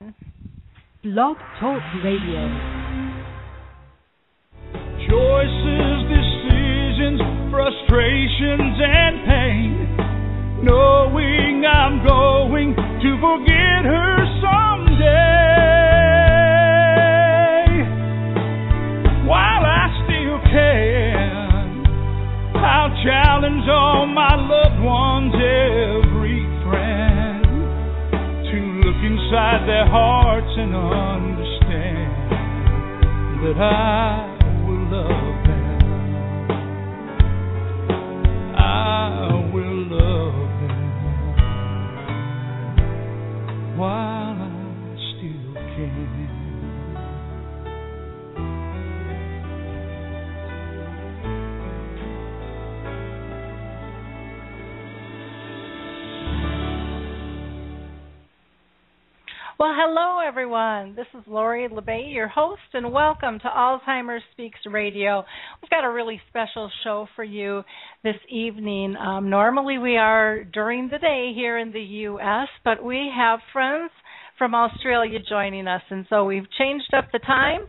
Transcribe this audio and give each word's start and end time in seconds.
Blog 0.00 1.36
Talk 1.60 1.82
Radio. 2.02 2.40
Choices, 5.04 5.98
decisions, 6.08 7.20
frustrations, 7.52 8.80
and 8.80 9.14
pain. 9.28 10.64
Knowing 10.64 11.66
I'm 11.68 12.00
going 12.06 12.74
to 12.74 13.10
forget 13.20 13.84
her 13.84 14.19
their 29.80 29.88
hearts 29.88 30.52
and 30.58 30.76
understand 30.76 32.12
that 33.42 33.56
I 33.56 34.19
Well, 59.60 59.74
hello 59.76 60.26
everyone. 60.26 60.94
This 60.94 61.04
is 61.12 61.22
Lori 61.26 61.68
La 61.70 61.82
Bey, 61.82 62.06
your 62.08 62.28
host, 62.28 62.62
and 62.72 62.90
welcome 62.90 63.38
to 63.40 63.44
Alzheimer's 63.44 64.22
Speaks 64.32 64.58
Radio. 64.64 65.22
We've 65.60 65.68
got 65.68 65.84
a 65.84 65.92
really 65.92 66.18
special 66.30 66.70
show 66.82 67.06
for 67.14 67.24
you 67.24 67.62
this 68.02 68.16
evening. 68.30 68.96
Um, 68.96 69.28
normally 69.28 69.76
we 69.76 69.98
are 69.98 70.44
during 70.44 70.88
the 70.88 70.96
day 70.96 71.32
here 71.34 71.58
in 71.58 71.72
the 71.72 71.80
U.S., 72.08 72.48
but 72.64 72.82
we 72.82 73.12
have 73.14 73.40
friends 73.52 73.90
from 74.38 74.54
Australia 74.54 75.18
joining 75.28 75.66
us, 75.66 75.82
and 75.90 76.06
so 76.08 76.24
we've 76.24 76.50
changed 76.58 76.94
up 76.96 77.08
the 77.12 77.18
time 77.18 77.60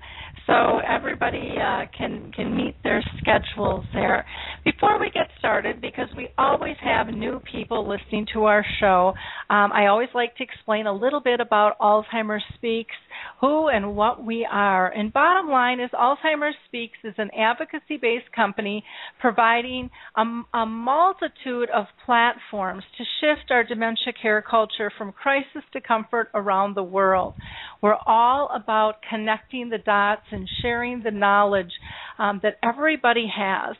so 0.47 0.79
everybody 0.87 1.55
uh, 1.61 1.85
can 1.97 2.31
can 2.35 2.55
meet 2.55 2.75
their 2.83 3.03
schedules 3.19 3.85
there. 3.93 4.25
Before 4.63 4.99
we 4.99 5.09
get 5.11 5.27
started, 5.39 5.81
because 5.81 6.07
we 6.15 6.29
always 6.37 6.75
have 6.83 7.07
new 7.07 7.41
people 7.51 7.87
listening 7.87 8.27
to 8.33 8.45
our 8.45 8.65
show, 8.79 9.13
um, 9.49 9.71
I 9.71 9.87
always 9.87 10.09
like 10.13 10.35
to 10.37 10.43
explain 10.43 10.87
a 10.87 10.93
little 10.93 11.21
bit 11.21 11.39
about 11.39 11.79
Alzheimer's 11.79 12.43
Speaks, 12.55 12.95
who 13.39 13.69
and 13.69 13.95
what 13.95 14.23
we 14.23 14.47
are. 14.49 14.87
And 14.89 15.11
bottom 15.13 15.49
line 15.49 15.79
is, 15.79 15.89
Alzheimer's 15.93 16.55
Speaks 16.67 16.97
is 17.03 17.13
an 17.17 17.29
advocacy-based 17.37 18.31
company 18.35 18.83
providing 19.19 19.89
a, 20.15 20.23
a 20.53 20.65
multitude 20.65 21.69
of 21.73 21.85
platforms 22.05 22.83
to 22.97 23.03
shift 23.19 23.51
our 23.51 23.63
dementia 23.63 24.13
care 24.21 24.41
culture 24.41 24.91
from 24.97 25.11
crisis 25.11 25.63
to 25.73 25.81
comfort 25.81 26.29
around 26.33 26.75
the 26.75 26.83
world. 26.83 27.33
We're 27.81 27.97
all 28.05 28.49
about 28.53 28.95
connecting 29.09 29.69
the 29.69 29.79
dots 29.79 30.20
and 30.31 30.47
sharing 30.61 31.01
the 31.03 31.11
knowledge 31.11 31.71
um, 32.17 32.39
that 32.43 32.57
everybody 32.63 33.31
has. 33.35 33.75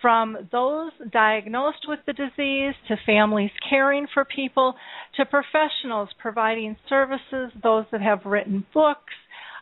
From 0.00 0.48
those 0.50 0.90
diagnosed 1.12 1.86
with 1.86 2.00
the 2.06 2.12
disease 2.12 2.74
to 2.88 2.96
families 3.06 3.52
caring 3.70 4.08
for 4.12 4.24
people 4.24 4.74
to 5.16 5.24
professionals 5.24 6.08
providing 6.18 6.76
services, 6.88 7.52
those 7.62 7.84
that 7.92 8.00
have 8.00 8.24
written 8.24 8.66
books, 8.74 9.12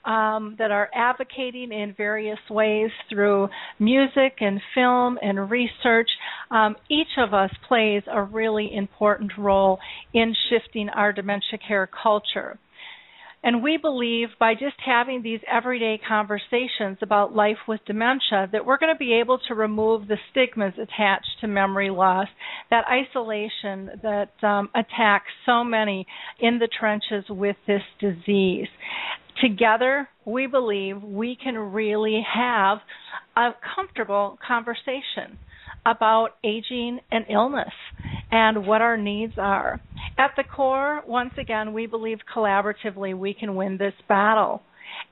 um, 0.04 0.56
that 0.58 0.70
are 0.70 0.88
advocating 0.94 1.72
in 1.72 1.94
various 1.96 2.38
ways 2.48 2.90
through 3.08 3.48
music 3.78 4.36
and 4.40 4.60
film 4.74 5.18
and 5.22 5.50
research. 5.50 6.08
Um, 6.50 6.76
each 6.88 7.18
of 7.18 7.34
us 7.34 7.50
plays 7.68 8.02
a 8.10 8.22
really 8.22 8.74
important 8.74 9.32
role 9.36 9.78
in 10.14 10.34
shifting 10.48 10.88
our 10.88 11.12
dementia 11.12 11.58
care 11.66 11.88
culture. 12.02 12.58
And 13.42 13.62
we 13.62 13.78
believe 13.78 14.28
by 14.38 14.52
just 14.52 14.76
having 14.84 15.22
these 15.22 15.40
everyday 15.50 15.98
conversations 16.06 16.98
about 17.00 17.34
life 17.34 17.56
with 17.66 17.80
dementia 17.86 18.48
that 18.52 18.66
we're 18.66 18.76
going 18.76 18.94
to 18.94 18.98
be 18.98 19.14
able 19.14 19.38
to 19.48 19.54
remove 19.54 20.08
the 20.08 20.18
stigmas 20.30 20.74
attached 20.74 21.40
to 21.40 21.46
memory 21.46 21.88
loss, 21.88 22.28
that 22.68 22.84
isolation 22.86 23.90
that 24.02 24.32
um, 24.42 24.68
attacks 24.74 25.30
so 25.46 25.64
many 25.64 26.06
in 26.38 26.58
the 26.58 26.68
trenches 26.78 27.24
with 27.30 27.56
this 27.66 27.82
disease. 27.98 28.68
Together, 29.40 30.06
we 30.26 30.46
believe 30.46 31.02
we 31.02 31.34
can 31.42 31.56
really 31.56 32.22
have 32.34 32.78
a 33.36 33.50
comfortable 33.74 34.38
conversation 34.46 35.38
about 35.86 36.30
aging 36.44 37.00
and 37.10 37.24
illness 37.30 37.72
and 38.30 38.66
what 38.66 38.82
our 38.82 38.96
needs 38.96 39.34
are. 39.38 39.80
At 40.18 40.32
the 40.36 40.44
core, 40.44 41.02
once 41.06 41.32
again, 41.38 41.72
we 41.72 41.86
believe 41.86 42.18
collaboratively 42.34 43.16
we 43.16 43.34
can 43.34 43.54
win 43.54 43.78
this 43.78 43.94
battle. 44.08 44.62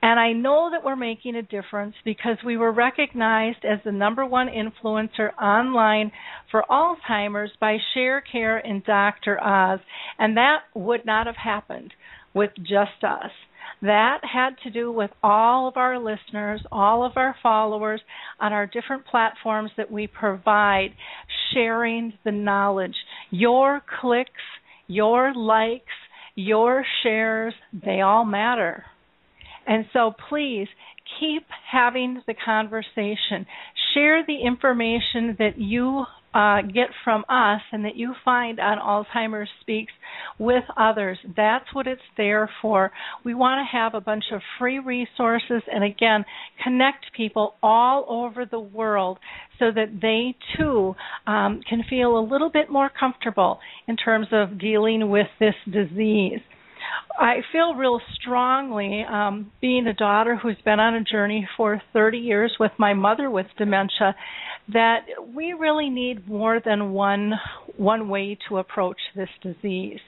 And 0.01 0.19
I 0.19 0.33
know 0.33 0.69
that 0.71 0.83
we're 0.83 0.95
making 0.95 1.35
a 1.35 1.41
difference 1.41 1.95
because 2.05 2.37
we 2.45 2.57
were 2.57 2.71
recognized 2.71 3.65
as 3.65 3.79
the 3.83 3.91
number 3.91 4.25
one 4.25 4.47
influencer 4.47 5.33
online 5.41 6.11
for 6.51 6.63
Alzheimer's 6.69 7.51
by 7.59 7.77
ShareCare 7.95 8.61
and 8.63 8.83
Dr. 8.83 9.41
Oz. 9.43 9.79
And 10.17 10.37
that 10.37 10.59
would 10.73 11.05
not 11.05 11.27
have 11.27 11.35
happened 11.35 11.93
with 12.33 12.51
just 12.57 13.03
us. 13.03 13.31
That 13.81 14.19
had 14.23 14.51
to 14.63 14.71
do 14.71 14.91
with 14.91 15.11
all 15.23 15.67
of 15.67 15.77
our 15.77 15.97
listeners, 15.97 16.61
all 16.71 17.05
of 17.05 17.13
our 17.15 17.35
followers 17.41 18.01
on 18.39 18.51
our 18.51 18.65
different 18.65 19.05
platforms 19.05 19.71
that 19.77 19.89
we 19.89 20.07
provide, 20.07 20.89
sharing 21.53 22.13
the 22.25 22.31
knowledge. 22.31 22.95
Your 23.31 23.81
clicks, 24.01 24.31
your 24.87 25.33
likes, 25.33 25.85
your 26.35 26.85
shares, 27.03 27.53
they 27.71 28.01
all 28.01 28.25
matter. 28.25 28.83
And 29.65 29.85
so 29.93 30.13
please 30.29 30.67
keep 31.19 31.43
having 31.71 32.21
the 32.27 32.33
conversation. 32.33 33.45
Share 33.93 34.25
the 34.25 34.41
information 34.45 35.35
that 35.39 35.57
you 35.57 36.05
uh, 36.39 36.61
get 36.61 36.87
from 37.03 37.25
us 37.27 37.59
and 37.73 37.83
that 37.83 37.97
you 37.97 38.13
find 38.23 38.59
on 38.61 38.77
Alzheimer's 38.77 39.49
Speaks 39.59 39.91
with 40.37 40.63
others. 40.77 41.17
That's 41.35 41.65
what 41.73 41.85
it's 41.85 42.01
there 42.15 42.49
for. 42.61 42.91
We 43.25 43.33
want 43.33 43.59
to 43.59 43.77
have 43.77 43.93
a 43.93 43.99
bunch 43.99 44.23
of 44.31 44.41
free 44.57 44.79
resources 44.79 45.61
and 45.69 45.83
again, 45.83 46.23
connect 46.63 47.07
people 47.15 47.55
all 47.61 48.05
over 48.07 48.45
the 48.45 48.59
world 48.59 49.17
so 49.57 49.65
that 49.75 49.99
they 50.01 50.37
too 50.57 50.95
um, 51.27 51.59
can 51.67 51.83
feel 51.89 52.17
a 52.17 52.23
little 52.25 52.49
bit 52.49 52.71
more 52.71 52.89
comfortable 52.97 53.59
in 53.89 53.97
terms 53.97 54.27
of 54.31 54.59
dealing 54.59 55.09
with 55.09 55.27
this 55.41 55.55
disease. 55.65 56.39
I 57.19 57.41
feel 57.51 57.75
real 57.75 57.99
strongly, 58.21 59.03
um, 59.09 59.51
being 59.59 59.87
a 59.87 59.93
daughter 59.93 60.37
who's 60.37 60.57
been 60.63 60.79
on 60.79 60.95
a 60.95 61.03
journey 61.03 61.47
for 61.57 61.81
30 61.93 62.17
years 62.17 62.55
with 62.59 62.71
my 62.77 62.93
mother 62.93 63.29
with 63.29 63.47
dementia, 63.57 64.15
that 64.71 65.05
we 65.35 65.53
really 65.53 65.89
need 65.89 66.27
more 66.27 66.61
than 66.63 66.91
one 66.93 67.33
one 67.75 68.09
way 68.09 68.37
to 68.47 68.57
approach 68.57 68.97
this 69.15 69.29
disease. 69.41 69.99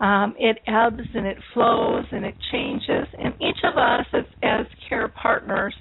Um, 0.00 0.34
it 0.38 0.58
ebbs 0.66 1.08
and 1.14 1.26
it 1.26 1.38
flows 1.52 2.04
and 2.12 2.24
it 2.24 2.34
changes, 2.52 3.08
and 3.18 3.34
each 3.40 3.58
of 3.64 3.76
us 3.76 4.06
as, 4.12 4.24
as 4.42 4.66
care 4.88 5.08
partners. 5.08 5.74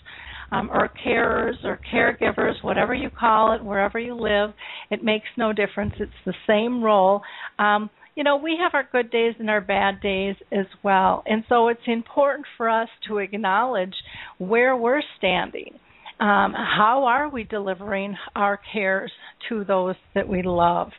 Um, 0.50 0.70
or 0.72 0.90
carers 1.06 1.62
or 1.66 1.78
caregivers, 1.94 2.54
whatever 2.64 2.94
you 2.94 3.10
call 3.10 3.52
it, 3.52 3.62
wherever 3.62 4.00
you 4.00 4.16
live, 4.16 4.52
it 4.90 5.04
makes 5.04 5.26
no 5.36 5.52
difference. 5.52 5.94
It's 6.00 6.10
the 6.26 6.34
same 6.48 6.82
role. 6.82 7.22
Um, 7.60 7.90
you 8.18 8.24
know, 8.24 8.36
we 8.36 8.58
have 8.60 8.72
our 8.74 8.90
good 8.92 9.12
days 9.12 9.36
and 9.38 9.48
our 9.48 9.62
bad 9.62 10.02
days 10.02 10.36
as 10.52 10.66
well. 10.82 11.22
And 11.28 11.44
so 11.48 11.68
it's 11.68 11.80
important 11.86 12.48
for 12.58 12.68
us 12.68 12.90
to 13.08 13.20
acknowledge 13.20 13.94
where 14.40 14.76
we're 14.76 15.04
standing. 15.20 15.76
Um, 16.20 16.52
how 16.56 17.04
are 17.08 17.30
we 17.30 17.44
delivering 17.44 18.18
our 18.36 18.60
cares 18.74 19.12
to 19.50 19.64
those 19.64 19.94
that 20.16 20.28
we 20.28 20.42
love? 20.42 20.90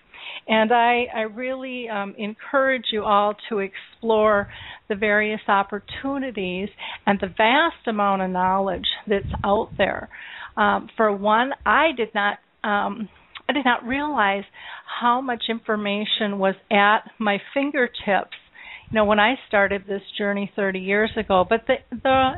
And 0.47 0.73
I, 0.73 1.07
I 1.13 1.21
really 1.23 1.89
um, 1.89 2.15
encourage 2.17 2.85
you 2.93 3.03
all 3.03 3.35
to 3.49 3.59
explore 3.59 4.49
the 4.89 4.95
various 4.95 5.41
opportunities 5.49 6.69
and 7.05 7.19
the 7.21 7.35
vast 7.37 7.89
amount 7.89 8.23
of 8.23 8.31
knowledge 8.31 8.87
that's 9.09 9.27
out 9.45 9.71
there. 9.77 10.09
Um, 10.57 10.89
for 10.97 11.13
one, 11.13 11.51
I 11.67 11.89
did 11.97 12.15
not 12.15 12.39
um, 12.63 13.09
I 13.49 13.53
did 13.53 13.65
not 13.65 13.87
realize 13.87 14.45
how 15.01 15.21
much 15.21 15.45
information 15.49 16.39
was 16.39 16.55
at 16.71 17.11
my 17.19 17.39
fingertips 17.55 18.37
you 18.91 18.97
know 18.97 19.05
when 19.05 19.21
I 19.21 19.35
started 19.49 19.85
this 19.87 20.03
journey 20.17 20.51
30 20.57 20.79
years 20.79 21.11
ago, 21.17 21.45
but 21.49 21.67
the 21.67 21.75
the 21.91 22.33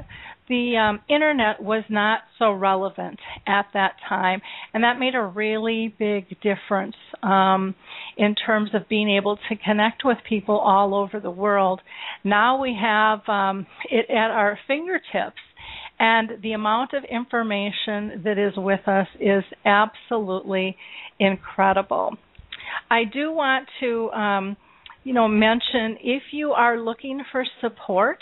the 0.48 0.76
um, 0.76 1.00
internet 1.08 1.62
was 1.62 1.84
not 1.88 2.22
so 2.36 2.50
relevant 2.50 3.20
at 3.46 3.66
that 3.72 3.92
time, 4.08 4.42
and 4.74 4.82
that 4.82 4.98
made 4.98 5.14
a 5.14 5.22
really 5.22 5.94
big 5.96 6.26
difference 6.42 6.96
um, 7.22 7.76
in 8.16 8.34
terms 8.34 8.70
of 8.74 8.88
being 8.88 9.08
able 9.08 9.36
to 9.36 9.56
connect 9.64 10.02
with 10.04 10.18
people 10.28 10.58
all 10.58 10.92
over 10.92 11.20
the 11.20 11.30
world. 11.30 11.80
Now 12.24 12.60
we 12.60 12.76
have 12.80 13.20
um, 13.28 13.66
it 13.88 14.10
at 14.10 14.32
our 14.32 14.58
fingertips, 14.66 15.38
and 16.00 16.30
the 16.42 16.52
amount 16.52 16.94
of 16.94 17.04
information 17.04 18.22
that 18.24 18.38
is 18.38 18.54
with 18.56 18.88
us 18.88 19.06
is 19.20 19.44
absolutely 19.66 20.74
incredible. 21.20 22.16
I 22.90 23.04
do 23.04 23.30
want 23.32 23.68
to, 23.80 24.10
um, 24.10 24.56
you 25.04 25.12
know, 25.12 25.28
mention 25.28 25.98
if 26.02 26.22
you 26.32 26.52
are 26.52 26.80
looking 26.80 27.22
for 27.30 27.44
support 27.60 28.18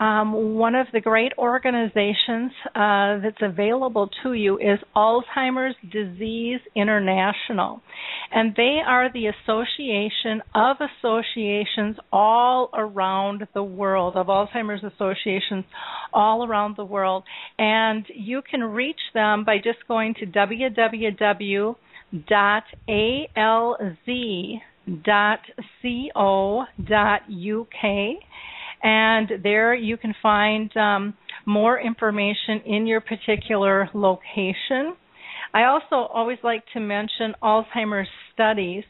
um, 0.00 0.54
one 0.54 0.74
of 0.76 0.86
the 0.92 1.00
great 1.00 1.32
organizations 1.38 2.52
uh, 2.74 3.18
that's 3.18 3.42
available 3.42 4.08
to 4.22 4.32
you 4.32 4.56
is 4.58 4.78
Alzheimer's 4.94 5.74
Disease 5.90 6.60
International. 6.76 7.82
And 8.30 8.54
they 8.56 8.78
are 8.86 9.12
the 9.12 9.26
association 9.26 10.42
of 10.54 10.76
associations 10.80 11.96
all 12.12 12.70
around 12.74 13.48
the 13.54 13.62
world, 13.62 14.14
of 14.14 14.28
Alzheimer's 14.28 14.84
associations 14.84 15.64
all 16.12 16.46
around 16.46 16.76
the 16.76 16.84
world. 16.84 17.24
And 17.58 18.06
you 18.14 18.42
can 18.48 18.62
reach 18.62 19.00
them 19.14 19.44
by 19.44 19.56
just 19.56 19.78
going 19.88 20.14
to 20.20 20.26
www.alz.co.uk 20.26 21.74
and 28.82 29.30
there 29.42 29.74
you 29.74 29.96
can 29.96 30.14
find 30.22 30.74
um, 30.76 31.14
more 31.46 31.80
information 31.80 32.60
in 32.66 32.86
your 32.86 33.00
particular 33.00 33.88
location. 33.94 34.94
I 35.54 35.64
also 35.64 36.08
always 36.12 36.38
like 36.42 36.62
to 36.74 36.80
mention 36.80 37.34
Alzheimer's 37.42 38.08
Studies 38.34 38.84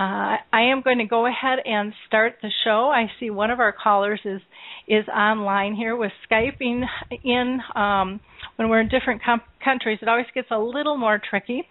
Uh, 0.00 0.40
I 0.50 0.62
am 0.72 0.80
going 0.80 0.96
to 0.96 1.04
go 1.04 1.26
ahead 1.26 1.58
and 1.62 1.92
start 2.08 2.36
the 2.40 2.48
show. 2.64 2.88
I 2.88 3.08
see 3.20 3.28
one 3.28 3.50
of 3.50 3.60
our 3.60 3.70
callers 3.70 4.20
is 4.24 4.40
is 4.88 5.06
online 5.08 5.74
here 5.74 5.94
with 5.94 6.10
skyping 6.30 6.84
in. 7.22 7.58
Um, 7.74 8.18
when 8.56 8.70
we're 8.70 8.80
in 8.80 8.88
different 8.88 9.22
com- 9.22 9.42
countries, 9.62 9.98
it 10.00 10.08
always 10.08 10.24
gets 10.34 10.48
a 10.50 10.58
little 10.58 10.96
more 10.96 11.20
tricky. 11.28 11.64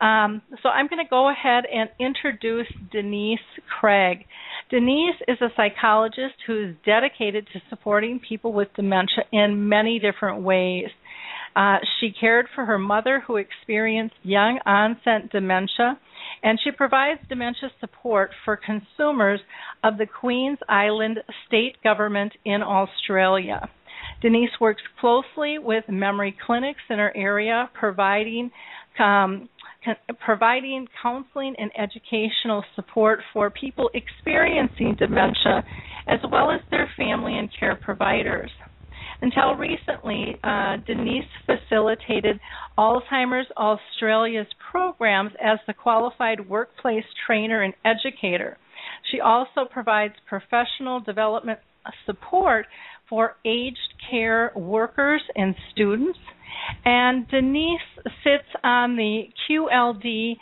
Um, 0.00 0.42
so 0.64 0.68
I'm 0.68 0.88
going 0.88 1.04
to 1.04 1.08
go 1.08 1.30
ahead 1.30 1.62
and 1.72 1.88
introduce 2.00 2.66
Denise 2.90 3.38
Craig. 3.78 4.24
Denise 4.68 5.14
is 5.28 5.38
a 5.40 5.48
psychologist 5.56 6.34
who 6.44 6.70
is 6.70 6.74
dedicated 6.84 7.46
to 7.52 7.60
supporting 7.70 8.20
people 8.28 8.52
with 8.52 8.66
dementia 8.74 9.24
in 9.32 9.68
many 9.68 10.00
different 10.00 10.42
ways. 10.42 10.86
Uh, 11.54 11.76
she 12.00 12.10
cared 12.10 12.46
for 12.52 12.64
her 12.64 12.78
mother 12.78 13.22
who 13.26 13.36
experienced 13.36 14.16
young 14.24 14.58
onset 14.66 15.30
dementia 15.30 15.98
and 16.42 16.58
she 16.62 16.70
provides 16.70 17.20
dementia 17.28 17.70
support 17.80 18.30
for 18.44 18.56
consumers 18.56 19.40
of 19.82 19.98
the 19.98 20.06
Queen's 20.06 20.58
Island 20.68 21.18
state 21.46 21.76
government 21.82 22.32
in 22.44 22.62
Australia. 22.62 23.68
Denise 24.22 24.50
works 24.60 24.82
closely 25.00 25.58
with 25.58 25.84
memory 25.88 26.36
clinics 26.46 26.80
in 26.88 26.98
her 26.98 27.14
area, 27.16 27.70
providing 27.74 28.50
um, 28.98 29.48
providing 30.24 30.88
counseling 31.00 31.54
and 31.58 31.70
educational 31.78 32.64
support 32.74 33.20
for 33.32 33.50
people 33.50 33.90
experiencing 33.94 34.96
dementia, 34.98 35.64
as 36.08 36.18
well 36.32 36.50
as 36.50 36.60
their 36.70 36.90
family 36.96 37.38
and 37.38 37.48
care 37.58 37.76
providers. 37.76 38.50
Until 39.22 39.54
recently, 39.54 40.38
uh, 40.44 40.76
Denise 40.86 41.24
facilitated 41.46 42.38
Alzheimer's 42.78 43.50
Australia's 43.56 44.46
programs 44.70 45.32
as 45.42 45.58
the 45.66 45.72
qualified 45.72 46.48
workplace 46.48 47.04
trainer 47.26 47.62
and 47.62 47.72
educator. 47.84 48.58
She 49.10 49.20
also 49.20 49.64
provides 49.70 50.14
professional 50.28 51.00
development 51.00 51.60
support 52.04 52.66
for 53.08 53.36
aged 53.44 53.94
care 54.10 54.52
workers 54.54 55.22
and 55.34 55.54
students. 55.72 56.18
And 56.84 57.26
Denise 57.28 57.80
sits 58.24 58.48
on 58.64 58.96
the 58.96 59.24
QLD 59.48 60.36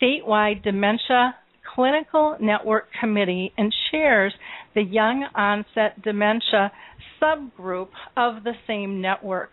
statewide 0.00 0.62
dementia 0.62 1.34
clinical 1.74 2.36
network 2.40 2.86
committee 3.00 3.52
and 3.56 3.72
chairs 3.90 4.32
the 4.74 4.82
young 4.82 5.26
onset 5.34 6.00
dementia 6.02 6.72
subgroup 7.20 7.88
of 8.16 8.44
the 8.44 8.52
same 8.66 9.00
network. 9.00 9.50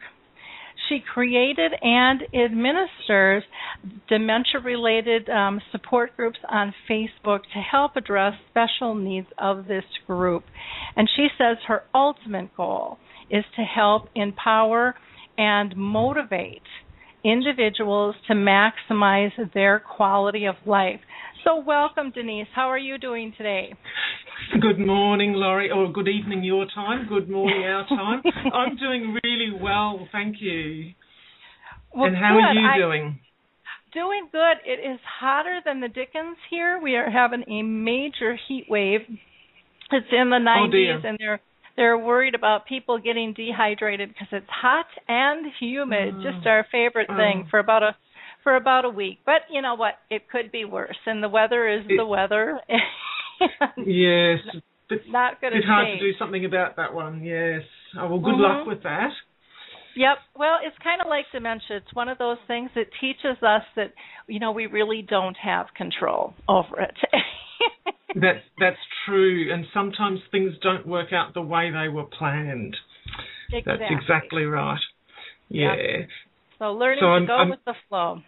She 0.88 1.00
created 1.14 1.72
and 1.82 2.22
administers 2.34 3.44
dementia 4.08 4.62
related 4.64 5.30
um, 5.30 5.62
support 5.72 6.16
groups 6.16 6.40
on 6.50 6.74
Facebook 6.90 7.42
to 7.54 7.60
help 7.60 7.96
address 7.96 8.34
special 8.50 8.96
needs 8.96 9.28
of 9.38 9.68
this 9.68 9.84
group. 10.08 10.44
And 10.96 11.08
she 11.16 11.28
says 11.38 11.58
her 11.68 11.84
ultimate 11.94 12.56
goal 12.56 12.98
is 13.30 13.46
to 13.56 13.62
help 13.62 14.10
empower 14.16 14.96
and 15.38 15.76
motivate 15.78 16.64
individuals 17.24 18.16
to 18.28 18.34
maximize 18.34 19.32
their 19.54 19.80
quality 19.80 20.46
of 20.46 20.56
life. 20.66 21.02
So, 21.44 21.64
welcome, 21.66 22.12
Denise. 22.12 22.48
How 22.54 22.70
are 22.70 22.78
you 22.78 22.98
doing 22.98 23.34
today? 23.38 23.74
Good 24.60 24.80
morning, 24.80 25.34
Lori, 25.34 25.70
or 25.72 25.92
good 25.92 26.08
evening 26.08 26.44
your 26.44 26.66
time. 26.74 27.08
Good 27.08 27.30
morning 27.30 27.64
our 27.64 27.88
time. 27.90 28.22
I'm 28.54 28.76
doing 28.78 29.18
really 29.24 29.52
well, 29.62 30.08
thank 30.12 30.38
you. 30.40 30.92
Well, 31.96 32.08
and 32.08 32.16
how 32.16 32.36
good. 32.36 32.44
are 32.44 32.54
you 32.54 32.68
I, 32.68 32.78
doing? 32.78 33.20
Doing 33.94 34.28
good. 34.32 34.58
It 34.66 34.80
is 34.80 35.00
hotter 35.20 35.62
than 35.66 35.82
the 35.82 35.88
Dickens 35.88 36.38
here. 36.50 36.80
We 36.82 36.96
are 36.96 37.10
having 37.10 37.44
a 37.50 37.64
major 37.64 38.38
heat 38.48 38.66
wave. 38.70 39.02
It's 39.92 40.08
in 40.12 40.30
the 40.30 40.38
90s, 40.38 41.04
oh 41.04 41.08
and 41.08 41.18
they're 41.20 41.42
they're 41.76 41.98
worried 41.98 42.36
about 42.36 42.68
people 42.68 43.00
getting 43.00 43.34
dehydrated 43.34 44.10
because 44.10 44.28
it's 44.32 44.50
hot 44.50 44.86
and 45.08 45.46
humid. 45.60 46.16
Oh. 46.18 46.22
Just 46.22 46.46
mm. 46.46 46.48
our 46.48 46.66
favorite 46.72 47.08
thing 47.08 47.44
Oh. 47.46 47.48
for 47.50 47.60
about 47.60 47.84
a 47.84 47.96
for 48.50 48.56
about 48.56 48.84
a 48.84 48.90
week. 48.90 49.20
But 49.28 49.42
you 49.52 49.62
know 49.62 49.76
what? 49.76 49.94
It 50.10 50.28
could 50.28 50.52
be 50.52 50.66
worse, 50.66 50.98
and 51.06 51.22
the 51.22 51.30
weather 51.30 51.68
is 51.70 51.86
It- 51.88 51.98
the 51.98 52.06
weather. 52.06 52.60
Yes, 53.86 54.40
but 54.90 54.98
Not 55.08 55.40
going 55.40 55.54
to. 55.54 55.60
it's 55.60 55.68
hard 55.68 55.88
to 55.88 56.00
do 56.00 56.18
something 56.18 56.44
about 56.46 56.76
that 56.76 56.94
one. 56.94 57.24
Yes. 57.24 57.62
Oh 57.98 58.08
well, 58.10 58.20
good 58.20 58.34
Mhm. 58.36 58.40
luck 58.60 58.68
with 58.68 58.84
that. 58.84 59.12
Yep. 59.96 60.18
Well, 60.36 60.58
it's 60.62 60.78
kind 60.80 61.00
of 61.02 61.08
like 61.08 61.26
dementia. 61.32 61.78
It's 61.78 61.94
one 61.94 62.10
of 62.10 62.18
those 62.18 62.38
things 62.48 62.70
that 62.76 62.88
teaches 63.00 63.42
us 63.42 63.64
that 63.76 63.94
you 64.28 64.40
know 64.40 64.52
we 64.52 64.66
really 64.66 65.02
don't 65.04 65.38
have 65.38 65.68
control 65.76 66.34
over 66.50 66.82
it. 66.82 66.98
That's 68.16 68.44
that's 68.60 68.80
true, 69.06 69.54
and 69.54 69.66
sometimes 69.74 70.20
things 70.32 70.52
don't 70.62 70.86
work 70.88 71.14
out 71.14 71.34
the 71.34 71.42
way 71.44 71.70
they 71.72 71.88
were 71.88 72.06
planned. 72.06 72.76
exactly. 73.54 73.86
That's 73.88 74.02
exactly 74.02 74.44
right. 74.46 74.80
Yeah. 75.50 75.76
Yeah. 75.76 76.06
So 76.58 76.74
learning 76.74 77.00
So 77.02 77.06
to 77.06 77.12
I'm- 77.14 77.26
go 77.28 77.36
I'm- 77.38 77.50
with 77.52 77.64
the 77.66 77.76
flow. 77.88 78.22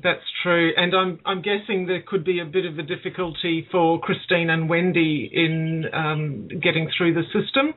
That's 0.00 0.22
true, 0.42 0.70
and 0.76 0.94
I'm 0.94 1.18
I'm 1.26 1.42
guessing 1.42 1.86
there 1.86 2.02
could 2.06 2.24
be 2.24 2.40
a 2.40 2.44
bit 2.44 2.64
of 2.64 2.78
a 2.78 2.82
difficulty 2.82 3.66
for 3.72 4.00
Christine 4.00 4.48
and 4.48 4.68
Wendy 4.68 5.28
in 5.32 5.86
um, 5.92 6.48
getting 6.62 6.88
through 6.96 7.14
the 7.14 7.24
system, 7.32 7.74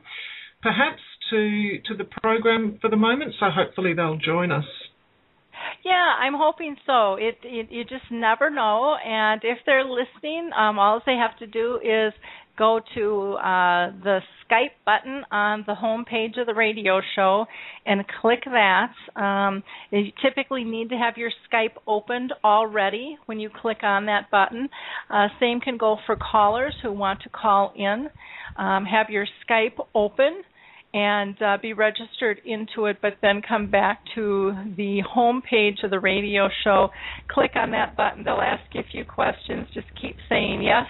perhaps 0.62 1.00
to 1.30 1.78
to 1.88 1.96
the 1.96 2.04
program 2.04 2.78
for 2.80 2.88
the 2.88 2.96
moment. 2.96 3.34
So 3.40 3.46
hopefully 3.50 3.94
they'll 3.94 4.18
join 4.18 4.52
us. 4.52 4.66
Yeah, 5.84 6.14
I'm 6.20 6.34
hoping 6.36 6.76
so. 6.86 7.14
It, 7.14 7.38
it 7.42 7.72
you 7.72 7.82
just 7.84 8.10
never 8.10 8.50
know, 8.50 8.96
and 9.04 9.40
if 9.42 9.58
they're 9.66 9.84
listening, 9.84 10.50
um, 10.56 10.78
all 10.78 11.00
they 11.04 11.16
have 11.16 11.36
to 11.38 11.46
do 11.46 11.80
is 11.82 12.12
go 12.58 12.80
to 12.94 13.32
uh, 13.34 13.92
the 14.02 14.20
Skype 14.44 14.72
button 14.84 15.22
on 15.30 15.64
the 15.66 15.74
home 15.74 16.04
page 16.04 16.34
of 16.36 16.46
the 16.46 16.54
radio 16.54 17.00
show 17.16 17.46
and 17.86 18.04
click 18.20 18.40
that. 18.44 18.92
Um, 19.20 19.62
you 19.90 20.12
typically 20.22 20.64
need 20.64 20.90
to 20.90 20.96
have 20.96 21.16
your 21.16 21.30
Skype 21.50 21.76
opened 21.86 22.32
already 22.44 23.16
when 23.26 23.40
you 23.40 23.50
click 23.50 23.78
on 23.82 24.06
that 24.06 24.30
button. 24.30 24.68
Uh, 25.10 25.28
same 25.40 25.60
can 25.60 25.76
go 25.76 25.96
for 26.06 26.16
callers 26.16 26.74
who 26.82 26.92
want 26.92 27.20
to 27.22 27.28
call 27.28 27.72
in. 27.76 28.08
Um, 28.56 28.84
have 28.84 29.08
your 29.08 29.26
Skype 29.48 29.78
open 29.94 30.42
and 30.94 31.40
uh, 31.40 31.56
be 31.60 31.72
registered 31.72 32.40
into 32.44 32.84
it, 32.86 32.98
but 33.00 33.14
then 33.22 33.40
come 33.46 33.70
back 33.70 34.02
to 34.14 34.52
the 34.76 35.00
home 35.08 35.42
page 35.48 35.78
of 35.84 35.90
the 35.90 35.98
radio 35.98 36.48
show. 36.64 36.90
Click 37.30 37.52
on 37.54 37.70
that 37.70 37.96
button. 37.96 38.24
They'll 38.24 38.34
ask 38.34 38.62
you 38.74 38.80
a 38.80 38.90
few 38.90 39.04
questions. 39.04 39.68
Just 39.72 39.86
keep 40.00 40.16
saying 40.28 40.62
yes, 40.62 40.86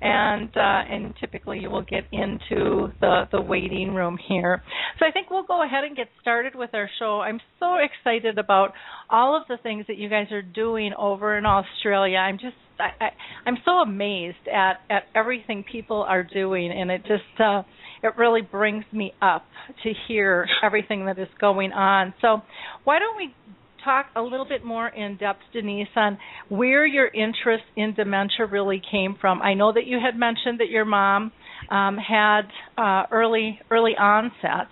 and 0.00 0.48
uh, 0.56 0.60
and 0.60 1.14
typically 1.20 1.58
you 1.58 1.70
will 1.70 1.82
get 1.82 2.04
into 2.12 2.92
the 3.00 3.24
the 3.32 3.40
waiting 3.40 3.94
room 3.94 4.18
here. 4.28 4.62
So 4.98 5.06
I 5.06 5.10
think 5.10 5.30
we'll 5.30 5.44
go 5.44 5.64
ahead 5.64 5.84
and 5.84 5.96
get 5.96 6.08
started 6.20 6.54
with 6.54 6.70
our 6.74 6.88
show. 6.98 7.20
I'm 7.20 7.40
so 7.58 7.76
excited 7.76 8.38
about 8.38 8.72
all 9.10 9.36
of 9.36 9.42
the 9.48 9.56
things 9.62 9.86
that 9.88 9.98
you 9.98 10.08
guys 10.08 10.32
are 10.32 10.42
doing 10.42 10.92
over 10.98 11.36
in 11.36 11.44
Australia. 11.44 12.16
I'm 12.16 12.38
just 12.38 12.56
I, 12.78 13.04
I, 13.04 13.08
I'm 13.46 13.58
so 13.64 13.72
amazed 13.72 14.48
at 14.52 14.80
at 14.88 15.04
everything 15.14 15.64
people 15.70 16.02
are 16.08 16.22
doing, 16.22 16.72
and 16.72 16.90
it 16.90 17.02
just 17.02 17.40
uh, 17.40 17.62
it 18.02 18.16
really 18.16 18.42
brings 18.42 18.84
me 18.92 19.12
up 19.20 19.44
to 19.82 19.92
hear 20.08 20.46
everything 20.62 21.06
that 21.06 21.18
is 21.18 21.28
going 21.38 21.72
on. 21.72 22.14
So, 22.20 22.42
why 22.84 22.98
don't 22.98 23.16
we 23.16 23.34
talk 23.84 24.06
a 24.16 24.22
little 24.22 24.46
bit 24.46 24.64
more 24.64 24.88
in 24.88 25.16
depth, 25.16 25.40
Denise, 25.52 25.88
on 25.96 26.18
where 26.48 26.86
your 26.86 27.08
interest 27.08 27.64
in 27.76 27.94
dementia 27.94 28.46
really 28.50 28.82
came 28.90 29.16
from? 29.20 29.42
I 29.42 29.54
know 29.54 29.72
that 29.72 29.86
you 29.86 29.98
had 30.04 30.18
mentioned 30.18 30.60
that 30.60 30.68
your 30.68 30.84
mom 30.84 31.32
um, 31.70 31.96
had 31.96 32.42
uh, 32.78 33.04
early 33.10 33.60
early 33.70 33.92
onset. 33.98 34.68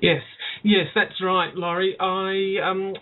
Yes, 0.00 0.22
yes, 0.62 0.86
that's 0.94 1.22
right, 1.22 1.54
Lori. 1.54 1.96
I, 1.98 2.68
um, 2.68 2.92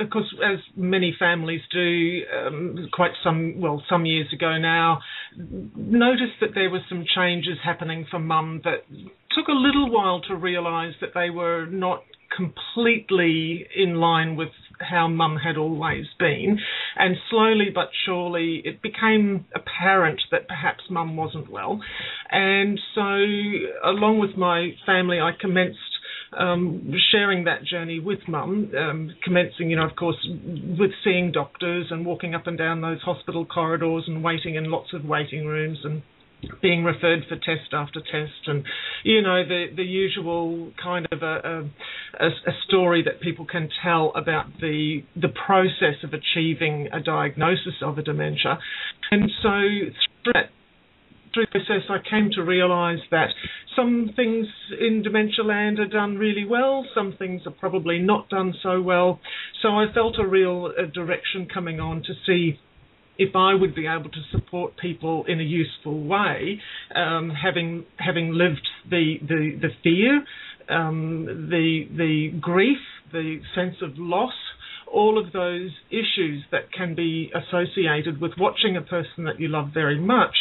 of 0.00 0.10
course, 0.10 0.32
as 0.44 0.60
many 0.76 1.14
families 1.18 1.60
do, 1.72 2.20
um, 2.32 2.88
quite 2.92 3.10
some, 3.24 3.60
well, 3.60 3.82
some 3.88 4.06
years 4.06 4.28
ago 4.32 4.56
now, 4.58 5.00
noticed 5.36 6.38
that 6.40 6.50
there 6.54 6.70
were 6.70 6.80
some 6.88 7.04
changes 7.16 7.58
happening 7.64 8.06
for 8.08 8.20
Mum 8.20 8.60
that 8.62 8.84
took 9.36 9.48
a 9.48 9.52
little 9.52 9.90
while 9.90 10.20
to 10.28 10.36
realise 10.36 10.94
that 11.00 11.10
they 11.14 11.28
were 11.28 11.66
not 11.66 12.04
completely 12.36 13.66
in 13.76 13.96
line 13.96 14.36
with 14.36 14.50
how 14.80 15.08
mum 15.08 15.36
had 15.36 15.56
always 15.56 16.06
been. 16.18 16.58
And 16.96 17.16
slowly 17.30 17.70
but 17.74 17.88
surely 18.04 18.60
it 18.64 18.82
became 18.82 19.46
apparent 19.54 20.20
that 20.30 20.48
perhaps 20.48 20.84
mum 20.90 21.16
wasn't 21.16 21.50
well. 21.50 21.80
And 22.30 22.78
so 22.94 23.02
along 23.02 24.18
with 24.20 24.36
my 24.36 24.70
family 24.86 25.20
I 25.20 25.30
commenced 25.38 25.78
um, 26.38 26.92
sharing 27.12 27.44
that 27.44 27.64
journey 27.64 28.00
with 28.00 28.18
mum, 28.26 28.72
um, 28.76 29.10
commencing, 29.22 29.70
you 29.70 29.76
know, 29.76 29.86
of 29.86 29.96
course, 29.96 30.16
with 30.78 30.90
seeing 31.04 31.30
doctors 31.32 31.86
and 31.90 32.04
walking 32.04 32.34
up 32.34 32.46
and 32.46 32.58
down 32.58 32.80
those 32.80 33.00
hospital 33.02 33.46
corridors 33.46 34.04
and 34.06 34.24
waiting 34.24 34.56
in 34.56 34.70
lots 34.70 34.92
of 34.92 35.04
waiting 35.04 35.46
rooms 35.46 35.78
and 35.84 36.02
being 36.60 36.84
referred 36.84 37.20
for 37.28 37.36
test 37.36 37.72
after 37.72 38.00
test 38.00 38.46
and 38.46 38.64
you 39.02 39.22
know 39.22 39.44
the 39.46 39.66
the 39.74 39.82
usual 39.82 40.72
kind 40.82 41.06
of 41.10 41.22
a, 41.22 41.70
a, 42.20 42.26
a 42.26 42.52
story 42.66 43.02
that 43.02 43.20
people 43.20 43.46
can 43.46 43.68
tell 43.82 44.12
about 44.14 44.46
the 44.60 45.02
the 45.16 45.28
process 45.28 45.96
of 46.02 46.12
achieving 46.12 46.88
a 46.92 47.00
diagnosis 47.00 47.74
of 47.82 47.98
a 47.98 48.02
dementia 48.02 48.58
and 49.10 49.30
so 49.42 49.58
through 50.22 50.32
that 50.34 50.50
through 51.34 51.46
process 51.46 51.82
I 51.90 51.98
came 52.08 52.30
to 52.36 52.42
realise 52.42 53.00
that 53.10 53.28
some 53.76 54.10
things 54.14 54.46
in 54.80 55.02
dementia 55.02 55.44
land 55.44 55.80
are 55.80 55.88
done 55.88 56.16
really 56.16 56.44
well, 56.44 56.86
some 56.94 57.14
things 57.18 57.42
are 57.46 57.50
probably 57.52 57.98
not 57.98 58.28
done 58.28 58.54
so 58.62 58.80
well. 58.80 59.20
So 59.62 59.70
I 59.70 59.86
felt 59.92 60.16
a 60.18 60.26
real 60.26 60.72
uh, 60.78 60.86
direction 60.92 61.48
coming 61.52 61.80
on 61.80 62.02
to 62.04 62.14
see 62.24 62.58
if 63.18 63.34
I 63.36 63.54
would 63.54 63.74
be 63.74 63.86
able 63.86 64.10
to 64.10 64.22
support 64.32 64.76
people 64.76 65.24
in 65.28 65.40
a 65.40 65.44
useful 65.44 66.04
way, 66.04 66.60
um, 66.94 67.30
having 67.30 67.84
having 67.98 68.32
lived 68.32 68.66
the 68.90 69.16
the, 69.20 69.58
the 69.60 69.68
fear, 69.82 70.24
um, 70.68 71.48
the 71.50 71.84
the 71.96 72.38
grief, 72.40 72.78
the 73.12 73.40
sense 73.54 73.76
of 73.82 73.90
loss, 73.96 74.34
all 74.92 75.18
of 75.18 75.32
those 75.32 75.70
issues 75.90 76.44
that 76.50 76.72
can 76.72 76.94
be 76.94 77.30
associated 77.34 78.20
with 78.20 78.32
watching 78.38 78.76
a 78.76 78.82
person 78.82 79.24
that 79.24 79.40
you 79.40 79.48
love 79.48 79.70
very 79.72 79.98
much, 79.98 80.34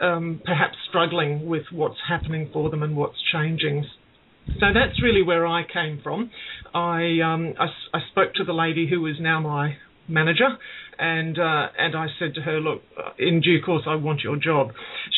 um, 0.00 0.40
perhaps 0.44 0.76
struggling 0.88 1.46
with 1.46 1.64
what's 1.72 1.98
happening 2.08 2.50
for 2.52 2.70
them 2.70 2.82
and 2.82 2.96
what's 2.96 3.18
changing. 3.32 3.84
So 4.58 4.66
that's 4.74 5.00
really 5.02 5.22
where 5.22 5.46
I 5.46 5.62
came 5.70 6.00
from. 6.02 6.30
I, 6.74 7.20
um, 7.22 7.54
I, 7.58 7.66
I 7.94 8.00
spoke 8.10 8.34
to 8.34 8.44
the 8.44 8.52
lady 8.52 8.88
who 8.88 9.06
is 9.06 9.16
now 9.20 9.40
my 9.40 9.76
manager, 10.08 10.48
and 11.00 11.38
uh, 11.38 11.68
and 11.78 11.96
I 11.96 12.06
said 12.18 12.34
to 12.34 12.42
her, 12.42 12.60
look, 12.60 12.82
in 13.18 13.40
due 13.40 13.62
course, 13.64 13.84
I 13.86 13.96
want 13.96 14.20
your 14.20 14.36
job. 14.36 14.68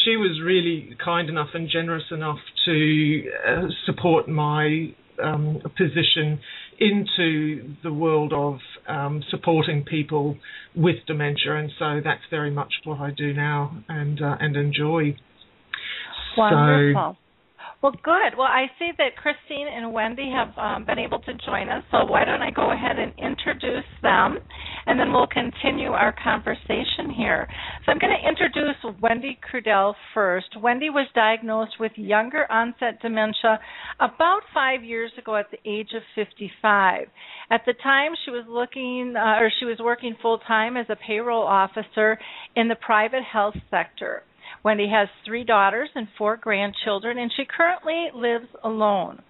She 0.04 0.16
was 0.16 0.40
really 0.44 0.96
kind 1.04 1.28
enough 1.28 1.48
and 1.54 1.68
generous 1.68 2.04
enough 2.12 2.38
to 2.66 3.22
uh, 3.46 3.62
support 3.84 4.28
my 4.28 4.94
um, 5.22 5.60
position 5.76 6.38
into 6.78 7.74
the 7.82 7.92
world 7.92 8.32
of 8.32 8.58
um, 8.88 9.22
supporting 9.30 9.84
people 9.84 10.38
with 10.76 10.96
dementia, 11.06 11.56
and 11.56 11.70
so 11.78 12.00
that's 12.02 12.22
very 12.30 12.50
much 12.50 12.72
what 12.84 13.00
I 13.00 13.10
do 13.10 13.34
now 13.34 13.76
and 13.88 14.22
uh, 14.22 14.36
and 14.38 14.56
enjoy. 14.56 15.16
Wonderful. 16.36 17.16
Well, 17.82 17.92
good. 18.04 18.38
Well, 18.38 18.46
I 18.46 18.66
see 18.78 18.92
that 18.98 19.16
Christine 19.16 19.66
and 19.66 19.92
Wendy 19.92 20.30
have 20.32 20.56
um, 20.56 20.84
been 20.84 21.00
able 21.00 21.18
to 21.18 21.32
join 21.44 21.68
us, 21.68 21.82
so 21.90 22.04
why 22.04 22.24
don't 22.24 22.40
I 22.40 22.52
go 22.52 22.70
ahead 22.70 22.96
and 22.96 23.12
introduce 23.18 23.90
them, 24.02 24.38
and 24.86 25.00
then 25.00 25.12
we'll 25.12 25.26
continue 25.26 25.90
our 25.90 26.14
conversation 26.22 27.10
here. 27.16 27.48
So 27.84 27.90
I'm 27.90 27.98
going 27.98 28.14
to 28.14 28.28
introduce 28.28 28.76
Wendy 29.00 29.36
Kudell 29.52 29.94
first. 30.14 30.46
Wendy 30.62 30.90
was 30.90 31.08
diagnosed 31.16 31.72
with 31.80 31.90
younger 31.96 32.46
onset 32.52 33.02
dementia 33.02 33.58
about 33.98 34.42
five 34.54 34.84
years 34.84 35.10
ago 35.18 35.34
at 35.34 35.50
the 35.50 35.58
age 35.68 35.90
of 35.96 36.02
55. 36.14 37.08
At 37.50 37.62
the 37.66 37.74
time, 37.82 38.12
she 38.24 38.30
was 38.30 38.44
looking, 38.48 39.14
uh, 39.16 39.42
or 39.42 39.50
she 39.58 39.64
was 39.64 39.78
working 39.80 40.14
full 40.22 40.38
time 40.38 40.76
as 40.76 40.86
a 40.88 40.96
payroll 41.04 41.42
officer 41.42 42.16
in 42.54 42.68
the 42.68 42.76
private 42.76 43.24
health 43.24 43.56
sector. 43.72 44.22
Wendy 44.64 44.88
has 44.88 45.08
three 45.24 45.44
daughters 45.44 45.88
and 45.94 46.08
four 46.16 46.36
grandchildren, 46.36 47.18
and 47.18 47.32
she 47.36 47.44
currently 47.44 48.08
lives 48.14 48.48
alone. 48.62 49.22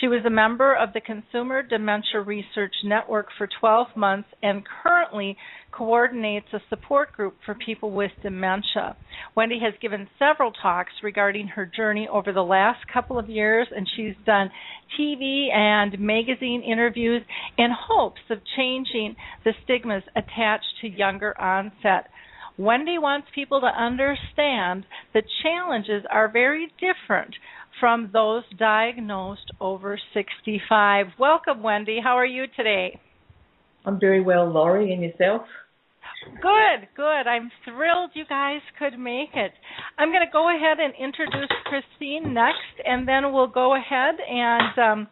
She 0.00 0.08
was 0.08 0.24
a 0.24 0.30
member 0.30 0.74
of 0.74 0.92
the 0.92 1.00
Consumer 1.00 1.62
Dementia 1.62 2.20
Research 2.22 2.74
Network 2.84 3.28
for 3.36 3.46
12 3.60 3.88
months 3.96 4.28
and 4.42 4.64
currently 4.82 5.36
coordinates 5.72 6.46
a 6.52 6.60
support 6.68 7.12
group 7.12 7.36
for 7.44 7.54
people 7.54 7.90
with 7.90 8.10
dementia. 8.22 8.96
Wendy 9.36 9.58
has 9.60 9.74
given 9.80 10.08
several 10.18 10.52
talks 10.52 10.92
regarding 11.02 11.48
her 11.48 11.66
journey 11.66 12.08
over 12.08 12.32
the 12.32 12.42
last 12.42 12.86
couple 12.92 13.18
of 13.18 13.28
years, 13.28 13.68
and 13.74 13.86
she's 13.94 14.14
done 14.24 14.50
TV 14.98 15.52
and 15.52 15.98
magazine 16.00 16.62
interviews 16.62 17.22
in 17.58 17.70
hopes 17.70 18.22
of 18.30 18.38
changing 18.56 19.16
the 19.44 19.52
stigmas 19.64 20.02
attached 20.16 20.80
to 20.80 20.88
younger 20.88 21.38
onset 21.38 22.08
Wendy 22.58 22.98
wants 22.98 23.28
people 23.34 23.60
to 23.60 23.66
understand 23.66 24.84
the 25.12 25.22
challenges 25.42 26.04
are 26.10 26.30
very 26.30 26.72
different 26.78 27.34
from 27.78 28.10
those 28.12 28.42
diagnosed 28.58 29.50
over 29.60 29.98
65. 30.14 31.06
Welcome, 31.18 31.62
Wendy. 31.62 31.98
How 32.02 32.16
are 32.16 32.26
you 32.26 32.44
today? 32.56 32.98
I'm 33.84 33.98
very 33.98 34.20
well, 34.20 34.46
Lori, 34.50 34.92
and 34.92 35.02
yourself? 35.02 35.42
Good, 36.42 36.88
good. 36.96 37.26
I'm 37.26 37.50
thrilled 37.64 38.10
you 38.12 38.24
guys 38.28 38.60
could 38.78 38.98
make 38.98 39.30
it. 39.34 39.52
I'm 39.98 40.10
going 40.10 40.26
to 40.26 40.32
go 40.32 40.54
ahead 40.54 40.78
and 40.78 40.92
introduce 41.00 41.48
Christine 41.64 42.34
next, 42.34 42.76
and 42.84 43.08
then 43.08 43.32
we'll 43.32 43.48
go 43.48 43.74
ahead 43.74 44.16
and 44.28 44.78
um, 44.78 45.08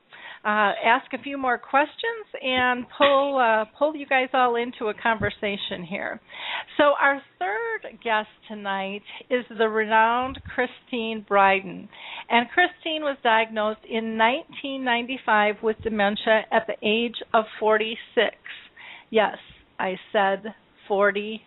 uh, 0.48 0.72
ask 0.82 1.12
a 1.12 1.18
few 1.22 1.36
more 1.36 1.58
questions 1.58 2.24
and 2.42 2.86
pull 2.96 3.36
uh, 3.36 3.66
pull 3.78 3.94
you 3.94 4.06
guys 4.06 4.28
all 4.32 4.56
into 4.56 4.86
a 4.86 4.94
conversation 4.94 5.84
here. 5.86 6.18
So 6.78 6.94
our 6.98 7.20
third 7.38 8.00
guest 8.02 8.28
tonight 8.48 9.02
is 9.28 9.44
the 9.58 9.68
renowned 9.68 10.40
Christine 10.54 11.26
Bryden, 11.28 11.86
and 12.30 12.48
Christine 12.48 13.02
was 13.02 13.18
diagnosed 13.22 13.80
in 13.84 14.16
1995 14.16 15.56
with 15.62 15.76
dementia 15.82 16.44
at 16.50 16.66
the 16.66 16.76
age 16.82 17.16
of 17.34 17.44
46. 17.60 17.98
Yes, 19.10 19.36
I 19.78 19.96
said 20.12 20.54
46. 20.86 21.42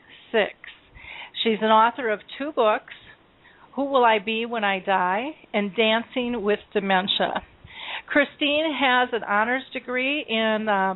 She's 1.43 1.57
an 1.61 1.71
author 1.71 2.11
of 2.11 2.19
two 2.37 2.51
books. 2.51 2.93
Who 3.75 3.85
Will 3.85 4.03
I 4.05 4.19
Be 4.23 4.45
When 4.45 4.63
I 4.63 4.77
Die? 4.79 5.29
and 5.55 5.71
Dancing 5.75 6.43
with 6.43 6.59
Dementia. 6.71 7.41
Christine 8.07 8.73
has 8.73 9.09
an 9.13 9.23
honors 9.23 9.63
degree 9.73 10.25
in 10.27 10.67
uh, 10.67 10.95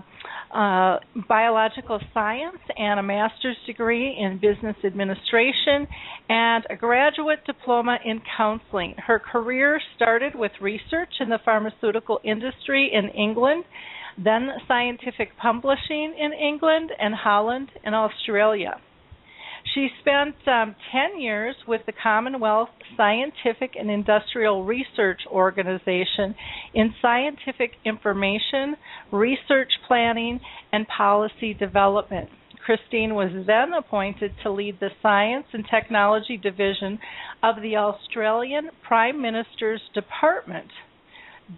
uh, 0.54 1.00
biological 1.28 2.00
science 2.14 2.58
and 2.78 3.00
a 3.00 3.04
master's 3.04 3.58
degree 3.66 4.16
in 4.18 4.40
business 4.40 4.76
administration 4.84 5.88
and 6.30 6.66
a 6.70 6.76
graduate 6.76 7.40
diploma 7.46 7.98
in 8.06 8.22
counseling. 8.38 8.96
Her 8.98 9.20
career 9.20 9.82
started 9.96 10.34
with 10.36 10.52
research 10.62 11.14
in 11.20 11.30
the 11.30 11.40
pharmaceutical 11.44 12.20
industry 12.24 12.92
in 12.94 13.10
England, 13.10 13.66
then 14.24 14.50
scientific 14.68 15.30
publishing 15.42 16.16
in 16.18 16.32
England 16.34 16.92
and 17.00 17.14
Holland 17.14 17.70
and 17.84 17.94
Australia. 17.94 18.80
She 19.74 19.90
spent 20.00 20.36
um, 20.48 20.76
10 20.92 21.20
years 21.20 21.56
with 21.68 21.82
the 21.86 21.92
Commonwealth 21.92 22.70
Scientific 22.96 23.72
and 23.78 23.90
Industrial 23.90 24.64
Research 24.64 25.22
Organization 25.30 26.36
in 26.74 26.94
scientific 27.02 27.72
information, 27.84 28.76
research 29.12 29.72
planning, 29.88 30.40
and 30.72 30.88
policy 30.88 31.54
development. 31.54 32.30
Christine 32.66 33.14
was 33.14 33.32
then 33.46 33.74
appointed 33.74 34.32
to 34.44 34.52
lead 34.52 34.80
the 34.80 34.90
Science 35.02 35.46
and 35.54 35.66
Technology 35.70 36.38
Division 36.38 36.98
of 37.44 37.62
the 37.62 37.76
Australian 37.76 38.70
Prime 38.88 39.22
Minister's 39.22 39.82
Department. 39.94 40.72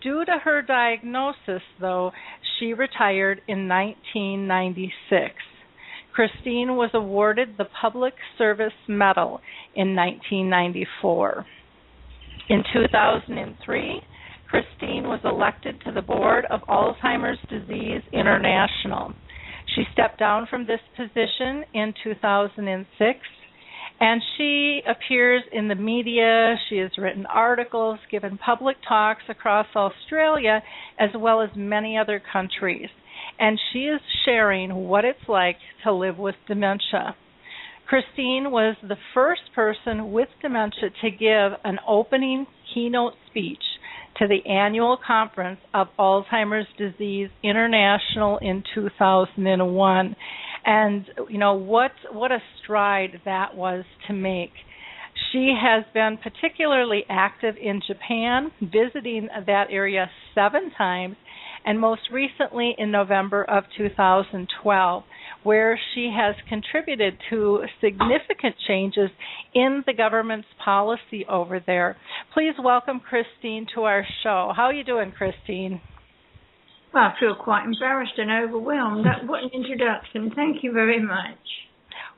Due 0.02 0.26
to 0.26 0.38
her 0.44 0.62
diagnosis, 0.62 1.62
though, 1.80 2.12
she 2.60 2.74
retired 2.74 3.42
in 3.48 3.70
1996. 3.70 5.34
Christine 6.18 6.76
was 6.76 6.90
awarded 6.96 7.50
the 7.60 7.68
Public 7.80 8.16
Service 8.40 8.74
Medal 8.88 9.40
in 9.76 9.96
1994. 9.96 11.46
In 12.50 12.64
2003, 12.74 14.02
Christine 14.50 15.04
was 15.04 15.20
elected 15.24 15.80
to 15.86 15.92
the 15.92 16.02
board 16.02 16.46
of 16.50 16.62
Alzheimer's 16.62 17.38
Disease 17.52 18.02
International. 18.12 19.14
She 19.76 19.84
stepped 19.94 20.18
down 20.18 20.48
from 20.50 20.66
this 20.66 20.80
position 20.96 21.64
in 21.76 21.94
2006 22.04 23.20
and 24.00 24.22
she 24.38 24.82
appears 24.90 25.44
in 25.52 25.68
the 25.68 25.76
media. 25.76 26.56
She 26.68 26.78
has 26.78 26.90
written 26.98 27.28
articles, 27.28 28.00
given 28.10 28.40
public 28.40 28.78
talks 28.90 29.22
across 29.30 29.68
Australia 29.76 30.64
as 30.98 31.12
well 31.16 31.42
as 31.42 31.50
many 31.56 31.96
other 31.96 32.20
countries 32.34 32.90
and 33.40 33.60
she 33.72 33.80
is 33.80 34.02
sharing 34.26 34.74
what 34.88 35.06
it's 35.06 35.28
like 35.28 35.58
to 35.84 35.94
live 35.94 36.18
with 36.18 36.36
dementia. 36.48 37.16
Christine 37.88 38.52
was 38.52 38.76
the 38.82 38.98
first 39.14 39.42
person 39.56 40.12
with 40.12 40.28
dementia 40.42 40.90
to 41.02 41.10
give 41.10 41.60
an 41.64 41.80
opening 41.88 42.46
keynote 42.74 43.14
speech 43.30 43.64
to 44.18 44.28
the 44.28 44.50
annual 44.50 44.98
conference 45.06 45.60
of 45.74 45.88
Alzheimer's 45.98 46.68
Disease 46.78 47.30
International 47.44 48.40
in 48.40 48.64
2001. 48.76 50.16
And 50.66 51.06
you 51.30 51.38
know 51.38 51.54
what 51.54 51.92
what 52.12 52.32
a 52.32 52.40
stride 52.62 53.22
that 53.26 53.56
was 53.56 53.86
to 54.08 54.14
make. 54.14 54.52
She 55.32 55.54
has 55.60 55.86
been 55.94 56.18
particularly 56.22 57.04
active 57.10 57.56
in 57.62 57.82
Japan, 57.88 58.52
visiting 58.62 59.30
that 59.46 59.68
area 59.70 60.10
7 60.36 60.72
times 60.78 61.16
and 61.68 61.80
most 61.82 62.02
recently 62.14 62.74
in 62.78 62.90
November 62.90 63.44
of 63.44 63.66
2012, 63.78 65.04
where 65.44 65.78
she 65.94 66.10
has 66.16 66.34
contributed 66.48 67.18
to 67.30 67.62
significant 67.82 68.56
changes 68.68 69.10
in 69.54 69.84
the 69.86 69.94
government's 69.94 70.48
policy 70.64 71.26
over 71.30 71.62
there. 71.68 71.98
Please 72.34 72.54
welcome 72.64 73.02
Christine 73.02 73.68
to 73.76 73.82
our 73.82 74.06
show. 74.24 74.54
How 74.56 74.64
are 74.64 74.74
you 74.74 74.86
doing, 74.86 75.12
Christine? 75.12 75.82
Well, 76.94 77.04
I 77.04 77.20
feel 77.20 77.36
quite 77.36 77.66
embarrassed 77.66 78.14
and 78.18 78.32
overwhelmed. 78.32 79.06
That, 79.06 79.28
what 79.28 79.44
an 79.44 79.50
introduction. 79.54 80.32
Thank 80.34 80.64
you 80.64 80.72
very 80.72 81.02
much. 81.04 81.38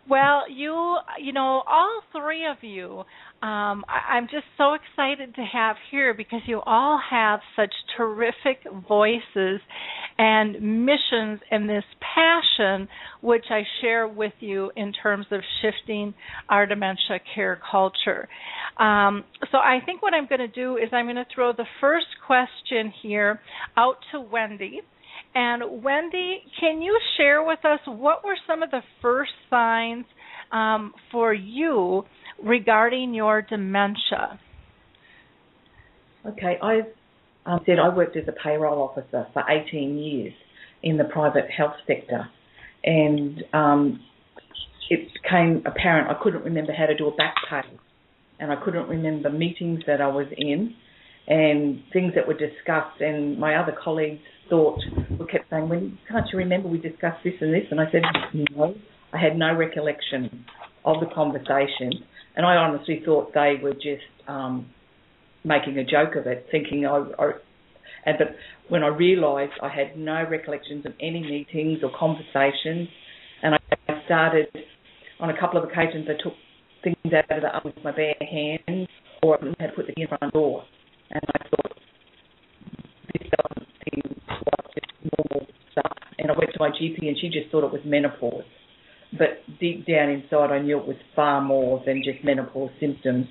Well, 0.09 0.43
you 0.49 0.97
you 1.19 1.33
know, 1.33 1.63
all 1.67 2.01
three 2.11 2.45
of 2.45 2.57
you 2.61 3.03
um, 3.41 3.85
I, 3.87 4.15
I'm 4.15 4.25
just 4.25 4.45
so 4.57 4.73
excited 4.73 5.35
to 5.35 5.41
have 5.41 5.77
here 5.91 6.13
because 6.13 6.41
you 6.45 6.59
all 6.65 6.99
have 7.09 7.39
such 7.55 7.73
terrific 7.95 8.59
voices 8.87 9.61
and 10.17 10.85
missions 10.85 11.39
and 11.49 11.69
this 11.69 11.85
passion, 12.01 12.89
which 13.21 13.45
I 13.49 13.61
share 13.81 14.09
with 14.09 14.33
you 14.41 14.71
in 14.75 14.91
terms 14.91 15.25
of 15.31 15.39
shifting 15.61 16.13
our 16.49 16.65
dementia 16.65 17.21
care 17.33 17.61
culture. 17.71 18.27
Um, 18.77 19.23
so 19.53 19.57
I 19.57 19.79
think 19.85 20.01
what 20.01 20.13
I'm 20.13 20.27
going 20.27 20.39
to 20.39 20.47
do 20.49 20.75
is 20.75 20.89
I'm 20.91 21.05
going 21.05 21.15
to 21.15 21.25
throw 21.33 21.53
the 21.53 21.67
first 21.79 22.07
question 22.27 22.91
here 23.01 23.39
out 23.77 23.95
to 24.11 24.19
Wendy. 24.19 24.81
And 25.35 25.83
Wendy, 25.83 26.39
can 26.59 26.81
you 26.81 26.97
share 27.17 27.43
with 27.43 27.59
us 27.65 27.79
what 27.85 28.23
were 28.23 28.37
some 28.47 28.63
of 28.63 28.71
the 28.71 28.81
first 29.01 29.31
signs 29.49 30.05
um, 30.51 30.93
for 31.11 31.33
you 31.33 32.03
regarding 32.43 33.13
your 33.13 33.41
dementia? 33.41 34.39
Okay, 36.25 36.57
I 36.61 36.81
um, 37.45 37.61
said 37.65 37.79
I 37.79 37.89
worked 37.95 38.17
as 38.17 38.27
a 38.27 38.33
payroll 38.43 38.81
officer 38.81 39.27
for 39.33 39.43
18 39.49 39.97
years 39.97 40.33
in 40.83 40.97
the 40.97 41.05
private 41.05 41.49
health 41.55 41.75
sector, 41.87 42.27
and 42.83 43.43
um, 43.53 43.99
it 44.89 45.09
became 45.21 45.63
apparent 45.65 46.09
I 46.09 46.21
couldn't 46.21 46.43
remember 46.43 46.73
how 46.73 46.85
to 46.85 46.95
do 46.95 47.07
a 47.07 47.15
back 47.15 47.35
pay, 47.49 47.61
and 48.39 48.51
I 48.51 48.55
couldn't 48.63 48.87
remember 48.89 49.29
meetings 49.29 49.81
that 49.87 50.01
I 50.01 50.07
was 50.07 50.27
in, 50.37 50.75
and 51.29 51.83
things 51.93 52.13
that 52.15 52.27
were 52.27 52.33
discussed. 52.33 52.99
And 52.99 53.39
my 53.39 53.55
other 53.55 53.75
colleagues 53.81 54.19
thought, 54.49 54.79
we 55.17 55.25
kept 55.27 55.49
saying, 55.49 55.69
"When 55.69 55.97
can't 56.09 56.25
you 56.33 56.39
remember 56.39 56.67
we 56.67 56.79
discussed 56.79 57.23
this 57.23 57.35
and 57.39 57.53
this?" 57.53 57.65
And 57.71 57.79
I 57.79 57.89
said, 57.91 58.01
"No, 58.33 58.75
I 59.13 59.17
had 59.17 59.37
no 59.37 59.55
recollection 59.55 60.45
of 60.83 60.99
the 60.99 61.05
conversation." 61.05 62.03
And 62.35 62.45
I 62.45 62.55
honestly 62.55 63.01
thought 63.05 63.33
they 63.33 63.55
were 63.61 63.73
just 63.73 64.09
um, 64.27 64.67
making 65.43 65.77
a 65.77 65.83
joke 65.83 66.15
of 66.15 66.25
it, 66.25 66.47
thinking 66.51 66.85
I, 66.85 66.97
I 67.19 67.31
and 68.05 68.17
but 68.17 68.35
when 68.69 68.83
I 68.83 68.87
realised 68.87 69.53
I 69.61 69.69
had 69.69 69.97
no 69.97 70.25
recollections 70.27 70.85
of 70.85 70.93
any 70.99 71.21
meetings 71.21 71.79
or 71.83 71.91
conversations, 71.97 72.87
and 73.43 73.55
I 73.55 74.05
started 74.05 74.47
on 75.19 75.29
a 75.29 75.39
couple 75.39 75.61
of 75.61 75.69
occasions 75.69 76.07
I 76.09 76.21
took 76.21 76.33
things 76.83 77.13
out 77.13 77.29
of 77.29 77.41
the 77.41 77.55
oven 77.55 77.73
with 77.75 77.83
my 77.83 77.91
bare 77.91 78.15
hands, 78.19 78.87
or 79.21 79.37
I 79.37 79.63
had 79.63 79.75
put 79.75 79.87
the 79.87 79.93
key 79.93 80.03
in 80.03 80.07
front 80.07 80.33
door, 80.33 80.63
and 81.11 81.21
I 81.33 81.47
thought 81.49 81.77
this 83.13 83.29
doesn't 83.29 83.67
seem 83.83 84.21
like 84.29 84.73
just 84.75 85.15
normal 85.17 85.47
stuff. 85.71 85.97
And 86.17 86.31
I 86.31 86.33
went 86.37 86.51
to 86.53 86.59
my 86.59 86.69
GP, 86.69 87.07
and 87.07 87.17
she 87.19 87.29
just 87.29 87.51
thought 87.51 87.63
it 87.63 87.71
was 87.71 87.81
menopause. 87.85 88.43
But 89.17 89.41
deep 89.59 89.87
down 89.87 90.09
inside, 90.09 90.51
I 90.51 90.59
knew 90.59 90.79
it 90.79 90.85
was 90.85 90.97
far 91.15 91.41
more 91.41 91.81
than 91.85 92.03
just 92.03 92.23
menopause 92.23 92.69
symptoms. 92.79 93.25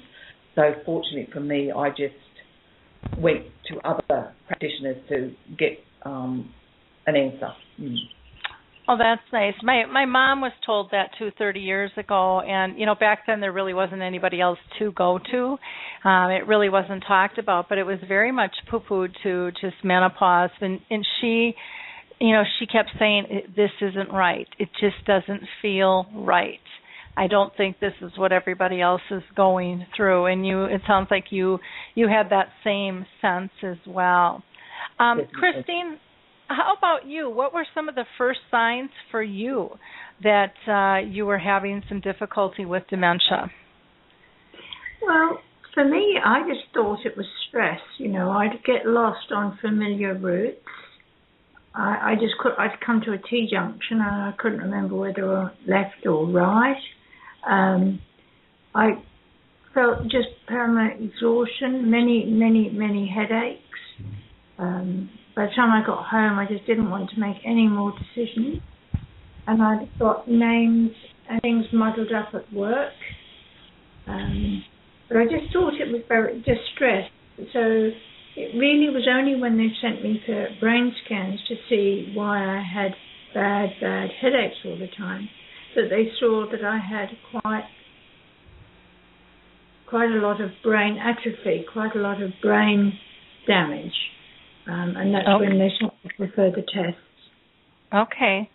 So 0.55 0.63
fortunately 0.85 1.29
for 1.33 1.41
me, 1.41 1.71
I 1.71 1.91
just 1.91 2.15
went 3.17 3.45
to 3.69 3.79
other 3.89 4.35
practitioners 4.49 4.97
to 5.09 5.33
get 5.57 5.79
um, 6.03 6.53
an 7.07 7.15
answer. 7.15 7.53
Mm. 7.81 7.95
Oh, 8.91 8.97
that's 8.97 9.21
nice. 9.35 9.53
My 9.63 9.85
my 9.85 10.07
mom 10.07 10.41
was 10.41 10.53
told 10.65 10.93
that 10.93 11.11
too 11.19 11.31
30 11.37 11.61
years 11.61 11.91
ago, 11.99 12.41
and 12.41 12.79
you 12.79 12.87
know 12.87 12.95
back 12.95 13.25
then 13.27 13.39
there 13.41 13.53
really 13.53 13.75
wasn't 13.75 14.01
anybody 14.01 14.41
else 14.41 14.59
to 14.79 14.93
go 14.93 15.21
to. 15.31 15.59
Um, 16.09 16.31
it 16.31 16.47
really 16.47 16.71
wasn't 16.71 17.05
talked 17.07 17.37
about, 17.37 17.69
but 17.69 17.77
it 17.77 17.85
was 17.85 17.99
very 18.09 18.33
much 18.33 18.53
poo-pooed 18.71 19.11
to 19.25 19.51
just 19.61 19.77
menopause, 19.85 20.49
and 20.63 20.81
and 20.89 21.07
she, 21.21 21.55
you 22.19 22.33
know, 22.33 22.45
she 22.59 22.65
kept 22.65 22.89
saying 22.99 23.25
this 23.55 23.71
isn't 23.83 24.11
right. 24.11 24.49
It 24.59 24.71
just 24.81 25.05
doesn't 25.07 25.43
feel 25.61 26.07
right. 26.15 26.59
I 27.15 27.27
don't 27.27 27.55
think 27.59 27.81
this 27.81 27.95
is 28.01 28.13
what 28.17 28.33
everybody 28.33 28.81
else 28.81 29.03
is 29.11 29.23
going 29.37 29.85
through, 29.95 30.27
and 30.27 30.47
you. 30.47 30.65
It 30.65 30.81
sounds 30.87 31.09
like 31.11 31.25
you 31.29 31.59
you 31.95 32.09
had 32.09 32.31
that 32.31 32.49
same 32.65 33.05
sense 33.21 33.51
as 33.63 33.77
well. 33.87 34.43
Um, 34.99 35.21
Christine, 35.39 35.99
how 36.49 36.75
about 36.77 37.07
you? 37.07 37.31
What 37.31 37.53
were 37.55 37.67
some 37.75 37.89
of 37.89 37.95
the 37.95 38.05
first 38.17 38.41
signs 38.51 38.91
for 39.11 39.23
you 39.23 39.71
that 40.23 40.55
uh, 40.67 41.07
you 41.07 41.27
were 41.27 41.39
having 41.39 41.83
some 41.89 42.01
difficulty 42.01 42.65
with 42.65 42.85
dementia? 42.89 43.51
Well, 45.03 45.39
for 45.75 45.85
me, 45.85 46.19
I 46.25 46.41
just 46.41 46.75
thought 46.75 46.99
it 47.05 47.17
was 47.17 47.27
stress. 47.49 47.81
You 47.99 48.09
know, 48.09 48.31
I'd 48.31 48.65
get 48.65 48.87
lost 48.87 49.31
on 49.33 49.59
familiar 49.61 50.15
routes. 50.15 50.59
I, 51.75 52.13
I 52.13 52.15
just 52.15 52.35
could. 52.41 52.53
I'd 52.59 52.81
come 52.85 53.01
to 53.05 53.13
a 53.13 53.19
T 53.19 53.49
junction 53.51 54.01
and 54.01 54.03
I 54.03 54.33
couldn't 54.39 54.59
remember 54.59 54.97
whether 54.97 55.33
I 55.33 55.51
left 55.67 56.07
or 56.07 56.27
right. 56.27 56.83
Um, 57.49 58.01
I 58.75 59.03
felt 59.75 60.03
just 60.05 60.29
permanent 60.47 61.13
exhaustion, 61.13 61.91
many, 61.91 62.25
many, 62.27 62.71
many 62.71 63.09
headaches. 63.09 63.63
Um, 64.59 65.11
by 65.39 65.47
the 65.47 65.53
time 65.53 65.71
I 65.71 65.87
got 65.87 66.05
home, 66.05 66.37
I 66.37 66.47
just 66.47 66.67
didn't 66.67 66.91
want 66.91 67.11
to 67.11 67.21
make 67.21 67.37
any 67.47 67.69
more 67.69 67.93
decisions. 67.93 68.61
And 69.47 69.63
I'd 69.63 69.89
got 69.97 70.27
names 70.27 70.91
and 71.31 71.41
things 71.41 71.65
muddled 71.73 72.11
up 72.13 72.35
at 72.35 72.53
work. 72.53 72.93
Um, 74.09 74.65
but 75.07 75.19
I 75.19 75.25
just 75.27 75.53
thought 75.53 75.75
it 75.75 75.93
was 75.93 76.03
very 76.09 76.45
stress. 76.75 77.09
So 77.53 77.91
it 78.35 78.59
really 78.59 78.91
was 78.93 79.07
only 79.09 79.41
when 79.41 79.57
they 79.57 79.69
sent 79.81 80.03
me 80.03 80.21
for 80.27 80.49
brain 80.59 80.93
scans 81.05 81.39
to 81.47 81.55
see 81.69 82.11
why 82.17 82.59
I 82.59 82.61
had 82.61 82.91
bad, 83.33 83.69
bad 83.81 84.11
headaches 84.21 84.57
all 84.65 84.77
the 84.77 84.89
time 84.99 85.29
that 85.77 85.89
they 85.89 86.11
saw 86.19 86.47
that 86.51 86.65
I 86.65 86.79
had 86.79 87.11
quite 87.31 87.69
quite 89.87 90.11
a 90.11 90.21
lot 90.21 90.41
of 90.41 90.51
brain 90.65 90.99
atrophy, 90.99 91.65
quite 91.73 91.95
a 91.95 92.01
lot 92.01 92.21
of 92.21 92.33
brain 92.43 92.93
damage. 93.47 93.95
Um, 94.69 94.95
and 94.97 95.15
that's 95.15 95.29
okay. 95.29 95.49
when 95.49 95.59
they 95.59 95.71
started 95.77 96.13
for 96.17 96.33
further 96.37 96.63
tests. 96.63 97.01
Okay, 97.93 98.51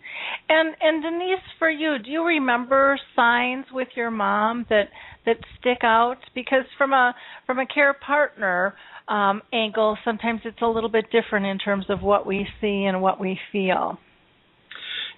and 0.48 0.76
and 0.80 1.02
Denise, 1.02 1.42
for 1.58 1.68
you, 1.68 1.96
do 1.98 2.08
you 2.08 2.24
remember 2.24 2.96
signs 3.16 3.66
with 3.72 3.88
your 3.96 4.12
mom 4.12 4.64
that 4.70 4.90
that 5.26 5.38
stick 5.58 5.78
out? 5.82 6.18
Because 6.36 6.64
from 6.78 6.92
a 6.92 7.14
from 7.46 7.58
a 7.58 7.66
care 7.66 7.94
partner 7.94 8.74
um, 9.08 9.42
angle, 9.52 9.98
sometimes 10.04 10.42
it's 10.44 10.62
a 10.62 10.66
little 10.66 10.88
bit 10.88 11.06
different 11.10 11.46
in 11.46 11.58
terms 11.58 11.86
of 11.88 12.00
what 12.00 12.26
we 12.26 12.46
see 12.60 12.84
and 12.84 13.02
what 13.02 13.18
we 13.18 13.36
feel. 13.50 13.98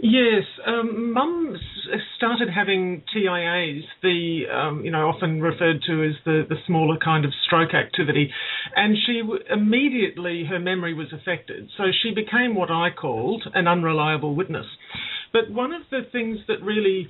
Yes, 0.00 0.44
um, 0.66 1.12
Mum 1.12 1.56
started 2.16 2.48
having 2.54 3.02
TIAs, 3.14 3.82
the 4.02 4.42
um, 4.52 4.84
you 4.84 4.90
know 4.90 5.08
often 5.08 5.40
referred 5.40 5.80
to 5.86 6.04
as 6.04 6.12
the 6.24 6.44
the 6.48 6.56
smaller 6.66 6.98
kind 7.02 7.24
of 7.24 7.32
stroke 7.46 7.72
activity, 7.72 8.30
and 8.74 8.96
she 9.06 9.22
immediately 9.50 10.44
her 10.48 10.58
memory 10.58 10.92
was 10.92 11.12
affected. 11.12 11.70
So 11.78 11.84
she 12.02 12.10
became 12.14 12.54
what 12.54 12.70
I 12.70 12.88
called 12.90 13.44
an 13.54 13.66
unreliable 13.66 14.34
witness. 14.34 14.66
But 15.32 15.50
one 15.50 15.72
of 15.72 15.82
the 15.90 16.02
things 16.12 16.38
that 16.48 16.62
really 16.62 17.08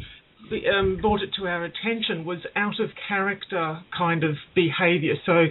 um, 0.72 0.99
brought 1.01 1.22
it 1.22 1.31
to 1.38 1.46
our 1.46 1.64
attention 1.64 2.25
was 2.25 2.38
out 2.55 2.79
of 2.79 2.90
character 3.09 3.81
kind 3.96 4.22
of 4.22 4.37
behaviour. 4.55 5.14
So, 5.25 5.46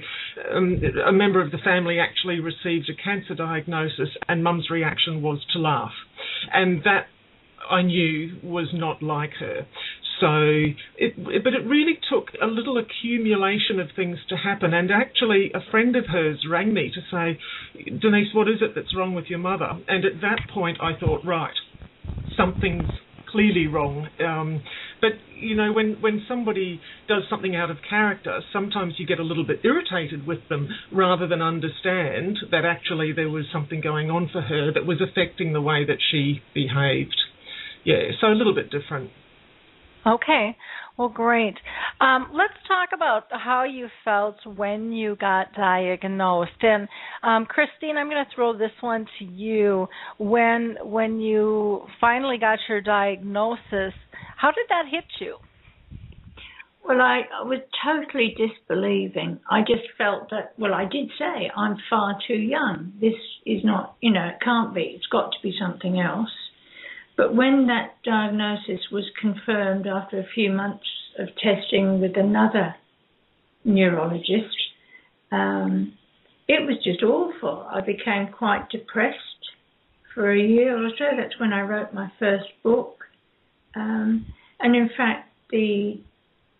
um, 0.56 0.82
a 1.06 1.12
member 1.12 1.41
of 1.41 1.52
the 1.52 1.58
family 1.58 2.00
actually 2.00 2.39
received 2.39 2.89
a 2.89 2.95
cancer 2.95 3.36
diagnosis, 3.36 4.10
and 4.30 4.41
Mum's 4.43 4.69
reaction 4.69 5.21
was 5.21 5.45
to 5.54 5.60
laugh, 5.60 5.93
and 6.54 6.82
that 6.84 7.08
I 7.69 7.82
knew 7.82 8.38
was 8.43 8.69
not 8.73 9.01
like 9.01 9.32
her. 9.39 9.65
So, 10.19 10.73
it, 10.97 11.15
but 11.17 11.54
it 11.54 11.67
really 11.67 11.99
took 12.10 12.30
a 12.41 12.47
little 12.47 12.78
accumulation 12.78 13.80
of 13.82 13.88
things 13.95 14.17
to 14.30 14.38
happen. 14.38 14.73
And 14.73 14.89
actually, 14.89 15.51
a 15.54 15.60
friend 15.71 15.95
of 15.95 16.06
hers 16.08 16.45
rang 16.49 16.73
me 16.73 16.91
to 16.93 17.01
say, 17.12 17.39
Denise, 17.99 18.34
what 18.34 18.47
is 18.47 18.62
it 18.62 18.71
that's 18.75 18.95
wrong 18.95 19.13
with 19.13 19.25
your 19.25 19.39
mother? 19.39 19.69
And 19.88 20.06
at 20.06 20.21
that 20.21 20.39
point, 20.54 20.78
I 20.82 20.97
thought, 20.97 21.25
right, 21.25 21.54
something's 22.38 22.89
clearly 23.30 23.67
wrong. 23.67 24.08
Um, 24.25 24.63
but 25.01 25.12
you 25.38 25.56
know, 25.56 25.73
when 25.73 25.97
when 26.01 26.23
somebody 26.28 26.80
does 27.10 27.23
something 27.30 27.56
out 27.56 27.69
of 27.69 27.78
character, 27.88 28.39
sometimes 28.54 28.93
you 28.97 29.06
get 29.06 29.19
a 29.19 29.23
little 29.23 29.45
bit 29.45 29.60
irritated 29.65 30.25
with 30.25 30.39
them 30.47 30.69
rather 30.93 31.28
than 31.28 31.41
understand 31.41 32.38
that 32.51 32.63
actually 32.63 33.12
there 33.12 33.30
was 33.30 33.43
something 33.51 33.82
going 33.82 34.10
on 34.10 34.30
for 34.32 34.41
her 34.41 34.71
that 34.73 34.86
was 34.86 35.01
affecting 35.01 35.51
the 35.51 35.62
way 35.62 35.86
that 35.86 35.97
she 36.12 36.41
behaved 36.54 37.15
yeah, 37.86 38.12
so 38.19 38.28
a 38.28 38.36
little 38.36 38.56
bit 38.56 38.71
different. 38.71 39.12
Okay, 40.06 40.56
well, 40.98 41.10
great. 41.10 41.56
Um, 42.00 42.30
let's 42.34 42.54
talk 42.67 42.89
about 42.93 43.24
how 43.32 43.63
you 43.63 43.88
felt 44.04 44.36
when 44.45 44.91
you 44.91 45.15
got 45.15 45.54
diagnosed. 45.54 46.62
And 46.62 46.88
um, 47.24 47.45
Christine, 47.45 47.98
I'm 47.98 48.10
going 48.10 48.24
to 48.24 48.32
throw 48.36 48.58
this 48.58 48.71
one 48.82 49.06
to 49.19 49.26
you. 49.26 49.88
When 50.19 50.78
when 50.84 51.19
you 51.19 51.88
finally 52.00 52.38
got 52.39 52.60
your 52.69 52.82
diagnosis, 52.82 53.93
how 54.38 54.52
did 54.52 54.65
that 54.69 54.86
hit 54.91 55.06
you? 55.19 55.38
Well, 56.88 57.02
I, 57.02 57.21
I 57.41 57.43
was 57.43 57.62
totally 57.84 58.36
disbelieving. 58.38 59.39
I 59.50 59.62
just 59.62 59.89
felt 59.98 60.30
that, 60.30 60.54
well, 60.60 60.76
I 60.76 60.86
did 60.86 61.10
say, 61.17 61.50
I'm 61.58 61.78
far 61.89 62.15
too 62.28 62.36
young. 62.36 62.93
This 63.02 63.15
is 63.43 63.63
not, 63.63 63.95
you 64.02 64.12
know, 64.12 64.28
it 64.28 64.36
can't 64.43 64.74
be. 64.76 64.93
It's 64.95 65.08
got 65.08 65.32
to 65.32 65.38
be 65.41 65.58
something 65.60 66.00
else. 66.00 66.30
But 67.17 67.36
when 67.36 67.67
that 67.67 67.95
diagnosis 68.04 68.82
was 68.91 69.06
confirmed 69.19 69.88
after 69.88 70.19
a 70.19 70.28
few 70.34 70.51
months 70.51 70.86
of 71.17 71.30
testing 71.41 72.01
with 72.01 72.17
another 72.17 72.75
neurologist, 73.63 74.56
um, 75.32 75.93
it 76.47 76.65
was 76.67 76.78
just 76.84 77.01
awful. 77.04 77.67
I 77.71 77.82
became 77.82 78.28
quite 78.32 78.69
depressed 78.69 79.19
for 80.13 80.32
a 80.32 80.39
year 80.39 80.78
or 80.78 80.89
so. 80.97 81.06
That's 81.17 81.39
when 81.39 81.54
I 81.54 81.62
wrote 81.62 81.93
my 81.93 82.12
first 82.19 82.45
book. 82.63 83.06
Um, 83.75 84.25
and 84.60 84.75
in 84.75 84.89
fact, 84.95 85.30
the 85.51 85.99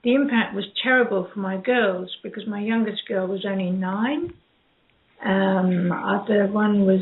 the 0.04 0.14
impact 0.14 0.54
was 0.54 0.66
terrible 0.84 1.28
for 1.34 1.40
my 1.40 1.58
girls 1.58 2.16
because 2.22 2.46
my 2.46 2.62
youngest 2.62 3.08
girl 3.08 3.26
was 3.26 3.44
only 3.44 3.72
nine. 3.72 4.34
Um, 5.26 5.92
other 5.92 6.46
one 6.46 6.86
was 6.86 7.02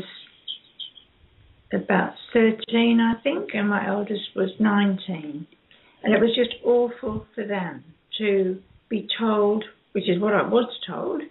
about 1.74 2.14
13, 2.32 3.00
I 3.00 3.20
think, 3.22 3.50
and 3.54 3.68
my 3.68 3.86
eldest 3.86 4.34
was 4.36 4.50
19. 4.58 5.46
And 6.02 6.14
it 6.14 6.20
was 6.20 6.34
just 6.36 6.54
awful 6.64 7.26
for 7.34 7.46
them 7.46 7.84
to 8.18 8.60
be 8.88 9.08
told, 9.18 9.64
which 9.92 10.08
is 10.08 10.20
what 10.20 10.34
I 10.34 10.42
was 10.42 10.68
told, 10.86 11.22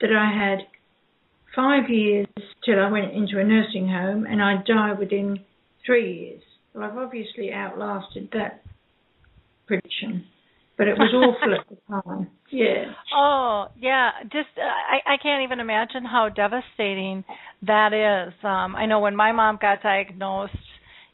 that 0.00 0.12
I 0.12 0.30
had 0.30 0.66
five 1.54 1.88
years 1.88 2.26
till 2.64 2.78
I 2.78 2.90
went 2.90 3.12
into 3.12 3.40
a 3.40 3.44
nursing 3.44 3.88
home 3.88 4.26
and 4.26 4.42
I'd 4.42 4.64
die 4.64 4.92
within 4.92 5.40
three 5.84 6.20
years. 6.20 6.42
Well, 6.74 6.84
I've 6.84 6.98
obviously 6.98 7.52
outlasted 7.52 8.28
that 8.32 8.62
prediction 9.66 10.26
but 10.78 10.88
it 10.88 10.96
was 10.96 11.12
awful 11.12 11.54
at 11.54 11.68
the 11.68 11.76
time. 11.90 12.30
Yeah. 12.50 12.92
Oh, 13.14 13.66
yeah. 13.78 14.10
Just 14.24 14.48
uh, 14.56 14.62
I 14.62 15.14
I 15.14 15.16
can't 15.22 15.42
even 15.42 15.60
imagine 15.60 16.04
how 16.04 16.30
devastating 16.30 17.24
that 17.66 17.92
is. 17.92 18.32
Um 18.44 18.74
I 18.76 18.86
know 18.86 19.00
when 19.00 19.16
my 19.16 19.32
mom 19.32 19.58
got 19.60 19.82
diagnosed, 19.82 20.54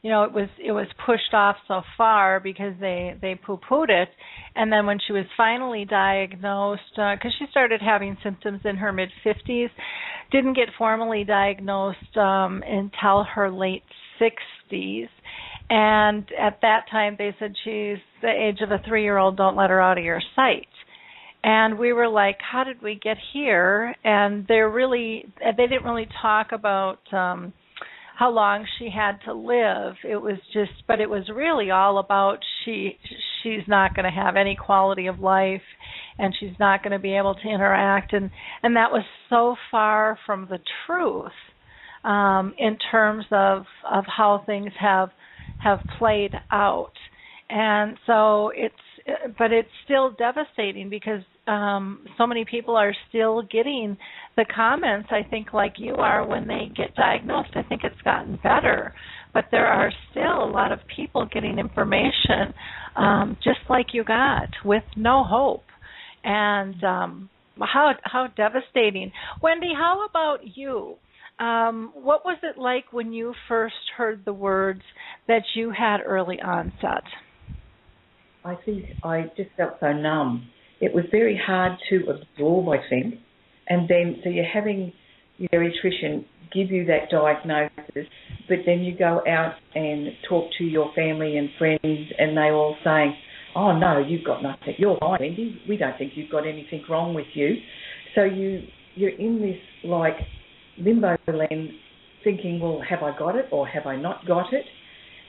you 0.04 0.10
know 0.10 0.22
it 0.24 0.32
was 0.32 0.48
it 0.62 0.70
was 0.70 0.86
pushed 1.04 1.32
off 1.32 1.56
so 1.66 1.80
far 1.96 2.38
because 2.38 2.74
they 2.78 3.14
they 3.20 3.34
poo 3.34 3.58
pooed 3.68 3.88
it 3.88 4.10
and 4.54 4.70
then 4.70 4.84
when 4.86 4.98
she 5.04 5.14
was 5.14 5.24
finally 5.36 5.86
diagnosed 5.86 6.82
because 6.94 7.32
uh, 7.32 7.38
she 7.38 7.46
started 7.50 7.80
having 7.80 8.16
symptoms 8.22 8.60
in 8.64 8.76
her 8.76 8.92
mid 8.92 9.08
50s 9.24 9.70
didn't 10.30 10.54
get 10.54 10.68
formally 10.76 11.24
diagnosed 11.24 12.16
um 12.18 12.62
until 12.66 13.24
her 13.24 13.50
late 13.50 13.82
60s 14.20 15.08
and 15.70 16.28
at 16.38 16.58
that 16.60 16.84
time 16.90 17.16
they 17.18 17.34
said 17.38 17.54
she's 17.64 17.96
the 18.24 18.30
age 18.30 18.60
of 18.62 18.70
a 18.70 18.82
3 18.86 19.02
year 19.02 19.18
old 19.18 19.36
don't 19.36 19.56
let 19.56 19.70
her 19.70 19.80
out 19.80 19.98
of 19.98 20.04
your 20.04 20.22
sight. 20.34 20.66
And 21.44 21.78
we 21.78 21.92
were 21.92 22.08
like 22.08 22.38
how 22.40 22.64
did 22.64 22.82
we 22.82 22.98
get 23.00 23.18
here? 23.32 23.94
And 24.02 24.46
they're 24.48 24.70
really 24.70 25.26
they 25.40 25.66
didn't 25.66 25.84
really 25.84 26.08
talk 26.22 26.52
about 26.52 27.00
um 27.12 27.52
how 28.16 28.30
long 28.30 28.64
she 28.78 28.88
had 28.88 29.18
to 29.26 29.34
live. 29.34 29.94
It 30.08 30.16
was 30.16 30.38
just 30.54 30.72
but 30.88 31.00
it 31.00 31.10
was 31.10 31.28
really 31.34 31.70
all 31.70 31.98
about 31.98 32.38
she 32.64 32.98
she's 33.42 33.68
not 33.68 33.94
going 33.94 34.04
to 34.04 34.22
have 34.22 34.36
any 34.36 34.56
quality 34.56 35.06
of 35.06 35.18
life 35.18 35.60
and 36.18 36.32
she's 36.40 36.58
not 36.58 36.82
going 36.82 36.92
to 36.92 36.98
be 36.98 37.16
able 37.16 37.34
to 37.34 37.48
interact. 37.48 38.14
And 38.14 38.30
and 38.62 38.76
that 38.76 38.90
was 38.90 39.04
so 39.28 39.56
far 39.70 40.18
from 40.24 40.48
the 40.48 40.60
truth 40.86 41.32
um 42.04 42.54
in 42.56 42.78
terms 42.90 43.26
of 43.30 43.64
of 43.90 44.04
how 44.06 44.42
things 44.46 44.72
have 44.80 45.10
have 45.62 45.80
played 45.98 46.32
out 46.50 46.92
and 47.54 47.96
so 48.04 48.50
it's 48.52 48.74
but 49.38 49.52
it's 49.52 49.68
still 49.84 50.10
devastating 50.18 50.90
because 50.90 51.20
um, 51.46 52.04
so 52.18 52.26
many 52.26 52.44
people 52.44 52.74
are 52.74 52.92
still 53.08 53.42
getting 53.42 53.96
the 54.36 54.44
comments. 54.52 55.08
I 55.12 55.28
think 55.28 55.52
like 55.52 55.74
you 55.76 55.94
are 55.94 56.26
when 56.26 56.48
they 56.48 56.72
get 56.76 56.96
diagnosed. 56.96 57.50
I 57.54 57.62
think 57.62 57.82
it's 57.84 58.00
gotten 58.02 58.40
better, 58.42 58.92
but 59.32 59.44
there 59.52 59.68
are 59.68 59.92
still 60.10 60.42
a 60.42 60.50
lot 60.50 60.72
of 60.72 60.80
people 60.96 61.28
getting 61.32 61.58
information 61.60 62.54
um, 62.96 63.36
just 63.44 63.60
like 63.70 63.86
you 63.92 64.02
got 64.02 64.48
with 64.64 64.84
no 64.96 65.22
hope, 65.22 65.64
and 66.24 66.82
um, 66.82 67.30
how 67.60 67.92
how 68.02 68.26
devastating. 68.36 69.12
Wendy, 69.40 69.72
how 69.76 70.06
about 70.10 70.38
you? 70.56 70.96
Um, 71.38 71.92
what 71.94 72.24
was 72.24 72.38
it 72.42 72.58
like 72.58 72.92
when 72.92 73.12
you 73.12 73.32
first 73.48 73.74
heard 73.96 74.24
the 74.24 74.32
words 74.32 74.82
that 75.28 75.42
you 75.54 75.72
had 75.76 75.98
early 76.04 76.40
onset? 76.40 77.04
I 78.44 78.56
think 78.64 78.84
I 79.02 79.30
just 79.36 79.50
felt 79.56 79.74
so 79.80 79.92
numb. 79.92 80.48
It 80.80 80.94
was 80.94 81.04
very 81.10 81.40
hard 81.46 81.78
to 81.88 82.06
absorb, 82.10 82.68
I 82.68 82.78
think. 82.90 83.14
And 83.68 83.88
then, 83.88 84.20
so 84.22 84.28
you're 84.28 84.44
having 84.44 84.92
your 85.38 85.48
geriatrician 85.52 86.24
give 86.52 86.70
you 86.70 86.84
that 86.86 87.10
diagnosis, 87.10 88.06
but 88.48 88.58
then 88.66 88.80
you 88.80 88.96
go 88.96 89.22
out 89.26 89.54
and 89.74 90.08
talk 90.28 90.50
to 90.58 90.64
your 90.64 90.92
family 90.94 91.36
and 91.36 91.48
friends, 91.58 92.12
and 92.18 92.36
they 92.36 92.50
all 92.50 92.76
saying, 92.84 93.16
"Oh 93.56 93.76
no, 93.76 93.98
you've 93.98 94.24
got 94.24 94.42
nothing. 94.42 94.74
You're 94.78 94.98
fine, 94.98 95.20
Wendy. 95.20 95.60
We 95.68 95.76
don't 95.76 95.96
think 95.98 96.12
you've 96.16 96.30
got 96.30 96.46
anything 96.46 96.84
wrong 96.88 97.14
with 97.14 97.26
you." 97.34 97.56
So 98.14 98.24
you 98.24 98.62
you're 98.94 99.16
in 99.18 99.40
this 99.40 99.58
like 99.82 100.16
limbo 100.78 101.16
land, 101.26 101.70
thinking, 102.22 102.60
"Well, 102.60 102.80
have 102.88 103.02
I 103.02 103.16
got 103.18 103.36
it 103.36 103.46
or 103.50 103.66
have 103.66 103.86
I 103.86 103.96
not 103.96 104.26
got 104.26 104.52
it?" 104.52 104.66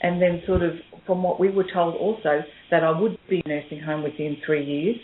And 0.02 0.22
then 0.22 0.42
sort 0.46 0.62
of 0.62 0.74
from 1.06 1.24
what 1.24 1.40
we 1.40 1.50
were 1.50 1.66
told 1.74 1.96
also 1.96 2.42
that 2.72 2.84
I 2.84 3.00
would 3.00 3.18
be 3.30 3.42
in 3.46 3.50
nursing 3.50 3.82
home 3.82 4.04
within 4.04 4.38
three 4.46 4.66
years. 4.66 4.98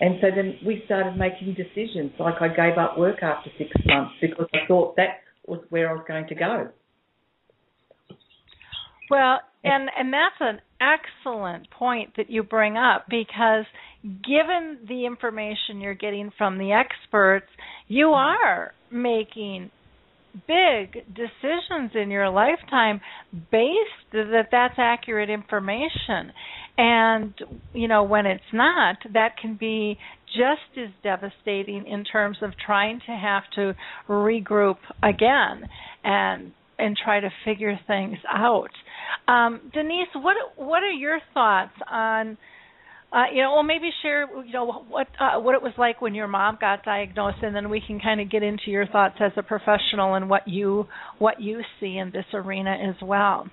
And 0.00 0.16
so 0.20 0.28
then 0.34 0.58
we 0.66 0.82
started 0.86 1.16
making 1.16 1.54
decisions. 1.54 2.12
Like 2.18 2.40
I 2.40 2.48
gave 2.48 2.78
up 2.78 2.98
work 2.98 3.22
after 3.22 3.50
six 3.58 3.70
months 3.84 4.12
because 4.20 4.46
I 4.52 4.66
thought 4.66 4.96
that 4.96 5.20
was 5.46 5.60
where 5.70 5.90
I 5.90 5.92
was 5.92 6.04
going 6.08 6.26
to 6.28 6.34
go. 6.34 6.68
Well, 9.10 9.40
and 9.62 9.88
and 9.96 10.12
that's 10.12 10.36
an 10.40 10.60
excellent 10.80 11.70
point 11.70 12.14
that 12.16 12.30
you 12.30 12.42
bring 12.42 12.76
up 12.76 13.06
because 13.08 13.64
given 14.02 14.78
the 14.88 15.06
information 15.06 15.80
you're 15.80 15.94
getting 15.94 16.30
from 16.36 16.58
the 16.58 16.72
experts, 16.72 17.46
you 17.88 18.08
are 18.08 18.72
making 18.90 19.70
big 20.46 21.04
decisions 21.14 21.92
in 21.94 22.10
your 22.10 22.28
lifetime 22.30 23.00
based 23.50 24.12
that 24.12 24.48
that's 24.50 24.74
accurate 24.78 25.30
information. 25.30 26.32
And 26.76 27.34
you 27.72 27.86
know 27.88 28.02
when 28.02 28.26
it's 28.26 28.42
not 28.52 28.96
that 29.12 29.36
can 29.40 29.56
be 29.56 29.96
just 30.26 30.76
as 30.76 30.90
devastating 31.02 31.86
in 31.86 32.04
terms 32.04 32.38
of 32.42 32.50
trying 32.64 33.00
to 33.06 33.12
have 33.12 33.44
to 33.54 33.74
regroup 34.08 34.78
again 35.02 35.68
and 36.02 36.52
and 36.78 36.96
try 36.96 37.20
to 37.20 37.30
figure 37.44 37.78
things 37.86 38.18
out. 38.28 38.70
Um, 39.28 39.70
denise 39.72 40.08
what 40.14 40.36
what 40.56 40.82
are 40.82 40.90
your 40.90 41.20
thoughts 41.32 41.74
on 41.90 42.36
uh, 43.14 43.26
you 43.32 43.42
know, 43.42 43.52
well, 43.54 43.62
maybe 43.62 43.90
share, 44.02 44.26
you 44.44 44.52
know, 44.52 44.84
what 44.88 45.06
uh, 45.20 45.38
what 45.38 45.54
it 45.54 45.62
was 45.62 45.72
like 45.78 46.02
when 46.02 46.14
your 46.14 46.26
mom 46.26 46.58
got 46.60 46.84
diagnosed, 46.84 47.38
and 47.42 47.54
then 47.54 47.70
we 47.70 47.80
can 47.80 48.00
kind 48.00 48.20
of 48.20 48.28
get 48.28 48.42
into 48.42 48.64
your 48.70 48.86
thoughts 48.88 49.14
as 49.20 49.30
a 49.36 49.42
professional 49.42 50.14
and 50.14 50.28
what 50.28 50.48
you 50.48 50.86
what 51.18 51.40
you 51.40 51.60
see 51.78 51.96
in 51.96 52.10
this 52.10 52.24
arena 52.34 52.72
as 52.72 52.96
well. 53.00 53.46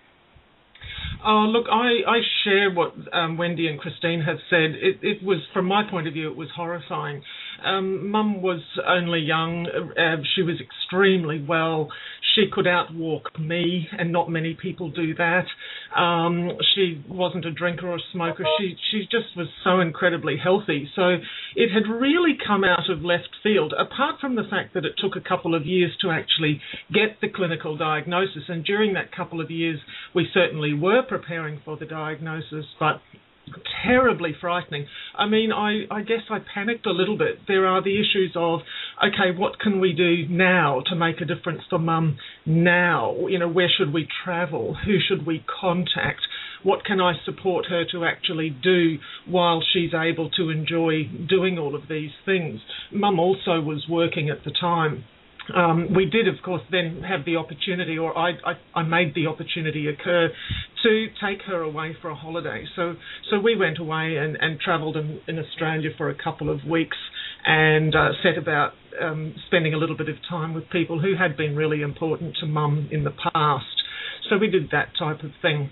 Oh, 1.23 1.45
look, 1.47 1.67
I, 1.71 2.09
I 2.09 2.19
share 2.43 2.71
what 2.71 2.93
um, 3.13 3.37
Wendy 3.37 3.67
and 3.67 3.79
Christine 3.79 4.21
have 4.21 4.37
said. 4.49 4.71
It, 4.81 4.97
it 5.03 5.23
was, 5.23 5.37
from 5.53 5.65
my 5.65 5.83
point 5.89 6.07
of 6.07 6.13
view, 6.13 6.31
it 6.31 6.35
was 6.35 6.49
horrifying. 6.55 7.21
Um, 7.63 8.09
Mum 8.09 8.41
was 8.41 8.61
only 8.87 9.19
young. 9.19 9.67
Uh, 9.67 10.23
she 10.35 10.41
was 10.41 10.55
extremely 10.59 11.43
well. 11.43 11.89
She 12.35 12.45
could 12.51 12.65
outwalk 12.65 13.37
me, 13.39 13.87
and 13.97 14.11
not 14.11 14.29
many 14.29 14.53
people 14.53 14.89
do 14.89 15.13
that. 15.15 15.45
Um, 15.95 16.51
she 16.73 17.03
wasn't 17.07 17.45
a 17.45 17.51
drinker 17.51 17.89
or 17.89 17.95
a 17.95 18.01
smoker. 18.13 18.45
She 18.59 18.75
she 18.89 19.01
just 19.11 19.35
was 19.35 19.47
so 19.63 19.79
incredibly 19.81 20.37
healthy. 20.37 20.89
So 20.95 21.17
it 21.55 21.69
had 21.71 21.91
really 21.91 22.37
come 22.45 22.63
out 22.63 22.89
of 22.89 23.03
left 23.03 23.29
field. 23.43 23.73
Apart 23.77 24.19
from 24.21 24.35
the 24.35 24.43
fact 24.49 24.73
that 24.73 24.85
it 24.85 24.93
took 24.97 25.15
a 25.15 25.27
couple 25.27 25.53
of 25.53 25.65
years 25.65 25.91
to 26.01 26.09
actually 26.09 26.61
get 26.93 27.19
the 27.21 27.29
clinical 27.29 27.77
diagnosis, 27.77 28.43
and 28.47 28.63
during 28.63 28.93
that 28.93 29.11
couple 29.11 29.41
of 29.41 29.51
years, 29.51 29.79
we 30.15 30.27
certainly 30.33 30.73
were 30.73 31.01
preparing 31.03 31.59
for 31.65 31.77
the 31.77 31.85
diagnosis, 31.85 32.65
but 32.79 33.01
terribly 33.85 34.35
frightening. 34.39 34.87
I 35.17 35.27
mean, 35.27 35.51
I, 35.51 35.83
I 35.91 36.01
guess 36.01 36.21
I 36.29 36.39
panicked 36.53 36.85
a 36.85 36.91
little 36.91 37.17
bit. 37.17 37.39
There 37.47 37.65
are 37.65 37.83
the 37.83 37.99
issues 37.99 38.33
of, 38.35 38.61
okay, 39.03 39.37
what 39.37 39.59
can 39.59 39.79
we 39.79 39.93
do 39.93 40.27
now 40.29 40.81
to 40.87 40.95
make 40.95 41.21
a 41.21 41.25
difference 41.25 41.61
for 41.69 41.79
mum 41.79 42.17
now? 42.45 43.27
You 43.27 43.39
know, 43.39 43.49
where 43.49 43.69
should 43.75 43.93
we 43.93 44.07
travel? 44.23 44.77
Who 44.85 44.97
should 45.05 45.25
we 45.25 45.43
contact? 45.61 46.21
What 46.63 46.85
can 46.85 47.01
I 47.01 47.13
support 47.25 47.65
her 47.69 47.83
to 47.91 48.05
actually 48.05 48.49
do 48.49 48.97
while 49.27 49.63
she's 49.73 49.93
able 49.93 50.29
to 50.31 50.49
enjoy 50.49 51.09
doing 51.27 51.57
all 51.57 51.75
of 51.75 51.87
these 51.89 52.11
things? 52.25 52.61
Mum 52.91 53.19
also 53.19 53.59
was 53.59 53.85
working 53.89 54.29
at 54.29 54.43
the 54.45 54.51
time 54.51 55.03
um, 55.55 55.93
we 55.95 56.05
did, 56.05 56.27
of 56.27 56.35
course, 56.43 56.61
then 56.71 57.03
have 57.07 57.25
the 57.25 57.35
opportunity, 57.35 57.97
or 57.97 58.17
I, 58.17 58.31
I, 58.45 58.79
I, 58.79 58.83
made 58.83 59.15
the 59.15 59.27
opportunity 59.27 59.87
occur 59.87 60.29
to 60.83 61.07
take 61.23 61.41
her 61.47 61.61
away 61.61 61.95
for 62.01 62.09
a 62.09 62.15
holiday. 62.15 62.65
So, 62.75 62.95
so 63.29 63.39
we 63.39 63.55
went 63.55 63.79
away 63.79 64.17
and, 64.17 64.37
and 64.39 64.59
travelled 64.59 64.97
in, 64.97 65.19
in, 65.27 65.39
Australia 65.39 65.89
for 65.97 66.09
a 66.09 66.15
couple 66.15 66.49
of 66.49 66.63
weeks 66.63 66.97
and 67.45 67.95
uh, 67.95 68.09
set 68.23 68.37
about 68.37 68.73
um, 69.01 69.35
spending 69.47 69.73
a 69.73 69.77
little 69.77 69.97
bit 69.97 70.09
of 70.09 70.15
time 70.29 70.53
with 70.53 70.69
people 70.69 71.01
who 71.01 71.15
had 71.17 71.35
been 71.35 71.55
really 71.55 71.81
important 71.81 72.35
to 72.39 72.45
Mum 72.45 72.87
in 72.91 73.03
the 73.03 73.11
past. 73.33 73.65
So 74.29 74.37
we 74.37 74.49
did 74.49 74.69
that 74.71 74.89
type 74.97 75.23
of 75.23 75.31
thing. 75.41 75.69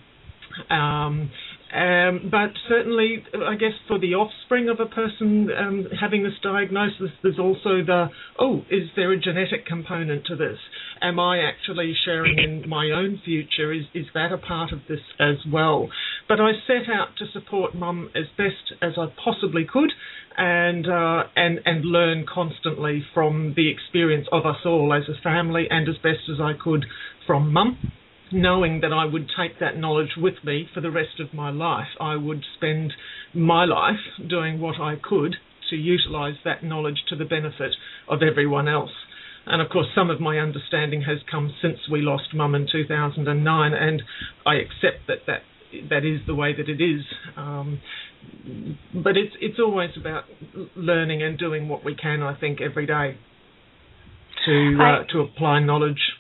Um, 0.69 1.32
um, 1.71 2.29
but 2.32 2.49
certainly, 2.67 3.23
I 3.45 3.53
guess 3.53 3.77
for 3.88 3.99
the 3.99 4.15
offspring 4.15 4.69
of 4.69 4.79
a 4.79 4.88
person 4.88 5.49
um, 5.55 5.88
having 5.99 6.23
this 6.23 6.34
diagnosis, 6.41 7.12
there's 7.21 7.38
also 7.38 7.86
the 7.86 8.08
oh, 8.39 8.62
is 8.71 8.89
there 8.95 9.12
a 9.12 9.19
genetic 9.19 9.67
component 9.67 10.25
to 10.25 10.36
this? 10.36 10.58
Am 10.99 11.19
I 11.19 11.39
actually 11.39 11.93
sharing 12.05 12.39
in 12.39 12.67
my 12.67 12.89
own 12.89 13.21
future? 13.23 13.71
Is 13.71 13.84
is 13.93 14.08
that 14.15 14.32
a 14.32 14.39
part 14.39 14.73
of 14.73 14.79
this 14.89 15.01
as 15.19 15.36
well? 15.51 15.89
But 16.27 16.39
I 16.41 16.53
set 16.65 16.91
out 16.91 17.10
to 17.19 17.25
support 17.32 17.75
mum 17.75 18.10
as 18.15 18.25
best 18.36 18.73
as 18.82 18.93
I 18.97 19.13
possibly 19.23 19.65
could, 19.71 19.91
and 20.38 20.88
uh, 20.88 21.23
and 21.36 21.60
and 21.65 21.86
learn 21.86 22.25
constantly 22.25 23.03
from 23.13 23.53
the 23.55 23.69
experience 23.69 24.27
of 24.32 24.47
us 24.47 24.58
all 24.65 24.91
as 24.91 25.08
a 25.08 25.21
family, 25.21 25.67
and 25.69 25.88
as 25.88 25.97
best 25.97 26.29
as 26.34 26.41
I 26.41 26.53
could 26.60 26.86
from 27.27 27.53
mum 27.53 27.77
knowing 28.31 28.81
that 28.81 28.93
I 28.93 29.05
would 29.05 29.27
take 29.37 29.59
that 29.59 29.77
knowledge 29.77 30.11
with 30.17 30.35
me 30.43 30.67
for 30.73 30.81
the 30.81 30.91
rest 30.91 31.19
of 31.19 31.33
my 31.33 31.49
life. 31.49 31.87
I 31.99 32.15
would 32.15 32.43
spend 32.55 32.93
my 33.33 33.65
life 33.65 34.27
doing 34.27 34.59
what 34.59 34.79
I 34.79 34.95
could 35.01 35.35
to 35.69 35.75
utilise 35.75 36.35
that 36.45 36.63
knowledge 36.63 37.03
to 37.09 37.15
the 37.15 37.25
benefit 37.25 37.75
of 38.07 38.21
everyone 38.21 38.67
else. 38.67 38.91
And 39.45 39.61
of 39.61 39.69
course, 39.69 39.87
some 39.95 40.09
of 40.09 40.19
my 40.19 40.37
understanding 40.37 41.01
has 41.03 41.19
come 41.29 41.53
since 41.61 41.77
we 41.91 42.01
lost 42.01 42.33
Mum 42.33 42.55
in 42.55 42.67
2009, 42.71 43.73
and 43.73 44.03
I 44.45 44.55
accept 44.55 45.07
that 45.07 45.19
that 45.27 45.41
that 45.89 46.03
is 46.03 46.19
the 46.25 46.35
way 46.35 46.53
that 46.55 46.67
it 46.67 46.81
is. 46.81 47.01
Um, 47.37 47.79
but 48.93 49.17
it's 49.17 49.35
it's 49.39 49.59
always 49.59 49.91
about 49.99 50.25
learning 50.75 51.23
and 51.23 51.37
doing 51.37 51.67
what 51.67 51.83
we 51.83 51.95
can. 51.95 52.21
I 52.21 52.37
think 52.39 52.59
every 52.61 52.85
day 52.85 53.17
to 54.45 54.77
uh, 54.79 55.11
to 55.13 55.21
apply 55.21 55.59
knowledge 55.61 56.18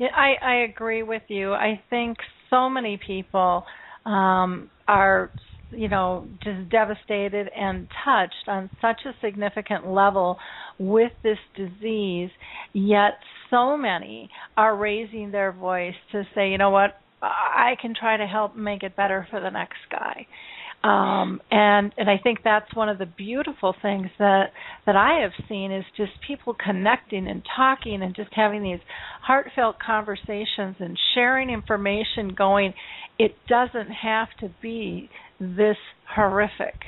yeah, 0.00 0.08
I, 0.16 0.34
I 0.42 0.54
agree 0.64 1.02
with 1.02 1.22
you. 1.28 1.52
I 1.52 1.80
think 1.90 2.16
so 2.48 2.68
many 2.68 2.98
people 3.06 3.64
um, 4.06 4.70
are 4.88 5.30
you 5.70 5.88
know 5.88 6.26
just 6.42 6.68
devastated 6.70 7.48
and 7.56 7.86
touched 8.04 8.48
on 8.48 8.68
such 8.80 9.00
a 9.06 9.12
significant 9.24 9.86
level 9.86 10.36
with 10.80 11.12
this 11.22 11.38
disease 11.54 12.30
yet 12.72 13.12
so 13.50 13.76
many 13.76 14.28
are 14.56 14.76
raising 14.76 15.30
their 15.30 15.52
voice 15.52 15.94
to 16.10 16.24
say 16.34 16.50
you 16.50 16.58
know 16.58 16.70
what 16.70 17.00
i 17.22 17.74
can 17.80 17.94
try 17.94 18.16
to 18.16 18.26
help 18.26 18.56
make 18.56 18.82
it 18.82 18.96
better 18.96 19.28
for 19.30 19.40
the 19.40 19.50
next 19.50 19.78
guy 19.92 20.26
um 20.82 21.40
and 21.50 21.92
and 21.98 22.08
i 22.08 22.16
think 22.22 22.38
that's 22.42 22.74
one 22.74 22.88
of 22.88 22.98
the 22.98 23.06
beautiful 23.06 23.74
things 23.82 24.06
that 24.18 24.46
that 24.86 24.96
i 24.96 25.20
have 25.20 25.32
seen 25.46 25.70
is 25.70 25.84
just 25.94 26.12
people 26.26 26.54
connecting 26.54 27.28
and 27.28 27.42
talking 27.54 28.02
and 28.02 28.16
just 28.16 28.30
having 28.34 28.62
these 28.62 28.80
heartfelt 29.22 29.76
conversations 29.84 30.76
and 30.78 30.98
sharing 31.14 31.50
information 31.50 32.34
going 32.34 32.72
it 33.18 33.34
doesn't 33.46 33.90
have 33.90 34.28
to 34.40 34.50
be 34.62 35.10
this 35.38 35.76
horrific 36.14 36.80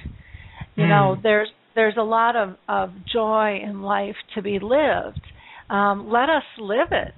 you 0.75 0.85
mm. 0.85 0.89
know 0.89 1.15
hmm. 1.15 1.21
there's 1.23 1.49
there's 1.75 1.97
a 1.99 2.03
lot 2.03 2.35
of 2.35 2.57
of 2.69 2.91
joy 3.13 3.61
in 3.63 3.83
life 3.83 4.17
to 4.35 4.41
be 4.41 4.59
lived 4.59 5.21
um 5.69 6.09
let 6.11 6.31
us 6.31 6.45
live 6.59 6.89
it 6.93 7.15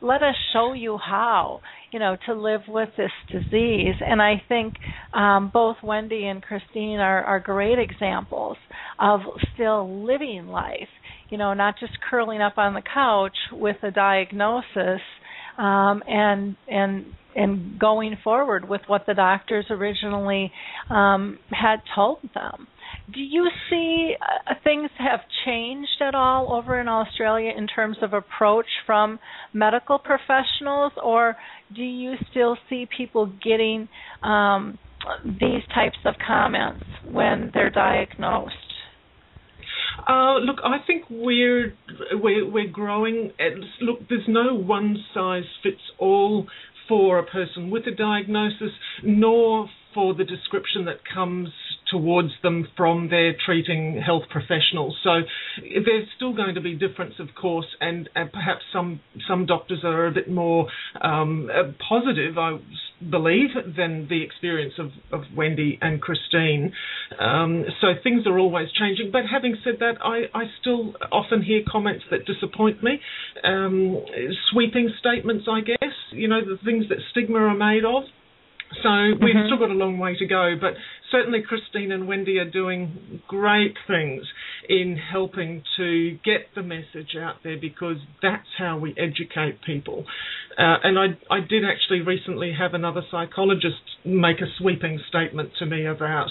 let 0.00 0.22
us 0.22 0.34
show 0.52 0.74
you 0.74 0.98
how 0.98 1.60
you 1.92 1.98
know 1.98 2.16
to 2.26 2.34
live 2.34 2.62
with 2.68 2.88
this 2.96 3.10
disease. 3.30 3.94
And 4.00 4.20
i 4.20 4.42
think 4.48 4.74
um, 5.14 5.50
both 5.52 5.76
wendy 5.82 6.26
and 6.26 6.42
christine 6.42 6.98
are, 6.98 7.24
are 7.24 7.40
great 7.40 7.78
examples 7.78 8.56
of 8.98 9.20
still 9.54 10.04
living 10.04 10.48
life 10.48 10.88
you 11.30 11.38
know 11.38 11.54
not 11.54 11.74
just 11.78 11.92
curling 12.08 12.40
up 12.40 12.58
on 12.58 12.74
the 12.74 12.82
couch 12.82 13.36
with 13.52 13.76
a 13.82 13.90
diagnosis 13.90 15.00
um, 15.58 16.02
and 16.06 16.56
and 16.68 17.06
and 17.36 17.78
going 17.78 18.16
forward 18.24 18.68
with 18.68 18.80
what 18.86 19.04
the 19.06 19.14
doctors 19.14 19.66
originally 19.70 20.50
um, 20.90 21.38
had 21.50 21.76
told 21.94 22.18
them 22.34 22.66
do 23.12 23.20
you 23.20 23.48
see 23.70 24.14
uh, 24.20 24.54
things 24.64 24.90
have 24.98 25.20
changed 25.44 26.00
at 26.00 26.14
all 26.14 26.52
over 26.52 26.80
in 26.80 26.88
Australia 26.88 27.52
in 27.56 27.66
terms 27.66 27.96
of 28.02 28.12
approach 28.12 28.66
from 28.84 29.18
medical 29.52 29.98
professionals, 29.98 30.92
or 31.02 31.36
do 31.74 31.82
you 31.82 32.14
still 32.30 32.56
see 32.68 32.86
people 32.96 33.32
getting 33.42 33.88
um, 34.22 34.78
these 35.24 35.62
types 35.74 35.98
of 36.04 36.14
comments 36.26 36.84
when 37.10 37.50
they're 37.54 37.70
diagnosed? 37.70 38.54
Uh, 40.06 40.38
look, 40.38 40.58
I 40.64 40.78
think 40.86 41.04
we're 41.10 41.74
we're, 42.12 42.48
we're 42.48 42.68
growing. 42.68 43.32
And 43.38 43.64
look, 43.80 44.00
there's 44.08 44.28
no 44.28 44.54
one 44.54 44.96
size 45.14 45.44
fits 45.62 45.80
all 45.98 46.46
for 46.88 47.18
a 47.18 47.26
person 47.26 47.70
with 47.70 47.86
a 47.86 47.94
diagnosis, 47.94 48.70
nor 49.02 49.68
for 49.94 50.14
the 50.14 50.24
description 50.24 50.84
that 50.86 50.96
comes 51.12 51.48
towards 51.90 52.30
them 52.42 52.68
from 52.76 53.08
their 53.08 53.34
treating 53.46 54.00
health 54.04 54.24
professionals. 54.30 54.96
So 55.02 55.20
there's 55.62 56.06
still 56.16 56.34
going 56.34 56.54
to 56.54 56.60
be 56.60 56.74
difference, 56.74 57.14
of 57.18 57.28
course, 57.40 57.66
and, 57.80 58.08
and 58.14 58.30
perhaps 58.32 58.62
some 58.72 59.00
some 59.26 59.46
doctors 59.46 59.80
are 59.84 60.06
a 60.06 60.12
bit 60.12 60.30
more 60.30 60.68
um, 61.00 61.48
positive, 61.88 62.36
I 62.36 62.58
believe, 63.10 63.50
than 63.76 64.06
the 64.08 64.22
experience 64.22 64.74
of, 64.78 64.90
of 65.12 65.24
Wendy 65.36 65.78
and 65.80 66.00
Christine. 66.00 66.72
Um, 67.18 67.64
so 67.80 67.88
things 68.02 68.26
are 68.26 68.38
always 68.38 68.68
changing. 68.78 69.10
But 69.12 69.22
having 69.30 69.56
said 69.64 69.74
that, 69.80 69.94
I, 70.02 70.24
I 70.36 70.44
still 70.60 70.94
often 71.10 71.42
hear 71.42 71.62
comments 71.70 72.04
that 72.10 72.26
disappoint 72.26 72.82
me, 72.82 73.00
um, 73.44 74.04
sweeping 74.52 74.90
statements, 74.98 75.46
I 75.50 75.60
guess. 75.60 75.94
You 76.12 76.28
know, 76.28 76.40
the 76.40 76.58
things 76.64 76.86
that 76.88 76.98
stigma 77.10 77.38
are 77.38 77.56
made 77.56 77.84
of. 77.84 78.04
So 78.82 78.90
we've 79.20 79.34
mm-hmm. 79.34 79.46
still 79.46 79.58
got 79.58 79.70
a 79.70 79.78
long 79.78 79.98
way 79.98 80.16
to 80.18 80.26
go, 80.26 80.54
but 80.60 80.74
certainly 81.10 81.40
Christine 81.42 81.90
and 81.90 82.06
Wendy 82.06 82.38
are 82.38 82.48
doing 82.48 83.22
great 83.26 83.74
things 83.86 84.22
in 84.68 84.96
helping 84.96 85.62
to 85.78 86.18
get 86.24 86.48
the 86.54 86.62
message 86.62 87.16
out 87.18 87.36
there 87.42 87.56
because 87.58 87.96
that's 88.22 88.48
how 88.58 88.78
we 88.78 88.94
educate 88.98 89.62
people. 89.64 90.04
Uh, 90.58 90.76
and 90.84 90.98
I, 90.98 91.34
I 91.34 91.40
did 91.40 91.64
actually 91.64 92.02
recently 92.02 92.52
have 92.58 92.74
another 92.74 93.02
psychologist 93.10 93.76
make 94.04 94.40
a 94.40 94.46
sweeping 94.58 95.00
statement 95.08 95.50
to 95.58 95.66
me 95.66 95.86
about 95.86 96.28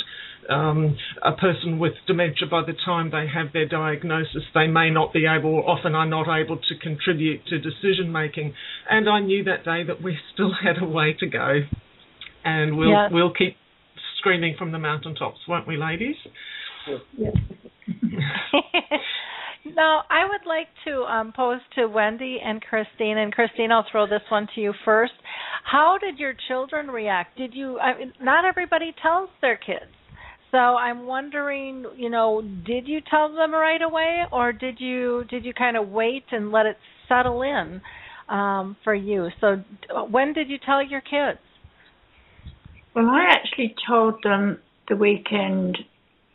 um, 0.49 0.95
a 1.23 1.33
person 1.33 1.79
with 1.79 1.93
dementia 2.05 2.47
by 2.49 2.61
the 2.61 2.73
time 2.85 3.11
they 3.11 3.27
have 3.27 3.51
their 3.51 3.67
diagnosis, 3.67 4.43
they 4.53 4.67
may 4.67 4.89
not 4.89 5.11
be 5.11 5.25
able, 5.25 5.63
often 5.67 5.95
are 5.95 6.05
not 6.05 6.27
able 6.29 6.57
to 6.57 6.77
contribute 6.81 7.45
to 7.47 7.59
decision 7.59 8.11
making. 8.11 8.53
And 8.89 9.09
I 9.09 9.19
knew 9.19 9.43
that 9.45 9.65
day 9.65 9.83
that 9.83 10.01
we 10.01 10.17
still 10.33 10.51
had 10.53 10.81
a 10.81 10.85
way 10.85 11.15
to 11.19 11.25
go 11.25 11.61
and 12.43 12.77
we'll 12.77 12.89
yes. 12.89 13.09
we'll 13.11 13.33
keep 13.33 13.55
screaming 14.19 14.55
from 14.57 14.71
the 14.71 14.79
mountaintops, 14.79 15.39
won't 15.47 15.67
we, 15.67 15.77
ladies? 15.77 16.15
Yes. 17.17 17.33
now, 19.75 20.03
I 20.09 20.27
would 20.27 20.47
like 20.47 20.67
to 20.85 21.03
um, 21.03 21.33
pose 21.35 21.59
to 21.75 21.87
Wendy 21.87 22.39
and 22.43 22.61
Christine, 22.61 23.17
and 23.17 23.33
Christine, 23.33 23.71
I'll 23.71 23.85
throw 23.91 24.05
this 24.05 24.21
one 24.29 24.47
to 24.55 24.61
you 24.61 24.73
first. 24.85 25.13
How 25.63 25.97
did 25.99 26.17
your 26.17 26.33
children 26.47 26.87
react? 26.87 27.37
Did 27.37 27.53
you? 27.53 27.79
I 27.79 27.97
mean, 27.97 28.13
not 28.21 28.45
everybody 28.45 28.93
tells 29.01 29.29
their 29.41 29.57
kids. 29.57 29.91
So 30.51 30.57
I'm 30.57 31.05
wondering, 31.05 31.85
you 31.97 32.09
know, 32.09 32.41
did 32.41 32.87
you 32.87 32.99
tell 33.09 33.33
them 33.33 33.51
right 33.53 33.81
away, 33.81 34.23
or 34.31 34.53
did 34.53 34.79
you 34.79 35.23
did 35.29 35.43
you 35.43 35.53
kind 35.53 35.75
of 35.75 35.89
wait 35.89 36.23
and 36.31 36.51
let 36.51 36.65
it 36.65 36.77
settle 37.09 37.41
in 37.41 37.81
um, 38.29 38.77
for 38.83 38.95
you? 38.95 39.27
So 39.41 39.57
when 40.09 40.33
did 40.33 40.49
you 40.49 40.57
tell 40.65 40.85
your 40.85 41.01
kids? 41.01 41.39
Well, 42.93 43.09
I 43.09 43.27
actually 43.29 43.75
told 43.87 44.15
them 44.23 44.59
the 44.87 44.95
weekend 44.95 45.77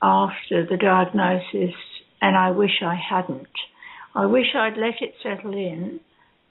after 0.01 0.67
the 0.67 0.77
diagnosis, 0.77 1.75
and 2.21 2.37
I 2.37 2.51
wish 2.51 2.83
I 2.83 2.95
hadn't. 2.95 3.49
I 4.15 4.27
wish 4.27 4.55
I'd 4.55 4.77
let 4.77 5.01
it 5.01 5.15
settle 5.23 5.55
in, 5.55 6.01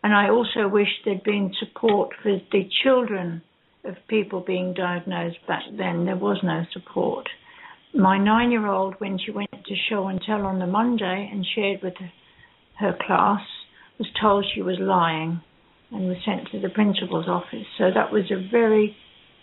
and 0.03 0.13
I 0.13 0.29
also 0.29 0.67
wish 0.67 0.89
there'd 1.05 1.23
been 1.23 1.53
support 1.59 2.09
for 2.21 2.39
the 2.51 2.67
children 2.83 3.41
of 3.83 3.95
people 4.07 4.41
being 4.41 4.73
diagnosed 4.73 5.37
back 5.47 5.63
then. 5.77 6.05
There 6.05 6.15
was 6.15 6.39
no 6.43 6.65
support. 6.73 7.27
My 7.93 8.17
nine 8.17 8.51
year 8.51 8.67
old, 8.67 8.95
when 8.99 9.17
she 9.17 9.31
went 9.31 9.51
to 9.51 9.75
show 9.89 10.07
and 10.07 10.21
tell 10.21 10.45
on 10.45 10.59
the 10.59 10.67
Monday 10.67 11.29
and 11.31 11.45
shared 11.55 11.81
with 11.81 11.95
her 12.79 12.97
class, 13.05 13.41
was 13.97 14.07
told 14.19 14.45
she 14.53 14.61
was 14.61 14.77
lying 14.79 15.41
and 15.91 16.07
was 16.07 16.17
sent 16.25 16.49
to 16.51 16.59
the 16.59 16.69
principal's 16.69 17.27
office. 17.27 17.67
So 17.77 17.91
that 17.93 18.11
was 18.11 18.31
a 18.31 18.49
very 18.49 18.95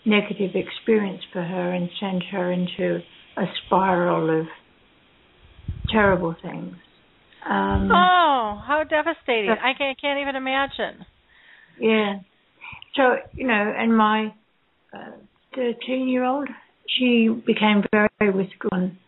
negative 0.09 0.53
experience 0.55 1.23
for 1.33 1.43
her 1.43 1.73
and 1.73 1.89
sent 2.01 2.25
her 2.33 2.51
into 2.51 3.01
a 3.37 3.45
spiral 3.67 4.41
of 4.41 4.47
terrible 5.93 6.35
things. 6.43 6.75
Um, 7.49 7.91
oh, 7.93 8.63
how 8.67 8.85
devastating! 8.89 9.51
I 9.51 9.73
can't, 9.79 10.01
can't 10.01 10.21
even 10.21 10.37
imagine. 10.37 11.07
Yeah. 11.81 12.21
So 12.97 13.17
you 13.35 13.47
know, 13.47 13.75
and 13.77 13.97
my 13.97 14.35
thirteen-year-old, 15.55 16.49
uh, 16.49 16.53
she 16.99 17.29
became 17.47 17.85
very 17.93 18.33
withdrawn, 18.33 18.99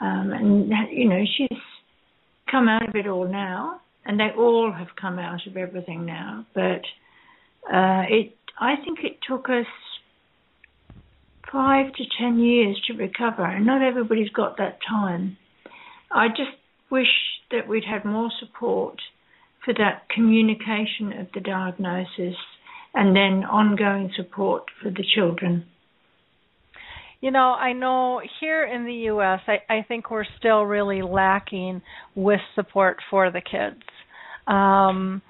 um, 0.00 0.32
and 0.32 0.72
you 0.92 1.08
know, 1.08 1.22
she's 1.36 1.58
come 2.50 2.68
out 2.68 2.88
of 2.88 2.94
it 2.94 3.06
all 3.06 3.26
now, 3.26 3.80
and 4.04 4.20
they 4.20 4.30
all 4.36 4.72
have 4.76 4.88
come 5.00 5.18
out 5.18 5.46
of 5.46 5.56
everything 5.56 6.04
now. 6.06 6.46
But 6.54 6.82
uh, 7.72 8.04
it, 8.08 8.36
I 8.60 8.74
think, 8.84 9.00
it 9.02 9.18
took 9.28 9.48
us 9.48 9.66
five 11.54 11.92
to 11.92 12.02
ten 12.18 12.40
years 12.40 12.82
to 12.88 12.94
recover, 12.94 13.44
and 13.44 13.64
not 13.64 13.80
everybody's 13.80 14.30
got 14.30 14.58
that 14.58 14.78
time. 14.86 15.36
I 16.10 16.28
just 16.28 16.50
wish 16.90 17.06
that 17.52 17.68
we'd 17.68 17.84
had 17.84 18.04
more 18.04 18.30
support 18.40 18.96
for 19.64 19.72
that 19.74 20.08
communication 20.12 21.12
of 21.18 21.28
the 21.32 21.40
diagnosis 21.40 22.36
and 22.92 23.14
then 23.14 23.44
ongoing 23.44 24.10
support 24.16 24.64
for 24.82 24.90
the 24.90 25.04
children. 25.14 25.64
You 27.20 27.30
know, 27.30 27.54
I 27.54 27.72
know 27.72 28.20
here 28.40 28.64
in 28.64 28.84
the 28.84 28.92
U.S., 28.92 29.40
I, 29.46 29.58
I 29.72 29.84
think 29.86 30.10
we're 30.10 30.26
still 30.38 30.62
really 30.62 31.02
lacking 31.02 31.82
with 32.14 32.40
support 32.54 32.98
for 33.10 33.30
the 33.30 33.40
kids. 33.40 33.82
Um, 34.46 35.22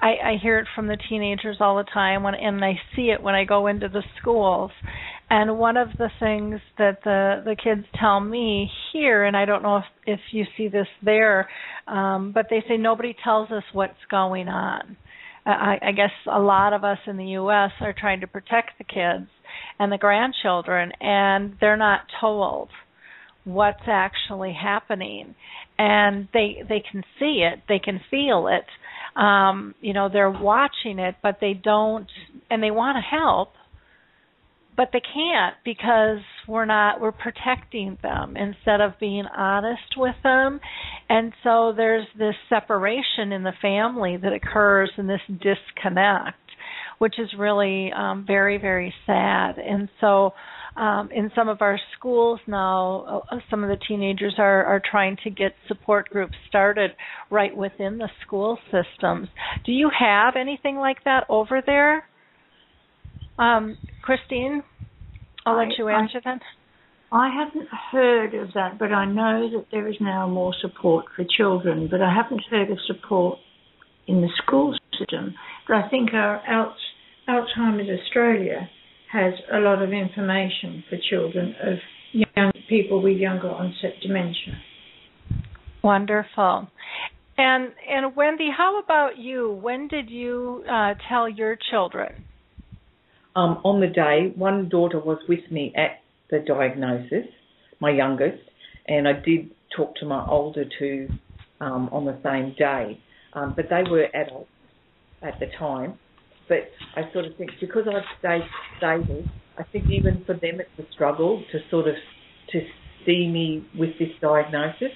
I, 0.00 0.30
I 0.32 0.36
hear 0.40 0.58
it 0.58 0.68
from 0.74 0.86
the 0.86 0.96
teenagers 1.08 1.56
all 1.60 1.76
the 1.76 1.90
time, 1.92 2.22
when, 2.22 2.34
and 2.34 2.64
I 2.64 2.74
see 2.94 3.10
it 3.10 3.22
when 3.22 3.34
I 3.34 3.44
go 3.44 3.66
into 3.66 3.88
the 3.88 4.02
schools. 4.20 4.70
And 5.30 5.58
one 5.58 5.76
of 5.76 5.88
the 5.98 6.08
things 6.20 6.60
that 6.78 6.98
the 7.04 7.42
the 7.44 7.54
kids 7.54 7.86
tell 8.00 8.18
me 8.18 8.70
here, 8.92 9.24
and 9.24 9.36
I 9.36 9.44
don't 9.44 9.62
know 9.62 9.78
if 9.78 9.84
if 10.06 10.20
you 10.32 10.44
see 10.56 10.68
this 10.68 10.86
there, 11.04 11.48
um, 11.86 12.32
but 12.32 12.46
they 12.48 12.62
say 12.66 12.78
nobody 12.78 13.14
tells 13.22 13.50
us 13.50 13.64
what's 13.72 13.92
going 14.10 14.48
on. 14.48 14.96
I, 15.44 15.78
I 15.82 15.92
guess 15.92 16.10
a 16.30 16.38
lot 16.38 16.72
of 16.72 16.84
us 16.84 16.98
in 17.06 17.16
the 17.16 17.24
U.S. 17.24 17.70
are 17.80 17.94
trying 17.98 18.20
to 18.20 18.26
protect 18.26 18.72
the 18.78 18.84
kids 18.84 19.28
and 19.78 19.90
the 19.90 19.98
grandchildren, 19.98 20.92
and 21.00 21.54
they're 21.60 21.76
not 21.76 22.00
told 22.20 22.68
what's 23.44 23.84
actually 23.86 24.52
happening 24.52 25.34
and 25.78 26.28
they 26.34 26.62
they 26.68 26.82
can 26.92 27.02
see 27.18 27.46
it 27.50 27.60
they 27.66 27.78
can 27.78 27.98
feel 28.10 28.46
it 28.48 29.18
um 29.18 29.74
you 29.80 29.94
know 29.94 30.10
they're 30.12 30.30
watching 30.30 30.98
it 30.98 31.14
but 31.22 31.38
they 31.40 31.54
don't 31.54 32.08
and 32.50 32.62
they 32.62 32.70
want 32.70 32.96
to 32.96 33.00
help 33.00 33.52
but 34.78 34.90
they 34.92 35.00
can't 35.00 35.56
because 35.64 36.20
we're 36.46 36.64
not 36.64 37.00
we're 37.00 37.12
protecting 37.12 37.98
them 38.00 38.36
instead 38.36 38.80
of 38.80 38.92
being 38.98 39.24
honest 39.36 39.96
with 39.96 40.14
them 40.22 40.60
and 41.10 41.32
so 41.42 41.74
there's 41.76 42.06
this 42.16 42.36
separation 42.48 43.32
in 43.32 43.42
the 43.42 43.52
family 43.60 44.16
that 44.16 44.32
occurs 44.32 44.90
and 44.96 45.10
this 45.10 45.20
disconnect 45.28 46.38
which 46.98 47.18
is 47.18 47.28
really 47.36 47.92
um 47.92 48.24
very 48.26 48.56
very 48.56 48.94
sad 49.04 49.58
and 49.58 49.88
so 50.00 50.32
um, 50.76 51.08
in 51.12 51.32
some 51.34 51.48
of 51.48 51.60
our 51.60 51.76
schools 51.96 52.38
now, 52.46 53.24
uh, 53.32 53.38
some 53.50 53.64
of 53.64 53.68
the 53.68 53.84
teenagers 53.88 54.34
are, 54.38 54.64
are 54.64 54.80
trying 54.88 55.16
to 55.24 55.30
get 55.30 55.52
support 55.66 56.08
groups 56.08 56.34
started 56.48 56.92
right 57.32 57.56
within 57.56 57.98
the 57.98 58.08
school 58.24 58.58
systems. 58.66 59.26
Do 59.66 59.72
you 59.72 59.90
have 59.98 60.34
anything 60.36 60.76
like 60.76 61.02
that 61.02 61.24
over 61.28 61.60
there? 61.66 62.04
Um, 63.38 63.76
Christine, 64.02 64.62
I'll 65.46 65.56
let 65.56 65.68
I- 65.68 65.74
you 65.78 65.88
I- 65.88 66.00
answer 66.00 66.20
that. 66.24 66.42
I 67.10 67.30
haven't 67.30 67.68
heard 67.68 68.34
of 68.34 68.52
that, 68.52 68.78
but 68.78 68.92
I 68.92 69.06
know 69.06 69.48
that 69.48 69.70
there 69.70 69.88
is 69.88 69.98
now 69.98 70.26
more 70.26 70.52
support 70.60 71.06
for 71.16 71.24
children, 71.24 71.88
but 71.90 72.02
I 72.02 72.12
haven't 72.12 72.44
heard 72.50 72.70
of 72.70 72.78
support 72.86 73.38
in 74.06 74.20
the 74.20 74.28
school 74.42 74.76
system. 74.98 75.34
But 75.66 75.76
I 75.78 75.88
think 75.88 76.12
our 76.12 76.42
Alzheimer's 77.26 77.88
Australia 78.00 78.68
has 79.10 79.32
a 79.50 79.58
lot 79.60 79.80
of 79.80 79.90
information 79.92 80.84
for 80.90 80.98
children 80.98 81.56
of 81.62 81.78
young 82.12 82.52
people 82.68 83.00
with 83.00 83.16
younger 83.16 83.50
onset 83.50 83.94
dementia. 84.02 84.58
Wonderful. 85.82 86.68
And 87.38 87.72
and 87.88 88.14
Wendy, 88.16 88.50
how 88.50 88.78
about 88.80 89.16
you? 89.16 89.50
When 89.52 89.88
did 89.88 90.10
you 90.10 90.64
uh, 90.68 90.94
tell 91.08 91.26
your 91.26 91.56
children? 91.70 92.24
Um, 93.36 93.60
on 93.64 93.80
the 93.80 93.86
day, 93.86 94.32
one 94.34 94.68
daughter 94.68 94.98
was 94.98 95.18
with 95.28 95.50
me 95.50 95.72
at 95.76 96.00
the 96.30 96.40
diagnosis, 96.40 97.26
my 97.80 97.90
youngest, 97.90 98.42
and 98.86 99.06
I 99.06 99.12
did 99.12 99.50
talk 99.76 99.94
to 99.96 100.06
my 100.06 100.26
older 100.26 100.64
two 100.78 101.08
um, 101.60 101.88
on 101.92 102.04
the 102.04 102.18
same 102.24 102.54
day. 102.58 103.00
Um, 103.34 103.54
but 103.54 103.66
they 103.70 103.88
were 103.88 104.06
adults 104.14 104.48
at 105.22 105.38
the 105.40 105.46
time. 105.58 105.98
But 106.48 106.70
I 106.96 107.12
sort 107.12 107.26
of 107.26 107.36
think 107.36 107.50
because 107.60 107.84
I've 107.86 108.02
stayed 108.18 108.48
stable, 108.78 109.24
I 109.58 109.64
think 109.64 109.84
even 109.90 110.24
for 110.24 110.34
them 110.34 110.60
it's 110.60 110.78
a 110.78 110.92
struggle 110.94 111.42
to 111.52 111.58
sort 111.70 111.88
of 111.88 111.94
to 112.52 112.60
see 113.04 113.28
me 113.28 113.66
with 113.78 113.90
this 113.98 114.08
diagnosis. 114.20 114.92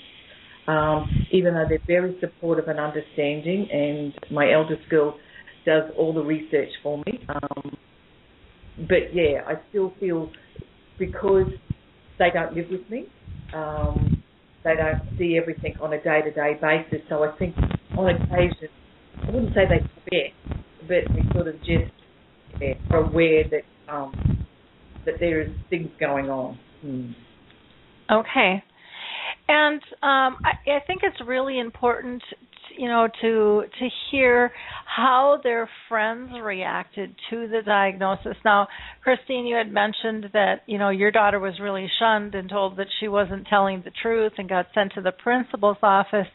Um, 0.66 1.10
even 1.32 1.54
though 1.54 1.66
they're 1.68 1.80
very 1.86 2.16
supportive 2.20 2.68
and 2.68 2.78
understanding, 2.78 3.68
and 3.70 4.14
my 4.30 4.52
eldest 4.52 4.88
girl 4.88 5.18
does 5.66 5.90
all 5.98 6.14
the 6.14 6.22
research 6.22 6.68
for 6.82 7.02
me. 7.04 7.20
Um, 7.28 7.76
but 8.76 9.14
yeah, 9.14 9.42
I 9.46 9.54
still 9.68 9.92
feel 10.00 10.30
because 10.98 11.46
they 12.18 12.30
don't 12.32 12.54
live 12.54 12.66
with 12.70 12.88
me, 12.88 13.06
um, 13.54 14.22
they 14.64 14.74
don't 14.74 15.18
see 15.18 15.38
everything 15.40 15.74
on 15.80 15.92
a 15.92 16.02
day 16.02 16.20
to 16.22 16.30
day 16.30 16.58
basis. 16.60 17.04
So 17.08 17.24
I 17.24 17.36
think 17.38 17.54
on 17.96 18.08
occasion, 18.08 18.68
I 19.22 19.30
wouldn't 19.30 19.54
say 19.54 19.62
they 19.68 19.86
forget, 20.04 20.32
but 20.82 21.14
they 21.14 21.22
sort 21.34 21.48
of 21.48 21.58
just 21.58 21.92
yeah, 22.60 22.74
are 22.90 23.04
aware 23.04 23.44
that 23.50 23.92
um, 23.92 24.46
that 25.04 25.14
there 25.20 25.42
is 25.42 25.50
things 25.70 25.90
going 25.98 26.30
on. 26.30 26.58
Hmm. 26.80 27.10
Okay. 28.10 28.62
And 29.48 29.82
um, 30.02 30.38
I, 30.44 30.70
I 30.70 30.80
think 30.86 31.02
it's 31.02 31.20
really 31.26 31.58
important, 31.58 32.22
you 32.76 32.88
know, 32.88 33.08
to 33.20 33.62
to 33.78 33.88
hear 34.10 34.52
how 34.84 35.38
their 35.42 35.68
friends 35.88 36.32
reacted 36.42 37.14
to 37.30 37.48
the 37.48 37.62
diagnosis. 37.64 38.36
Now, 38.44 38.68
Christine, 39.02 39.46
you 39.46 39.56
had 39.56 39.72
mentioned 39.72 40.26
that 40.32 40.62
you 40.66 40.78
know 40.78 40.90
your 40.90 41.10
daughter 41.10 41.38
was 41.38 41.60
really 41.60 41.90
shunned 41.98 42.34
and 42.34 42.48
told 42.48 42.76
that 42.76 42.88
she 43.00 43.08
wasn't 43.08 43.46
telling 43.48 43.82
the 43.84 43.92
truth 44.02 44.32
and 44.38 44.48
got 44.48 44.66
sent 44.74 44.92
to 44.94 45.00
the 45.00 45.12
principal's 45.12 45.78
office. 45.82 46.28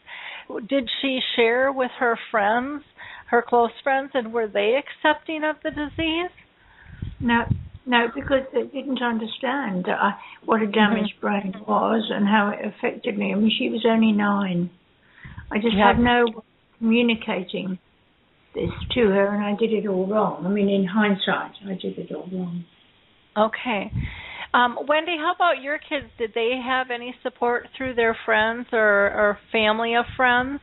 Did 0.68 0.88
she 1.02 1.20
share 1.36 1.70
with 1.70 1.90
her 1.98 2.18
friends, 2.30 2.82
her 3.30 3.44
close 3.46 3.72
friends, 3.82 4.10
and 4.14 4.32
were 4.32 4.48
they 4.48 4.78
accepting 4.78 5.44
of 5.44 5.56
the 5.62 5.70
disease? 5.70 6.30
No, 7.20 7.44
no, 7.86 8.06
because 8.14 8.42
they 8.52 8.64
didn't 8.64 9.02
understand 9.02 9.88
uh, 9.88 10.12
what 10.44 10.62
a 10.62 10.66
damaged 10.66 11.14
brain 11.20 11.54
was 11.66 12.10
and 12.10 12.26
how 12.26 12.50
it 12.50 12.66
affected 12.66 13.16
me. 13.16 13.32
I 13.32 13.36
mean, 13.36 13.50
she 13.56 13.70
was 13.70 13.84
only 13.88 14.12
nine. 14.12 14.70
I 15.50 15.58
just 15.58 15.74
Yeah. 15.74 15.88
had 15.88 15.98
no 15.98 16.26
communicating 16.78 17.78
this 18.54 18.70
to 18.90 19.08
her, 19.10 19.34
and 19.34 19.44
I 19.44 19.54
did 19.54 19.72
it 19.72 19.86
all 19.86 20.06
wrong. 20.06 20.44
I 20.46 20.48
mean, 20.48 20.68
in 20.68 20.84
hindsight, 20.84 21.52
I 21.66 21.74
did 21.74 21.98
it 21.98 22.12
all 22.12 22.28
wrong. 22.32 22.64
Okay. 23.36 23.90
Um, 24.54 24.78
Wendy, 24.86 25.16
how 25.18 25.32
about 25.34 25.62
your 25.62 25.78
kids? 25.78 26.06
Did 26.18 26.32
they 26.34 26.56
have 26.64 26.90
any 26.90 27.14
support 27.22 27.68
through 27.76 27.94
their 27.94 28.14
friends 28.24 28.66
or, 28.72 28.80
or 29.12 29.38
family 29.52 29.94
of 29.94 30.06
friends? 30.16 30.60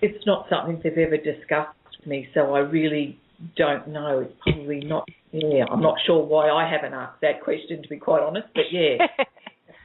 It's 0.00 0.24
not 0.26 0.48
something 0.48 0.80
they've 0.82 0.98
ever 0.98 1.16
discussed 1.16 1.76
with 1.98 2.06
me, 2.06 2.28
so 2.34 2.54
I 2.54 2.60
really 2.60 3.18
don't 3.56 3.88
know. 3.88 4.20
It's 4.20 4.34
probably 4.42 4.80
not. 4.80 5.06
Yeah, 5.32 5.64
I'm 5.70 5.80
not 5.80 5.96
sure 6.06 6.24
why 6.24 6.50
I 6.50 6.68
haven't 6.68 6.94
asked 6.94 7.20
that 7.22 7.42
question, 7.42 7.82
to 7.82 7.88
be 7.88 7.98
quite 7.98 8.22
honest. 8.22 8.48
But 8.54 8.64
yeah. 8.72 8.98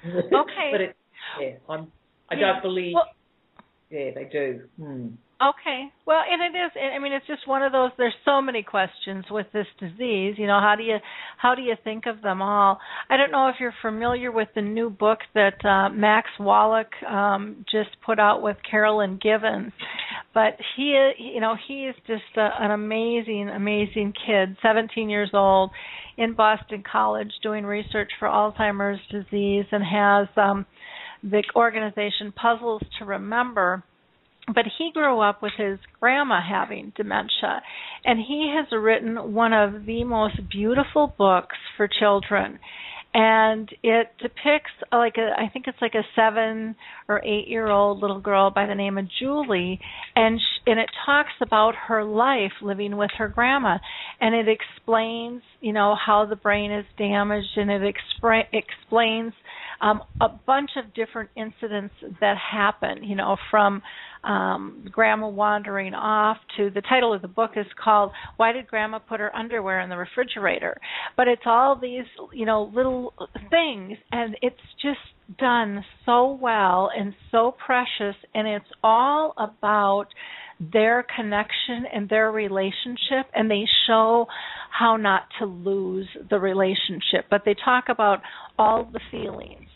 Okay. 0.05 0.69
but 0.71 0.81
it, 0.81 0.95
yeah, 1.41 1.49
I'm. 1.69 1.91
I 2.29 2.35
Yeah. 2.35 2.53
don't 2.53 2.61
believe. 2.61 2.93
Well- 2.93 3.09
yeah, 3.89 4.11
they 4.13 4.29
do. 4.31 4.61
Hmm. 4.77 5.07
Okay. 5.39 5.85
Well, 6.07 6.21
and 6.29 6.41
it 6.41 6.57
is. 6.57 6.71
I 6.95 6.97
mean, 6.97 7.13
it's 7.13 7.27
just 7.27 7.47
one 7.47 7.61
of 7.61 7.71
those. 7.71 7.91
There's 7.97 8.15
so 8.25 8.41
many 8.41 8.63
questions 8.63 9.23
with 9.29 9.45
this 9.53 9.67
disease. 9.79 10.33
You 10.37 10.47
know, 10.47 10.59
how 10.59 10.73
do 10.75 10.83
you 10.83 10.97
how 11.37 11.53
do 11.53 11.61
you 11.61 11.75
think 11.83 12.07
of 12.07 12.23
them 12.23 12.41
all? 12.41 12.79
I 13.09 13.17
don't 13.17 13.31
know 13.31 13.47
if 13.47 13.55
you're 13.59 13.73
familiar 13.83 14.31
with 14.31 14.47
the 14.55 14.63
new 14.63 14.89
book 14.89 15.19
that 15.35 15.63
uh, 15.63 15.89
Max 15.89 16.27
Wallack 16.39 16.89
um, 17.07 17.63
just 17.71 17.89
put 18.03 18.17
out 18.17 18.41
with 18.41 18.57
Carolyn 18.69 19.19
Givens, 19.21 19.73
but 20.33 20.57
he, 20.75 21.11
you 21.19 21.39
know, 21.39 21.55
he 21.67 21.85
is 21.85 21.95
just 22.07 22.35
a, 22.35 22.49
an 22.59 22.71
amazing, 22.71 23.49
amazing 23.49 24.13
kid. 24.25 24.57
17 24.63 25.07
years 25.07 25.29
old, 25.33 25.69
in 26.17 26.33
Boston 26.33 26.83
College, 26.89 27.31
doing 27.43 27.63
research 27.63 28.11
for 28.17 28.27
Alzheimer's 28.27 28.99
disease, 29.11 29.65
and 29.71 29.83
has 29.83 30.27
um, 30.35 30.65
the 31.23 31.43
organization 31.55 32.31
Puzzles 32.31 32.81
to 32.99 33.05
Remember 33.05 33.83
but 34.53 34.65
he 34.77 34.91
grew 34.93 35.19
up 35.19 35.41
with 35.41 35.53
his 35.57 35.77
grandma 35.99 36.39
having 36.41 36.93
dementia. 36.95 37.61
And 38.05 38.19
he 38.19 38.53
has 38.55 38.67
written 38.71 39.33
one 39.33 39.53
of 39.53 39.85
the 39.85 40.03
most 40.05 40.39
beautiful 40.49 41.13
books 41.17 41.57
for 41.75 41.87
children. 41.87 42.59
And 43.13 43.69
it 43.83 44.11
depicts 44.19 44.71
like 44.91 45.15
a 45.17 45.31
I 45.37 45.49
think 45.51 45.65
it's 45.67 45.81
like 45.81 45.95
a 45.95 46.03
7 46.15 46.75
or 47.07 47.21
8 47.23 47.47
year 47.47 47.67
old 47.67 47.99
little 47.99 48.19
girl 48.19 48.51
by 48.51 48.67
the 48.67 48.75
name 48.75 48.97
of 48.97 49.07
Julie. 49.19 49.79
And 50.15 50.39
sh- 50.39 50.61
and 50.67 50.79
it 50.79 50.89
talks 51.05 51.31
about 51.41 51.73
her 51.87 52.03
life 52.03 52.51
living 52.61 52.95
with 52.95 53.09
her 53.17 53.27
grandma. 53.27 53.79
And 54.21 54.35
it 54.35 54.47
explains 54.47 55.41
you 55.61 55.73
know 55.73 55.95
how 55.95 56.25
the 56.25 56.35
brain 56.35 56.71
is 56.71 56.85
damaged. 56.97 57.57
And 57.57 57.71
it 57.71 57.81
expra- 57.81 58.47
explains 58.53 59.33
um, 59.81 60.01
a 60.21 60.29
bunch 60.29 60.71
of 60.77 60.93
different 60.93 61.29
incidents 61.35 61.93
that 62.19 62.35
happen, 62.37 63.03
you 63.03 63.15
know, 63.15 63.37
from 63.51 63.81
um, 64.23 64.85
grandma 64.91 65.27
wandering 65.27 65.93
off 65.93 66.37
to 66.57 66.69
the 66.69 66.81
title 66.81 67.13
of 67.13 67.21
the 67.21 67.27
book 67.27 67.51
is 67.55 67.65
called 67.81 68.11
Why 68.37 68.51
Did 68.51 68.67
Grandma 68.67 68.99
Put 68.99 69.19
Her 69.19 69.35
Underwear 69.35 69.81
in 69.81 69.89
the 69.89 69.97
Refrigerator? 69.97 70.77
But 71.15 71.27
it's 71.27 71.43
all 71.45 71.79
these, 71.79 72.05
you 72.33 72.45
know, 72.45 72.71
little 72.73 73.13
things, 73.49 73.97
and 74.11 74.35
it's 74.41 74.55
just 74.81 74.99
done 75.39 75.83
so 76.05 76.37
well 76.41 76.89
and 76.97 77.13
so 77.31 77.55
precious, 77.65 78.15
and 78.33 78.47
it's 78.47 78.65
all 78.83 79.33
about 79.37 80.07
their 80.59 81.05
connection 81.15 81.85
and 81.93 82.09
their 82.09 82.31
relationship 82.31 83.27
and 83.35 83.49
they 83.49 83.63
show 83.85 84.25
how 84.71 84.97
not 84.97 85.23
to 85.39 85.45
lose 85.45 86.07
the 86.29 86.39
relationship 86.39 87.25
but 87.29 87.43
they 87.45 87.55
talk 87.63 87.85
about 87.89 88.21
all 88.57 88.89
the 88.91 88.99
feelings 89.11 89.66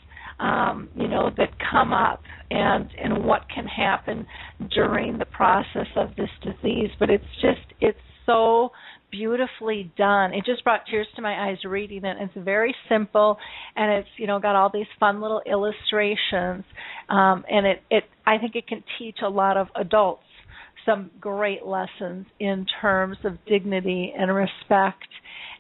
um, 0.42 0.90
you 0.96 1.08
know 1.08 1.30
that 1.38 1.50
come 1.72 1.94
up 1.94 2.22
and 2.50 2.90
and 3.02 3.24
what 3.24 3.42
can 3.54 3.66
happen 3.66 4.26
during 4.74 5.18
the 5.18 5.26
process 5.26 5.88
of 5.96 6.16
this 6.16 6.30
disease. 6.44 6.90
But 7.00 7.10
it's 7.10 7.24
just 7.42 7.62
it's 7.80 8.00
so 8.26 8.72
beautifully 9.12 9.92
done. 9.98 10.34
It 10.34 10.46
just 10.46 10.64
brought 10.64 10.82
tears 10.90 11.08
to 11.16 11.22
my 11.22 11.50
eyes 11.50 11.58
reading 11.66 12.06
it. 12.06 12.18
It's 12.20 12.46
very 12.46 12.74
simple 12.90 13.38
and 13.76 13.92
it's 13.92 14.10
you 14.18 14.28
know 14.28 14.40
got 14.40 14.56
all 14.56 14.72
these 14.74 14.88
fun 15.00 15.22
little 15.22 15.42
illustrations. 15.46 16.64
Um, 17.10 17.44
and 17.50 17.66
it 17.68 17.84
it 17.90 18.04
i 18.26 18.38
think 18.38 18.56
it 18.56 18.68
can 18.68 18.84
teach 18.98 19.18
a 19.24 19.30
lot 19.30 19.58
of 19.58 19.68
adults 19.76 20.24
some 20.86 21.12
great 21.20 21.66
lessons 21.66 22.26
in 22.40 22.66
terms 22.82 23.18
of 23.24 23.34
dignity 23.46 24.14
and 24.18 24.34
respect 24.34 25.08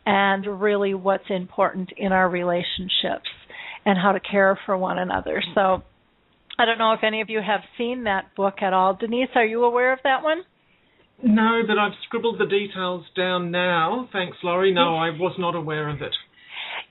and 0.05 0.59
really 0.61 0.93
what's 0.95 1.29
important 1.29 1.89
in 1.97 2.11
our 2.11 2.27
relationships 2.29 3.29
and 3.85 3.97
how 3.97 4.11
to 4.11 4.19
care 4.19 4.57
for 4.65 4.77
one 4.77 4.97
another. 4.97 5.41
So 5.55 5.83
I 6.57 6.65
don't 6.65 6.77
know 6.77 6.93
if 6.93 7.03
any 7.03 7.21
of 7.21 7.29
you 7.29 7.41
have 7.45 7.61
seen 7.77 8.03
that 8.03 8.35
book 8.35 8.61
at 8.61 8.73
all. 8.73 8.95
Denise, 8.95 9.29
are 9.35 9.45
you 9.45 9.63
aware 9.63 9.93
of 9.93 9.99
that 10.03 10.23
one? 10.23 10.43
No, 11.23 11.61
but 11.67 11.77
I've 11.77 11.93
scribbled 12.07 12.39
the 12.39 12.45
details 12.45 13.05
down 13.15 13.51
now. 13.51 14.09
Thanks, 14.11 14.37
Lori. 14.43 14.73
No, 14.73 14.95
I 14.95 15.09
was 15.09 15.35
not 15.37 15.55
aware 15.55 15.89
of 15.89 16.01
it. 16.01 16.13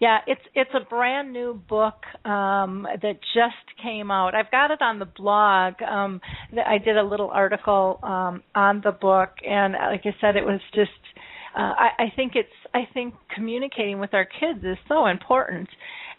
Yeah, 0.00 0.18
it's 0.26 0.40
it's 0.54 0.70
a 0.74 0.88
brand 0.88 1.32
new 1.32 1.60
book 1.68 2.02
um, 2.24 2.86
that 3.02 3.18
just 3.34 3.82
came 3.82 4.10
out. 4.10 4.34
I've 4.34 4.50
got 4.50 4.70
it 4.70 4.80
on 4.80 4.98
the 4.98 5.04
blog. 5.04 5.74
Um, 5.82 6.20
I 6.52 6.78
did 6.78 6.96
a 6.96 7.02
little 7.02 7.30
article 7.30 7.98
um, 8.02 8.42
on 8.54 8.80
the 8.82 8.92
book, 8.92 9.30
and 9.46 9.74
like 9.74 10.02
I 10.04 10.14
said, 10.20 10.36
it 10.36 10.44
was 10.44 10.60
just. 10.74 10.90
Uh, 11.54 11.60
I, 11.62 11.88
I 11.98 12.12
think 12.14 12.32
it's. 12.34 12.48
I 12.72 12.88
think 12.94 13.14
communicating 13.34 13.98
with 13.98 14.14
our 14.14 14.24
kids 14.24 14.60
is 14.64 14.78
so 14.88 15.06
important, 15.06 15.68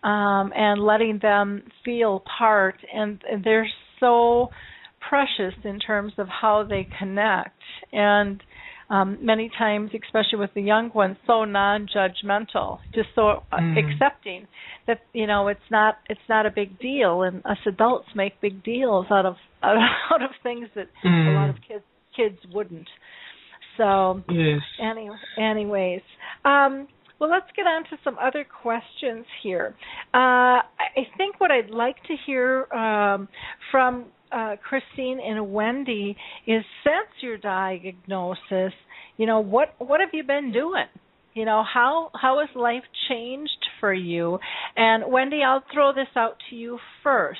um, 0.03 0.51
and 0.55 0.81
letting 0.81 1.19
them 1.21 1.63
feel 1.85 2.23
part. 2.37 2.75
And, 2.93 3.21
and 3.29 3.43
they're 3.43 3.69
so 3.99 4.49
precious 5.07 5.53
in 5.63 5.79
terms 5.79 6.13
of 6.17 6.27
how 6.27 6.65
they 6.67 6.87
connect 6.99 7.59
and 7.91 8.41
um, 8.91 9.19
many 9.21 9.49
times, 9.57 9.91
especially 9.93 10.39
with 10.39 10.53
the 10.53 10.61
young 10.61 10.91
ones, 10.93 11.15
so 11.25 11.45
non-judgmental, 11.45 12.79
just 12.93 13.07
so 13.15 13.41
mm. 13.53 13.75
accepting 13.77 14.47
that 14.85 14.99
you 15.13 15.27
know 15.27 15.47
it's 15.47 15.61
not 15.71 15.99
it's 16.09 16.19
not 16.27 16.45
a 16.45 16.51
big 16.51 16.77
deal, 16.77 17.21
and 17.21 17.37
us 17.45 17.57
adults 17.65 18.09
make 18.15 18.41
big 18.41 18.61
deals 18.65 19.05
out 19.09 19.25
of 19.25 19.35
out 19.63 20.21
of 20.21 20.31
things 20.43 20.67
that 20.75 20.89
mm. 21.05 21.31
a 21.31 21.33
lot 21.33 21.49
of 21.49 21.55
kids 21.65 21.85
kids 22.13 22.37
wouldn't. 22.53 22.87
So, 23.77 24.21
yes. 24.29 24.59
Any, 24.81 25.09
anyways, 25.39 26.01
um, 26.43 26.87
well, 27.21 27.29
let's 27.29 27.45
get 27.55 27.67
on 27.67 27.83
to 27.83 27.97
some 28.03 28.17
other 28.19 28.43
questions 28.63 29.25
here. 29.43 29.75
Uh, 30.11 30.65
I 30.65 31.05
think 31.17 31.39
what 31.39 31.51
I'd 31.51 31.69
like 31.69 31.97
to 32.07 32.15
hear 32.25 32.65
um, 32.73 33.27
from 33.69 34.05
uh, 34.31 34.55
Christine 34.67 35.19
and 35.23 35.53
Wendy 35.53 36.17
is 36.47 36.63
since 36.83 37.09
your 37.21 37.37
diagnosis, 37.37 38.73
you 39.17 39.27
know, 39.27 39.39
what 39.39 39.75
what 39.77 39.99
have 39.99 40.09
you 40.13 40.23
been 40.23 40.51
doing? 40.51 40.87
You 41.35 41.45
know, 41.45 41.63
how 41.63 42.09
how 42.19 42.39
has 42.39 42.49
life 42.55 42.83
changed 43.07 43.51
for 43.79 43.93
you? 43.93 44.39
And 44.75 45.03
Wendy, 45.11 45.41
I'll 45.45 45.63
throw 45.71 45.93
this 45.93 46.07
out 46.15 46.37
to 46.49 46.55
you 46.55 46.79
first. 47.03 47.39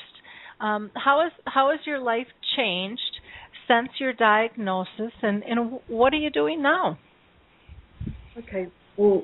Um, 0.60 0.92
how 0.94 1.26
is 1.26 1.32
how 1.46 1.72
has 1.72 1.80
your 1.88 2.00
life 2.00 2.28
changed 2.56 3.02
since 3.68 3.90
your 4.00 4.14
diagnosis, 4.14 5.14
and 5.24 5.42
and 5.44 5.80
what 5.88 6.14
are 6.14 6.18
you 6.18 6.30
doing 6.30 6.62
now? 6.62 7.00
Okay, 8.38 8.68
well, 8.96 9.24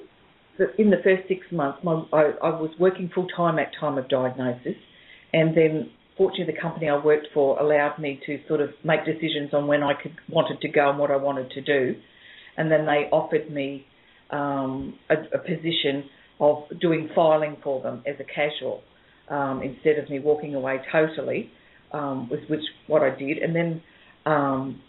in 0.78 0.90
the 0.90 0.98
first 1.04 1.28
six 1.28 1.46
months, 1.52 1.80
my, 1.84 2.04
I, 2.14 2.32
I 2.44 2.50
was 2.50 2.72
working 2.80 3.10
full 3.14 3.28
time 3.36 3.60
at 3.60 3.72
time 3.80 3.98
of 3.98 4.10
diagnosis, 4.10 4.76
and 5.34 5.56
then 5.56 5.92
fortunately, 6.18 6.54
the 6.54 6.62
company 6.62 6.90
I 6.90 6.98
worked 7.04 7.28
for 7.34 7.60
allowed 7.60 8.00
me 8.00 8.20
to 8.26 8.40
sort 8.48 8.62
of 8.62 8.72
make 8.84 9.06
decisions 9.06 9.54
on 9.54 9.68
when 9.68 9.84
I 9.84 9.94
could 10.02 10.16
wanted 10.30 10.62
to 10.62 10.68
go 10.68 10.90
and 10.90 11.00
what 11.00 11.12
I 11.12 11.18
wanted 11.18 11.52
to 11.52 11.62
do, 11.62 11.96
and 12.58 12.72
then 12.72 12.86
they 12.86 13.08
offered 13.12 13.52
me 13.52 13.86
um, 14.32 14.98
a, 15.10 15.16
a, 15.36 15.40
position 15.40 16.10
of 16.40 16.64
doing 16.82 17.10
filing 17.16 17.58
for 17.64 17.82
them 17.82 18.04
as 18.06 18.16
a 18.20 18.24
casual 18.24 18.82
um, 19.30 19.62
instead 19.64 19.98
of 20.04 20.10
me 20.10 20.20
walking 20.20 20.56
away 20.56 20.80
totally, 20.92 21.50
um, 21.94 22.30
was 22.30 22.40
which 22.50 22.62
what 22.88 23.04
I 23.04 23.18
did, 23.18 23.38
and 23.38 23.56
then 23.56 23.82
um, 24.26 24.82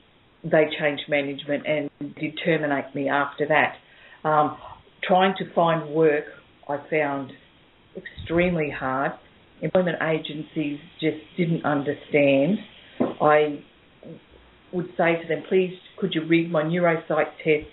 they 0.42 0.64
changed 0.80 1.04
management 1.08 1.66
and 1.66 1.90
did 2.16 2.38
terminate 2.44 2.94
me 2.94 3.08
after 3.08 3.46
that. 3.48 4.28
Um, 4.28 4.56
trying 5.02 5.34
to 5.38 5.52
find 5.54 5.90
work, 5.90 6.24
I 6.68 6.78
found 6.90 7.32
extremely 7.96 8.70
hard 8.70 9.12
employment 9.60 9.98
agencies 10.02 10.78
just 11.00 11.16
didn't 11.36 11.64
understand. 11.64 12.58
I 13.20 13.62
would 14.72 14.88
say 14.96 15.20
to 15.20 15.28
them, 15.28 15.42
please, 15.48 15.74
could 15.98 16.14
you 16.14 16.26
read 16.26 16.50
my 16.50 16.62
neuropsych 16.62 17.26
test 17.44 17.66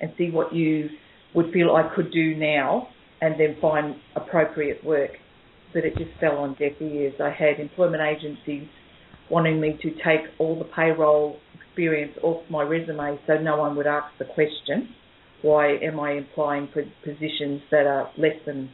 and 0.00 0.12
see 0.18 0.30
what 0.30 0.54
you 0.54 0.88
would 1.34 1.52
feel 1.52 1.74
I 1.74 1.94
could 1.94 2.12
do 2.12 2.34
now 2.34 2.88
and 3.20 3.38
then 3.38 3.56
find 3.60 3.96
appropriate 4.16 4.84
work. 4.84 5.12
But 5.72 5.84
it 5.84 5.96
just 5.96 6.10
fell 6.20 6.38
on 6.38 6.54
deaf 6.54 6.72
ears. 6.80 7.14
I 7.20 7.30
had 7.30 7.58
employment 7.58 8.02
agencies 8.02 8.68
wanting 9.30 9.60
me 9.60 9.78
to 9.80 9.90
take 10.04 10.28
all 10.38 10.58
the 10.58 10.66
payroll 10.76 11.38
experience 11.54 12.12
off 12.22 12.42
my 12.50 12.62
resume 12.62 13.18
so 13.26 13.38
no 13.38 13.56
one 13.56 13.76
would 13.76 13.86
ask 13.86 14.06
the 14.18 14.26
question, 14.26 14.90
why 15.42 15.74
am 15.76 16.00
I 16.00 16.12
applying 16.12 16.68
for 16.72 16.82
positions 17.04 17.62
that 17.70 17.86
are 17.86 18.10
less 18.16 18.36
than 18.46 18.70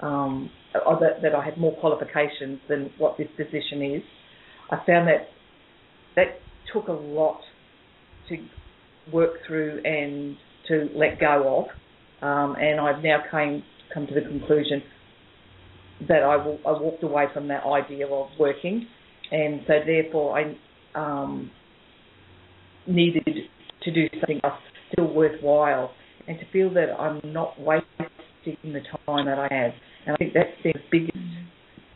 um, 0.00 0.50
that, 0.72 1.22
that 1.22 1.34
I 1.34 1.44
had 1.44 1.56
more 1.56 1.76
qualifications 1.76 2.60
than 2.68 2.90
what 2.98 3.16
this 3.16 3.28
position 3.36 3.82
is. 3.82 4.02
I 4.70 4.76
found 4.86 5.08
that 5.08 5.28
that 6.16 6.40
took 6.72 6.88
a 6.88 6.92
lot 6.92 7.40
to 8.28 8.36
work 9.12 9.32
through 9.46 9.80
and 9.84 10.36
to 10.68 10.88
let 10.96 11.20
go 11.20 11.66
of, 12.22 12.26
um, 12.26 12.56
and 12.58 12.80
I've 12.80 13.02
now 13.02 13.22
came 13.30 13.62
come 13.92 14.06
to 14.06 14.14
the 14.14 14.22
conclusion 14.22 14.82
that 16.08 16.22
I 16.22 16.36
walked 16.36 17.02
away 17.02 17.26
from 17.32 17.48
that 17.48 17.64
idea 17.64 18.06
of 18.06 18.28
working, 18.38 18.86
and 19.30 19.60
so 19.66 19.74
therefore 19.86 20.38
I 20.38 20.56
um, 20.94 21.50
needed 22.86 23.28
to 23.82 23.92
do 23.92 24.08
something 24.20 24.40
else 24.42 24.54
still 24.92 25.12
worthwhile, 25.12 25.92
and 26.26 26.38
to 26.38 26.44
feel 26.52 26.72
that 26.74 26.90
I'm 26.98 27.20
not 27.32 27.60
wasting 27.60 28.08
the 28.44 28.80
time 29.06 29.26
that 29.26 29.38
I 29.38 29.48
have. 29.50 29.72
And 30.06 30.14
I 30.14 30.16
think 30.16 30.34
that's 30.34 30.50
the 30.62 30.74
biggest 30.90 31.18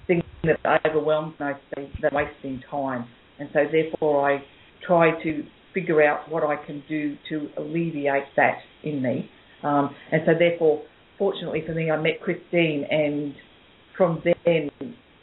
thing 0.06 0.22
that 0.44 0.80
overwhelms 0.86 1.34
me, 1.40 1.52
that 2.02 2.12
wasting 2.12 2.62
time. 2.70 3.06
And 3.38 3.48
so 3.52 3.60
therefore 3.70 4.30
I 4.30 4.42
try 4.86 5.10
to 5.22 5.44
figure 5.74 6.02
out 6.02 6.30
what 6.30 6.42
I 6.42 6.56
can 6.64 6.82
do 6.88 7.16
to 7.28 7.48
alleviate 7.56 8.24
that 8.36 8.58
in 8.82 9.02
me. 9.02 9.30
Um, 9.62 9.94
and 10.10 10.22
so 10.26 10.32
therefore, 10.38 10.82
fortunately 11.18 11.62
for 11.66 11.74
me, 11.74 11.90
I 11.90 11.96
met 12.00 12.20
Christine 12.22 12.86
and 12.90 13.34
from 13.96 14.22
then 14.24 14.70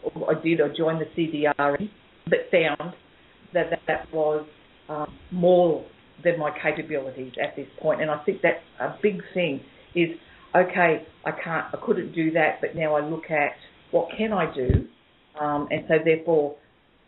I 0.06 0.34
did, 0.44 0.62
I 0.62 0.68
joined 0.78 1.02
the 1.02 1.08
CDRE, 1.18 1.90
but 2.26 2.40
found 2.52 2.94
that 3.54 3.70
that, 3.70 3.80
that 3.88 4.14
was 4.14 4.46
um, 4.90 5.18
more 5.32 5.86
than 6.24 6.40
my 6.40 6.52
capabilities 6.62 7.34
at 7.42 7.56
this 7.56 7.68
point. 7.82 8.02
And 8.02 8.10
I 8.10 8.18
think 8.24 8.42
that's 8.42 8.64
a 8.80 8.96
big 9.02 9.22
thing 9.34 9.62
is 9.94 10.10
okay, 10.56 11.06
I 11.26 11.32
can't, 11.32 11.66
I 11.74 11.78
couldn't 11.86 12.14
do 12.14 12.32
that, 12.32 12.62
but 12.62 12.76
now 12.76 12.96
I 12.96 13.06
look 13.06 13.30
at 13.30 13.54
what 13.92 14.10
can 14.18 14.32
I 14.32 14.54
do, 14.54 14.88
um, 15.40 15.68
and 15.70 15.84
so 15.88 15.96
therefore, 16.04 16.56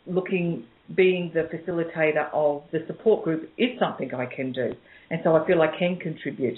looking, 0.05 0.65
being 0.95 1.31
the 1.33 1.49
facilitator 1.55 2.29
of 2.33 2.63
the 2.71 2.79
support 2.87 3.23
group 3.23 3.49
is 3.57 3.79
something 3.79 4.13
I 4.13 4.25
can 4.25 4.51
do, 4.51 4.73
and 5.09 5.21
so 5.23 5.35
I 5.35 5.45
feel 5.47 5.61
I 5.61 5.75
can 5.77 5.97
contribute. 5.97 6.57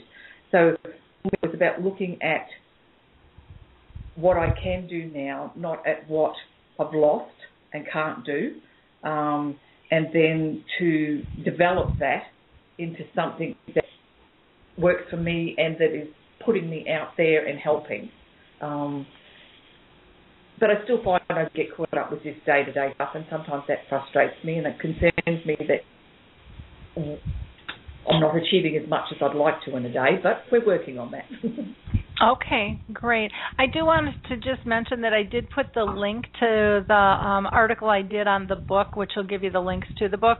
So 0.51 0.75
it 0.83 1.39
was 1.41 1.53
about 1.53 1.81
looking 1.81 2.21
at 2.21 2.47
what 4.15 4.37
I 4.37 4.51
can 4.61 4.87
do 4.87 5.11
now, 5.13 5.53
not 5.55 5.85
at 5.87 6.09
what 6.09 6.33
I've 6.79 6.93
lost 6.93 7.31
and 7.71 7.85
can't 7.91 8.25
do, 8.25 8.55
um, 9.03 9.59
and 9.91 10.07
then 10.13 10.63
to 10.79 11.23
develop 11.43 11.99
that 11.99 12.23
into 12.79 13.03
something 13.13 13.55
that 13.75 13.85
works 14.77 15.03
for 15.09 15.17
me 15.17 15.55
and 15.57 15.75
that 15.75 15.93
is 15.93 16.07
putting 16.43 16.69
me 16.69 16.85
out 16.89 17.09
there 17.17 17.45
and 17.45 17.59
helping. 17.59 18.09
Um, 18.61 19.05
but 20.59 20.69
I 20.69 20.83
still 20.83 21.03
find 21.03 21.21
I 21.29 21.45
get 21.55 21.75
caught 21.75 21.97
up 21.97 22.11
with 22.11 22.23
this 22.23 22.35
day 22.45 22.63
to 22.65 22.71
day 22.73 22.91
stuff, 22.95 23.09
and 23.15 23.25
sometimes 23.29 23.63
that 23.67 23.79
frustrates 23.87 24.35
me 24.43 24.55
and 24.55 24.67
it 24.67 24.79
concerns 24.79 25.45
me 25.45 25.55
that 25.59 25.83
I'm 28.09 28.19
not 28.19 28.35
achieving 28.35 28.77
as 28.81 28.89
much 28.89 29.05
as 29.11 29.17
I'd 29.21 29.35
like 29.35 29.61
to 29.65 29.77
in 29.77 29.85
a 29.85 29.93
day, 29.93 30.19
but 30.21 30.43
we're 30.51 30.65
working 30.65 30.97
on 30.97 31.11
that. 31.11 31.25
Okay, 32.21 32.81
great. 32.91 33.31
I 33.57 33.65
do 33.65 33.85
want 33.85 34.13
to 34.27 34.35
just 34.35 34.65
mention 34.65 35.01
that 35.01 35.13
I 35.13 35.23
did 35.23 35.49
put 35.51 35.67
the 35.73 35.83
link 35.83 36.25
to 36.41 36.83
the 36.85 36.93
um, 36.93 37.45
article 37.45 37.89
I 37.89 38.01
did 38.01 38.27
on 38.27 38.45
the 38.47 38.57
book, 38.57 38.97
which 38.97 39.11
will 39.15 39.23
give 39.23 39.41
you 39.41 39.51
the 39.51 39.61
links 39.61 39.87
to 39.99 40.09
the 40.09 40.17
book, 40.17 40.39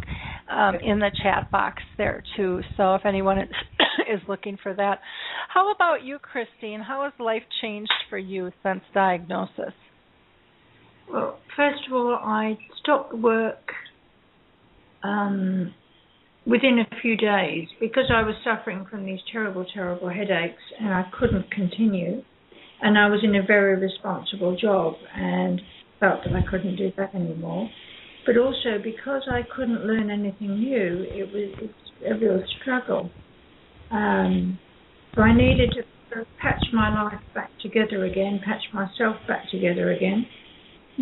um, 0.52 0.76
in 0.84 1.00
the 1.00 1.12
chat 1.24 1.50
box 1.52 1.82
there 1.98 2.22
too. 2.36 2.62
So 2.76 2.96
if 2.96 3.06
anyone 3.06 3.40
is, 3.40 3.48
is 4.14 4.20
looking 4.28 4.58
for 4.62 4.74
that, 4.74 5.00
how 5.48 5.72
about 5.74 6.04
you, 6.04 6.20
Christine? 6.20 6.82
How 6.82 7.04
has 7.04 7.14
life 7.18 7.44
changed 7.62 7.94
for 8.10 8.18
you 8.18 8.52
since 8.62 8.82
diagnosis? 8.94 9.74
Well, 11.10 11.40
first 11.56 11.80
of 11.88 11.94
all, 11.94 12.20
I 12.22 12.58
stopped 12.84 13.14
work 13.14 13.72
um, 15.02 15.74
within 16.46 16.80
a 16.80 17.02
few 17.02 17.16
days, 17.18 17.68
because 17.80 18.06
I 18.14 18.24
was 18.24 18.36
suffering 18.44 18.86
from 18.90 19.06
these 19.06 19.20
terrible, 19.32 19.66
terrible 19.74 20.10
headaches 20.10 20.62
and 20.80 20.94
I 20.94 21.06
couldn't 21.18 21.52
continue, 21.52 22.24
and 22.82 22.98
I 22.98 23.08
was 23.08 23.20
in 23.24 23.36
a 23.36 23.44
very 23.46 23.80
responsible 23.80 24.56
job 24.56 24.94
and 25.16 25.62
felt 26.00 26.22
that 26.24 26.34
I 26.34 26.42
couldn't 26.50 26.78
do 26.78 26.92
that 26.98 27.14
anymore. 27.14 27.70
But 28.26 28.38
also 28.38 28.78
because 28.84 29.24
I 29.30 29.42
couldn't 29.56 29.86
learn 29.86 30.10
anything 30.10 30.60
new, 30.60 31.06
it 31.10 31.32
was 31.34 31.70
it's 31.70 32.10
a 32.10 32.16
real 32.16 32.44
struggle. 32.62 33.10
Um, 33.92 34.60
so 35.16 35.22
I 35.22 35.36
needed 35.36 35.74
to 35.76 36.26
patch 36.42 36.64
my 36.74 37.04
life 37.04 37.22
back 37.34 37.50
together 37.62 38.06
again, 38.06 38.40
patch 38.46 38.62
myself 38.74 39.16
back 39.28 39.50
together 39.52 39.92
again. 39.92 40.26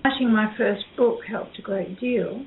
Writing 0.04 0.32
my 0.32 0.54
first 0.58 0.84
book 0.96 1.20
helped 1.30 1.58
a 1.60 1.62
great 1.62 2.00
deal. 2.00 2.46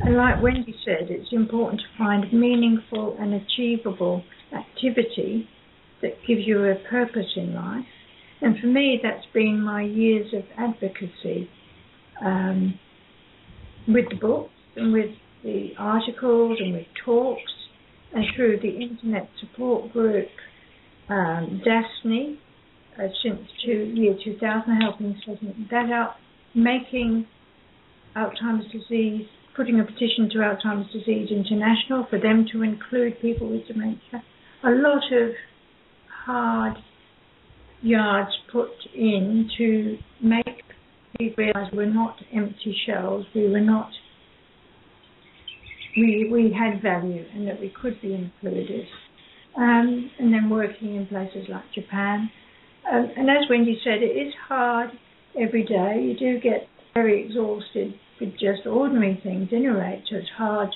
And 0.00 0.16
like 0.16 0.42
Wendy 0.42 0.74
said, 0.84 1.08
it's 1.10 1.32
important 1.32 1.80
to 1.80 1.86
find 1.98 2.32
meaningful 2.32 3.16
and 3.18 3.34
achievable 3.34 4.22
activity 4.52 5.48
that 6.02 6.12
gives 6.26 6.42
you 6.46 6.64
a 6.64 6.74
purpose 6.88 7.26
in 7.36 7.54
life. 7.54 7.86
And 8.40 8.58
for 8.60 8.66
me, 8.66 9.00
that's 9.02 9.24
been 9.32 9.62
my 9.62 9.82
years 9.82 10.32
of 10.34 10.44
advocacy 10.58 11.48
um, 12.22 12.78
with 13.88 14.04
the 14.10 14.16
books 14.16 14.52
and 14.76 14.92
with 14.92 15.10
the 15.42 15.70
articles 15.78 16.58
and 16.60 16.74
with 16.74 16.86
talks 17.04 17.52
and 18.14 18.24
through 18.34 18.58
the 18.60 18.68
internet 18.68 19.28
support 19.40 19.92
group 19.92 20.28
um, 21.08 21.62
DASNI 21.64 22.38
uh, 22.98 23.08
since 23.22 23.40
two, 23.64 23.92
year 23.94 24.16
2000, 24.24 24.80
helping 24.80 25.20
setting 25.24 25.68
that 25.70 25.90
up, 25.90 26.16
making 26.54 27.26
Alzheimer's 28.16 28.70
disease, 28.72 29.26
putting 29.56 29.80
a 29.80 29.84
petition 29.84 30.28
to 30.30 30.38
Alzheimer's 30.38 30.92
Disease 30.92 31.30
International 31.30 32.06
for 32.10 32.20
them 32.20 32.46
to 32.52 32.62
include 32.62 33.20
people 33.20 33.48
with 33.48 33.66
dementia. 33.66 34.22
A 34.62 34.70
lot 34.70 35.02
of 35.12 35.30
hard 36.26 36.76
yards 37.82 38.30
put 38.52 38.70
in 38.94 39.48
to 39.56 39.98
make 40.20 40.62
people 41.18 41.44
realize 41.44 41.72
we're 41.72 41.86
not 41.86 42.16
empty 42.34 42.76
shells, 42.86 43.24
we 43.34 43.48
were 43.48 43.60
not 43.60 43.90
we 45.96 46.28
we 46.30 46.52
had 46.52 46.82
value 46.82 47.24
and 47.34 47.48
that 47.48 47.58
we 47.58 47.70
could 47.70 48.00
be 48.02 48.14
included. 48.14 48.86
Um, 49.56 50.10
and 50.18 50.34
then 50.34 50.50
working 50.50 50.96
in 50.96 51.06
places 51.06 51.46
like 51.48 51.64
Japan. 51.74 52.30
Um, 52.92 53.10
and 53.16 53.30
as 53.30 53.48
Wendy 53.48 53.80
said, 53.82 54.02
it 54.02 54.12
is 54.12 54.34
hard 54.46 54.90
every 55.40 55.64
day. 55.64 56.02
You 56.02 56.14
do 56.18 56.40
get 56.40 56.68
very 56.96 57.26
exhausted 57.26 57.94
with 58.18 58.32
just 58.32 58.66
ordinary 58.66 59.20
things 59.22 59.50
anyway, 59.52 60.02
so 60.08 60.16
it's 60.16 60.28
hard 60.36 60.70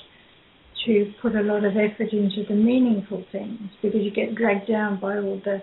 to 0.85 1.11
put 1.19 1.35
a 1.35 1.41
lot 1.41 1.65
of 1.65 1.73
effort 1.73 2.13
into 2.13 2.43
the 2.47 2.53
meaningful 2.53 3.23
things 3.31 3.59
because 3.81 4.01
you 4.01 4.11
get 4.11 4.35
dragged 4.35 4.67
down 4.67 4.99
by 4.99 5.17
all 5.17 5.41
the 5.43 5.57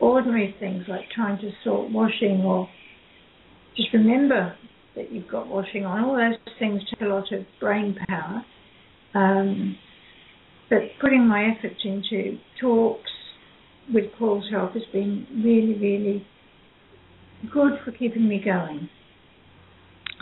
ordinary 0.00 0.54
things 0.60 0.84
like 0.86 1.04
trying 1.14 1.38
to 1.38 1.50
sort 1.64 1.90
washing 1.90 2.42
or 2.44 2.68
just 3.74 3.88
remember 3.94 4.54
that 4.96 5.10
you've 5.10 5.28
got 5.28 5.48
washing 5.48 5.86
on. 5.86 6.04
All 6.04 6.14
those 6.14 6.54
things 6.58 6.82
take 6.90 7.00
a 7.00 7.10
lot 7.10 7.32
of 7.32 7.40
brain 7.58 7.96
power. 8.06 8.44
Um, 9.14 9.76
but 10.68 10.80
putting 11.00 11.26
my 11.26 11.54
efforts 11.56 11.80
into 11.84 12.38
talks 12.60 13.10
with 13.92 14.04
Paul's 14.18 14.44
help 14.50 14.74
has 14.74 14.82
been 14.92 15.26
really, 15.42 15.78
really 15.78 16.26
good 17.50 17.72
for 17.84 17.92
keeping 17.92 18.28
me 18.28 18.42
going. 18.44 18.88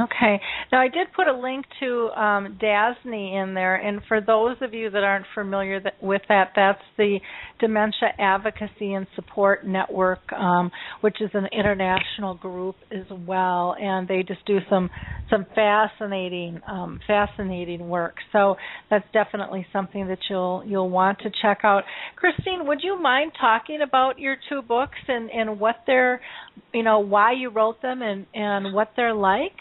Okay. 0.01 0.40
Now 0.70 0.80
I 0.80 0.88
did 0.88 1.12
put 1.14 1.28
a 1.28 1.36
link 1.38 1.66
to 1.80 2.09
um, 2.18 2.59
DASNI 2.62 3.43
in 3.43 3.55
there, 3.55 3.76
and 3.76 4.01
for 4.09 4.20
those 4.22 4.57
of 4.62 4.72
you 4.72 4.88
that 4.90 5.05
aren't 5.05 5.26
familiar 5.34 5.80
that, 5.80 6.03
with 6.03 6.22
that, 6.28 6.53
that's 6.57 6.80
the 6.97 7.18
Dementia 7.61 8.09
Advocacy 8.18 8.95
and 8.95 9.07
Support 9.16 9.66
Network, 9.66 10.32
um, 10.32 10.70
which 11.03 11.20
is 11.20 11.30
an 11.34 11.47
international 11.53 12.34
group 12.34 12.76
as 12.90 13.05
well, 13.26 13.76
and 13.78 14.09
they 14.09 14.22
just 14.22 14.45
do 14.47 14.59
some 14.70 14.88
some 15.28 15.45
fascinating 15.55 16.61
um, 16.66 16.99
fascinating 17.07 17.88
work. 17.88 18.14
So 18.32 18.57
that's 18.88 19.07
definitely 19.12 19.66
something 19.74 20.09
that 20.09 20.18
you'll 20.30 20.62
you'll 20.66 20.90
want 20.90 21.18
to 21.20 21.30
check 21.43 21.61
out. 21.64 21.82
Christine, 22.16 22.66
would 22.66 22.80
you 22.82 23.01
mind 23.01 23.32
talking 23.38 23.80
about 23.86 24.18
your 24.18 24.36
two 24.49 24.62
books 24.62 24.99
and 25.07 25.30
and 25.30 25.61
what 25.61 25.76
they're, 25.86 26.22
you 26.72 26.82
know, 26.82 27.01
why 27.01 27.32
you 27.32 27.51
wrote 27.51 27.82
them 27.82 28.01
and 28.01 28.26
and 28.32 28.74
what 28.74 28.93
they're 28.97 29.14
like? 29.14 29.53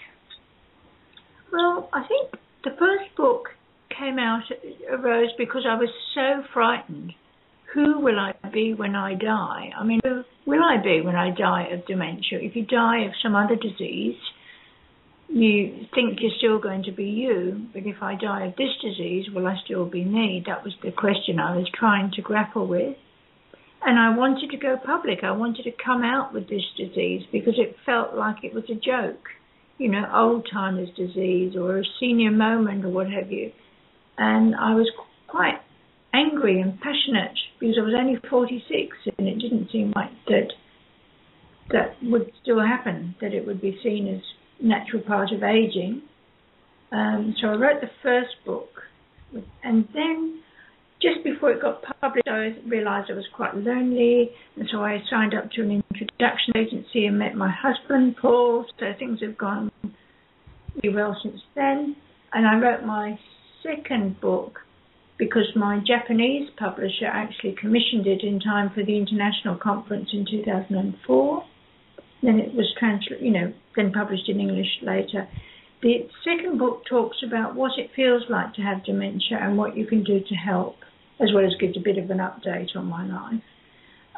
Well, 1.52 1.89
I 1.91 2.08
think 2.08 2.32
the 2.64 2.72
first 2.80 3.16
book 3.18 3.49
came 3.97 4.20
out 4.20 4.43
uh, 4.52 4.95
arose 4.95 5.30
because 5.38 5.66
I 5.68 5.76
was 5.76 5.89
so 6.16 6.43
frightened. 6.54 7.14
Who 7.74 7.99
will 7.99 8.20
I 8.20 8.34
be 8.52 8.74
when 8.74 8.95
I 8.95 9.16
die? 9.16 9.72
I 9.78 9.84
mean, 9.84 10.02
who 10.04 10.24
will 10.45 10.64
I 10.64 10.82
be 10.82 11.02
when 11.02 11.16
I 11.16 11.32
die 11.32 11.70
of 11.72 11.86
dementia? 11.86 12.39
If 12.41 12.56
you 12.56 12.66
die 12.66 13.06
of 13.06 13.12
some 13.22 13.36
other 13.36 13.56
disease, 13.56 14.18
you 15.30 15.86
think 15.93 16.20
you're 16.20 16.38
still 16.38 16.60
going 16.60 16.84
to 16.84 16.91
be 16.91 17.06
you, 17.06 17.68
but 17.74 17.84
if 17.86 18.02
I 18.02 18.16
die 18.16 18.47
of 18.47 18.56
this 18.58 18.76
disease, 18.82 19.28
will 19.34 19.47
I 19.47 19.56
still 19.64 19.86
be 19.86 20.04
me? 20.04 20.43
That 20.45 20.64
was 20.64 20.74
the 20.84 20.91
question 20.91 21.39
I 21.39 21.56
was 21.56 21.70
trying 21.74 22.12
to 22.16 22.22
grapple 22.22 22.68
with. 22.68 22.97
And 23.84 23.97
I 23.97 24.16
wanted 24.16 24.52
to 24.52 24.58
go 24.58 24.78
public. 24.86 25.24
I 25.24 25.32
wanted 25.32 25.64
to 25.64 25.72
come 25.72 26.04
out 26.04 26.34
with 26.34 26.49
this 26.49 26.66
disease 26.78 27.24
because 27.32 27.56
it 27.58 27.78
felt 27.86 28.14
like 28.14 28.43
it 28.43 28.54
was 28.54 28.66
a 28.70 28.76
joke 28.76 29.30
you 29.82 29.89
know, 29.89 30.05
Alzheimer's 30.13 30.95
disease 30.95 31.55
or 31.55 31.79
a 31.79 31.84
senior 31.99 32.29
moment 32.29 32.86
or 32.86 32.89
what 32.89 33.09
have 33.09 33.32
you. 33.32 33.51
And 34.15 34.55
I 34.55 34.75
was 34.75 34.88
quite 35.27 35.59
angry 36.13 36.61
and 36.61 36.79
passionate 36.79 37.36
because 37.59 37.77
I 37.79 37.84
was 37.84 37.95
only 37.97 38.19
46 38.29 38.95
and 39.17 39.27
it 39.27 39.39
didn't 39.39 39.71
seem 39.71 39.91
like 39.95 40.11
that 40.27 40.49
that 41.71 41.95
would 42.03 42.32
still 42.43 42.59
happen, 42.59 43.15
that 43.21 43.34
it 43.34 43.47
would 43.47 43.59
be 43.59 43.79
seen 43.82 44.07
as 44.07 44.21
natural 44.61 45.01
part 45.01 45.32
of 45.32 45.41
aging. 45.41 46.03
Um, 46.91 47.34
so 47.41 47.47
I 47.47 47.53
wrote 47.53 47.82
the 47.82 47.89
first 48.03 48.36
book, 48.45 48.69
and 49.63 49.88
then 49.93 50.41
just 51.02 51.24
before 51.24 51.52
it 51.52 51.62
got 51.62 51.82
published, 51.99 52.28
I 52.28 52.56
realised 52.68 53.10
I 53.10 53.14
was 53.14 53.26
quite 53.36 53.56
lonely, 53.56 54.30
and 54.56 54.68
so 54.72 54.84
I 54.84 54.99
signed 55.10 55.34
up 55.34 55.52
to 55.52 55.62
an 55.62 55.84
introduction 55.91 56.56
agency 56.56 57.06
and 57.06 57.18
met 57.18 57.36
my 57.36 57.49
husband, 57.52 58.16
Paul. 58.22 58.66
So 58.80 58.86
things 58.99 59.20
have 59.22 59.38
gone 59.38 59.72
really 60.84 60.95
well 60.95 61.18
since 61.24 61.41
then. 61.56 61.95
And 62.34 62.47
I 62.47 62.60
wrote 62.60 62.86
my 62.86 63.18
second 63.64 64.22
book 64.22 64.60
because 65.18 65.47
my 65.56 65.80
Japanese 65.86 66.49
publisher 66.58 67.06
actually 67.06 67.56
commissioned 67.60 68.08
it 68.08 68.24
in 68.24 68.39
time 68.39 68.72
for 68.74 68.84
the 68.84 68.97
international 68.97 69.56
conference 69.56 70.10
in 70.14 70.26
2004. 70.30 71.43
Then 72.24 72.39
it 72.39 72.54
was 72.54 72.72
translated, 72.80 73.26
you 73.26 73.32
know, 73.32 73.54
then 73.76 73.91
published 73.91 74.30
in 74.30 74.39
English 74.39 74.82
later. 74.84 75.28
The 75.82 76.08
second 76.24 76.60
book 76.60 76.84
talks 76.88 77.18
about 77.26 77.56
what 77.56 77.72
it 77.78 77.89
feels 77.95 78.24
like 78.30 78.54
to 78.54 78.62
have 78.62 78.86
dementia 78.86 79.39
and 79.41 79.58
what 79.58 79.76
you 79.76 79.88
can 79.88 80.04
do 80.04 80.20
to 80.20 80.36
help 80.36 80.76
as 81.22 81.30
well 81.34 81.45
as 81.45 81.51
gives 81.59 81.78
a 81.78 81.80
bit 81.80 81.97
of 81.97 82.09
an 82.09 82.17
update 82.17 82.76
on 82.76 82.86
my 82.86 83.05
life. 83.05 83.43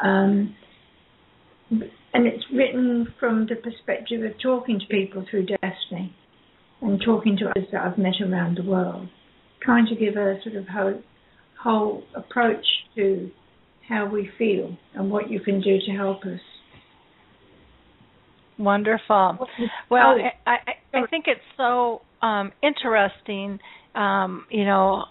Um, 0.04 0.56
and 2.14 2.28
it's 2.28 2.44
written 2.54 3.14
from 3.20 3.48
the 3.48 3.56
perspective 3.56 4.24
of 4.24 4.40
talking 4.42 4.80
to 4.80 4.86
people 4.88 5.26
through 5.30 5.48
DASNI 5.48 6.12
and 6.82 7.02
talking 7.04 7.38
to 7.38 7.50
others 7.50 7.68
that 7.72 7.82
I've 7.82 7.98
met 7.98 8.22
around 8.22 8.58
the 8.58 8.64
world, 8.64 9.10
trying 9.62 9.88
to 9.88 9.96
give 9.96 10.16
a 10.16 10.40
sort 10.44 10.56
of 10.56 10.68
whole, 10.68 11.02
whole 11.62 12.04
approach 12.16 12.66
to 12.96 13.32
how 13.88 14.06
we 14.06 14.30
feel 14.38 14.78
and 14.94 15.10
what 15.10 15.30
you 15.30 15.40
can 15.40 15.62
do 15.62 15.78
to 15.86 15.92
help 15.92 16.24
us. 16.24 16.40
Wonderful. 18.58 19.48
Well, 19.90 20.16
I, 20.46 20.50
I, 20.50 20.58
I 20.94 21.08
think 21.10 21.26
it's 21.28 21.42
so 21.58 22.02
um, 22.22 22.52
interesting, 22.62 23.60
um, 23.96 24.46
you 24.50 24.66
know, 24.66 25.06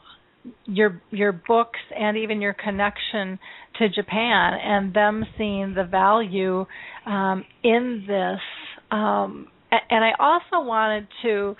your 0.64 1.00
your 1.10 1.32
books 1.32 1.78
and 1.96 2.16
even 2.16 2.40
your 2.40 2.54
connection 2.54 3.38
to 3.78 3.88
Japan 3.88 4.54
and 4.62 4.94
them 4.94 5.24
seeing 5.38 5.74
the 5.74 5.84
value 5.84 6.66
um, 7.06 7.44
in 7.62 8.04
this. 8.06 8.40
Um, 8.90 9.48
and 9.70 10.04
I 10.04 10.12
also 10.18 10.66
wanted 10.66 11.06
to 11.22 11.56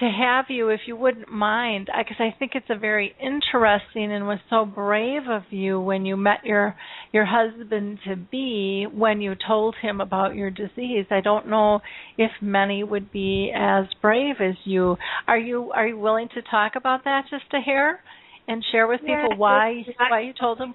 to 0.00 0.06
have 0.06 0.46
you, 0.48 0.70
if 0.70 0.80
you 0.86 0.96
wouldn't 0.96 1.30
mind, 1.30 1.88
because 1.96 2.16
I 2.18 2.34
think 2.38 2.52
it's 2.54 2.66
a 2.68 2.78
very 2.78 3.14
interesting 3.20 4.12
and 4.12 4.26
was 4.26 4.40
so 4.50 4.64
brave 4.64 5.22
of 5.28 5.42
you 5.50 5.80
when 5.80 6.04
you 6.04 6.16
met 6.16 6.44
your 6.44 6.74
your 7.12 7.24
husband 7.24 7.98
to 8.08 8.16
be 8.16 8.86
when 8.92 9.20
you 9.20 9.34
told 9.46 9.76
him 9.80 10.00
about 10.00 10.34
your 10.34 10.50
disease. 10.50 11.06
I 11.10 11.20
don't 11.20 11.48
know 11.48 11.80
if 12.18 12.30
many 12.40 12.82
would 12.82 13.12
be 13.12 13.52
as 13.54 13.84
brave 14.02 14.36
as 14.40 14.56
you. 14.64 14.96
Are 15.28 15.38
you 15.38 15.70
are 15.72 15.86
you 15.86 15.98
willing 15.98 16.28
to 16.34 16.42
talk 16.42 16.72
about 16.76 17.04
that 17.04 17.24
just 17.30 17.44
a 17.52 17.60
hair 17.60 18.00
and 18.48 18.64
share 18.72 18.88
with 18.88 19.00
people 19.00 19.28
yeah, 19.30 19.36
why 19.36 19.84
why 20.10 20.20
you 20.20 20.32
told 20.38 20.58
him? 20.58 20.74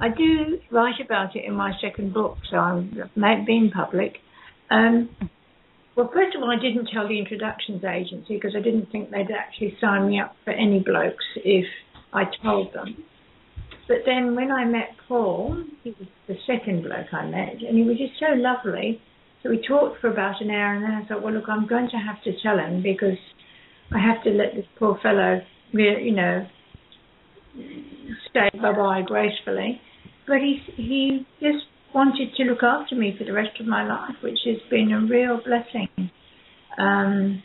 I 0.00 0.08
do 0.08 0.58
write 0.70 1.00
about 1.04 1.36
it 1.36 1.44
in 1.44 1.54
my 1.54 1.72
second 1.80 2.14
book, 2.14 2.38
so 2.50 2.56
I've 2.56 2.90
been 3.14 3.70
public. 3.72 4.14
Um, 4.70 5.10
well, 5.96 6.10
first 6.12 6.36
of 6.36 6.42
all, 6.42 6.50
I 6.50 6.60
didn't 6.60 6.88
tell 6.92 7.08
the 7.08 7.18
introductions 7.18 7.84
agency 7.84 8.34
because 8.36 8.54
I 8.56 8.60
didn't 8.60 8.90
think 8.92 9.10
they'd 9.10 9.30
actually 9.30 9.76
sign 9.80 10.08
me 10.08 10.20
up 10.20 10.34
for 10.44 10.52
any 10.52 10.80
blokes 10.80 11.24
if 11.36 11.66
I 12.12 12.24
told 12.42 12.72
them. 12.72 13.04
But 13.88 13.98
then 14.06 14.36
when 14.36 14.52
I 14.52 14.64
met 14.64 14.90
Paul, 15.08 15.64
he 15.82 15.90
was 15.98 16.08
the 16.28 16.36
second 16.46 16.84
bloke 16.84 17.12
I 17.12 17.26
met, 17.26 17.54
and 17.66 17.76
he 17.76 17.82
was 17.82 17.98
just 17.98 18.12
so 18.20 18.34
lovely. 18.34 19.00
So 19.42 19.50
we 19.50 19.60
talked 19.66 20.00
for 20.00 20.12
about 20.12 20.40
an 20.40 20.50
hour, 20.50 20.74
and 20.74 20.84
then 20.84 20.92
I 20.92 21.04
thought, 21.06 21.22
well, 21.22 21.34
look, 21.34 21.48
I'm 21.48 21.66
going 21.66 21.88
to 21.90 21.96
have 21.96 22.22
to 22.22 22.32
tell 22.40 22.58
him 22.58 22.82
because 22.82 23.18
I 23.92 23.98
have 23.98 24.22
to 24.24 24.30
let 24.30 24.54
this 24.54 24.66
poor 24.78 24.98
fellow, 25.02 25.40
you 25.72 26.12
know, 26.12 26.46
say 28.32 28.48
bye 28.60 28.72
bye 28.72 29.02
gracefully. 29.04 29.80
But 30.26 30.38
he 30.38 30.62
he 30.76 31.26
just 31.40 31.64
wanted 31.94 32.34
to 32.36 32.44
look 32.44 32.62
after 32.62 32.94
me 32.94 33.14
for 33.16 33.24
the 33.24 33.32
rest 33.32 33.60
of 33.60 33.66
my 33.66 33.86
life, 33.86 34.16
which 34.22 34.38
has 34.44 34.58
been 34.70 34.92
a 34.92 35.00
real 35.00 35.40
blessing. 35.44 36.10
Um, 36.78 37.42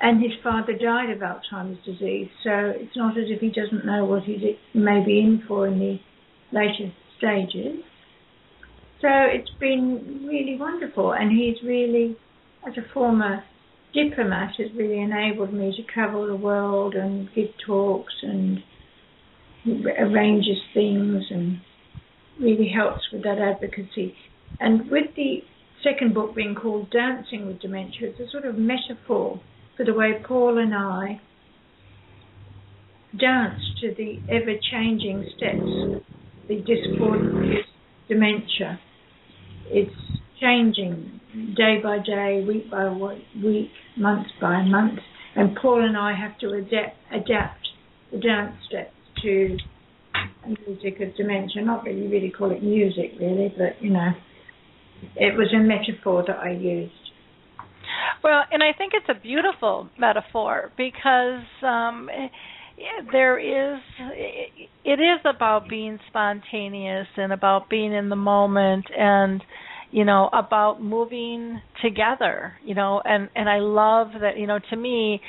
and 0.00 0.22
his 0.22 0.32
father 0.42 0.72
died 0.72 1.10
of 1.10 1.20
Alzheimer's 1.20 1.82
disease, 1.84 2.28
so 2.44 2.50
it's 2.74 2.96
not 2.96 3.16
as 3.16 3.24
if 3.28 3.40
he 3.40 3.48
doesn't 3.48 3.86
know 3.86 4.04
what 4.04 4.24
he 4.24 4.58
may 4.74 5.02
be 5.04 5.20
in 5.20 5.42
for 5.48 5.66
in 5.66 5.78
the 5.78 5.98
later 6.52 6.92
stages. 7.16 7.82
So 9.00 9.08
it's 9.08 9.50
been 9.58 10.26
really 10.28 10.56
wonderful, 10.58 11.12
and 11.12 11.30
he's 11.30 11.56
really, 11.66 12.16
as 12.66 12.74
a 12.76 12.92
former 12.92 13.42
diplomat, 13.94 14.54
has 14.58 14.68
really 14.76 15.00
enabled 15.00 15.52
me 15.52 15.74
to 15.76 15.82
travel 15.92 16.26
the 16.26 16.36
world 16.36 16.94
and 16.94 17.28
give 17.34 17.48
talks 17.64 18.12
and 18.22 18.62
arranges 19.98 20.58
things 20.74 21.24
and 21.30 21.60
really 22.40 22.68
helps 22.68 23.02
with 23.12 23.22
that 23.22 23.38
advocacy. 23.38 24.14
And 24.60 24.90
with 24.90 25.14
the 25.16 25.38
second 25.82 26.14
book 26.14 26.34
being 26.34 26.54
called 26.54 26.90
Dancing 26.90 27.46
with 27.46 27.60
Dementia, 27.60 28.08
it's 28.08 28.20
a 28.20 28.30
sort 28.30 28.44
of 28.44 28.56
metaphor 28.56 29.40
for 29.76 29.84
the 29.84 29.94
way 29.94 30.12
Paul 30.26 30.58
and 30.58 30.74
I 30.74 31.20
dance 33.18 33.60
to 33.80 33.94
the 33.94 34.20
ever 34.28 34.58
changing 34.70 35.28
steps, 35.36 36.04
the 36.48 36.56
discordant 36.56 37.64
dementia. 38.08 38.78
It's 39.66 39.94
changing 40.40 41.20
day 41.56 41.80
by 41.82 41.98
day, 41.98 42.44
week 42.46 42.70
by 42.70 42.88
week, 43.42 43.70
month 43.96 44.26
by 44.40 44.62
month, 44.62 44.98
and 45.34 45.56
Paul 45.56 45.84
and 45.84 45.96
I 45.96 46.14
have 46.14 46.38
to 46.38 46.50
adapt, 46.52 46.96
adapt 47.12 47.68
the 48.12 48.18
dance 48.18 48.56
steps 48.68 48.92
to 49.22 49.56
music 50.46 51.00
of 51.00 51.16
dementia. 51.16 51.62
Not 51.62 51.84
that 51.84 51.94
you 51.94 52.08
really 52.08 52.30
call 52.30 52.50
it 52.50 52.62
music, 52.62 53.12
really, 53.20 53.52
but 53.56 53.82
you 53.82 53.90
know, 53.90 54.10
it 55.16 55.36
was 55.36 55.52
a 55.54 55.58
metaphor 55.58 56.24
that 56.26 56.38
I 56.38 56.52
used. 56.52 56.92
Well, 58.22 58.42
and 58.50 58.62
I 58.62 58.72
think 58.76 58.92
it's 58.94 59.08
a 59.08 59.20
beautiful 59.20 59.88
metaphor 59.98 60.72
because 60.76 61.44
um, 61.62 62.08
there 63.12 63.38
is 63.38 63.80
it 64.84 65.00
is 65.00 65.20
about 65.24 65.68
being 65.68 65.98
spontaneous 66.08 67.06
and 67.16 67.32
about 67.32 67.70
being 67.70 67.92
in 67.92 68.08
the 68.08 68.16
moment 68.16 68.86
and 68.96 69.42
you 69.90 70.04
know 70.04 70.28
about 70.32 70.82
moving 70.82 71.60
together 71.82 72.52
you 72.64 72.74
know 72.74 73.00
and 73.04 73.30
and 73.34 73.48
I 73.48 73.58
love 73.60 74.08
that 74.20 74.36
you 74.36 74.46
know 74.46 74.58
to 74.70 74.76
me 74.76 75.20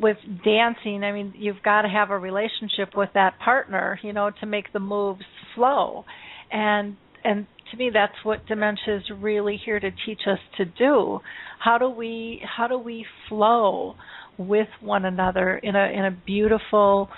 with 0.00 0.16
dancing 0.44 1.02
I 1.04 1.12
mean 1.12 1.34
you've 1.36 1.62
got 1.64 1.82
to 1.82 1.88
have 1.88 2.10
a 2.10 2.18
relationship 2.18 2.96
with 2.96 3.10
that 3.14 3.38
partner 3.38 3.98
you 4.02 4.12
know 4.12 4.30
to 4.40 4.46
make 4.46 4.72
the 4.72 4.80
moves 4.80 5.24
flow. 5.54 6.04
And 6.50 6.96
and 7.24 7.46
to 7.70 7.76
me 7.76 7.90
that's 7.92 8.14
what 8.22 8.46
dementia 8.46 8.96
is 8.96 9.02
really 9.20 9.60
here 9.64 9.80
to 9.80 9.90
teach 10.06 10.20
us 10.26 10.38
to 10.58 10.64
do. 10.64 11.20
How 11.58 11.78
do 11.78 11.88
we 11.88 12.42
how 12.44 12.66
do 12.66 12.78
we 12.78 13.06
flow 13.28 13.94
with 14.38 14.68
one 14.80 15.04
another 15.04 15.58
in 15.58 15.76
a 15.76 15.86
in 15.92 16.04
a 16.04 16.10
beautiful 16.10 17.08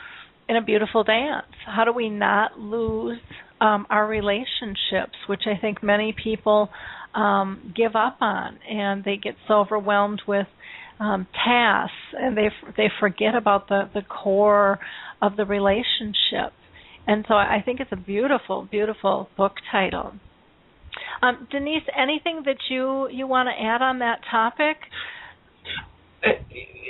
in 0.49 0.57
a 0.57 0.63
beautiful 0.63 1.05
dance? 1.05 1.47
How 1.67 1.85
do 1.85 1.93
we 1.93 2.09
not 2.09 2.59
lose 2.59 3.19
um, 3.63 3.87
our 3.91 4.07
relationships 4.07 5.17
which 5.29 5.43
i 5.47 5.57
think 5.59 5.83
many 5.83 6.15
people 6.23 6.69
um, 7.15 7.73
give 7.77 7.95
up 7.95 8.17
on 8.21 8.59
and 8.69 9.05
they 9.05 9.17
get 9.17 9.35
so 9.47 9.55
overwhelmed 9.55 10.23
with 10.27 10.47
um, 11.03 11.27
tasks 11.45 11.95
and 12.13 12.37
they 12.37 12.49
they 12.77 12.89
forget 13.01 13.35
about 13.35 13.69
the 13.69 13.91
the 13.93 14.03
core 14.03 14.79
of 15.21 15.37
the 15.37 15.45
relationship 15.45 16.53
and 17.07 17.25
so 17.27 17.35
I 17.35 17.63
think 17.65 17.81
it's 17.81 17.93
a 17.93 17.97
beautiful, 17.97 18.69
beautiful 18.71 19.29
book 19.37 19.55
title. 19.71 20.13
Um, 21.21 21.49
Denise, 21.51 21.83
anything 21.97 22.43
that 22.45 22.59
you 22.71 23.09
you 23.11 23.27
want 23.27 23.49
to 23.49 23.65
add 23.65 23.83
on 23.83 23.99
that 24.01 24.21
topic? 24.31 24.77
Uh, 26.25 26.31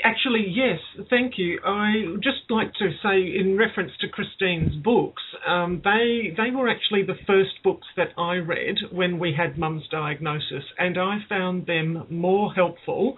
actually, 0.05 0.45
yes, 0.49 0.79
thank 1.09 1.35
you. 1.39 1.61
I 1.65 2.17
just 2.17 2.51
like 2.51 2.73
to 2.75 2.91
say, 3.03 3.39
in 3.39 3.57
reference 3.57 3.93
to 4.01 4.09
Christine's 4.09 4.75
books, 4.83 5.23
um, 5.47 5.81
they 5.83 6.35
they 6.37 6.51
were 6.51 6.69
actually 6.69 7.05
the 7.05 7.19
first 7.27 7.63
books 7.65 7.87
that 7.97 8.09
I 8.19 8.35
read 8.35 8.77
when 8.91 9.19
we 9.19 9.35
had 9.37 9.59
Mum's 9.59 9.85
diagnosis, 9.91 10.65
and 10.79 10.99
I 10.99 11.19
found 11.29 11.67
them 11.67 12.07
more 12.11 12.53
helpful 12.53 13.17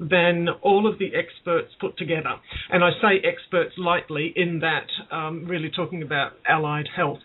than 0.00 0.48
all 0.62 0.90
of 0.90 0.98
the 0.98 1.10
experts 1.14 1.68
put 1.78 1.96
together. 1.98 2.34
And 2.70 2.82
I 2.82 2.90
say 3.02 3.20
experts 3.22 3.74
lightly 3.76 4.32
in 4.34 4.60
that 4.60 5.14
um, 5.14 5.44
really 5.46 5.70
talking 5.74 6.02
about 6.02 6.32
allied 6.48 6.88
health. 6.96 7.18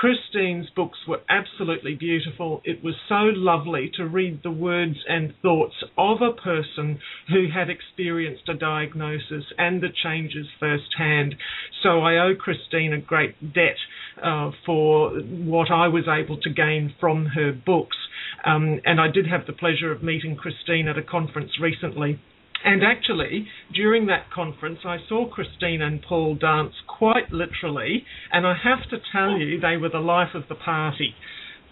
Christine's 0.00 0.68
books 0.74 0.98
were 1.06 1.20
absolutely 1.30 1.94
beautiful. 1.94 2.60
It 2.64 2.82
was 2.82 2.94
so 3.08 3.30
lovely 3.32 3.90
to 3.96 4.06
read 4.06 4.42
the 4.42 4.50
words 4.50 4.96
and 5.08 5.34
thoughts 5.40 5.76
of 5.96 6.18
a 6.20 6.32
person 6.32 6.98
who 7.28 7.46
had 7.54 7.70
experienced 7.70 8.48
a 8.48 8.54
diagnosis 8.54 9.44
and 9.56 9.80
the 9.80 9.88
changes 10.02 10.46
firsthand. 10.58 11.36
So 11.82 12.00
I 12.00 12.16
owe 12.16 12.34
Christine 12.34 12.92
a 12.92 13.00
great 13.00 13.54
debt 13.54 13.76
uh, 14.22 14.50
for 14.66 15.10
what 15.12 15.70
I 15.70 15.88
was 15.88 16.08
able 16.08 16.40
to 16.40 16.50
gain 16.50 16.94
from 16.98 17.26
her 17.26 17.52
books. 17.52 17.96
Um, 18.44 18.80
and 18.84 19.00
I 19.00 19.08
did 19.10 19.26
have 19.28 19.46
the 19.46 19.52
pleasure 19.52 19.92
of 19.92 20.02
meeting 20.02 20.36
Christine 20.36 20.88
at 20.88 20.98
a 20.98 21.02
conference 21.02 21.52
recently. 21.60 22.20
And 22.64 22.82
actually, 22.82 23.46
during 23.74 24.06
that 24.06 24.30
conference, 24.34 24.78
I 24.86 24.96
saw 25.08 25.28
Christine 25.28 25.82
and 25.82 26.00
Paul 26.02 26.34
dance 26.36 26.72
quite 26.88 27.30
literally, 27.30 28.04
and 28.32 28.46
I 28.46 28.54
have 28.54 28.88
to 28.90 28.96
tell 29.12 29.36
you, 29.38 29.60
they 29.60 29.76
were 29.76 29.90
the 29.90 29.98
life 29.98 30.34
of 30.34 30.44
the 30.48 30.54
party. 30.54 31.14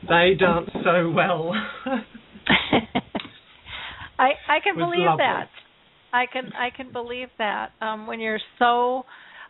They 0.08 0.34
danced 0.38 0.72
so 0.84 1.10
well. 1.10 1.52
I 4.18 4.30
I 4.48 4.60
can 4.62 4.76
believe 4.76 5.06
lovely. 5.06 5.24
that. 5.24 5.48
I 6.12 6.26
can 6.32 6.52
I 6.52 6.70
can 6.76 6.92
believe 6.92 7.28
that. 7.38 7.70
Um, 7.80 8.06
when 8.06 8.20
you're 8.20 8.40
so 8.58 9.04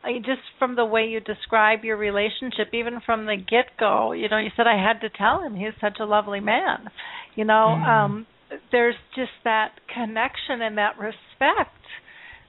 I 0.04 0.18
just 0.18 0.40
from 0.58 0.76
the 0.76 0.84
way 0.84 1.06
you 1.06 1.20
describe 1.20 1.84
your 1.84 1.96
relationship, 1.96 2.68
even 2.72 3.00
from 3.04 3.26
the 3.26 3.36
get 3.36 3.66
go, 3.78 4.12
you 4.12 4.28
know, 4.28 4.38
you 4.38 4.50
said 4.56 4.66
I 4.66 4.76
had 4.76 5.00
to 5.00 5.08
tell 5.10 5.42
him 5.42 5.54
he's 5.56 5.74
such 5.80 5.98
a 6.00 6.04
lovely 6.04 6.40
man. 6.40 6.88
You 7.34 7.44
know, 7.44 7.76
Mm. 7.78 7.88
um, 7.88 8.26
there's 8.70 8.94
just 9.14 9.30
that 9.44 9.72
connection 9.94 10.62
and 10.62 10.78
that 10.78 10.98
respect 10.98 11.70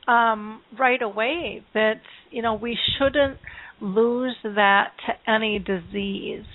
um, 0.08 0.62
right 0.78 1.02
away 1.02 1.64
that 1.74 2.02
you 2.32 2.42
know 2.42 2.54
we 2.56 2.78
shouldn't 2.98 3.38
lose 3.82 4.36
that 4.44 4.92
to 5.06 5.32
any 5.32 5.60
disease. 5.60 6.46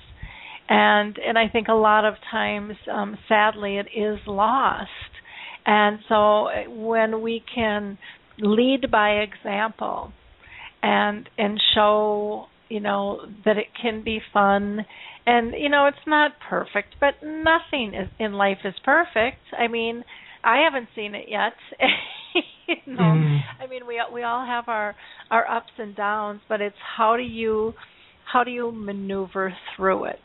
And 0.68 1.18
and 1.18 1.38
I 1.38 1.48
think 1.48 1.68
a 1.68 1.74
lot 1.74 2.04
of 2.04 2.14
times, 2.30 2.74
um, 2.92 3.16
sadly, 3.28 3.78
it 3.78 3.86
is 3.96 4.18
lost. 4.26 4.90
And 5.64 5.98
so 6.08 6.48
when 6.68 7.22
we 7.22 7.42
can 7.54 7.98
lead 8.38 8.90
by 8.90 9.10
example 9.10 10.12
and 10.82 11.28
and 11.38 11.60
show 11.74 12.46
you 12.68 12.80
know 12.80 13.20
that 13.44 13.56
it 13.56 13.66
can 13.80 14.02
be 14.04 14.20
fun. 14.32 14.84
And 15.26 15.52
you 15.58 15.68
know 15.68 15.86
it's 15.86 16.06
not 16.06 16.32
perfect 16.48 16.96
but 17.00 17.14
nothing 17.22 17.94
is 17.94 18.08
in 18.18 18.32
life 18.34 18.58
is 18.64 18.74
perfect. 18.84 19.38
I 19.58 19.68
mean 19.68 20.04
i 20.44 20.58
haven't 20.64 20.88
seen 20.94 21.14
it 21.14 21.26
yet. 21.28 21.54
You 22.68 22.94
know 22.94 23.02
Mm. 23.16 23.40
i 23.60 23.66
mean 23.66 23.86
we 23.86 24.00
we 24.12 24.22
all 24.22 24.44
have 24.44 24.68
our 24.68 24.94
our 25.30 25.50
ups 25.50 25.72
and 25.78 25.96
downs 25.96 26.40
but 26.50 26.60
it's 26.60 26.76
how 26.96 27.16
do 27.16 27.22
you 27.22 27.72
how 28.30 28.44
do 28.44 28.50
you 28.50 28.70
maneuver 28.70 29.54
through 29.74 30.04
it? 30.04 30.20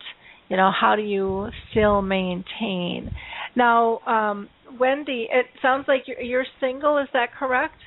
You 0.50 0.58
know 0.58 0.70
how 0.78 0.96
do 0.98 1.02
you 1.02 1.48
still 1.72 2.02
maintain? 2.02 3.12
Now 3.56 4.00
um 4.00 4.50
wendy 4.80 5.28
it 5.32 5.46
sounds 5.62 5.86
like 5.88 6.04
you're, 6.08 6.20
you're 6.22 6.46
single. 6.60 6.98
Is 6.98 7.08
that 7.14 7.30
correct? 7.40 7.78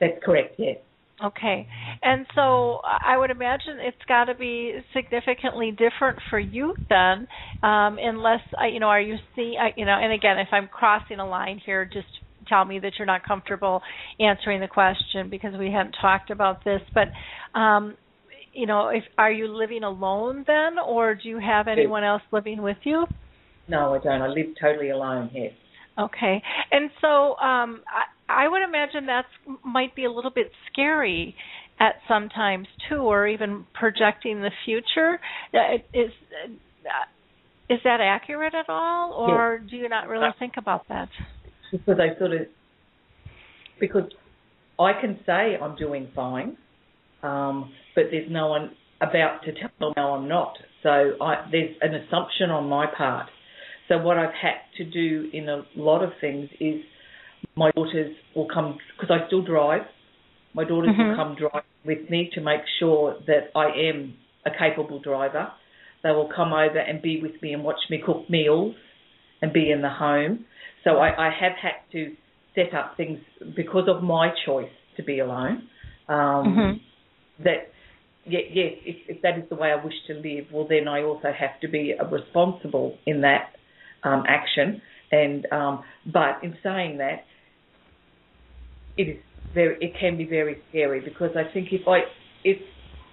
That's 0.00 0.18
correct, 0.24 0.56
yes. 0.58 0.78
Okay. 1.24 1.66
And 2.02 2.26
so 2.34 2.80
I 2.84 3.16
would 3.16 3.30
imagine 3.30 3.78
it's 3.80 3.96
got 4.06 4.24
to 4.24 4.34
be 4.34 4.74
significantly 4.94 5.70
different 5.70 6.18
for 6.28 6.38
you 6.38 6.74
then, 6.90 7.26
um, 7.62 7.98
unless 8.00 8.40
I, 8.58 8.66
you 8.66 8.80
know, 8.80 8.88
are 8.88 9.00
you 9.00 9.16
see, 9.34 9.56
I, 9.58 9.72
you 9.76 9.86
know, 9.86 9.98
and 9.98 10.12
again, 10.12 10.38
if 10.38 10.48
I'm 10.52 10.68
crossing 10.68 11.18
a 11.18 11.26
line 11.26 11.60
here, 11.64 11.86
just 11.86 12.06
tell 12.48 12.64
me 12.66 12.78
that 12.80 12.92
you're 12.98 13.06
not 13.06 13.26
comfortable 13.26 13.80
answering 14.20 14.60
the 14.60 14.68
question 14.68 15.30
because 15.30 15.54
we 15.58 15.70
haven't 15.70 15.96
talked 16.00 16.30
about 16.30 16.62
this. 16.64 16.82
But, 16.94 17.08
um, 17.58 17.96
you 18.52 18.66
know, 18.66 18.88
if 18.88 19.04
are 19.16 19.32
you 19.32 19.48
living 19.48 19.84
alone 19.84 20.44
then, 20.46 20.78
or 20.78 21.14
do 21.14 21.28
you 21.28 21.38
have 21.38 21.66
anyone 21.66 22.04
else 22.04 22.22
living 22.30 22.60
with 22.62 22.78
you? 22.84 23.06
No, 23.68 23.94
I 23.94 23.98
don't. 23.98 24.22
I 24.22 24.28
live 24.28 24.46
totally 24.60 24.90
alone, 24.90 25.30
here. 25.32 25.50
Okay. 25.98 26.42
And 26.70 26.90
so 27.00 27.36
um 27.36 27.80
I, 28.28 28.48
would 28.48 28.62
imagine 28.62 29.06
that's 29.06 29.58
might 29.64 29.94
be 29.94 30.04
a 30.04 30.10
little 30.10 30.30
bit 30.30 30.50
scary 30.72 31.34
at 31.78 31.96
sometimes 32.08 32.66
too 32.88 32.96
or 32.96 33.26
even 33.26 33.66
projecting 33.74 34.40
the 34.40 34.50
future. 34.64 35.18
Uh, 35.52 35.76
Is 35.92 36.10
uh, 36.44 37.06
is 37.68 37.80
that 37.84 38.00
accurate 38.00 38.54
at 38.54 38.68
all 38.68 39.12
or 39.12 39.58
do 39.58 39.76
you 39.76 39.88
not 39.88 40.08
really 40.08 40.28
think 40.38 40.54
about 40.56 40.86
that? 40.88 41.08
Because 41.72 41.98
I 41.98 42.16
sort 42.16 42.32
of, 42.32 42.40
because 43.80 44.08
I 44.78 44.92
can 45.00 45.18
say 45.26 45.56
I'm 45.60 45.74
doing 45.74 46.08
fine, 46.14 46.56
um, 47.24 47.72
but 47.96 48.04
there's 48.12 48.30
no 48.30 48.46
one 48.46 48.70
about 49.00 49.42
to 49.44 49.52
tell 49.52 49.70
me 49.80 49.92
no, 49.96 50.14
I'm 50.14 50.28
not. 50.28 50.54
So 50.82 50.90
I, 51.20 51.46
there's 51.50 51.74
an 51.80 51.94
assumption 51.94 52.50
on 52.50 52.68
my 52.68 52.86
part. 52.86 53.28
So 53.88 53.98
what 53.98 54.16
I've 54.16 54.34
had 54.34 54.58
to 54.78 54.84
do 54.84 55.28
in 55.32 55.48
a 55.48 55.62
lot 55.76 56.02
of 56.02 56.10
things 56.20 56.48
is 56.60 56.82
my 57.54 57.70
daughters 57.72 58.14
will 58.34 58.48
come 58.52 58.78
because 58.98 59.10
I 59.10 59.26
still 59.26 59.42
drive. 59.42 59.82
My 60.54 60.64
daughters 60.64 60.90
Mhm. 60.94 61.08
will 61.10 61.16
come 61.16 61.34
drive 61.34 61.64
with 61.84 62.08
me 62.10 62.30
to 62.34 62.40
make 62.40 62.62
sure 62.78 63.16
that 63.26 63.50
I 63.54 63.66
am 63.70 64.16
a 64.44 64.50
capable 64.50 64.98
driver. 64.98 65.50
They 66.02 66.10
will 66.12 66.28
come 66.28 66.52
over 66.52 66.78
and 66.78 67.00
be 67.02 67.20
with 67.20 67.40
me 67.42 67.52
and 67.52 67.62
watch 67.64 67.80
me 67.90 67.98
cook 67.98 68.28
meals 68.30 68.74
and 69.42 69.52
be 69.52 69.70
in 69.70 69.82
the 69.82 69.88
home. 69.90 70.46
So 70.84 70.98
I, 70.98 71.26
I 71.26 71.30
have 71.30 71.52
had 71.60 71.76
to 71.92 72.16
set 72.54 72.72
up 72.74 72.96
things 72.96 73.18
because 73.54 73.88
of 73.88 74.02
my 74.02 74.30
choice 74.46 74.70
to 74.96 75.02
be 75.02 75.18
alone. 75.20 75.68
Um, 76.08 76.46
Mhm. 76.56 76.80
That 77.44 77.70
yeah, 78.24 78.40
yes, 78.50 78.72
if, 78.84 78.96
if 79.08 79.22
that 79.22 79.38
is 79.38 79.48
the 79.50 79.54
way 79.56 79.70
I 79.70 79.76
wish 79.76 79.94
to 80.08 80.14
live, 80.14 80.46
well 80.50 80.66
then 80.66 80.88
I 80.88 81.02
also 81.02 81.32
have 81.32 81.60
to 81.60 81.68
be 81.68 81.94
responsible 82.10 82.98
in 83.06 83.20
that 83.20 83.50
um, 84.02 84.24
action. 84.26 84.80
And 85.12 85.46
um, 85.52 85.84
but 86.06 86.42
in 86.42 86.56
saying 86.62 86.98
that, 86.98 87.24
it 88.96 89.02
is 89.02 89.16
very 89.54 89.76
it 89.80 89.92
can 89.98 90.16
be 90.16 90.26
very 90.26 90.56
scary 90.68 91.00
because 91.00 91.30
I 91.36 91.52
think 91.52 91.68
if 91.72 91.86
I 91.86 92.00
if 92.44 92.58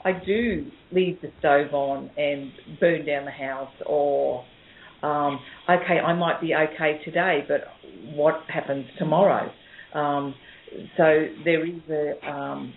I 0.05 0.11
do 0.25 0.69
leave 0.91 1.19
the 1.21 1.31
stove 1.39 1.73
on 1.73 2.09
and 2.17 2.51
burn 2.79 3.05
down 3.05 3.25
the 3.25 3.31
house 3.31 3.73
or 3.85 4.43
um, 5.01 5.39
okay, 5.69 5.99
I 5.99 6.13
might 6.13 6.39
be 6.39 6.53
okay 6.55 7.01
today, 7.03 7.43
but 7.47 7.61
what 8.15 8.35
happens 8.47 8.85
tomorrow? 8.97 9.51
Um, 9.93 10.33
so 10.97 11.27
there 11.43 11.65
is 11.65 11.81
a 11.89 12.29
um, 12.29 12.73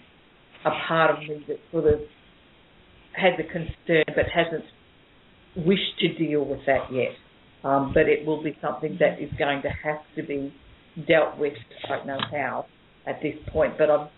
a 0.65 0.71
part 0.89 1.13
of 1.13 1.21
me 1.21 1.45
that 1.49 1.59
sort 1.71 1.87
of 1.87 2.01
has 3.13 3.33
a 3.39 3.45
concern 3.45 4.05
but 4.09 4.27
hasn't 4.35 4.65
wished 5.57 5.99
to 6.01 6.15
deal 6.19 6.45
with 6.45 6.61
that 6.67 6.93
yet. 6.93 7.13
Um, 7.65 7.93
but 7.95 8.09
it 8.09 8.27
will 8.27 8.43
be 8.43 8.57
something 8.61 8.99
that 9.01 9.21
is 9.21 9.31
going 9.39 9.63
to 9.63 9.69
have 9.69 10.01
to 10.17 10.23
be 10.23 10.53
dealt 11.09 11.39
with. 11.39 11.55
I 11.85 11.97
don't 11.97 12.07
know 12.07 12.19
how 12.31 12.67
at 13.07 13.21
this 13.23 13.35
point, 13.53 13.75
but 13.79 13.91
I'm, 13.91 14.09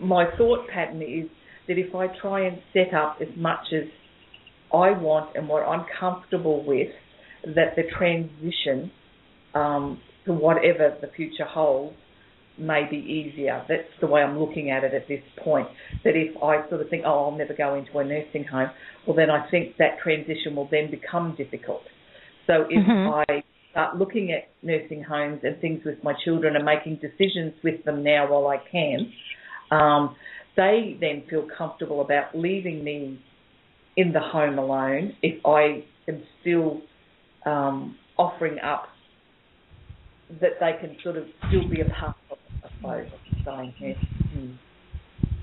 my 0.00 0.24
thought 0.36 0.68
pattern 0.68 1.02
is 1.02 1.28
that 1.68 1.78
if 1.78 1.94
I 1.94 2.06
try 2.20 2.46
and 2.46 2.58
set 2.72 2.94
up 2.94 3.18
as 3.20 3.28
much 3.36 3.72
as 3.72 3.88
I 4.72 4.90
want 4.90 5.36
and 5.36 5.48
what 5.48 5.62
I'm 5.62 5.86
comfortable 5.98 6.64
with, 6.66 6.88
that 7.44 7.76
the 7.76 7.82
transition 7.96 8.90
um, 9.54 10.00
to 10.26 10.32
whatever 10.32 10.96
the 11.00 11.08
future 11.16 11.44
holds 11.44 11.94
may 12.58 12.82
be 12.90 12.96
easier. 12.96 13.64
That's 13.68 13.88
the 14.00 14.06
way 14.06 14.20
I'm 14.20 14.38
looking 14.38 14.70
at 14.70 14.82
it 14.82 14.92
at 14.92 15.06
this 15.06 15.22
point. 15.42 15.68
That 16.04 16.16
if 16.16 16.36
I 16.42 16.68
sort 16.68 16.80
of 16.80 16.88
think, 16.90 17.04
oh, 17.06 17.26
I'll 17.26 17.38
never 17.38 17.54
go 17.54 17.76
into 17.76 17.96
a 17.98 18.04
nursing 18.04 18.44
home, 18.44 18.70
well, 19.06 19.16
then 19.16 19.30
I 19.30 19.48
think 19.50 19.76
that 19.78 19.98
transition 20.02 20.56
will 20.56 20.68
then 20.70 20.90
become 20.90 21.36
difficult. 21.36 21.82
So 22.46 22.66
if 22.68 22.84
Mhm. 22.84 23.24
I 23.28 23.42
start 23.70 23.96
looking 23.96 24.32
at 24.32 24.48
nursing 24.62 25.02
homes 25.02 25.40
and 25.42 25.60
things 25.60 25.82
with 25.84 26.02
my 26.02 26.14
children 26.24 26.56
and 26.56 26.64
making 26.64 26.96
decisions 26.96 27.52
with 27.62 27.84
them 27.84 28.02
now 28.02 28.30
while 28.30 28.48
I 28.48 28.58
can, 28.70 29.12
um, 29.70 30.16
they 30.56 30.96
then 31.00 31.24
feel 31.30 31.46
comfortable 31.56 32.00
about 32.00 32.36
leaving 32.36 32.82
me 32.82 33.22
in 33.96 34.12
the 34.12 34.20
home 34.20 34.58
alone 34.58 35.14
if 35.22 35.44
I 35.44 35.84
am 36.08 36.22
still 36.40 36.80
um, 37.46 37.96
offering 38.16 38.58
up 38.60 38.88
that 40.40 40.52
they 40.60 40.72
can 40.80 40.96
sort 41.02 41.16
of 41.16 41.24
still 41.48 41.68
be 41.68 41.80
a 41.80 41.84
part 41.86 42.16
of, 42.30 42.38
I 42.64 42.68
suppose, 42.76 43.06
I'm 43.12 43.44
saying 43.44 43.74
here. 43.78 43.96
Mm. 44.36 44.56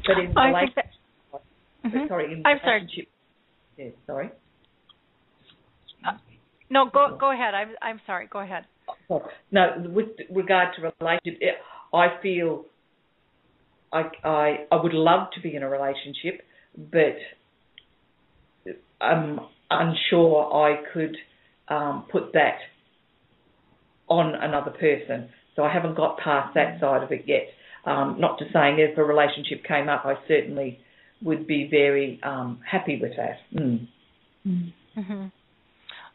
But 0.05 0.19
in 0.19 0.37
I 0.37 0.47
relation, 0.47 0.73
think 0.75 0.75
that. 0.75 1.89
Mhm. 1.89 2.07
sorry, 2.07 2.33
in 2.33 2.43
I'm 2.45 2.59
sorry. 2.63 2.79
relationship, 2.81 3.07
yeah, 3.77 3.89
sorry. 4.05 4.29
No, 6.69 6.89
go 6.91 7.17
go 7.19 7.31
ahead. 7.31 7.53
I'm 7.53 7.69
I'm 7.81 8.01
sorry. 8.05 8.27
Go 8.27 8.39
ahead. 8.39 8.65
Oh, 9.09 9.23
No, 9.51 9.83
with 9.87 10.09
regard 10.29 10.75
to 10.75 10.91
relationship, 10.99 11.61
I 11.93 12.07
feel 12.21 12.65
I, 13.91 14.03
I 14.23 14.55
I 14.71 14.81
would 14.81 14.93
love 14.93 15.27
to 15.35 15.41
be 15.41 15.55
in 15.55 15.63
a 15.63 15.69
relationship, 15.69 16.41
but 16.77 17.17
I'm 19.01 19.39
unsure 19.69 20.53
I 20.53 20.81
could 20.93 21.17
um, 21.67 22.05
put 22.11 22.33
that 22.33 22.57
on 24.07 24.35
another 24.35 24.71
person. 24.71 25.29
So 25.55 25.63
I 25.63 25.73
haven't 25.73 25.95
got 25.95 26.17
past 26.17 26.53
that 26.55 26.79
side 26.79 27.03
of 27.03 27.11
it 27.11 27.23
yet. 27.25 27.47
Um, 27.85 28.17
not 28.19 28.39
to 28.39 28.45
saying 28.51 28.77
if 28.79 28.97
a 28.97 29.03
relationship 29.03 29.63
came 29.67 29.89
up, 29.89 30.03
I 30.05 30.15
certainly 30.27 30.79
would 31.21 31.47
be 31.47 31.67
very 31.69 32.19
um, 32.23 32.59
happy 32.69 32.99
with 33.01 33.11
that. 33.17 33.37
Mm. 33.53 33.87
hmm 34.43 35.25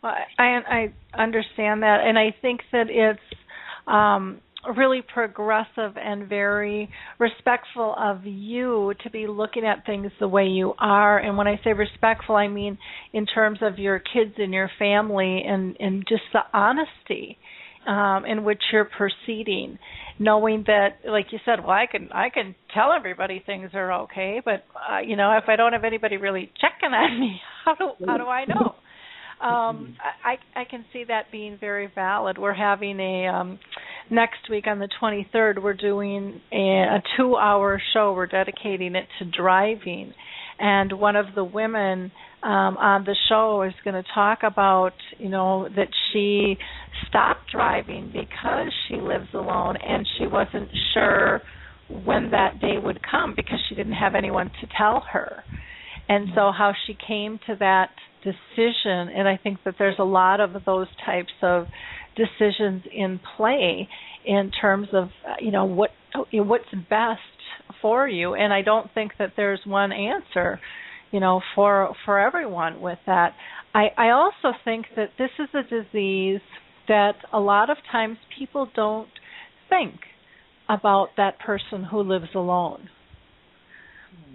Well, 0.03 0.14
I 0.38 0.92
I 1.14 1.22
understand 1.22 1.82
that, 1.82 2.01
and 2.05 2.18
I 2.18 2.34
think 2.40 2.61
that 2.72 2.86
it's 2.88 3.20
um, 3.86 4.40
really 4.76 5.03
progressive 5.03 5.96
and 5.96 6.28
very 6.28 6.88
respectful 7.18 7.94
of 7.98 8.24
you 8.24 8.94
to 9.03 9.11
be 9.11 9.26
looking 9.26 9.64
at 9.64 9.84
things 9.86 10.11
the 10.20 10.28
way 10.28 10.46
you 10.46 10.74
are. 10.78 11.18
And 11.18 11.36
when 11.36 11.46
I 11.46 11.61
say 11.64 11.72
respectful, 11.72 12.36
I 12.36 12.48
mean 12.48 12.78
in 13.12 13.26
terms 13.26 13.59
of 13.62 13.78
your 13.78 13.98
kids 13.98 14.34
and 14.38 14.53
your 14.53 14.70
family, 14.78 15.42
and 15.46 15.76
and 15.80 16.05
just 16.09 16.22
the 16.32 16.40
honesty 16.53 17.38
um, 17.86 18.24
in 18.26 18.44
which 18.44 18.62
you're 18.72 18.84
proceeding, 18.84 19.78
knowing 20.18 20.64
that, 20.66 20.98
like 21.07 21.26
you 21.32 21.38
said, 21.44 21.61
well, 21.61 21.70
I 21.70 21.86
can 21.90 22.11
I 22.12 22.28
can 22.30 22.55
tell 22.74 22.92
everybody 22.92 23.42
things 23.44 23.70
are 23.74 23.92
okay, 24.03 24.40
but 24.44 24.64
uh, 24.90 25.01
you 25.01 25.16
know, 25.16 25.36
if 25.36 25.44
I 25.48 25.57
don't 25.57 25.72
have 25.72 25.84
anybody 25.84 26.16
really 26.16 26.53
checking 26.61 26.94
on 26.94 27.20
me, 27.20 27.40
how 27.64 27.74
do 27.74 27.90
how 28.07 28.18
do 28.18 28.24
I 28.24 28.44
know? 28.44 28.74
Um, 29.41 29.97
I 30.22 30.36
I 30.55 30.64
can 30.64 30.84
see 30.93 31.05
that 31.09 31.32
being 31.32 31.57
very 31.59 31.91
valid. 31.95 32.36
We're 32.36 32.53
having 32.53 33.01
a 33.01 33.26
um, 33.26 33.59
next 34.11 34.51
week 34.51 34.66
on 34.66 34.78
the 34.78 34.88
23rd. 35.01 35.62
We're 35.62 35.72
doing 35.72 36.43
a, 36.53 36.57
a 36.57 37.03
two-hour 37.16 37.80
show. 37.95 38.12
We're 38.12 38.26
dedicating 38.26 38.95
it 38.97 39.07
to 39.18 39.24
driving, 39.24 40.12
and 40.59 40.93
one 40.93 41.16
of 41.16 41.26
the 41.34 41.45
women 41.45 42.12
um, 42.43 42.76
on 42.76 43.05
the 43.05 43.16
show 43.30 43.62
is 43.62 43.72
going 43.82 44.03
to 44.03 44.09
talk 44.14 44.41
about 44.43 44.93
you 45.18 45.30
know 45.30 45.68
that 45.74 45.88
she 46.12 46.59
stopped 47.09 47.51
driving 47.51 48.12
because 48.12 48.70
she 48.88 48.97
lives 48.97 49.28
alone 49.32 49.76
and 49.76 50.07
she 50.18 50.26
wasn't 50.26 50.68
sure 50.93 51.41
when 52.05 52.30
that 52.30 52.61
day 52.61 52.76
would 52.82 53.01
come 53.11 53.34
because 53.34 53.59
she 53.68 53.74
didn't 53.74 53.95
have 53.95 54.14
anyone 54.14 54.51
to 54.61 54.66
tell 54.76 55.03
her. 55.12 55.43
And 56.09 56.28
so 56.34 56.53
how 56.57 56.72
she 56.86 56.97
came 57.07 57.38
to 57.47 57.57
that 57.61 57.91
decision 58.22 59.08
and 59.14 59.26
I 59.28 59.38
think 59.42 59.58
that 59.64 59.74
there's 59.78 59.98
a 59.98 60.04
lot 60.04 60.40
of 60.40 60.50
those 60.64 60.88
types 61.04 61.32
of 61.42 61.66
decisions 62.16 62.82
in 62.92 63.20
play 63.36 63.88
in 64.24 64.50
terms 64.60 64.88
of 64.92 65.08
you 65.40 65.50
know 65.50 65.64
what 65.64 65.90
what's 66.32 66.64
best 66.88 67.20
for 67.80 68.08
you 68.08 68.34
and 68.34 68.52
I 68.52 68.62
don't 68.62 68.92
think 68.92 69.12
that 69.18 69.32
there's 69.36 69.60
one 69.64 69.92
answer 69.92 70.60
you 71.10 71.20
know 71.20 71.40
for 71.54 71.94
for 72.04 72.18
everyone 72.18 72.80
with 72.80 72.98
that. 73.06 73.34
I 73.74 73.88
I 73.96 74.10
also 74.10 74.56
think 74.64 74.86
that 74.96 75.10
this 75.18 75.30
is 75.38 75.48
a 75.54 75.62
disease 75.62 76.40
that 76.88 77.14
a 77.32 77.40
lot 77.40 77.70
of 77.70 77.76
times 77.90 78.18
people 78.38 78.68
don't 78.74 79.08
think 79.68 79.94
about 80.68 81.08
that 81.16 81.38
person 81.38 81.84
who 81.84 82.00
lives 82.02 82.28
alone. 82.34 82.88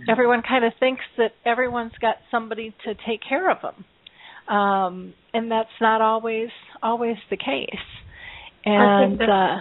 Everyone 0.07 0.41
kind 0.47 0.63
of 0.63 0.73
thinks 0.79 1.03
that 1.17 1.31
everyone's 1.45 1.97
got 1.99 2.15
somebody 2.29 2.75
to 2.85 2.93
take 3.07 3.21
care 3.27 3.49
of 3.49 3.57
them, 3.61 4.55
um, 4.55 5.13
and 5.33 5.49
that's 5.49 5.69
not 5.81 6.01
always 6.01 6.49
always 6.83 7.17
the 7.29 7.37
case. 7.37 7.87
And 8.65 9.19
that's, 9.19 9.29
uh, 9.29 9.57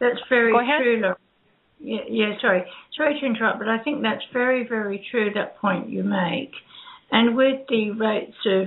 that's 0.00 0.20
very 0.28 0.52
true. 0.52 1.00
Laura. 1.02 1.16
Yeah, 1.80 2.00
yeah, 2.08 2.32
sorry, 2.40 2.64
sorry 2.96 3.18
to 3.20 3.26
interrupt, 3.26 3.58
but 3.58 3.68
I 3.68 3.78
think 3.82 4.02
that's 4.02 4.24
very, 4.32 4.66
very 4.68 5.06
true. 5.10 5.30
That 5.34 5.58
point 5.58 5.88
you 5.88 6.02
make, 6.02 6.50
and 7.12 7.36
with 7.36 7.66
the 7.68 7.92
rates 7.92 8.36
of 8.46 8.66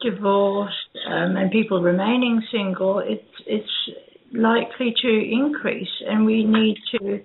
divorce 0.00 0.74
um, 1.08 1.36
and 1.36 1.50
people 1.50 1.82
remaining 1.82 2.42
single, 2.52 2.98
it's 2.98 3.22
it's 3.46 3.96
likely 4.32 4.94
to 5.00 5.08
increase, 5.08 5.88
and 6.06 6.26
we 6.26 6.44
need 6.44 6.76
to 6.92 7.20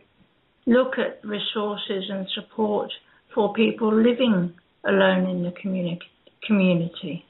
look 0.65 0.93
at 0.97 1.23
resources 1.23 2.05
and 2.09 2.27
support 2.33 2.91
for 3.33 3.53
people 3.53 3.93
living 3.93 4.53
alone 4.85 5.29
in 5.29 5.43
the 5.43 5.51
communi- 5.51 5.99
community. 6.45 7.25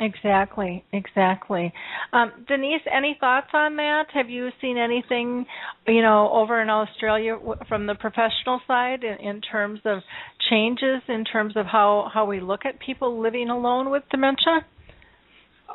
exactly, 0.00 0.84
exactly. 0.92 1.72
Um, 2.12 2.32
Denise, 2.48 2.82
any 2.92 3.16
thoughts 3.20 3.48
on 3.52 3.76
that? 3.76 4.06
Have 4.14 4.28
you 4.28 4.50
seen 4.60 4.76
anything, 4.76 5.46
you 5.86 6.02
know, 6.02 6.30
over 6.32 6.60
in 6.60 6.70
Australia 6.70 7.38
from 7.68 7.86
the 7.86 7.94
professional 7.94 8.60
side 8.66 9.04
in, 9.04 9.26
in 9.26 9.40
terms 9.40 9.80
of 9.84 9.98
changes 10.50 11.02
in 11.08 11.24
terms 11.24 11.56
of 11.56 11.66
how 11.66 12.10
how 12.12 12.24
we 12.26 12.40
look 12.40 12.64
at 12.64 12.78
people 12.80 13.20
living 13.20 13.48
alone 13.48 13.90
with 13.90 14.02
dementia? 14.10 14.64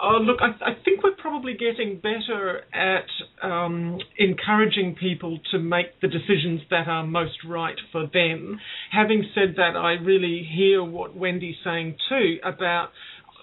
Oh, 0.01 0.17
look, 0.21 0.37
I, 0.41 0.71
I 0.71 0.73
think 0.85 1.03
we're 1.03 1.15
probably 1.15 1.53
getting 1.53 1.99
better 1.99 2.61
at 2.73 3.47
um, 3.47 3.97
encouraging 4.17 4.95
people 4.99 5.39
to 5.51 5.59
make 5.59 5.99
the 6.01 6.07
decisions 6.07 6.61
that 6.69 6.87
are 6.87 7.05
most 7.05 7.37
right 7.47 7.77
for 7.91 8.05
them. 8.13 8.59
Having 8.91 9.25
said 9.33 9.55
that, 9.57 9.75
I 9.75 9.93
really 9.93 10.47
hear 10.55 10.83
what 10.83 11.15
Wendy's 11.15 11.55
saying 11.63 11.97
too 12.09 12.37
about 12.43 12.89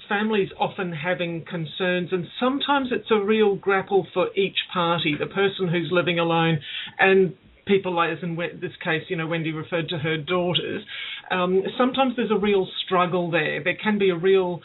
families 0.09 0.51
often 0.59 0.93
having 0.93 1.45
concerns, 1.49 2.11
and 2.13 2.27
sometimes 2.39 2.89
it's 2.93 3.11
a 3.11 3.25
real 3.25 3.57
grapple 3.57 4.07
for 4.13 4.29
each 4.37 4.57
party, 4.73 5.17
the 5.19 5.27
person 5.27 5.69
who's 5.69 5.89
living 5.91 6.19
alone 6.19 6.59
and 6.99 7.35
people 7.67 7.95
like, 7.95 8.11
as 8.11 8.19
in 8.23 8.37
this 8.37 8.73
case, 8.83 9.03
you 9.09 9.17
know, 9.17 9.27
Wendy 9.27 9.53
referred 9.53 9.89
to 9.89 9.99
her 9.99 10.19
daughters. 10.19 10.85
Um, 11.31 11.63
sometimes 11.79 12.15
there's 12.17 12.31
a 12.31 12.39
real 12.39 12.69
struggle 12.85 13.31
there. 13.31 13.63
There 13.65 13.77
can 13.83 13.99
be 13.99 14.11
a 14.11 14.17
real 14.17 14.61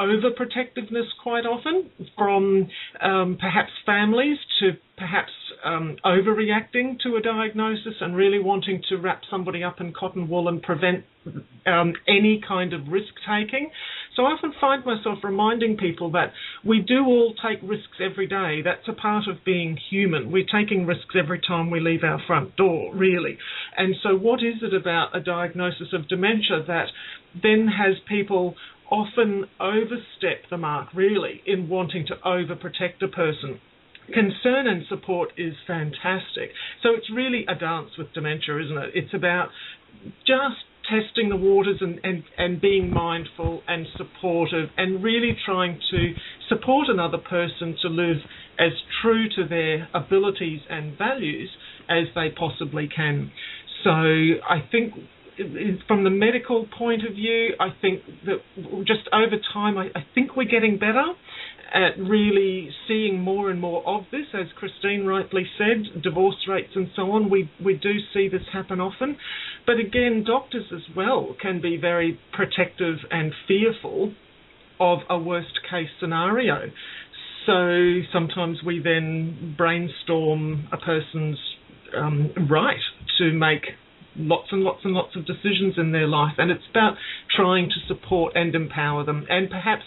overprotectiveness 0.00 1.06
quite 1.22 1.46
often 1.46 1.90
from 2.16 2.68
um, 3.00 3.36
perhaps 3.40 3.70
families 3.86 4.38
to 4.60 4.72
perhaps 4.96 5.30
um, 5.64 5.96
overreacting 6.04 6.98
to 7.00 7.16
a 7.16 7.20
diagnosis 7.22 7.94
and 8.00 8.14
really 8.14 8.38
wanting 8.38 8.82
to 8.88 8.96
wrap 8.96 9.22
somebody 9.30 9.64
up 9.64 9.80
in 9.80 9.92
cotton 9.92 10.28
wool 10.28 10.48
and 10.48 10.62
prevent 10.62 11.04
um, 11.66 11.94
any 12.06 12.40
kind 12.46 12.72
of 12.72 12.88
risk 12.88 13.12
taking. 13.26 13.70
So 14.14 14.22
I 14.24 14.32
often 14.32 14.52
find 14.60 14.84
myself 14.84 15.18
reminding 15.24 15.76
people 15.76 16.12
that 16.12 16.32
we 16.64 16.80
do 16.80 17.04
all 17.06 17.34
take 17.34 17.58
risks 17.62 17.98
every 18.00 18.26
day. 18.26 18.60
That's 18.62 18.86
a 18.86 18.92
part 18.92 19.26
of 19.26 19.44
being 19.44 19.76
human. 19.90 20.30
We're 20.30 20.46
taking 20.46 20.86
risks 20.86 21.16
every 21.18 21.40
time 21.40 21.70
we 21.70 21.80
leave 21.80 22.04
our 22.04 22.20
front 22.26 22.54
door, 22.56 22.94
really. 22.94 23.38
And 23.76 23.96
so, 24.02 24.16
what 24.16 24.40
is 24.40 24.62
it 24.62 24.74
about 24.74 25.16
a 25.16 25.20
diagnosis 25.20 25.88
of 25.92 26.08
dementia 26.08 26.62
that 26.68 26.86
then 27.42 27.66
has 27.66 27.96
people 28.08 28.54
often 28.90 29.44
overstep 29.60 30.48
the 30.50 30.58
mark, 30.58 30.88
really, 30.94 31.42
in 31.46 31.68
wanting 31.68 32.06
to 32.06 32.14
overprotect 32.24 33.02
a 33.02 33.08
person? 33.08 33.60
concern 34.12 34.66
and 34.66 34.84
support 34.88 35.30
is 35.36 35.54
fantastic. 35.66 36.50
So 36.82 36.90
it's 36.94 37.10
really 37.10 37.46
a 37.48 37.54
dance 37.54 37.90
with 37.96 38.12
dementia, 38.12 38.62
isn't 38.62 38.76
it? 38.76 38.90
It's 38.94 39.14
about 39.14 39.48
just 40.26 40.60
testing 40.90 41.30
the 41.30 41.36
waters 41.36 41.78
and, 41.80 41.98
and, 42.02 42.22
and 42.36 42.60
being 42.60 42.90
mindful 42.90 43.62
and 43.66 43.86
supportive 43.96 44.68
and 44.76 45.02
really 45.02 45.36
trying 45.46 45.80
to 45.90 46.12
support 46.48 46.88
another 46.88 47.18
person 47.18 47.76
to 47.80 47.88
live 47.88 48.18
as 48.58 48.72
true 49.00 49.28
to 49.36 49.48
their 49.48 49.88
abilities 49.94 50.60
and 50.68 50.96
values 50.98 51.48
as 51.88 52.04
they 52.14 52.28
possibly 52.30 52.88
can. 52.94 53.30
So 53.82 53.90
I 53.90 54.60
think 54.70 54.92
from 55.88 56.04
the 56.04 56.10
medical 56.10 56.66
point 56.78 57.02
of 57.06 57.14
view, 57.14 57.54
I 57.60 57.68
think 57.80 58.02
that 58.26 58.38
just 58.86 59.08
over 59.12 59.36
time, 59.52 59.78
I, 59.78 59.86
I 59.94 60.04
think 60.14 60.36
we're 60.36 60.48
getting 60.48 60.78
better 60.78 61.04
at 61.74 61.98
really 61.98 62.70
seeing 62.86 63.20
more 63.20 63.50
and 63.50 63.60
more 63.60 63.86
of 63.86 64.04
this, 64.12 64.26
as 64.32 64.46
Christine 64.56 65.06
rightly 65.06 65.44
said, 65.58 66.02
divorce 66.02 66.36
rates 66.48 66.70
and 66.76 66.88
so 66.94 67.10
on. 67.12 67.28
We 67.30 67.50
we 67.64 67.74
do 67.74 67.94
see 68.12 68.28
this 68.28 68.42
happen 68.52 68.80
often, 68.80 69.16
but 69.66 69.76
again, 69.78 70.24
doctors 70.24 70.66
as 70.72 70.94
well 70.96 71.34
can 71.40 71.60
be 71.60 71.76
very 71.76 72.18
protective 72.32 72.98
and 73.10 73.32
fearful 73.48 74.12
of 74.78 75.00
a 75.10 75.18
worst 75.18 75.58
case 75.68 75.88
scenario. 76.00 76.70
So 77.46 78.00
sometimes 78.12 78.58
we 78.64 78.80
then 78.82 79.54
brainstorm 79.58 80.68
a 80.72 80.76
person's 80.76 81.38
um, 81.96 82.32
right 82.50 82.80
to 83.18 83.32
make 83.32 83.64
lots 84.16 84.48
and 84.52 84.62
lots 84.62 84.80
and 84.84 84.92
lots 84.92 85.16
of 85.16 85.26
decisions 85.26 85.74
in 85.76 85.92
their 85.92 86.06
life, 86.06 86.34
and 86.38 86.50
it's 86.50 86.64
about 86.70 86.96
trying 87.34 87.68
to 87.68 87.86
support 87.86 88.32
and 88.36 88.54
empower 88.54 89.04
them, 89.04 89.26
and 89.28 89.50
perhaps 89.50 89.84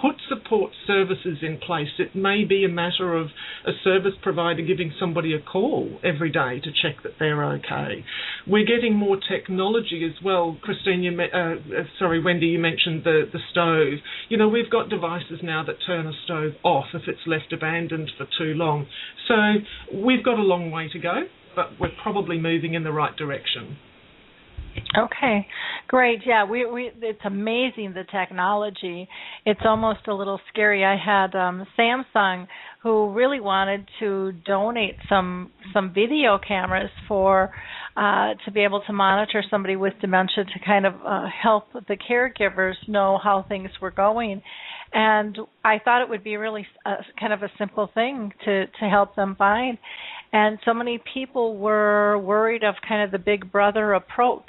put 0.00 0.16
support 0.28 0.72
services 0.86 1.38
in 1.42 1.58
place. 1.58 1.88
It 1.98 2.14
may 2.14 2.44
be 2.44 2.64
a 2.64 2.68
matter 2.68 3.16
of 3.16 3.28
a 3.66 3.72
service 3.82 4.12
provider 4.22 4.62
giving 4.62 4.92
somebody 4.98 5.34
a 5.34 5.40
call 5.40 5.98
every 6.04 6.30
day 6.30 6.60
to 6.62 6.70
check 6.70 7.02
that 7.02 7.12
they're 7.18 7.44
okay. 7.54 8.04
We're 8.46 8.66
getting 8.66 8.94
more 8.94 9.16
technology 9.16 10.04
as 10.04 10.22
well. 10.22 10.58
Christine, 10.62 11.02
you, 11.02 11.18
uh, 11.18 11.36
uh, 11.36 11.84
sorry, 11.98 12.22
Wendy, 12.22 12.46
you 12.46 12.58
mentioned 12.58 13.04
the, 13.04 13.22
the 13.32 13.40
stove. 13.50 13.98
You 14.28 14.36
know, 14.36 14.48
we've 14.48 14.70
got 14.70 14.88
devices 14.88 15.40
now 15.42 15.64
that 15.66 15.76
turn 15.86 16.06
a 16.06 16.12
stove 16.24 16.52
off 16.62 16.86
if 16.94 17.02
it's 17.06 17.26
left 17.26 17.52
abandoned 17.52 18.10
for 18.16 18.26
too 18.38 18.54
long. 18.54 18.86
So 19.28 19.34
we've 19.96 20.24
got 20.24 20.38
a 20.38 20.42
long 20.42 20.70
way 20.70 20.88
to 20.92 20.98
go, 20.98 21.22
but 21.56 21.70
we're 21.80 21.88
probably 22.02 22.38
moving 22.38 22.74
in 22.74 22.84
the 22.84 22.92
right 22.92 23.16
direction. 23.16 23.78
Okay, 24.96 25.46
great. 25.88 26.20
Yeah, 26.26 26.44
we 26.44 26.66
we 26.70 26.90
it's 27.00 27.20
amazing 27.24 27.94
the 27.94 28.04
technology. 28.10 29.08
It's 29.44 29.60
almost 29.64 30.06
a 30.06 30.14
little 30.14 30.40
scary. 30.52 30.84
I 30.84 30.96
had 30.96 31.34
um 31.34 31.66
Samsung 31.78 32.46
who 32.82 33.12
really 33.12 33.40
wanted 33.40 33.88
to 34.00 34.32
donate 34.44 34.96
some 35.08 35.50
some 35.72 35.92
video 35.94 36.38
cameras 36.46 36.90
for 37.08 37.54
uh 37.96 38.34
to 38.44 38.50
be 38.52 38.60
able 38.60 38.82
to 38.86 38.92
monitor 38.92 39.42
somebody 39.50 39.76
with 39.76 39.94
dementia 40.00 40.44
to 40.44 40.64
kind 40.64 40.86
of 40.86 40.94
uh, 41.06 41.26
help 41.42 41.72
the 41.72 41.96
caregivers 41.96 42.74
know 42.86 43.18
how 43.22 43.44
things 43.48 43.70
were 43.80 43.90
going. 43.90 44.42
And 44.92 45.36
I 45.64 45.78
thought 45.84 46.02
it 46.02 46.08
would 46.08 46.24
be 46.24 46.36
really 46.36 46.66
a, 46.84 46.94
kind 47.18 47.32
of 47.32 47.42
a 47.42 47.50
simple 47.58 47.90
thing 47.92 48.32
to 48.44 48.66
to 48.66 48.88
help 48.88 49.16
them 49.16 49.36
find. 49.36 49.78
And 50.36 50.58
so 50.66 50.74
many 50.74 51.00
people 51.14 51.56
were 51.56 52.18
worried 52.18 52.62
of 52.62 52.74
kind 52.86 53.02
of 53.02 53.10
the 53.10 53.18
big 53.18 53.50
brother 53.50 53.94
approach 53.94 54.42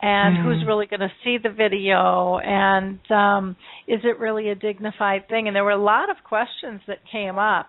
and 0.00 0.38
mm. 0.38 0.42
who's 0.42 0.66
really 0.66 0.86
going 0.86 1.00
to 1.00 1.12
see 1.22 1.36
the 1.42 1.50
video 1.50 2.38
and 2.38 2.98
um, 3.10 3.56
is 3.86 4.00
it 4.04 4.18
really 4.18 4.48
a 4.48 4.54
dignified 4.54 5.28
thing 5.28 5.48
and 5.48 5.54
there 5.54 5.64
were 5.64 5.70
a 5.70 5.82
lot 5.82 6.08
of 6.08 6.16
questions 6.24 6.80
that 6.86 6.98
came 7.12 7.38
up 7.38 7.66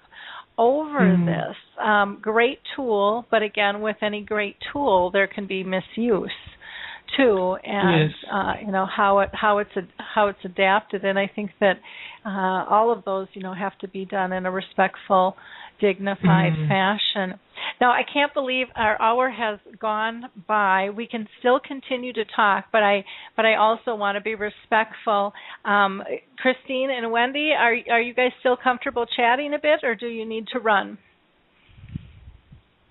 over 0.57 1.01
mm. 1.01 1.25
this 1.25 1.55
um, 1.85 2.17
great 2.21 2.59
tool 2.77 3.25
but 3.29 3.43
again 3.43 3.81
with 3.81 3.97
any 4.01 4.21
great 4.21 4.55
tool 4.71 5.11
there 5.11 5.27
can 5.27 5.47
be 5.47 5.63
misuse 5.63 6.31
too 7.15 7.55
and 7.63 8.09
yes. 8.09 8.29
uh, 8.33 8.53
you 8.65 8.71
know 8.71 8.85
how 8.85 9.19
it 9.19 9.29
how 9.33 9.59
it's 9.59 9.75
a, 9.77 9.81
how 9.97 10.27
it's 10.27 10.39
adapted 10.43 11.05
and 11.05 11.17
I 11.17 11.29
think 11.33 11.51
that 11.61 11.75
uh, 12.25 12.65
all 12.69 12.91
of 12.91 13.05
those 13.05 13.27
you 13.33 13.41
know 13.41 13.53
have 13.53 13.77
to 13.79 13.87
be 13.87 14.03
done 14.03 14.33
in 14.33 14.45
a 14.45 14.51
respectful 14.51 15.37
dignified 15.79 16.53
mm. 16.53 16.67
fashion 16.67 17.39
now, 17.79 17.91
I 17.91 18.01
can't 18.11 18.33
believe 18.33 18.67
our 18.75 18.99
hour 19.01 19.29
has 19.29 19.59
gone 19.79 20.23
by. 20.47 20.89
We 20.89 21.07
can 21.07 21.27
still 21.39 21.59
continue 21.59 22.11
to 22.13 22.25
talk, 22.35 22.65
but 22.71 22.83
I 22.83 23.05
but 23.35 23.45
I 23.45 23.55
also 23.55 23.95
want 23.95 24.15
to 24.15 24.21
be 24.21 24.35
respectful. 24.35 25.33
Um, 25.63 26.01
Christine 26.39 26.89
and 26.89 27.11
Wendy, 27.11 27.51
are 27.57 27.75
are 27.91 28.01
you 28.01 28.13
guys 28.13 28.31
still 28.39 28.57
comfortable 28.57 29.05
chatting 29.05 29.53
a 29.53 29.59
bit, 29.59 29.81
or 29.83 29.95
do 29.95 30.07
you 30.07 30.25
need 30.25 30.47
to 30.53 30.59
run? 30.59 30.97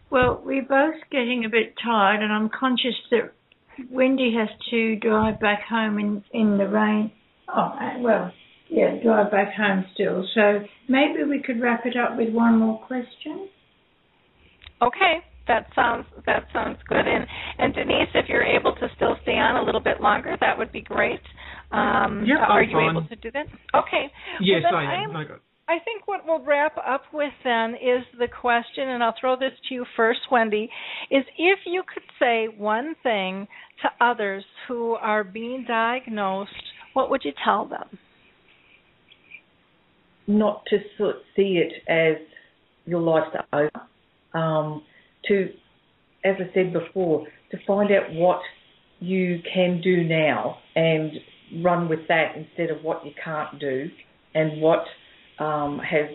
Well, 0.08 0.40
we're 0.44 0.62
both 0.62 0.94
getting 1.10 1.44
a 1.44 1.48
bit 1.48 1.74
tired, 1.82 2.22
and 2.22 2.32
I'm 2.32 2.48
conscious 2.48 2.94
that 3.10 3.32
Wendy 3.90 4.34
has 4.38 4.48
to 4.70 4.96
drive 4.96 5.40
back 5.40 5.62
home 5.68 5.98
in 5.98 6.24
in 6.32 6.58
the 6.58 6.68
rain. 6.68 7.10
Oh, 7.48 7.72
well, 7.98 8.32
yeah, 8.68 8.96
drive 9.02 9.30
back 9.30 9.54
home 9.54 9.84
still. 9.94 10.26
So 10.34 10.60
maybe 10.88 11.24
we 11.28 11.42
could 11.42 11.60
wrap 11.60 11.86
it 11.86 11.96
up 11.96 12.16
with 12.16 12.32
one 12.32 12.58
more 12.58 12.78
question. 12.86 13.48
Okay, 14.82 15.24
that 15.48 15.66
sounds 15.74 16.06
that 16.26 16.44
sounds 16.52 16.78
good. 16.88 17.06
And 17.06 17.26
and 17.58 17.74
Denise, 17.74 18.08
if 18.14 18.28
you're 18.28 18.44
able 18.44 18.74
to 18.74 18.88
still 18.96 19.16
stay 19.22 19.38
on 19.38 19.56
a 19.56 19.64
little 19.64 19.80
bit 19.80 20.00
longer, 20.00 20.36
that 20.40 20.58
would 20.58 20.72
be 20.72 20.82
great. 20.82 21.20
Um, 21.72 22.24
yeah, 22.26 22.44
are 22.46 22.62
I'm 22.62 22.68
you 22.68 22.76
fine. 22.76 22.90
able 22.90 23.08
to 23.08 23.16
do 23.16 23.30
that? 23.32 23.46
Okay. 23.74 24.10
Yes, 24.40 24.62
well, 24.64 24.76
I 24.76 25.02
am. 25.04 25.16
I, 25.16 25.24
I 25.68 25.78
think 25.84 26.06
what 26.06 26.20
we'll 26.24 26.44
wrap 26.44 26.76
up 26.78 27.02
with 27.12 27.32
then 27.42 27.74
is 27.74 28.04
the 28.18 28.28
question, 28.28 28.88
and 28.88 29.02
I'll 29.02 29.14
throw 29.20 29.36
this 29.36 29.52
to 29.68 29.74
you 29.74 29.84
first, 29.96 30.20
Wendy, 30.30 30.70
is 31.10 31.24
if 31.36 31.58
you 31.66 31.82
could 31.92 32.04
say 32.20 32.46
one 32.56 32.94
thing 33.02 33.48
to 33.82 34.04
others 34.04 34.44
who 34.68 34.92
are 34.94 35.24
being 35.24 35.64
diagnosed, 35.66 36.50
what 36.92 37.10
would 37.10 37.22
you 37.24 37.32
tell 37.44 37.66
them? 37.66 37.98
Not 40.26 40.64
to 40.66 40.78
sort 40.98 41.16
see 41.34 41.62
it 41.62 41.72
as 41.88 42.16
your 42.84 43.00
life's 43.00 43.36
over 43.52 43.70
um, 44.34 44.82
to, 45.28 45.50
as 46.24 46.36
I 46.38 46.52
said 46.54 46.72
before, 46.72 47.26
to 47.50 47.58
find 47.66 47.90
out 47.92 48.12
what 48.12 48.40
you 48.98 49.40
can 49.52 49.80
do 49.82 50.02
now 50.04 50.58
and 50.74 51.12
run 51.62 51.88
with 51.88 52.00
that 52.08 52.36
instead 52.36 52.70
of 52.70 52.82
what 52.82 53.04
you 53.04 53.12
can't 53.22 53.58
do 53.60 53.88
and 54.34 54.60
what 54.60 54.84
um, 55.38 55.78
has 55.78 56.08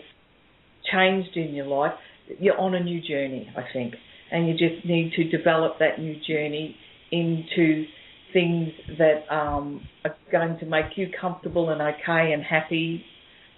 changed 0.92 1.36
in 1.36 1.54
your 1.54 1.66
life. 1.66 1.92
You're 2.38 2.58
on 2.58 2.74
a 2.74 2.82
new 2.82 3.00
journey, 3.00 3.52
I 3.56 3.62
think, 3.72 3.94
and 4.30 4.46
you 4.48 4.52
just 4.52 4.86
need 4.86 5.12
to 5.16 5.24
develop 5.36 5.78
that 5.78 5.98
new 5.98 6.16
journey 6.26 6.76
into 7.10 7.84
things 8.32 8.70
that 8.98 9.24
um, 9.34 9.86
are 10.04 10.14
going 10.30 10.58
to 10.58 10.66
make 10.66 10.96
you 10.96 11.08
comfortable 11.20 11.70
and 11.70 11.80
okay 11.82 12.32
and 12.32 12.42
happy. 12.42 13.04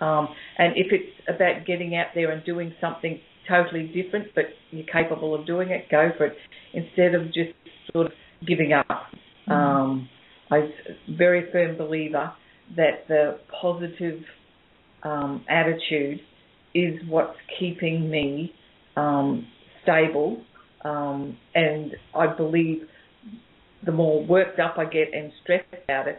Um, 0.05 0.29
and 0.59 0.75
if 0.77 0.89
it's 0.91 1.13
about 1.29 1.67
getting 1.67 1.97
out 1.97 2.09
there 2.15 2.31
and 2.31 2.45
doing 2.45 2.75
something 2.81 3.21
totally 3.49 3.87
different, 3.87 4.29
but 4.35 4.45
you're 4.71 4.87
capable 4.87 5.35
of 5.35 5.47
doing 5.47 5.71
it, 5.71 5.87
go 5.91 6.11
for 6.17 6.27
it. 6.27 6.37
Instead 6.73 7.15
of 7.15 7.27
just 7.27 7.53
sort 7.93 8.07
of 8.07 8.13
giving 8.47 8.73
up. 8.73 8.87
Mm-hmm. 8.89 9.53
Um, 9.53 10.09
I'm 10.51 10.63
a 10.63 11.17
very 11.17 11.51
firm 11.53 11.77
believer 11.77 12.33
that 12.77 13.07
the 13.09 13.39
positive 13.61 14.21
um, 15.03 15.45
attitude 15.49 16.21
is 16.75 16.95
what's 17.09 17.37
keeping 17.59 18.11
me 18.11 18.53
um, 18.97 19.47
stable. 19.83 20.43
Um, 20.85 21.37
and 21.55 21.93
I 22.15 22.27
believe 22.27 22.83
the 23.85 23.93
more 23.93 24.25
worked 24.25 24.59
up 24.61 24.75
I 24.79 24.85
get 24.85 25.15
and 25.15 25.33
stressed 25.43 25.73
about 25.85 26.09
it, 26.09 26.19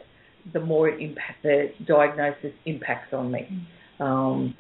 the 0.54 0.60
more 0.60 0.90
it 0.90 1.02
impact, 1.02 1.44
the 1.44 1.70
diagnosis 1.88 2.54
impacts 2.66 3.14
on 3.14 3.32
me. 3.32 3.48
Um, 4.00 4.56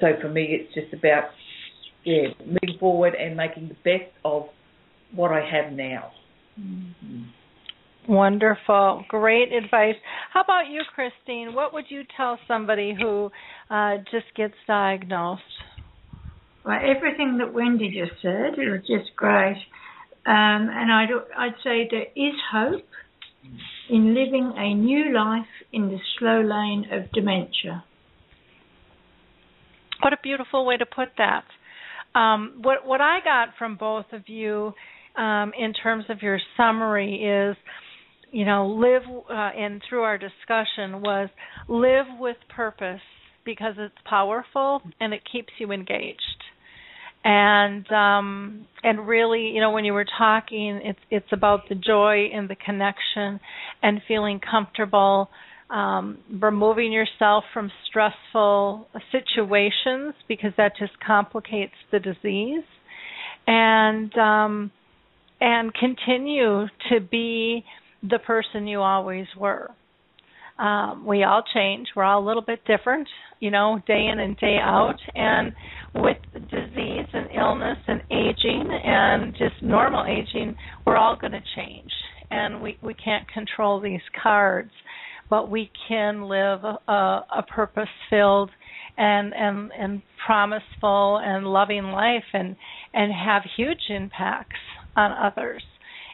so 0.00 0.06
for 0.20 0.28
me, 0.28 0.60
it's 0.60 0.74
just 0.74 0.92
about 0.92 1.30
yeah, 2.04 2.28
moving 2.40 2.78
forward 2.78 3.14
and 3.14 3.36
making 3.36 3.68
the 3.68 3.74
best 3.84 4.10
of 4.24 4.44
what 5.14 5.30
I 5.30 5.40
have 5.40 5.72
now. 5.72 6.12
Mm. 6.58 7.26
Wonderful. 8.08 9.04
Great 9.08 9.52
advice. 9.52 9.96
How 10.32 10.40
about 10.40 10.68
you, 10.70 10.80
Christine? 10.94 11.54
What 11.54 11.74
would 11.74 11.84
you 11.90 12.02
tell 12.16 12.38
somebody 12.48 12.96
who 12.98 13.30
uh, 13.70 13.98
just 14.10 14.34
gets 14.34 14.54
diagnosed? 14.66 15.42
Well, 16.64 16.78
everything 16.82 17.38
that 17.38 17.52
Wendy 17.52 17.88
just 17.90 18.20
said 18.22 18.58
it 18.58 18.70
was 18.70 18.80
just 18.80 19.14
great. 19.14 19.58
Um, 20.26 20.68
and 20.70 20.90
I'd, 20.92 21.08
I'd 21.36 21.54
say 21.62 21.88
there 21.90 22.06
is 22.16 22.34
hope 22.50 22.84
in 23.90 24.14
living 24.14 24.52
a 24.56 24.74
new 24.74 25.14
life 25.14 25.46
in 25.72 25.88
the 25.88 25.98
slow 26.18 26.40
lane 26.40 26.86
of 26.90 27.12
dementia. 27.12 27.84
What 30.00 30.12
a 30.12 30.18
beautiful 30.22 30.64
way 30.64 30.76
to 30.76 30.86
put 30.86 31.08
that. 31.18 31.44
Um, 32.18 32.60
what 32.62 32.86
what 32.86 33.00
I 33.00 33.18
got 33.22 33.48
from 33.58 33.76
both 33.76 34.06
of 34.12 34.28
you 34.28 34.72
um, 35.16 35.52
in 35.58 35.72
terms 35.72 36.04
of 36.08 36.22
your 36.22 36.38
summary 36.56 37.16
is, 37.24 37.56
you 38.30 38.44
know, 38.44 38.68
live 38.68 39.02
uh, 39.28 39.32
and 39.32 39.82
through 39.88 40.02
our 40.02 40.18
discussion 40.18 41.02
was 41.02 41.28
live 41.68 42.06
with 42.18 42.36
purpose 42.54 43.00
because 43.44 43.74
it's 43.78 43.94
powerful 44.08 44.82
and 45.00 45.12
it 45.12 45.22
keeps 45.30 45.48
you 45.58 45.72
engaged. 45.72 46.20
And 47.24 47.90
um, 47.90 48.66
and 48.84 49.06
really, 49.06 49.48
you 49.48 49.60
know, 49.60 49.72
when 49.72 49.84
you 49.84 49.92
were 49.92 50.06
talking, 50.18 50.80
it's 50.84 50.98
it's 51.10 51.32
about 51.32 51.68
the 51.68 51.74
joy 51.74 52.28
and 52.32 52.48
the 52.48 52.54
connection 52.54 53.40
and 53.82 54.00
feeling 54.06 54.40
comfortable 54.40 55.28
um, 55.70 56.18
removing 56.40 56.92
yourself 56.92 57.44
from 57.52 57.70
stressful 57.88 58.88
situations 59.12 60.14
because 60.26 60.52
that 60.56 60.72
just 60.78 60.92
complicates 61.06 61.74
the 61.92 61.98
disease, 61.98 62.64
and 63.46 64.16
um, 64.16 64.70
and 65.40 65.72
continue 65.74 66.66
to 66.90 67.00
be 67.00 67.64
the 68.02 68.18
person 68.18 68.66
you 68.66 68.80
always 68.80 69.26
were. 69.36 69.70
Um, 70.58 71.06
we 71.06 71.22
all 71.22 71.44
change. 71.54 71.86
We're 71.94 72.04
all 72.04 72.24
a 72.24 72.26
little 72.26 72.42
bit 72.42 72.60
different, 72.66 73.08
you 73.38 73.50
know, 73.50 73.80
day 73.86 74.08
in 74.12 74.18
and 74.18 74.36
day 74.38 74.56
out. 74.60 74.98
And 75.14 75.52
with 75.94 76.16
disease 76.32 77.06
and 77.12 77.28
illness 77.36 77.78
and 77.86 78.02
aging 78.10 78.68
and 78.84 79.32
just 79.34 79.62
normal 79.62 80.04
aging, 80.04 80.56
we're 80.84 80.96
all 80.96 81.16
going 81.16 81.32
to 81.32 81.42
change. 81.54 81.90
And 82.30 82.60
we, 82.60 82.76
we 82.82 82.94
can't 82.94 83.26
control 83.28 83.80
these 83.80 84.00
cards 84.20 84.70
but 85.30 85.50
we 85.50 85.70
can 85.88 86.22
live 86.22 86.64
a, 86.64 86.80
a 86.88 87.44
purpose 87.48 87.88
filled 88.10 88.50
and 88.96 89.32
and 89.34 89.70
and 89.78 90.02
promiseful 90.26 91.20
and 91.22 91.46
loving 91.46 91.84
life 91.84 92.24
and 92.32 92.56
and 92.92 93.12
have 93.12 93.42
huge 93.56 93.90
impacts 93.90 94.56
on 94.96 95.12
others 95.12 95.62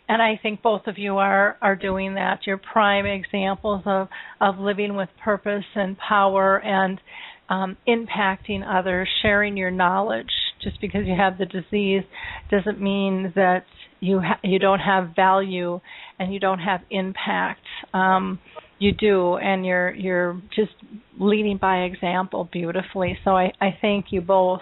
and 0.09 0.21
I 0.21 0.39
think 0.43 0.63
both 0.63 0.83
of 0.87 0.99
you 0.99 1.17
are 1.17 1.57
are 1.63 1.77
doing 1.77 2.15
that. 2.15 2.41
You're 2.47 2.59
prime 2.59 3.07
examples 3.07 3.83
of 3.87 4.09
of 4.41 4.59
living 4.59 4.97
with 4.97 5.09
purpose 5.23 5.65
and 5.75 5.97
power 5.97 6.61
and 6.63 7.01
um, 7.49 7.77
impacting 7.89 8.63
others, 8.67 9.09
sharing 9.23 9.57
your 9.57 9.71
knowledge. 9.71 10.31
Just 10.63 10.81
because 10.81 11.03
you 11.07 11.15
have 11.17 11.39
the 11.39 11.47
disease 11.47 12.03
doesn't 12.51 12.81
mean 12.81 13.33
that 13.35 13.65
you 14.01 14.21
ha- 14.21 14.41
you 14.43 14.59
don't 14.59 14.81
have 14.81 15.11
value 15.17 15.81
and 16.19 16.33
you 16.33 16.41
don't 16.41 16.59
have 16.59 16.81
impact. 16.91 17.65
Um, 17.93 18.39
you 18.85 18.93
do 18.93 19.37
and 19.37 19.67
you're 19.67 19.95
you're 19.95 20.41
just 20.55 20.75
leading 21.19 21.59
by 21.59 21.79
example 21.79 22.49
beautifully. 22.53 23.19
So 23.25 23.31
i 23.31 23.51
i 23.61 23.77
thank 23.81 24.07
you 24.11 24.21
both 24.21 24.61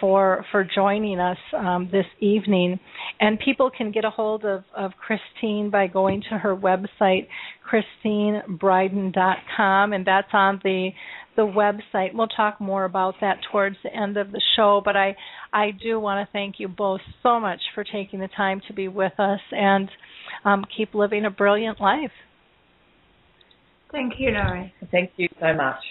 for 0.00 0.44
for 0.50 0.64
joining 0.64 1.20
us 1.20 1.38
um, 1.56 1.88
this 1.90 2.04
evening. 2.20 2.78
And 3.20 3.38
people 3.38 3.70
can 3.76 3.92
get 3.92 4.04
a 4.04 4.10
hold 4.10 4.44
of 4.44 4.64
of 4.76 4.90
christine 5.04 5.70
by 5.70 5.86
going 5.86 6.22
to 6.30 6.38
her 6.38 6.56
website 6.56 7.28
christinebryden.com 7.70 9.92
and 9.92 10.06
that's 10.06 10.28
on 10.32 10.60
the 10.64 10.90
the 11.36 11.42
website. 11.42 12.14
We'll 12.14 12.28
talk 12.28 12.62
more 12.62 12.86
about 12.86 13.16
that 13.20 13.40
towards 13.52 13.76
the 13.84 13.94
end 13.94 14.16
of 14.16 14.32
the 14.32 14.40
show 14.56 14.80
but 14.84 14.96
i 14.96 15.14
i 15.52 15.70
do 15.70 16.00
want 16.00 16.26
to 16.26 16.32
thank 16.32 16.58
you 16.58 16.66
both 16.68 17.00
so 17.22 17.38
much 17.38 17.60
for 17.74 17.84
taking 17.84 18.18
the 18.20 18.28
time 18.28 18.62
to 18.68 18.74
be 18.74 18.88
with 18.88 19.12
us 19.18 19.40
and 19.52 19.90
um, 20.44 20.64
keep 20.76 20.94
living 20.94 21.24
a 21.24 21.30
brilliant 21.30 21.80
life 21.80 22.10
Thank 23.92 24.14
you, 24.18 24.30
Lori. 24.30 24.72
Thank 24.90 25.10
you 25.16 25.28
so 25.40 25.54
much. 25.54 25.82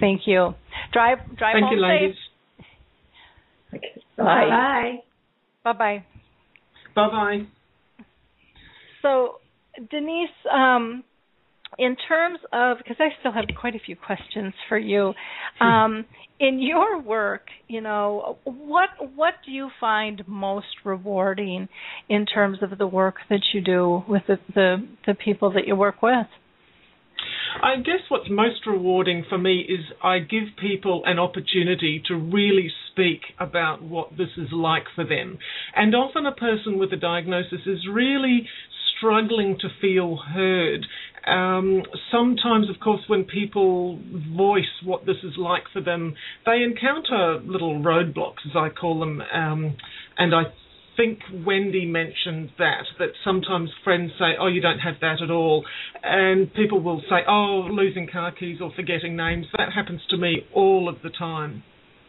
Thank 0.00 0.22
you. 0.26 0.54
Drive 0.92 1.18
drive 1.36 1.54
Thank 1.54 1.64
home 1.64 1.74
you, 1.74 1.82
ladies. 1.82 2.16
safe. 3.70 3.80
Okay. 3.80 4.02
Bye. 4.16 4.98
Bye 5.64 5.72
bye. 5.72 6.04
Bye 6.94 7.08
bye. 7.08 7.46
So, 9.02 9.36
Denise, 9.90 10.28
um, 10.52 11.04
in 11.78 11.96
terms 12.08 12.38
of 12.52 12.78
because 12.78 12.96
I 13.00 13.08
still 13.20 13.32
have 13.32 13.44
quite 13.60 13.74
a 13.74 13.80
few 13.84 13.96
questions 13.96 14.54
for 14.68 14.78
you. 14.78 15.12
Um, 15.60 16.04
in 16.40 16.60
your 16.60 17.00
work, 17.00 17.46
you 17.68 17.80
know, 17.80 18.38
what 18.44 18.88
what 19.14 19.34
do 19.46 19.52
you 19.52 19.70
find 19.80 20.22
most 20.26 20.66
rewarding 20.84 21.68
in 22.08 22.26
terms 22.26 22.58
of 22.60 22.76
the 22.76 22.88
work 22.88 23.14
that 23.30 23.40
you 23.52 23.60
do 23.60 24.02
with 24.08 24.22
the 24.26 24.38
the, 24.54 24.88
the 25.06 25.14
people 25.14 25.52
that 25.52 25.66
you 25.66 25.76
work 25.76 26.02
with? 26.02 26.26
I 27.62 27.76
guess 27.76 28.00
what's 28.08 28.28
most 28.30 28.66
rewarding 28.66 29.24
for 29.28 29.38
me 29.38 29.60
is 29.60 29.80
I 30.02 30.18
give 30.18 30.56
people 30.60 31.02
an 31.06 31.18
opportunity 31.18 32.02
to 32.08 32.14
really 32.14 32.70
speak 32.90 33.20
about 33.38 33.82
what 33.82 34.10
this 34.16 34.28
is 34.36 34.48
like 34.52 34.84
for 34.94 35.04
them. 35.04 35.38
And 35.74 35.94
often 35.94 36.26
a 36.26 36.32
person 36.32 36.78
with 36.78 36.92
a 36.92 36.96
diagnosis 36.96 37.60
is 37.66 37.86
really 37.90 38.48
struggling 38.96 39.56
to 39.60 39.68
feel 39.80 40.16
heard. 40.16 40.86
Um, 41.26 41.82
sometimes, 42.12 42.68
of 42.68 42.80
course, 42.80 43.00
when 43.06 43.24
people 43.24 43.98
voice 44.36 44.64
what 44.84 45.06
this 45.06 45.16
is 45.22 45.34
like 45.38 45.64
for 45.72 45.80
them, 45.80 46.14
they 46.44 46.62
encounter 46.62 47.40
little 47.44 47.80
roadblocks, 47.80 48.44
as 48.46 48.56
I 48.56 48.68
call 48.68 49.00
them. 49.00 49.20
Um, 49.20 49.76
and 50.18 50.34
I 50.34 50.44
think 50.96 51.20
Wendy 51.46 51.86
mentioned 51.86 52.50
that, 52.58 52.84
that 52.98 53.10
sometimes 53.24 53.70
friends 53.82 54.12
say, 54.18 54.32
oh, 54.38 54.48
you 54.48 54.60
don't 54.60 54.78
have 54.78 54.94
that 55.00 55.22
at 55.22 55.30
all. 55.30 55.64
And 56.02 56.52
people 56.54 56.80
will 56.80 57.02
say, 57.08 57.18
oh, 57.28 57.68
losing 57.70 58.08
car 58.10 58.32
keys 58.32 58.58
or 58.60 58.70
forgetting 58.74 59.16
names. 59.16 59.46
That 59.56 59.72
happens 59.72 60.00
to 60.10 60.16
me 60.16 60.42
all 60.54 60.88
of 60.88 60.96
the 61.02 61.10
time. 61.10 61.62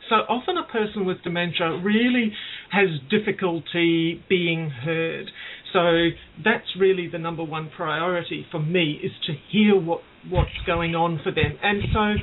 So 0.09 0.15
often 0.29 0.55
a 0.57 0.71
person 0.71 1.05
with 1.05 1.23
dementia 1.23 1.79
really 1.83 2.31
has 2.71 2.89
difficulty 3.09 4.23
being 4.29 4.69
heard. 4.69 5.31
So 5.73 6.09
that's 6.43 6.67
really 6.79 7.09
the 7.11 7.17
number 7.17 7.43
one 7.43 7.71
priority 7.75 8.45
for 8.51 8.59
me 8.59 8.99
is 9.03 9.11
to 9.27 9.33
hear 9.51 9.79
what, 9.79 10.01
what's 10.29 10.51
going 10.65 10.95
on 10.95 11.19
for 11.23 11.31
them. 11.31 11.57
And 11.61 11.81
so 11.91 12.13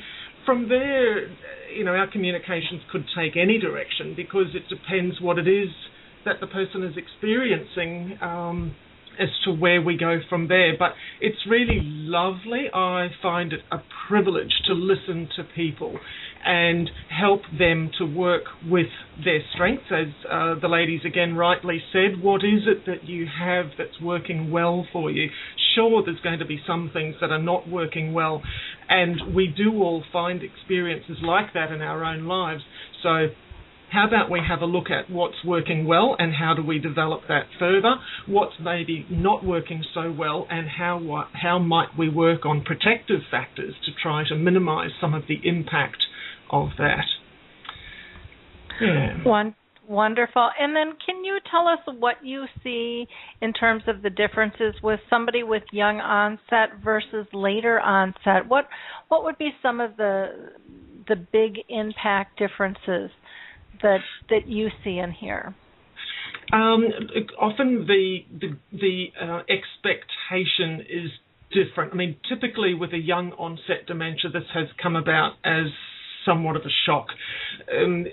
from 0.46 0.68
there, 0.68 1.28
you 1.76 1.84
know, 1.84 1.92
our 1.92 2.10
communications 2.10 2.82
could 2.90 3.04
take 3.16 3.36
any 3.36 3.58
direction 3.58 4.14
because 4.16 4.54
it 4.54 4.68
depends 4.68 5.20
what 5.20 5.38
it 5.38 5.48
is 5.48 5.68
that 6.24 6.40
the 6.40 6.46
person 6.46 6.82
is 6.84 6.96
experiencing 6.96 8.18
um, 8.20 8.74
as 9.18 9.28
to 9.44 9.52
where 9.52 9.80
we 9.82 9.96
go 9.96 10.18
from 10.28 10.48
there. 10.48 10.72
But 10.78 10.92
it's 11.20 11.38
really 11.48 11.80
lovely. 11.82 12.66
I 12.72 13.08
find 13.20 13.52
it 13.52 13.60
a 13.70 13.78
privilege 14.08 14.52
to 14.66 14.72
listen 14.72 15.28
to 15.36 15.44
people 15.44 15.98
and 16.44 16.90
help 17.08 17.42
them 17.56 17.90
to 17.98 18.04
work 18.04 18.42
with 18.68 18.86
their 19.24 19.40
strengths. 19.54 19.84
As 19.90 20.08
uh, 20.28 20.54
the 20.60 20.68
ladies 20.68 21.02
again 21.06 21.34
rightly 21.34 21.80
said, 21.92 22.22
what 22.22 22.42
is 22.42 22.62
it 22.66 22.84
that 22.86 23.08
you 23.08 23.26
have 23.38 23.66
that's 23.78 24.00
working 24.00 24.50
well 24.50 24.86
for 24.92 25.10
you? 25.10 25.28
Sure, 25.74 26.02
there's 26.04 26.20
going 26.20 26.40
to 26.40 26.46
be 26.46 26.60
some 26.66 26.90
things 26.92 27.14
that 27.20 27.30
are 27.30 27.42
not 27.42 27.68
working 27.68 28.12
well, 28.12 28.42
and 28.88 29.34
we 29.34 29.46
do 29.46 29.82
all 29.82 30.02
find 30.12 30.42
experiences 30.42 31.16
like 31.22 31.54
that 31.54 31.70
in 31.70 31.80
our 31.80 32.04
own 32.04 32.26
lives. 32.26 32.62
So 33.02 33.28
how 33.92 34.06
about 34.06 34.30
we 34.30 34.40
have 34.46 34.62
a 34.62 34.66
look 34.66 34.86
at 34.90 35.10
what's 35.10 35.44
working 35.44 35.86
well 35.86 36.16
and 36.18 36.32
how 36.34 36.54
do 36.54 36.62
we 36.62 36.78
develop 36.78 37.22
that 37.28 37.44
further? 37.58 37.96
What's 38.26 38.54
maybe 38.58 39.06
not 39.10 39.44
working 39.44 39.84
so 39.92 40.10
well 40.10 40.46
and 40.50 40.66
how 40.66 41.26
how 41.34 41.58
might 41.58 41.88
we 41.98 42.08
work 42.08 42.46
on 42.46 42.62
protective 42.62 43.20
factors 43.30 43.74
to 43.84 43.92
try 44.02 44.24
to 44.28 44.34
minimise 44.34 44.90
some 44.98 45.12
of 45.12 45.24
the 45.28 45.38
impact 45.44 45.98
of 46.50 46.68
that? 46.78 47.04
Yeah. 48.80 49.22
One 49.24 49.54
wonderful. 49.86 50.48
And 50.58 50.74
then 50.74 50.94
can 51.04 51.22
you 51.22 51.38
tell 51.50 51.68
us 51.68 51.80
what 51.98 52.16
you 52.24 52.46
see 52.64 53.06
in 53.42 53.52
terms 53.52 53.82
of 53.86 54.00
the 54.00 54.08
differences 54.08 54.74
with 54.82 55.00
somebody 55.10 55.42
with 55.42 55.64
young 55.70 56.00
onset 56.00 56.82
versus 56.82 57.26
later 57.34 57.78
onset? 57.78 58.48
What 58.48 58.68
what 59.08 59.24
would 59.24 59.36
be 59.36 59.50
some 59.60 59.80
of 59.80 59.98
the 59.98 60.50
the 61.08 61.16
big 61.16 61.58
impact 61.68 62.38
differences 62.38 63.10
that 63.82 64.00
that 64.30 64.46
you 64.46 64.68
see 64.84 64.98
in 64.98 65.12
here? 65.12 65.54
Um, 66.52 66.84
often 67.40 67.86
the 67.86 68.18
the, 68.40 68.56
the 68.72 69.06
uh, 69.20 69.40
expectation 69.48 70.84
is 70.88 71.10
different. 71.52 71.92
I 71.92 71.96
mean, 71.96 72.16
typically 72.28 72.74
with 72.74 72.92
a 72.92 72.98
young 72.98 73.32
onset 73.32 73.86
dementia, 73.86 74.30
this 74.32 74.44
has 74.54 74.68
come 74.82 74.96
about 74.96 75.34
as 75.44 75.66
somewhat 76.24 76.56
of 76.56 76.62
a 76.62 76.74
shock. 76.86 77.06
Um, 77.72 78.06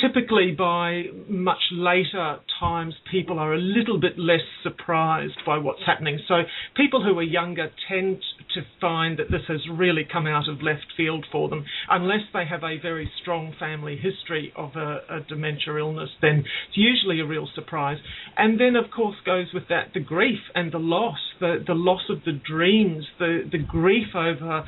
typically, 0.00 0.54
by 0.56 1.04
much 1.28 1.60
later 1.72 2.38
times, 2.58 2.94
people 3.10 3.38
are 3.38 3.54
a 3.54 3.58
little 3.58 4.00
bit 4.00 4.18
less 4.18 4.40
surprised 4.62 5.38
by 5.46 5.58
what's 5.58 5.82
happening. 5.86 6.18
So, 6.28 6.42
people 6.76 7.02
who 7.02 7.18
are 7.18 7.22
younger 7.22 7.70
tend 7.88 8.22
to 8.54 8.62
find 8.80 9.18
that 9.18 9.30
this 9.30 9.42
has 9.48 9.60
really 9.70 10.06
come 10.10 10.26
out 10.26 10.48
of 10.48 10.62
left 10.62 10.86
field 10.96 11.26
for 11.30 11.48
them. 11.48 11.64
Unless 11.88 12.22
they 12.32 12.44
have 12.44 12.62
a 12.62 12.80
very 12.80 13.10
strong 13.20 13.54
family 13.58 13.96
history 13.96 14.52
of 14.56 14.70
a, 14.76 15.00
a 15.08 15.20
dementia 15.28 15.76
illness, 15.76 16.10
then 16.20 16.38
it's 16.40 16.76
usually 16.76 17.20
a 17.20 17.26
real 17.26 17.48
surprise. 17.54 17.98
And 18.36 18.60
then, 18.60 18.76
of 18.76 18.90
course, 18.90 19.16
goes 19.24 19.46
with 19.52 19.64
that 19.68 19.92
the 19.94 20.00
grief 20.00 20.40
and 20.54 20.72
the 20.72 20.78
loss, 20.78 21.18
the, 21.40 21.62
the 21.66 21.74
loss 21.74 22.02
of 22.08 22.24
the 22.24 22.32
dreams, 22.32 23.04
the, 23.18 23.48
the 23.50 23.58
grief 23.58 24.14
over 24.14 24.64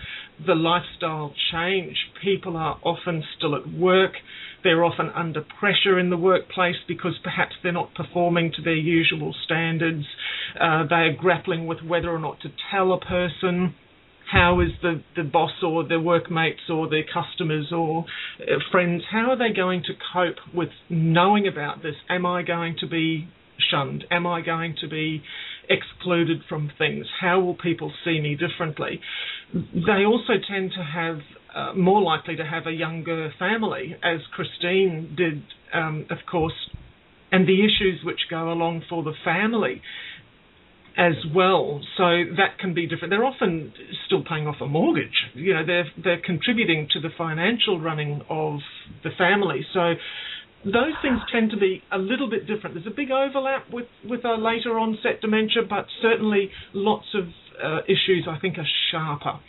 the 0.47 0.55
lifestyle 0.55 1.35
change. 1.53 1.97
People 2.23 2.57
are 2.57 2.79
often 2.83 3.23
still 3.37 3.55
at 3.55 3.67
work. 3.69 4.13
They're 4.65 4.85
often 4.85 5.11
under 5.11 5.43
pressure 5.43 5.99
in 5.99 6.11
the 6.11 6.17
workplace 6.17 6.77
because 6.89 7.19
perhaps 7.23 7.53
they're 7.63 7.73
not 7.73 7.95
performing 7.95 8.51
to 8.57 8.63
their 8.63 8.75
usual 8.75 9.35
standards. 9.45 10.05
Uh, 10.59 10.85
they 10.89 10.97
are 10.97 11.13
grappling 11.17 11.67
with 11.67 11.83
whether 11.87 12.09
or 12.09 12.19
not 12.19 12.41
to 12.41 12.49
tell 12.71 12.93
a 12.93 13.01
person 13.01 13.75
how 14.33 14.61
is 14.61 14.71
the, 14.83 15.03
the 15.17 15.23
boss 15.23 15.53
or 15.63 15.87
their 15.87 16.01
workmates 16.01 16.63
or 16.71 16.89
their 16.89 17.05
customers 17.05 17.71
or 17.71 18.07
uh, 18.41 18.55
friends, 18.73 19.03
how 19.11 19.31
are 19.31 19.37
they 19.37 19.55
going 19.55 19.83
to 19.83 19.93
cope 20.13 20.55
with 20.55 20.71
knowing 20.89 21.47
about 21.47 21.83
this? 21.83 21.95
Am 22.09 22.25
I 22.25 22.43
going 22.43 22.77
to 22.81 22.89
be 22.89 23.29
shunned? 23.71 24.05
Am 24.11 24.27
I 24.27 24.41
going 24.41 24.77
to 24.81 24.89
be 24.89 25.23
excluded 25.69 26.39
from 26.49 26.71
things? 26.79 27.07
How 27.21 27.41
will 27.41 27.55
people 27.55 27.93
see 28.05 28.21
me 28.21 28.37
differently? 28.37 29.01
They 29.53 30.05
also 30.07 30.35
tend 30.49 30.73
to 30.77 30.83
have 30.83 31.19
uh, 31.55 31.73
more 31.75 32.03
likely 32.03 32.37
to 32.37 32.45
have 32.45 32.67
a 32.67 32.73
younger 32.73 33.33
family, 33.39 33.97
as 34.03 34.21
Christine 34.35 35.15
did, 35.17 35.43
um, 35.73 36.07
of 36.11 36.19
course, 36.31 36.71
and 37.31 37.47
the 37.49 37.65
issues 37.65 38.01
which 38.05 38.21
go 38.31 38.53
along 38.53 38.83
for 38.89 39.03
the 39.03 39.15
family 39.25 39.83
as 40.97 41.15
well. 41.35 41.81
So 41.97 42.05
that 42.37 42.59
can 42.61 42.75
be 42.75 42.87
different. 42.87 43.11
They're 43.11 43.25
often 43.25 43.73
still 44.07 44.23
paying 44.23 44.47
off 44.47 44.57
a 44.61 44.67
mortgage. 44.67 45.15
You 45.35 45.55
know, 45.55 45.67
they're 45.67 45.87
they're 46.03 46.23
contributing 46.25 46.89
to 46.93 47.01
the 47.01 47.09
financial 47.17 47.81
running 47.81 48.23
of 48.29 48.61
the 49.03 49.11
family. 49.19 49.67
So 49.73 49.95
those 50.65 50.95
things 51.03 51.21
tend 51.33 51.51
to 51.51 51.57
be 51.57 51.83
a 51.93 51.99
little 51.99 52.29
bit 52.29 52.47
different. 52.47 52.75
There's 52.75 52.87
a 52.87 52.97
big 52.97 53.11
overlap 53.11 53.71
with, 53.73 53.87
with 54.09 54.25
a 54.25 54.35
later 54.35 54.79
onset 54.79 55.21
dementia, 55.21 55.63
but 55.69 55.87
certainly 56.01 56.51
lots 56.73 57.07
of 57.15 57.25
uh, 57.63 57.83
issues 57.85 58.27
I 58.29 58.39
think 58.39 58.59
are 58.59 58.67
sharper 58.91 59.41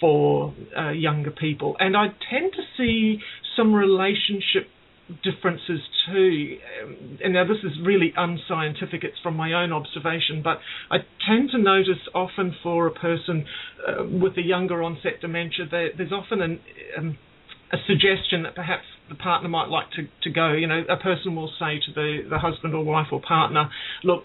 for 0.00 0.54
uh, 0.76 0.90
younger 0.90 1.30
people. 1.30 1.76
And 1.78 1.96
I 1.96 2.06
tend 2.30 2.52
to 2.52 2.62
see 2.76 3.18
some 3.56 3.72
relationship 3.72 4.68
differences 5.24 5.80
too. 6.06 6.58
Um, 6.82 7.18
and 7.24 7.32
now 7.32 7.44
this 7.44 7.58
is 7.64 7.78
really 7.84 8.12
unscientific, 8.16 9.04
it's 9.04 9.18
from 9.22 9.36
my 9.36 9.52
own 9.52 9.72
observation, 9.72 10.42
but 10.42 10.58
I 10.90 10.98
tend 11.26 11.50
to 11.52 11.58
notice 11.58 12.02
often 12.14 12.54
for 12.62 12.86
a 12.86 12.92
person 12.92 13.46
uh, 13.86 14.04
with 14.04 14.36
a 14.36 14.42
younger 14.42 14.82
onset 14.82 15.20
dementia, 15.20 15.66
there, 15.70 15.90
there's 15.96 16.12
often 16.12 16.42
an, 16.42 16.60
um, 16.96 17.18
a 17.72 17.76
suggestion 17.86 18.42
that 18.44 18.54
perhaps 18.54 18.84
the 19.08 19.14
partner 19.14 19.48
might 19.48 19.68
like 19.68 19.90
to, 19.92 20.08
to 20.22 20.30
go. 20.30 20.52
You 20.52 20.66
know, 20.66 20.82
a 20.88 20.96
person 20.96 21.34
will 21.34 21.50
say 21.58 21.80
to 21.86 21.92
the, 21.94 22.18
the 22.28 22.38
husband 22.38 22.74
or 22.74 22.84
wife 22.84 23.08
or 23.12 23.20
partner, 23.20 23.70
look, 24.04 24.24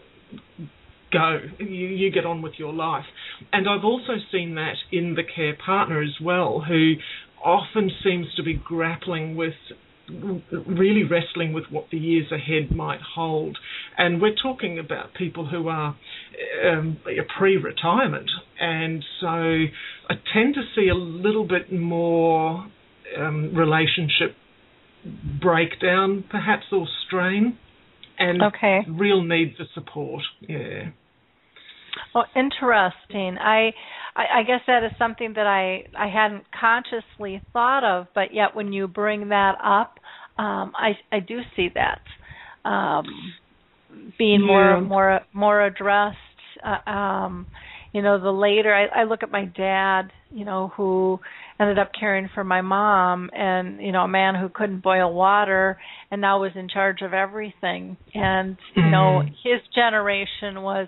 go, 1.12 1.40
you, 1.60 1.66
you 1.66 2.12
get 2.12 2.26
on 2.26 2.42
with 2.42 2.54
your 2.58 2.74
life. 2.74 3.06
And 3.52 3.68
I've 3.70 3.84
also 3.84 4.14
seen 4.32 4.56
that 4.56 4.76
in 4.92 5.16
the 5.16 5.24
care 5.24 5.56
partner 5.56 6.02
as 6.02 6.20
well, 6.22 6.64
who 6.68 6.94
often 7.44 7.92
seems 8.04 8.28
to 8.36 8.44
be 8.44 8.54
grappling 8.54 9.36
with 9.36 9.54
really 10.10 11.04
wrestling 11.04 11.54
with 11.54 11.66
what 11.70 11.86
the 11.92 11.98
years 11.98 12.32
ahead 12.32 12.76
might 12.76 13.00
hold. 13.16 13.58
And 13.98 14.22
we're 14.22 14.36
talking 14.36 14.78
about 14.78 15.14
people 15.14 15.48
who 15.48 15.68
are 15.70 15.96
um, 16.66 16.98
pre-retirement, 17.38 18.30
and 18.60 19.04
so 19.22 19.28
I 19.28 20.16
tend 20.34 20.56
to 20.56 20.64
see 20.76 20.90
a 20.90 20.96
little 20.96 21.48
bit 21.48 21.72
more 21.72 22.68
um, 23.20 23.56
relationship 23.56 24.36
breakdown, 25.42 26.24
perhaps, 26.30 26.64
or 26.72 26.88
strain, 27.08 27.58
and 28.18 28.42
okay. 28.44 28.80
real 28.88 29.24
need 29.24 29.56
for 29.58 29.66
support. 29.74 30.24
Yeah. 30.42 30.90
Well, 32.16 32.26
interesting. 32.36 33.38
I, 33.40 33.72
I, 34.16 34.40
I 34.40 34.44
guess 34.44 34.62
that 34.68 34.84
is 34.84 34.92
something 34.98 35.34
that 35.36 35.46
I 35.46 35.84
I 35.98 36.08
hadn't 36.08 36.46
consciously 36.60 37.42
thought 37.52 37.84
of, 37.84 38.08
but 38.16 38.34
yet 38.34 38.56
when 38.56 38.74
you 38.74 38.88
bring 38.88 39.30
that 39.30 39.56
up, 39.64 40.00
um, 40.38 40.74
I 40.76 40.94
I 41.12 41.20
do 41.20 41.42
see 41.56 41.70
that 41.76 42.02
um, 42.70 43.06
being 44.18 44.42
Yeah. 44.42 44.48
more 44.48 44.82
more 44.82 45.20
more 45.34 45.66
addressed. 45.66 46.18
Uh, 46.64 46.90
um, 46.90 47.48
you 47.94 48.02
know, 48.02 48.20
the 48.20 48.32
later 48.32 48.74
I, 48.74 49.02
I 49.02 49.04
look 49.04 49.22
at 49.22 49.32
my 49.32 49.46
dad, 49.46 50.12
you 50.32 50.46
know, 50.46 50.72
who 50.76 51.20
ended 51.60 51.80
up 51.80 51.92
caring 51.98 52.30
for 52.34 52.44
my 52.44 52.62
mom, 52.62 53.30
and 53.34 53.82
you 53.82 53.92
know, 53.92 54.04
a 54.04 54.08
man 54.08 54.36
who 54.36 54.50
couldn't 54.50 54.82
boil 54.84 55.14
water, 55.14 55.78
and 56.12 56.22
now 56.22 56.42
was 56.42 56.52
in 56.56 56.68
charge 56.70 57.02
of 57.02 57.14
everything. 57.14 57.98
And 58.14 58.58
you 58.76 58.90
know, 58.90 59.22
Mhm. 59.22 59.30
his 59.44 59.62
generation 59.76 60.62
was 60.62 60.88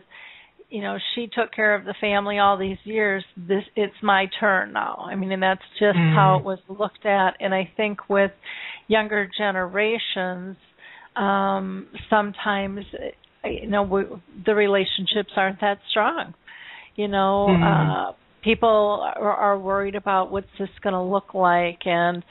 you 0.69 0.81
know 0.81 0.97
she 1.13 1.27
took 1.27 1.51
care 1.53 1.75
of 1.75 1.85
the 1.85 1.93
family 2.01 2.39
all 2.39 2.57
these 2.57 2.77
years 2.85 3.23
this 3.37 3.63
it's 3.75 3.93
my 4.01 4.25
turn 4.39 4.73
now 4.73 5.05
i 5.07 5.13
mean 5.13 5.31
and 5.31 5.43
that's 5.43 5.61
just 5.79 5.99
how 6.13 6.35
Mhm. 6.35 6.39
it 6.39 6.43
was 6.43 6.59
looked 6.67 7.05
at 7.05 7.35
and 7.39 7.53
i 7.53 7.69
think 7.77 8.09
with 8.09 8.31
younger 8.87 9.29
generations 9.37 10.57
um 11.15 11.87
sometimes 12.09 12.83
you 13.43 13.67
know 13.67 13.83
we, 13.83 14.03
the 14.45 14.55
relationships 14.55 15.31
aren't 15.37 15.61
that 15.61 15.77
strong 15.91 16.33
you 16.95 17.07
know 17.07 17.55
Mhm. 17.61 18.09
uh 18.09 18.11
people 18.45 19.01
are, 19.17 19.33
are 19.33 19.59
worried 19.59 19.95
about 19.95 20.31
what's 20.31 20.47
this 20.59 20.69
going 20.83 20.93
to 20.93 21.01
look 21.01 21.33
like 21.33 21.79
and 21.85 22.23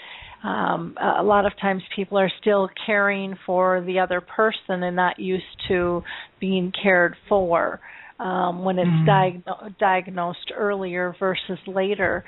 um 0.45 0.95
a 1.21 1.23
lot 1.23 1.47
of 1.47 1.53
times 1.61 1.83
people 1.97 2.17
are 2.19 2.31
still 2.41 2.69
caring 2.87 3.35
for 3.47 3.83
the 3.87 3.99
other 3.99 4.21
person 4.21 4.83
and 4.83 4.95
not 4.95 5.19
used 5.19 5.45
to 5.69 6.03
being 6.41 6.73
cared 6.83 7.15
for 7.29 7.81
um 8.21 8.65
when 8.65 8.79
it's 8.79 8.91
Mhm. 8.91 9.07
diagno- 9.09 9.79
diagnosed 9.79 10.53
earlier 10.55 11.15
versus 11.19 11.59
later 11.67 12.25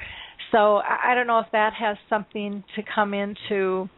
so 0.53 0.77
I, 0.77 1.13
I 1.13 1.15
don't 1.15 1.27
know 1.27 1.39
if 1.41 1.51
that 1.53 1.73
has 1.75 1.97
something 2.09 2.65
to 2.75 2.83
come 2.95 3.15
into 3.15 3.89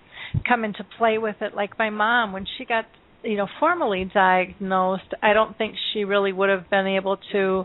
come 0.46 0.64
into 0.64 0.84
play 0.98 1.16
with 1.18 1.36
it 1.40 1.54
like 1.54 1.78
my 1.78 1.90
mom 1.90 2.32
when 2.32 2.44
she 2.56 2.64
got 2.64 2.84
you 3.22 3.36
know 3.36 3.46
formally 3.60 4.04
diagnosed 4.12 5.14
i 5.22 5.32
don't 5.32 5.56
think 5.56 5.74
she 5.92 6.04
really 6.04 6.32
would 6.32 6.50
have 6.50 6.68
been 6.70 6.86
able 6.86 7.18
to 7.32 7.64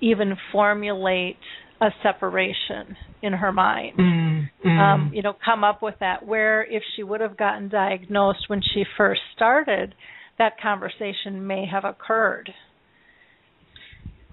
even 0.00 0.36
formulate 0.52 1.36
a 1.80 1.88
separation 2.02 2.96
in 3.22 3.32
her 3.32 3.52
mind 3.52 3.96
Mm, 3.98 4.48
mm. 4.64 4.78
um 4.80 5.10
you 5.12 5.22
know 5.22 5.34
come 5.44 5.62
up 5.64 5.82
with 5.82 5.94
that 6.00 6.24
where 6.26 6.62
if 6.64 6.82
she 6.96 7.02
would 7.02 7.20
have 7.20 7.36
gotten 7.36 7.68
diagnosed 7.68 8.44
when 8.48 8.60
she 8.74 8.84
first 8.96 9.20
started 9.36 9.94
that 10.38 10.60
conversation 10.60 11.46
may 11.46 11.66
have 11.70 11.84
occurred 11.84 12.50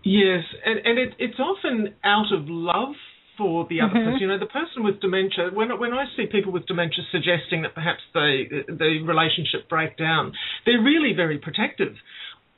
Yes, 0.04 0.44
and 0.66 0.80
and 0.86 0.98
it, 1.00 1.14
it's 1.20 1.40
often 1.40 1.94
out 2.04 2.32
of 2.32 2.48
love 2.48 2.96
for 3.38 3.66
the 3.70 3.82
other 3.82 3.94
Mhm. 3.94 4.04
person. 4.06 4.20
You 4.22 4.28
know, 4.28 4.38
the 4.38 4.46
person 4.46 4.84
with 4.84 5.02
dementia. 5.02 5.50
When 5.52 5.78
when 5.80 5.94
I 5.94 6.06
see 6.16 6.28
people 6.28 6.52
with 6.54 6.66
dementia 6.66 7.04
suggesting 7.12 7.64
that 7.64 7.74
perhaps 7.76 8.02
the 8.14 8.64
the 8.70 9.02
relationship 9.04 9.68
break 9.68 9.98
down, 9.98 10.34
they're 10.66 10.82
really 10.82 11.14
very 11.14 11.38
protective 11.40 11.98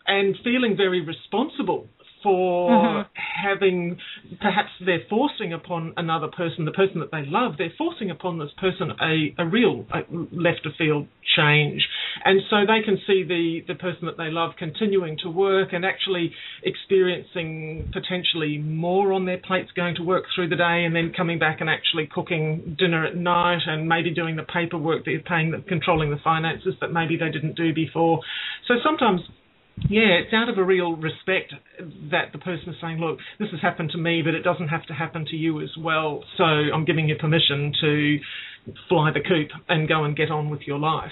and 0.05 0.37
feeling 0.43 0.75
very 0.75 1.01
responsible 1.01 1.89
for 2.21 2.69
Mhm. 2.69 3.05
having 3.13 3.97
perhaps 4.41 4.69
they're 4.81 5.05
forcing 5.09 5.53
upon 5.53 5.93
another 5.97 6.27
person, 6.27 6.65
the 6.65 6.71
person 6.71 6.99
that 6.99 7.11
they 7.11 7.25
love, 7.25 7.57
they're 7.57 7.73
forcing 7.77 8.11
upon 8.11 8.37
this 8.37 8.51
person 8.57 8.91
a, 9.01 9.33
a 9.37 9.45
real 9.45 9.85
a 9.91 10.03
left 10.31 10.65
of 10.65 10.75
field 10.75 11.07
change. 11.35 11.87
And 12.25 12.41
so 12.49 12.65
they 12.65 12.81
can 12.81 12.97
see 13.07 13.23
the, 13.23 13.61
the 13.67 13.75
person 13.75 14.05
that 14.07 14.17
they 14.17 14.29
love 14.29 14.55
continuing 14.57 15.17
to 15.23 15.29
work 15.29 15.73
and 15.73 15.85
actually 15.85 16.33
experiencing 16.63 17.89
potentially 17.93 18.57
more 18.57 19.13
on 19.13 19.25
their 19.25 19.37
plates 19.37 19.71
going 19.75 19.95
to 19.95 20.03
work 20.03 20.25
through 20.35 20.49
the 20.49 20.55
day 20.55 20.85
and 20.85 20.95
then 20.95 21.13
coming 21.15 21.39
back 21.39 21.61
and 21.61 21.69
actually 21.69 22.07
cooking 22.07 22.75
dinner 22.77 23.05
at 23.05 23.15
night 23.15 23.61
and 23.67 23.87
maybe 23.87 24.09
doing 24.11 24.35
the 24.35 24.43
paperwork 24.43 25.05
that 25.05 25.11
you're 25.11 25.21
paying, 25.21 25.51
the, 25.51 25.59
controlling 25.67 26.09
the 26.09 26.19
finances 26.23 26.73
that 26.81 26.91
maybe 26.91 27.15
they 27.15 27.29
didn't 27.29 27.55
do 27.55 27.73
before. 27.73 28.19
So 28.67 28.75
sometimes 28.83 29.21
yeah, 29.87 30.19
it's 30.25 30.33
out 30.33 30.49
of 30.49 30.57
a 30.57 30.63
real 30.63 30.95
respect 30.95 31.53
that 32.11 32.31
the 32.33 32.39
person 32.39 32.69
is 32.69 32.75
saying, 32.81 32.99
look, 32.99 33.19
this 33.39 33.49
has 33.51 33.61
happened 33.61 33.91
to 33.91 33.97
me, 33.97 34.21
but 34.23 34.33
it 34.33 34.41
doesn't 34.41 34.67
have 34.67 34.85
to 34.87 34.93
happen 34.93 35.25
to 35.29 35.35
you 35.35 35.61
as 35.61 35.69
well. 35.77 36.23
So 36.37 36.43
I'm 36.43 36.85
giving 36.85 37.07
you 37.07 37.15
permission 37.15 37.73
to 37.81 38.19
fly 38.87 39.11
the 39.11 39.21
coop 39.21 39.49
and 39.67 39.87
go 39.87 40.03
and 40.03 40.15
get 40.15 40.29
on 40.29 40.49
with 40.49 40.61
your 40.67 40.79
life. 40.79 41.11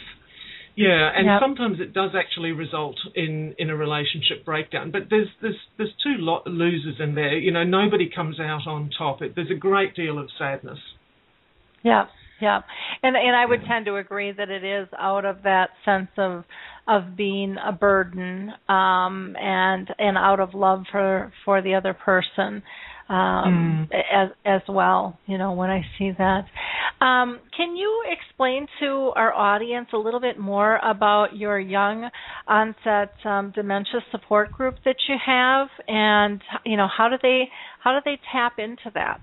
Yeah, 0.76 1.10
and 1.16 1.26
Yep. 1.26 1.42
sometimes 1.42 1.80
it 1.80 1.92
does 1.92 2.12
actually 2.14 2.52
result 2.52 2.98
in 3.16 3.56
in 3.58 3.72
a 3.72 3.76
relationship 3.76 4.46
breakdown. 4.46 4.92
But 4.92 5.10
there's 5.10 5.28
there's 5.42 5.58
there's 5.78 5.94
two 6.04 6.18
lo- 6.20 6.44
losers 6.46 7.00
in 7.00 7.16
there. 7.16 7.36
You 7.36 7.52
know, 7.52 7.64
nobody 7.64 8.08
comes 8.14 8.40
out 8.40 8.68
on 8.68 8.92
top. 8.96 9.24
It, 9.24 9.34
there's 9.34 9.50
a 9.50 9.56
great 9.56 9.96
deal 9.96 10.20
of 10.20 10.30
sadness. 10.38 10.78
Yeah, 11.82 12.06
yeah, 12.42 12.62
and 13.04 13.16
and 13.16 13.36
I 13.36 13.46
would 13.46 13.62
tend 13.68 13.86
to 13.86 13.96
agree 13.96 14.32
that 14.32 14.50
it 14.50 14.64
is 14.64 14.88
out 14.98 15.26
of 15.26 15.44
that 15.44 15.70
sense 15.86 16.10
of 16.18 16.44
of 16.88 17.18
being 17.18 17.58
a 17.64 17.72
burden, 17.72 18.52
um, 18.70 19.36
and 19.40 19.90
and 19.98 20.18
out 20.18 20.40
of 20.40 20.54
love 20.54 20.84
for 20.92 21.34
for 21.46 21.62
the 21.62 21.76
other 21.76 21.94
person, 21.94 22.62
um, 23.10 23.90
as 24.14 24.30
as 24.46 24.62
well. 24.70 25.18
You 25.26 25.38
know, 25.38 25.54
when 25.54 25.70
I 25.70 25.82
see 25.98 26.12
that, 26.18 26.46
um, 27.04 27.40
can 27.56 27.76
you 27.76 28.04
explain 28.12 28.68
to 28.82 29.12
our 29.16 29.34
audience 29.34 29.88
a 29.94 29.98
little 29.98 30.22
bit 30.22 30.38
more 30.38 30.78
about 30.78 31.36
your 31.36 31.60
young 31.60 32.10
onset 32.48 33.14
um, 33.26 33.52
dementia 33.56 34.02
support 34.12 34.52
group 34.52 34.76
that 34.86 34.98
you 35.10 35.16
have, 35.26 35.68
and 35.88 36.42
you 36.66 36.78
know 36.78 36.88
how 36.96 37.10
do 37.10 37.16
they 37.22 37.46
how 37.84 37.94
do 37.94 38.00
they 38.06 38.20
tap 38.32 38.60
into 38.60 38.92
that? 38.94 39.22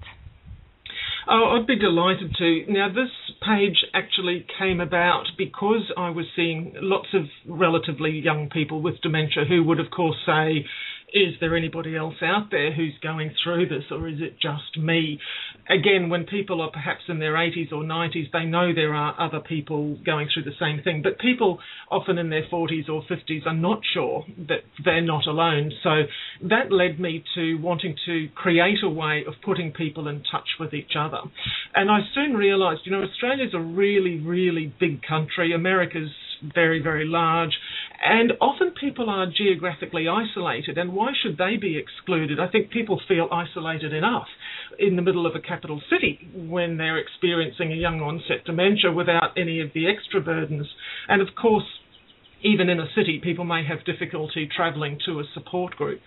Oh, 1.28 1.56
I'd 1.56 1.66
be 1.66 1.78
delighted 1.78 2.34
to. 2.36 2.64
Now, 2.68 2.88
this 2.88 3.10
page 3.46 3.84
actually 3.94 4.46
came 4.58 4.80
about 4.80 5.24
because 5.38 5.90
I 5.96 6.10
was 6.10 6.26
seeing 6.36 6.74
lots 6.76 7.08
of 7.14 7.22
relatively 7.46 8.10
young 8.10 8.50
people 8.50 8.82
with 8.82 9.00
dementia 9.00 9.44
who 9.48 9.64
would, 9.64 9.80
of 9.80 9.90
course, 9.90 10.16
say, 10.26 10.66
is 11.12 11.34
there 11.40 11.56
anybody 11.56 11.96
else 11.96 12.14
out 12.22 12.50
there 12.50 12.72
who's 12.72 12.94
going 13.02 13.32
through 13.42 13.68
this, 13.68 13.84
or 13.90 14.08
is 14.08 14.18
it 14.20 14.34
just 14.40 14.78
me? 14.78 15.18
Again, 15.68 16.08
when 16.08 16.24
people 16.24 16.60
are 16.60 16.70
perhaps 16.70 17.02
in 17.08 17.18
their 17.18 17.34
80s 17.34 17.72
or 17.72 17.82
90s, 17.82 18.30
they 18.32 18.44
know 18.44 18.74
there 18.74 18.94
are 18.94 19.14
other 19.18 19.40
people 19.40 19.96
going 20.04 20.28
through 20.32 20.44
the 20.44 20.56
same 20.58 20.82
thing. 20.82 21.02
But 21.02 21.18
people 21.18 21.58
often 21.90 22.18
in 22.18 22.30
their 22.30 22.46
40s 22.52 22.88
or 22.88 23.02
50s 23.02 23.46
are 23.46 23.54
not 23.54 23.80
sure 23.92 24.24
that 24.48 24.60
they're 24.84 25.00
not 25.00 25.26
alone. 25.26 25.72
So 25.82 26.02
that 26.48 26.72
led 26.72 27.00
me 27.00 27.24
to 27.34 27.54
wanting 27.56 27.96
to 28.06 28.28
create 28.34 28.78
a 28.82 28.90
way 28.90 29.24
of 29.26 29.34
putting 29.44 29.72
people 29.72 30.08
in 30.08 30.22
touch 30.30 30.48
with 30.58 30.74
each 30.74 30.92
other. 30.98 31.18
And 31.74 31.90
I 31.90 32.00
soon 32.14 32.34
realised, 32.34 32.82
you 32.84 32.92
know, 32.92 33.02
Australia's 33.02 33.54
a 33.54 33.60
really, 33.60 34.18
really 34.20 34.72
big 34.78 35.00
country. 35.02 35.52
America's 35.54 36.10
very, 36.54 36.82
very 36.82 37.06
large. 37.06 37.52
And 38.06 38.32
often 38.38 38.72
people 38.78 39.08
are 39.08 39.26
geographically 39.26 40.06
isolated, 40.06 40.76
and 40.76 40.92
why 40.92 41.12
should 41.22 41.38
they 41.38 41.56
be 41.56 41.78
excluded? 41.78 42.38
I 42.38 42.48
think 42.48 42.70
people 42.70 43.00
feel 43.08 43.28
isolated 43.32 43.94
enough 43.94 44.26
in 44.78 44.96
the 44.96 45.02
middle 45.02 45.26
of 45.26 45.34
a 45.34 45.40
capital 45.40 45.80
city 45.88 46.28
when 46.34 46.76
they're 46.76 46.98
experiencing 46.98 47.72
a 47.72 47.76
young 47.76 48.02
onset 48.02 48.44
dementia 48.44 48.92
without 48.92 49.32
any 49.38 49.60
of 49.62 49.70
the 49.72 49.88
extra 49.88 50.20
burdens. 50.20 50.66
And 51.08 51.22
of 51.22 51.28
course, 51.34 51.64
even 52.42 52.68
in 52.68 52.78
a 52.78 52.92
city, 52.94 53.20
people 53.24 53.46
may 53.46 53.64
have 53.64 53.86
difficulty 53.86 54.50
travelling 54.54 54.98
to 55.06 55.20
a 55.20 55.24
support 55.32 55.74
group. 55.76 56.00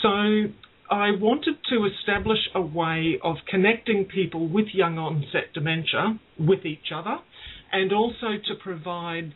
So 0.00 0.44
I 0.90 1.10
wanted 1.10 1.56
to 1.68 1.84
establish 1.84 2.38
a 2.54 2.62
way 2.62 3.18
of 3.22 3.36
connecting 3.48 4.06
people 4.06 4.48
with 4.48 4.68
young 4.72 4.96
onset 4.96 5.52
dementia 5.52 6.18
with 6.38 6.64
each 6.64 6.90
other 6.94 7.18
and 7.70 7.92
also 7.92 8.38
to 8.46 8.54
provide 8.62 9.34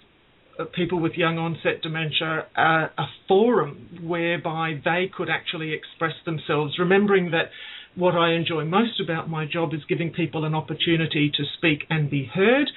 people 0.74 1.00
with 1.00 1.12
young 1.14 1.38
onset 1.38 1.82
dementia 1.82 2.46
uh, 2.56 2.88
a 2.98 3.06
forum 3.26 4.00
whereby 4.02 4.80
they 4.84 5.10
could 5.14 5.28
actually 5.30 5.72
express 5.72 6.14
themselves, 6.24 6.78
remembering 6.78 7.30
that 7.30 7.50
what 7.94 8.14
I 8.14 8.32
enjoy 8.34 8.64
most 8.64 9.00
about 9.00 9.28
my 9.28 9.46
job 9.46 9.74
is 9.74 9.80
giving 9.88 10.12
people 10.12 10.44
an 10.44 10.54
opportunity 10.54 11.30
to 11.36 11.44
speak 11.56 11.84
and 11.90 12.10
be 12.10 12.30
heard. 12.32 12.70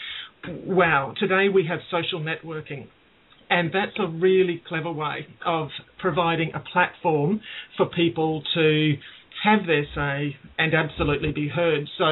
Wow, 0.65 1.13
today 1.19 1.47
we 1.53 1.65
have 1.67 1.79
social 1.91 2.19
networking. 2.19 2.87
And 3.49 3.71
that's 3.73 3.97
a 3.99 4.07
really 4.07 4.61
clever 4.67 4.91
way 4.91 5.27
of 5.45 5.67
providing 5.99 6.51
a 6.55 6.59
platform 6.59 7.41
for 7.77 7.87
people 7.87 8.43
to 8.55 8.93
have 9.43 9.67
their 9.67 9.83
say 9.93 10.37
and 10.57 10.73
absolutely 10.73 11.31
be 11.33 11.49
heard. 11.49 11.87
So 11.97 12.05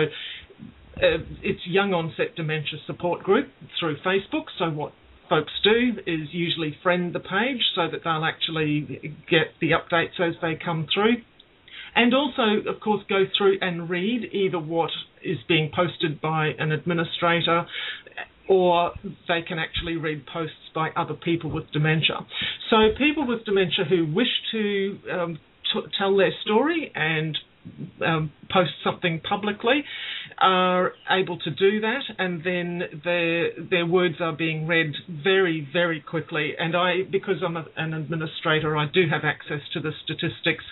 uh, 0.97 1.23
it's 1.41 1.61
Young 1.65 1.93
Onset 1.93 2.35
Dementia 2.35 2.79
Support 2.85 3.23
Group 3.23 3.47
through 3.79 3.97
Facebook. 4.05 4.45
So 4.57 4.69
what 4.69 4.91
folks 5.30 5.51
do 5.64 5.93
is 6.06 6.30
usually 6.31 6.76
friend 6.81 7.14
the 7.14 7.19
page 7.19 7.61
so 7.76 7.88
that 7.91 8.01
they'll 8.03 8.26
actually 8.26 9.15
get 9.30 9.53
the 9.61 9.72
updates 9.72 10.19
as 10.19 10.35
they 10.41 10.57
come 10.64 10.88
through. 10.93 11.18
And 11.95 12.14
also, 12.14 12.69
of 12.69 12.80
course, 12.81 13.03
go 13.10 13.26
through 13.38 13.57
and 13.61 13.89
read 13.89 14.30
either 14.31 14.60
what 14.60 14.91
is 15.23 15.38
being 15.47 15.72
posted 15.76 16.22
by 16.22 16.49
an 16.57 16.72
administrator 16.72 17.65
or 18.47 18.91
they 19.27 19.41
can 19.47 19.60
actually 19.60 19.95
read 19.95 20.26
posts 20.26 20.56
by 20.73 20.89
other 20.95 21.14
people 21.14 21.51
with 21.51 21.72
dementia. 21.72 22.26
So, 22.69 22.77
people 22.97 23.27
with 23.27 23.45
dementia 23.45 23.85
who 23.88 24.11
wish 24.11 24.27
to 24.51 24.97
um, 25.11 25.39
t- 25.72 25.88
tell 25.99 26.18
their 26.18 26.31
story 26.43 26.91
and 26.95 27.38
um, 28.06 28.31
post 28.52 28.72
something 28.84 29.22
publicly 29.27 29.84
are 30.40 30.94
able 31.10 31.38
to 31.40 31.52
do 31.52 31.81
that, 31.81 32.02
and 32.18 32.44
then 32.44 33.02
their 33.03 33.49
their 33.69 33.86
words 33.86 34.15
are 34.19 34.34
being 34.34 34.68
read 34.68 34.94
very 35.10 35.68
very 35.72 36.02
quickly. 36.02 36.53
And 36.57 36.76
I, 36.76 37.03
because 37.10 37.38
I'm 37.45 37.57
a, 37.57 37.65
an 37.76 37.94
administrator, 37.94 38.77
I 38.77 38.86
do 38.94 39.03
have 39.10 39.23
access 39.23 39.61
to 39.73 39.81
the 39.81 39.91
statistics, 40.03 40.64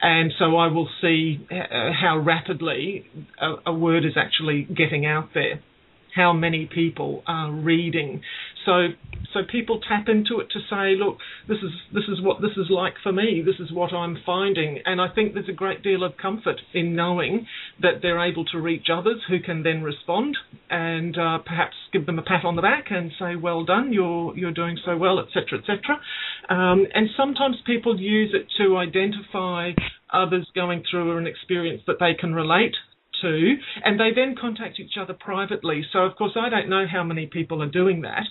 and 0.00 0.32
so 0.38 0.56
I 0.56 0.68
will 0.68 0.88
see 1.00 1.46
uh, 1.50 1.90
how 2.00 2.18
rapidly 2.18 3.06
a, 3.40 3.70
a 3.70 3.74
word 3.74 4.04
is 4.04 4.16
actually 4.16 4.62
getting 4.64 5.04
out 5.06 5.30
there 5.34 5.62
how 6.14 6.32
many 6.32 6.66
people 6.66 7.22
are 7.26 7.52
reading. 7.52 8.20
So 8.64 8.88
so 9.34 9.40
people 9.50 9.80
tap 9.86 10.08
into 10.08 10.40
it 10.40 10.48
to 10.50 10.60
say, 10.70 10.96
look, 10.96 11.18
this 11.48 11.58
is 11.58 11.70
this 11.92 12.04
is 12.08 12.22
what 12.22 12.40
this 12.40 12.52
is 12.56 12.70
like 12.70 12.94
for 13.02 13.12
me. 13.12 13.42
This 13.44 13.56
is 13.60 13.70
what 13.72 13.92
I'm 13.92 14.16
finding, 14.24 14.80
and 14.84 15.00
I 15.00 15.08
think 15.14 15.34
there's 15.34 15.48
a 15.48 15.52
great 15.54 15.82
deal 15.82 16.02
of 16.02 16.16
comfort 16.16 16.60
in 16.72 16.96
knowing 16.96 17.46
that 17.82 18.00
they're 18.00 18.24
able 18.24 18.44
to 18.46 18.58
reach 18.58 18.86
others 18.92 19.20
who 19.28 19.40
can 19.40 19.62
then 19.62 19.82
respond 19.82 20.36
and 20.70 21.16
uh, 21.18 21.38
perhaps 21.44 21.76
give 21.92 22.06
them 22.06 22.18
a 22.18 22.22
pat 22.22 22.44
on 22.44 22.56
the 22.56 22.62
back 22.62 22.86
and 22.90 23.10
say, 23.18 23.36
well 23.36 23.64
done, 23.64 23.92
you're 23.92 24.36
you're 24.36 24.52
doing 24.52 24.78
so 24.84 24.96
well, 24.96 25.18
etc., 25.20 25.58
etc. 25.58 26.00
Um, 26.48 26.86
and 26.94 27.08
sometimes 27.16 27.56
people 27.66 28.00
use 28.00 28.34
it 28.34 28.46
to 28.62 28.76
identify 28.78 29.72
others 30.12 30.48
going 30.54 30.82
through 30.90 31.18
an 31.18 31.26
experience 31.26 31.82
that 31.86 31.96
they 32.00 32.14
can 32.18 32.34
relate 32.34 32.74
to, 33.22 33.54
and 33.84 33.98
they 33.98 34.10
then 34.14 34.34
contact 34.40 34.78
each 34.80 34.96
other 35.00 35.14
privately. 35.14 35.84
So, 35.92 36.00
of 36.00 36.16
course, 36.16 36.32
I 36.36 36.48
don't 36.48 36.68
know 36.68 36.86
how 36.90 37.02
many 37.04 37.26
people 37.26 37.62
are 37.62 37.70
doing 37.70 38.02
that. 38.02 38.24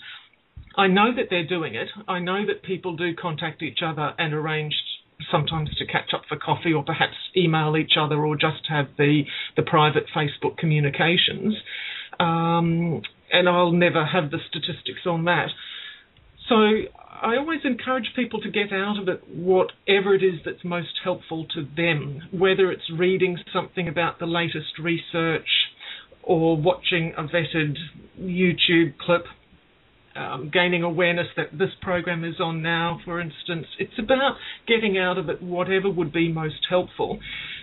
I 0.78 0.88
know 0.88 1.14
that 1.16 1.26
they're 1.30 1.48
doing 1.48 1.76
it. 1.76 1.88
I 2.08 2.20
know 2.20 2.46
that 2.46 2.64
people 2.64 2.96
do 2.96 3.16
contact 3.16 3.64
each 3.64 3.80
other 3.84 4.14
and 4.20 4.34
arrange 4.34 4.76
sometimes 5.32 5.70
to 5.78 5.86
catch 5.86 6.14
up 6.14 6.22
for 6.30 6.38
coffee 6.38 6.74
or 6.74 6.84
perhaps 6.84 7.16
email 7.36 7.76
each 7.76 7.94
other 8.00 8.24
or 8.24 8.36
just 8.36 8.62
have 8.70 8.86
the, 8.98 9.24
the 9.56 9.64
private 9.64 10.06
Facebook 10.16 10.58
communications. 10.58 11.56
Um, 12.20 13.02
and 13.32 13.50
I'll 13.50 13.72
never 13.72 14.06
have 14.06 14.32
the 14.32 14.38
statistics 14.50 15.06
on 15.06 15.26
that. 15.26 15.48
So 16.48 16.56
I 17.22 17.36
always 17.38 17.62
encourage 17.64 18.12
people 18.16 18.40
to 18.42 18.52
get 18.52 18.72
out 18.72 19.00
of 19.00 19.08
it 19.08 19.24
whatever 19.28 20.14
it 20.14 20.24
is 20.24 20.40
that's 20.46 20.64
most 20.64 21.00
helpful 21.04 21.46
to 21.56 21.68
them, 21.76 22.22
whether 22.32 22.72
it's 22.72 22.90
reading 22.96 23.38
something 23.52 23.88
about 23.88 24.20
the 24.20 24.28
latest 24.28 24.78
research 24.80 25.48
or 26.22 26.58
watching 26.58 27.14
a 27.18 27.24
vetted 27.24 27.76
YouTube 28.20 28.98
clip, 29.00 29.26
um, 30.16 30.52
gaining 30.54 30.84
awareness 30.84 31.28
that 31.38 31.58
this 31.58 31.70
program 31.82 32.24
is 32.24 32.40
on 32.40 32.62
now, 32.62 33.00
for 33.04 33.20
instance. 33.20 33.66
It's 33.80 33.98
about 33.98 34.36
getting 34.68 34.98
out 34.98 35.18
of 35.18 35.30
it 35.30 35.42
whatever 35.42 35.90
would 35.90 36.12
be 36.14 36.32
most 36.32 36.68
helpful. 36.70 37.20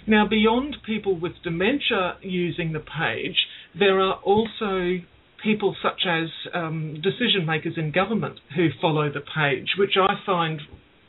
Now, 0.07 0.27
beyond 0.29 0.79
people 0.85 1.19
with 1.19 1.33
dementia 1.45 2.17
using 2.23 2.73
the 2.73 2.81
page, 2.81 3.37
there 3.79 4.01
are 4.01 4.15
also 4.15 4.99
people 5.45 5.77
such 5.83 6.03
as 6.09 6.29
um, 6.55 6.95
decision 7.03 7.47
makers 7.47 7.75
in 7.77 7.93
government 7.93 8.41
who 8.57 8.69
follow 8.81 9.13
the 9.13 9.21
page, 9.21 9.69
which 9.79 9.95
I 10.01 10.15
find 10.25 10.61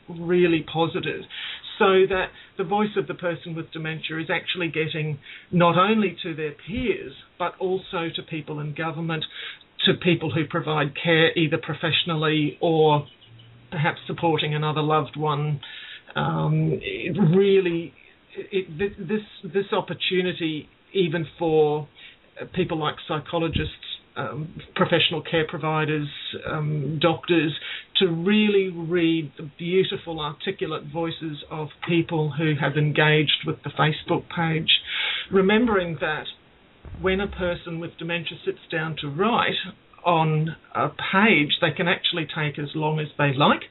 really 0.08 0.64
positive. 0.72 1.22
So 1.78 2.06
that 2.08 2.28
the 2.56 2.64
voice 2.64 2.96
of 2.96 3.06
the 3.06 3.14
person 3.14 3.54
with 3.54 3.70
dementia 3.72 4.18
is 4.18 4.28
actually 4.30 4.68
getting 4.68 5.18
not 5.50 5.76
only 5.76 6.16
to 6.22 6.34
their 6.34 6.52
peers, 6.66 7.12
but 7.38 7.52
also 7.58 8.08
to 8.14 8.22
people 8.22 8.60
in 8.60 8.74
government, 8.74 9.24
to 9.84 9.92
people 9.94 10.32
who 10.32 10.46
provide 10.48 10.92
care 11.02 11.36
either 11.36 11.58
professionally 11.58 12.56
or 12.62 13.06
perhaps 13.70 13.98
supporting 14.06 14.54
another 14.54 14.80
loved 14.82 15.16
one. 15.16 15.60
Um, 16.14 16.78
it 16.80 17.14
really, 17.36 17.92
it, 18.34 18.78
this 18.78 19.20
this 19.44 19.66
opportunity, 19.72 20.68
even 20.94 21.26
for 21.38 21.88
people 22.54 22.78
like 22.78 22.94
psychologists 23.06 23.74
um, 24.16 24.54
professional 24.74 25.22
care 25.22 25.46
providers, 25.48 26.08
um, 26.50 26.98
doctors, 27.00 27.52
to 27.98 28.06
really 28.08 28.70
read 28.70 29.32
the 29.38 29.50
beautiful, 29.58 30.20
articulate 30.20 30.84
voices 30.92 31.42
of 31.50 31.68
people 31.88 32.32
who 32.36 32.54
have 32.60 32.76
engaged 32.76 33.44
with 33.46 33.56
the 33.62 33.70
Facebook 33.70 34.24
page, 34.34 34.70
remembering 35.30 35.98
that 36.00 36.24
when 37.00 37.20
a 37.20 37.28
person 37.28 37.78
with 37.78 37.90
dementia 37.98 38.38
sits 38.44 38.60
down 38.70 38.96
to 39.00 39.08
write, 39.08 39.54
on 40.06 40.54
a 40.72 40.88
page, 40.88 41.50
they 41.60 41.72
can 41.76 41.88
actually 41.88 42.26
take 42.26 42.58
as 42.60 42.68
long 42.76 43.00
as 43.00 43.08
they 43.18 43.32
like 43.36 43.62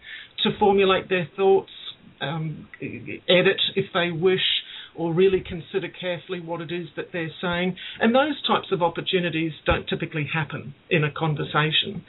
to 0.43 0.49
formulate 0.59 1.07
their 1.07 1.27
thoughts, 1.37 1.71
um, 2.19 2.67
edit 2.81 3.61
if 3.75 3.85
they 3.93 4.11
wish, 4.11 4.43
or 4.97 5.13
really 5.13 5.41
consider 5.41 5.87
carefully 5.89 6.39
what 6.39 6.61
it 6.61 6.71
is 6.71 6.87
that 6.95 7.07
they're 7.13 7.31
saying. 7.41 7.75
And 7.99 8.13
those 8.13 8.41
types 8.47 8.67
of 8.71 8.81
opportunities 8.81 9.53
don't 9.65 9.87
typically 9.87 10.27
happen 10.33 10.73
in 10.89 11.03
a 11.03 11.11
conversation. 11.11 12.03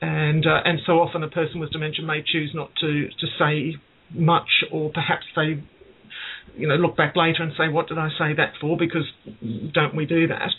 And 0.00 0.46
uh, 0.46 0.60
and 0.64 0.80
so 0.86 1.00
often 1.00 1.22
a 1.22 1.28
person 1.28 1.60
with 1.60 1.70
dementia 1.70 2.04
may 2.04 2.22
choose 2.22 2.52
not 2.54 2.70
to 2.80 3.08
to 3.08 3.26
say 3.38 3.76
much, 4.14 4.48
or 4.72 4.90
perhaps 4.92 5.24
they 5.34 5.62
you 6.56 6.68
know 6.68 6.76
look 6.76 6.96
back 6.96 7.16
later 7.16 7.42
and 7.42 7.52
say, 7.58 7.68
what 7.68 7.88
did 7.88 7.98
I 7.98 8.08
say 8.18 8.34
that 8.36 8.52
for? 8.60 8.76
Because 8.76 9.06
don't 9.72 9.94
we 9.94 10.06
do 10.06 10.28
that? 10.28 10.50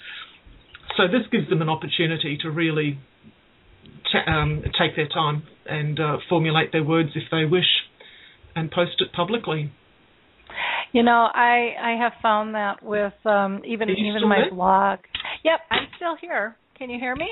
So 0.98 1.04
this 1.08 1.28
gives 1.32 1.50
them 1.50 1.62
an 1.62 1.70
opportunity 1.70 2.38
to 2.42 2.52
really 2.52 3.00
t- 4.12 4.20
um, 4.28 4.64
take 4.78 4.96
their 4.96 5.08
time 5.08 5.44
and 5.66 6.00
uh, 6.00 6.18
formulate 6.28 6.72
their 6.72 6.84
words 6.84 7.12
if 7.16 7.24
they 7.32 7.46
wish, 7.46 7.70
and 8.56 8.70
post 8.72 9.00
it 9.00 9.14
publicly. 9.14 9.72
You 10.92 11.04
know, 11.04 11.30
I 11.34 11.74
I 11.82 11.98
have 12.02 12.14
found 12.22 12.56
that 12.56 12.82
with 12.84 13.14
um 13.26 13.62
even 13.66 13.90
even 13.90 14.28
my 14.28 14.38
there? 14.38 14.52
blog. 14.52 15.00
Yep, 15.44 15.60
I'm 15.72 15.88
still 15.98 16.16
here. 16.20 16.56
Can 16.78 16.90
you 16.90 17.00
hear 17.00 17.16
me? 17.16 17.28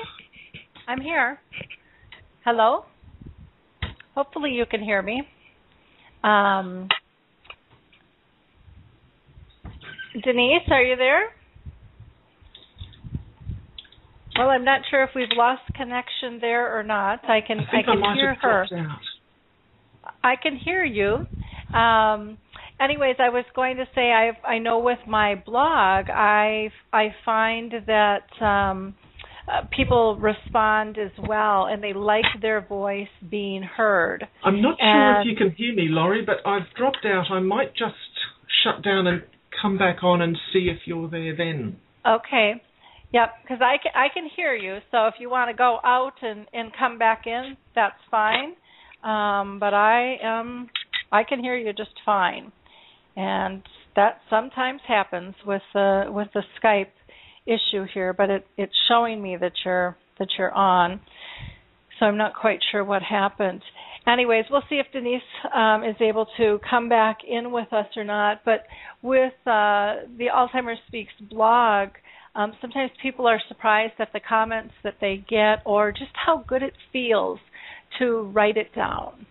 I'm 0.86 1.00
here. 1.00 1.40
Hello? 2.44 2.84
Hopefully 4.14 4.50
you 4.50 4.64
can 4.66 4.82
hear 4.82 5.02
me. 5.02 5.22
Um 6.22 6.88
Denise, 10.24 10.62
are 10.70 10.82
you 10.82 10.96
there? 10.96 11.30
Well, 14.38 14.50
I'm 14.50 14.64
not 14.64 14.82
sure 14.88 15.02
if 15.02 15.10
we've 15.16 15.26
lost 15.36 15.62
connection 15.74 16.38
there 16.40 16.78
or 16.78 16.82
not. 16.84 17.20
I 17.28 17.40
can 17.44 17.58
I 17.58 17.70
think 17.70 17.86
can 17.86 18.14
hear 18.14 18.34
her. 18.40 18.66
I 20.22 20.36
can 20.40 20.56
hear 20.56 20.84
you. 20.84 21.26
Um, 21.76 22.38
anyways, 22.80 23.16
I 23.18 23.28
was 23.28 23.44
going 23.54 23.76
to 23.76 23.84
say 23.94 24.12
I 24.12 24.30
I 24.46 24.58
know 24.58 24.78
with 24.78 24.98
my 25.06 25.34
blog 25.34 26.10
I 26.10 26.70
I 26.92 27.14
find 27.24 27.72
that 27.86 28.42
um, 28.44 28.94
uh, 29.48 29.62
people 29.74 30.18
respond 30.20 30.98
as 30.98 31.12
well 31.26 31.66
and 31.66 31.82
they 31.82 31.92
like 31.92 32.24
their 32.40 32.60
voice 32.60 33.08
being 33.30 33.62
heard. 33.62 34.26
I'm 34.44 34.60
not 34.60 34.78
sure 34.78 35.20
if 35.20 35.26
you 35.26 35.36
can 35.36 35.54
hear 35.56 35.74
me, 35.74 35.86
Lori, 35.88 36.24
but 36.24 36.36
I've 36.46 36.66
dropped 36.76 37.06
out. 37.06 37.30
I 37.30 37.40
might 37.40 37.74
just 37.74 37.94
shut 38.62 38.84
down 38.84 39.06
and 39.06 39.22
come 39.60 39.78
back 39.78 40.02
on 40.02 40.20
and 40.22 40.36
see 40.52 40.70
if 40.70 40.78
you're 40.86 41.08
there 41.08 41.36
then. 41.36 41.76
Okay. 42.06 42.62
Yep, 43.12 43.30
because 43.42 43.58
I 43.62 43.76
can 43.82 43.92
I 43.94 44.08
can 44.12 44.28
hear 44.36 44.54
you. 44.54 44.78
So 44.90 45.06
if 45.06 45.14
you 45.18 45.30
want 45.30 45.50
to 45.50 45.56
go 45.56 45.78
out 45.82 46.14
and 46.22 46.46
and 46.52 46.70
come 46.78 46.98
back 46.98 47.22
in, 47.26 47.56
that's 47.74 47.96
fine. 48.10 48.54
Um, 49.02 49.58
but 49.58 49.72
I 49.72 50.16
um 50.18 50.68
I 51.10 51.24
can 51.24 51.40
hear 51.40 51.56
you 51.56 51.72
just 51.72 51.94
fine, 52.04 52.52
and 53.18 53.62
that 53.96 54.20
sometimes 54.30 54.80
happens 54.86 55.34
with 55.44 55.62
the 55.74 56.04
with 56.08 56.28
the 56.32 56.42
Skype 56.62 56.92
issue 57.46 57.84
here. 57.92 58.12
But 58.12 58.30
it 58.30 58.46
it's 58.56 58.72
showing 58.88 59.20
me 59.20 59.36
that 59.40 59.52
you're 59.64 59.96
that 60.18 60.28
you're 60.38 60.54
on. 60.54 61.00
So 61.98 62.06
I'm 62.06 62.16
not 62.16 62.32
quite 62.34 62.60
sure 62.70 62.84
what 62.84 63.02
happened. 63.02 63.60
Anyways, 64.06 64.44
we'll 64.50 64.62
see 64.70 64.76
if 64.76 64.86
Denise 64.92 65.20
um, 65.52 65.82
is 65.82 65.96
able 66.00 66.26
to 66.36 66.60
come 66.70 66.88
back 66.88 67.18
in 67.28 67.50
with 67.50 67.72
us 67.72 67.86
or 67.96 68.04
not. 68.04 68.42
But 68.44 68.66
with 69.02 69.32
uh, 69.44 70.06
the 70.16 70.28
Alzheimer's 70.32 70.78
Speaks 70.86 71.12
blog, 71.28 71.88
um, 72.36 72.52
sometimes 72.60 72.92
people 73.02 73.26
are 73.26 73.40
surprised 73.48 73.94
at 73.98 74.12
the 74.12 74.20
comments 74.20 74.74
that 74.84 74.94
they 75.00 75.24
get 75.28 75.58
or 75.66 75.90
just 75.90 76.12
how 76.14 76.44
good 76.46 76.62
it 76.62 76.72
feels 76.92 77.40
to 77.98 78.30
write 78.32 78.56
it 78.56 78.72
down 78.76 79.26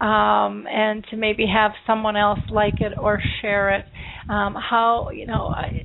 um, 0.00 0.66
and 0.66 1.04
to 1.10 1.16
maybe 1.16 1.46
have 1.46 1.72
someone 1.86 2.16
else 2.16 2.40
like 2.50 2.80
it 2.80 2.92
or 3.00 3.20
share 3.40 3.74
it. 3.74 3.84
Um, 4.28 4.54
how 4.54 5.10
you 5.10 5.26
know. 5.26 5.48
I, 5.48 5.84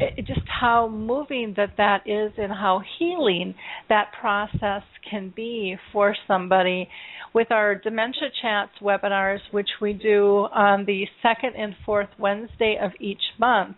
it, 0.00 0.26
just 0.26 0.40
how 0.60 0.88
moving 0.88 1.54
that 1.56 1.74
that 1.76 2.02
is 2.06 2.32
and 2.38 2.50
how 2.50 2.82
healing 2.98 3.54
that 3.88 4.10
process 4.18 4.82
can 5.08 5.32
be 5.34 5.76
for 5.92 6.16
somebody 6.26 6.88
with 7.34 7.50
our 7.50 7.74
dementia 7.74 8.28
chats 8.40 8.72
webinars 8.80 9.40
which 9.50 9.68
we 9.80 9.92
do 9.92 10.46
on 10.54 10.84
the 10.86 11.04
second 11.22 11.54
and 11.56 11.74
fourth 11.84 12.08
wednesday 12.18 12.78
of 12.82 12.92
each 12.98 13.20
month 13.38 13.76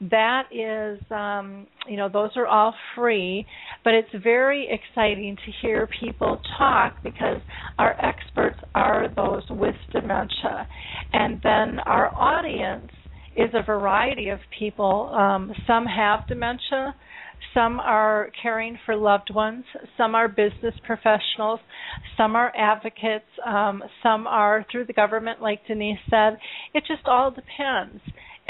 that 0.00 0.44
is 0.50 0.98
um, 1.10 1.66
you 1.86 1.96
know 1.96 2.08
those 2.08 2.30
are 2.36 2.46
all 2.46 2.74
free 2.94 3.46
but 3.84 3.94
it's 3.94 4.08
very 4.22 4.68
exciting 4.70 5.36
to 5.36 5.52
hear 5.62 5.88
people 6.00 6.40
talk 6.58 6.94
because 7.02 7.40
our 7.78 7.94
experts 8.04 8.58
are 8.74 9.08
those 9.16 9.42
with 9.50 9.74
dementia. 9.92 10.68
And 11.12 11.40
then 11.42 11.78
our 11.80 12.08
audience 12.14 12.90
is 13.36 13.50
a 13.54 13.62
variety 13.62 14.28
of 14.28 14.38
people. 14.58 15.10
Um, 15.14 15.52
some 15.66 15.86
have 15.86 16.26
dementia. 16.28 16.94
Some 17.54 17.80
are 17.80 18.30
caring 18.42 18.78
for 18.84 18.94
loved 18.94 19.34
ones. 19.34 19.64
Some 19.96 20.14
are 20.14 20.28
business 20.28 20.74
professionals. 20.84 21.60
Some 22.16 22.36
are 22.36 22.52
advocates. 22.56 23.24
Um, 23.46 23.82
some 24.02 24.26
are 24.26 24.64
through 24.70 24.86
the 24.86 24.92
government 24.92 25.40
like 25.40 25.66
denise 25.66 25.98
said. 26.10 26.36
It 26.74 26.84
just 26.86 27.06
all 27.06 27.30
depends 27.30 28.00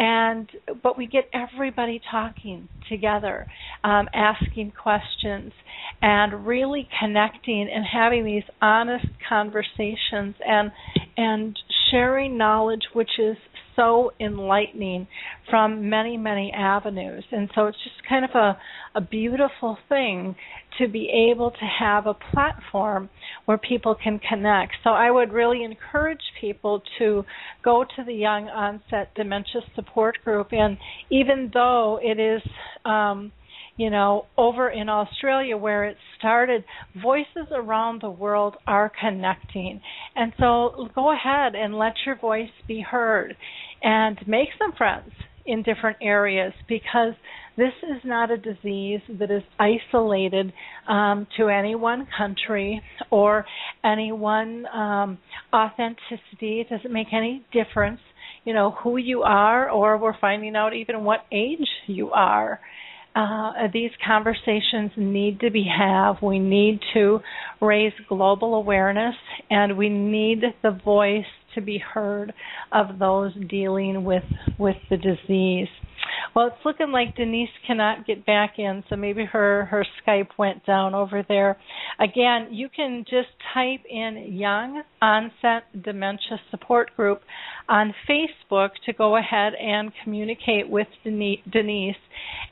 and 0.00 0.50
but 0.82 0.96
we 0.96 1.06
get 1.06 1.28
everybody 1.34 2.00
talking 2.10 2.66
together 2.88 3.46
um, 3.84 4.08
asking 4.14 4.72
questions 4.72 5.52
and 6.00 6.46
really 6.46 6.88
connecting 6.98 7.68
and 7.72 7.84
having 7.84 8.24
these 8.24 8.42
honest 8.62 9.04
conversations 9.28 10.34
and 10.44 10.72
and 11.18 11.56
sharing 11.90 12.38
knowledge 12.38 12.80
which 12.94 13.10
is 13.18 13.36
so 13.80 14.12
enlightening 14.20 15.06
from 15.48 15.88
many 15.88 16.16
many 16.16 16.52
avenues 16.52 17.24
and 17.32 17.48
so 17.54 17.66
it's 17.66 17.78
just 17.82 17.96
kind 18.08 18.24
of 18.24 18.30
a 18.34 18.58
a 18.94 19.00
beautiful 19.00 19.78
thing 19.88 20.34
to 20.78 20.88
be 20.88 21.30
able 21.30 21.50
to 21.50 21.68
have 21.78 22.06
a 22.06 22.14
platform 22.32 23.08
where 23.44 23.58
people 23.58 23.94
can 24.02 24.18
connect. 24.18 24.72
So 24.82 24.90
I 24.90 25.10
would 25.10 25.32
really 25.32 25.62
encourage 25.64 26.20
people 26.40 26.82
to 26.98 27.24
go 27.64 27.84
to 27.96 28.04
the 28.04 28.14
Young 28.14 28.48
Onset 28.48 29.14
Dementia 29.14 29.62
Support 29.74 30.18
Group, 30.24 30.48
and 30.52 30.78
even 31.10 31.50
though 31.52 32.00
it 32.02 32.18
is, 32.18 32.42
um, 32.84 33.32
you 33.76 33.90
know, 33.90 34.26
over 34.36 34.68
in 34.70 34.88
Australia 34.88 35.56
where 35.56 35.84
it 35.84 35.96
started, 36.18 36.64
voices 37.00 37.48
around 37.52 38.02
the 38.02 38.10
world 38.10 38.56
are 38.66 38.90
connecting. 39.00 39.80
And 40.16 40.32
so 40.38 40.88
go 40.94 41.12
ahead 41.12 41.54
and 41.54 41.76
let 41.76 41.94
your 42.04 42.16
voice 42.16 42.50
be 42.66 42.80
heard 42.80 43.36
and 43.82 44.18
make 44.26 44.48
some 44.58 44.72
friends 44.72 45.10
in 45.46 45.62
different 45.62 45.96
areas 46.02 46.52
because 46.68 47.14
this 47.56 47.72
is 47.82 48.00
not 48.04 48.30
a 48.30 48.36
disease 48.36 49.00
that 49.18 49.30
is 49.30 49.42
isolated 49.58 50.52
um, 50.88 51.26
to 51.36 51.48
any 51.48 51.74
one 51.74 52.06
country 52.16 52.80
or 53.10 53.44
any 53.84 54.12
one 54.12 54.64
um, 54.66 55.18
authenticity. 55.52 56.60
It 56.60 56.70
doesn't 56.70 56.92
make 56.92 57.08
any 57.12 57.44
difference, 57.52 58.00
you 58.44 58.54
know, 58.54 58.70
who 58.82 58.96
you 58.96 59.22
are, 59.22 59.70
or 59.70 59.98
we're 59.98 60.18
finding 60.20 60.56
out 60.56 60.74
even 60.74 61.04
what 61.04 61.20
age 61.32 61.68
you 61.86 62.10
are. 62.12 62.60
Uh, 63.14 63.66
these 63.72 63.90
conversations 64.06 64.92
need 64.96 65.40
to 65.40 65.50
be 65.50 65.64
had. 65.64 66.12
We 66.22 66.38
need 66.38 66.78
to 66.94 67.20
raise 67.60 67.92
global 68.08 68.54
awareness, 68.54 69.16
and 69.50 69.76
we 69.76 69.88
need 69.88 70.42
the 70.62 70.78
voice 70.84 71.24
to 71.54 71.60
be 71.60 71.78
heard 71.78 72.32
of 72.72 72.98
those 72.98 73.32
dealing 73.48 74.04
with 74.04 74.24
with 74.58 74.76
the 74.88 74.96
disease. 74.96 75.68
Well, 76.34 76.46
it's 76.46 76.64
looking 76.64 76.92
like 76.92 77.16
Denise 77.16 77.50
cannot 77.66 78.06
get 78.06 78.24
back 78.24 78.54
in, 78.58 78.84
so 78.88 78.96
maybe 78.96 79.24
her 79.24 79.64
her 79.66 79.84
Skype 80.00 80.28
went 80.38 80.64
down 80.64 80.94
over 80.94 81.24
there. 81.26 81.56
Again, 81.98 82.48
you 82.50 82.68
can 82.74 83.04
just 83.04 83.28
type 83.52 83.80
in 83.88 84.32
Young 84.32 84.82
Onset 85.02 85.64
Dementia 85.82 86.40
Support 86.50 86.94
Group 86.96 87.20
on 87.68 87.94
Facebook 88.08 88.70
to 88.86 88.92
go 88.92 89.16
ahead 89.16 89.54
and 89.54 89.92
communicate 90.04 90.68
with 90.68 90.88
Denise. 91.04 91.96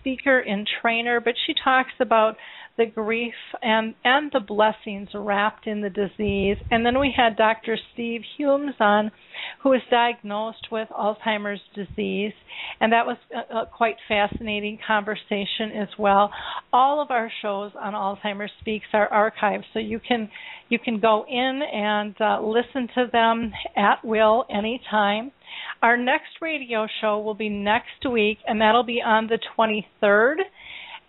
speaker 0.00 0.40
and 0.40 0.68
trainer, 0.80 1.20
but 1.20 1.34
she 1.46 1.54
talks 1.62 1.92
about 2.00 2.36
the 2.76 2.86
grief 2.86 3.34
and 3.62 3.94
and 4.04 4.30
the 4.32 4.40
blessings 4.40 5.08
wrapped 5.14 5.66
in 5.66 5.80
the 5.80 5.90
disease. 5.90 6.56
And 6.70 6.84
then 6.84 6.98
we 6.98 7.12
had 7.16 7.36
Dr. 7.36 7.78
Steve 7.92 8.22
Humes 8.36 8.74
on, 8.80 9.10
who 9.62 9.70
was 9.70 9.80
diagnosed 9.90 10.68
with 10.70 10.88
Alzheimer's 10.88 11.60
disease, 11.74 12.32
and 12.80 12.92
that 12.92 13.06
was 13.06 13.16
a, 13.34 13.58
a 13.58 13.66
quite 13.66 13.96
fascinating 14.08 14.78
conversation 14.86 15.72
as 15.80 15.88
well. 15.98 16.30
All 16.72 17.00
of 17.00 17.10
our 17.10 17.30
shows 17.42 17.72
on 17.80 17.94
Alzheimer's 17.94 18.52
Speaks 18.60 18.86
are 18.92 19.08
archived, 19.10 19.64
so 19.72 19.78
you 19.78 20.00
can 20.00 20.28
you 20.68 20.78
can 20.78 21.00
go 21.00 21.24
in 21.28 21.60
and 21.72 22.14
uh, 22.20 22.40
listen 22.42 22.88
to 22.94 23.06
them 23.12 23.52
at 23.76 24.04
will 24.04 24.44
anytime. 24.50 25.32
Our 25.82 25.96
next 25.96 26.40
radio 26.40 26.86
show 27.00 27.20
will 27.20 27.34
be 27.34 27.48
next 27.48 28.04
week, 28.10 28.38
and 28.46 28.60
that'll 28.60 28.82
be 28.82 29.00
on 29.04 29.28
the 29.28 29.38
23rd. 29.56 30.36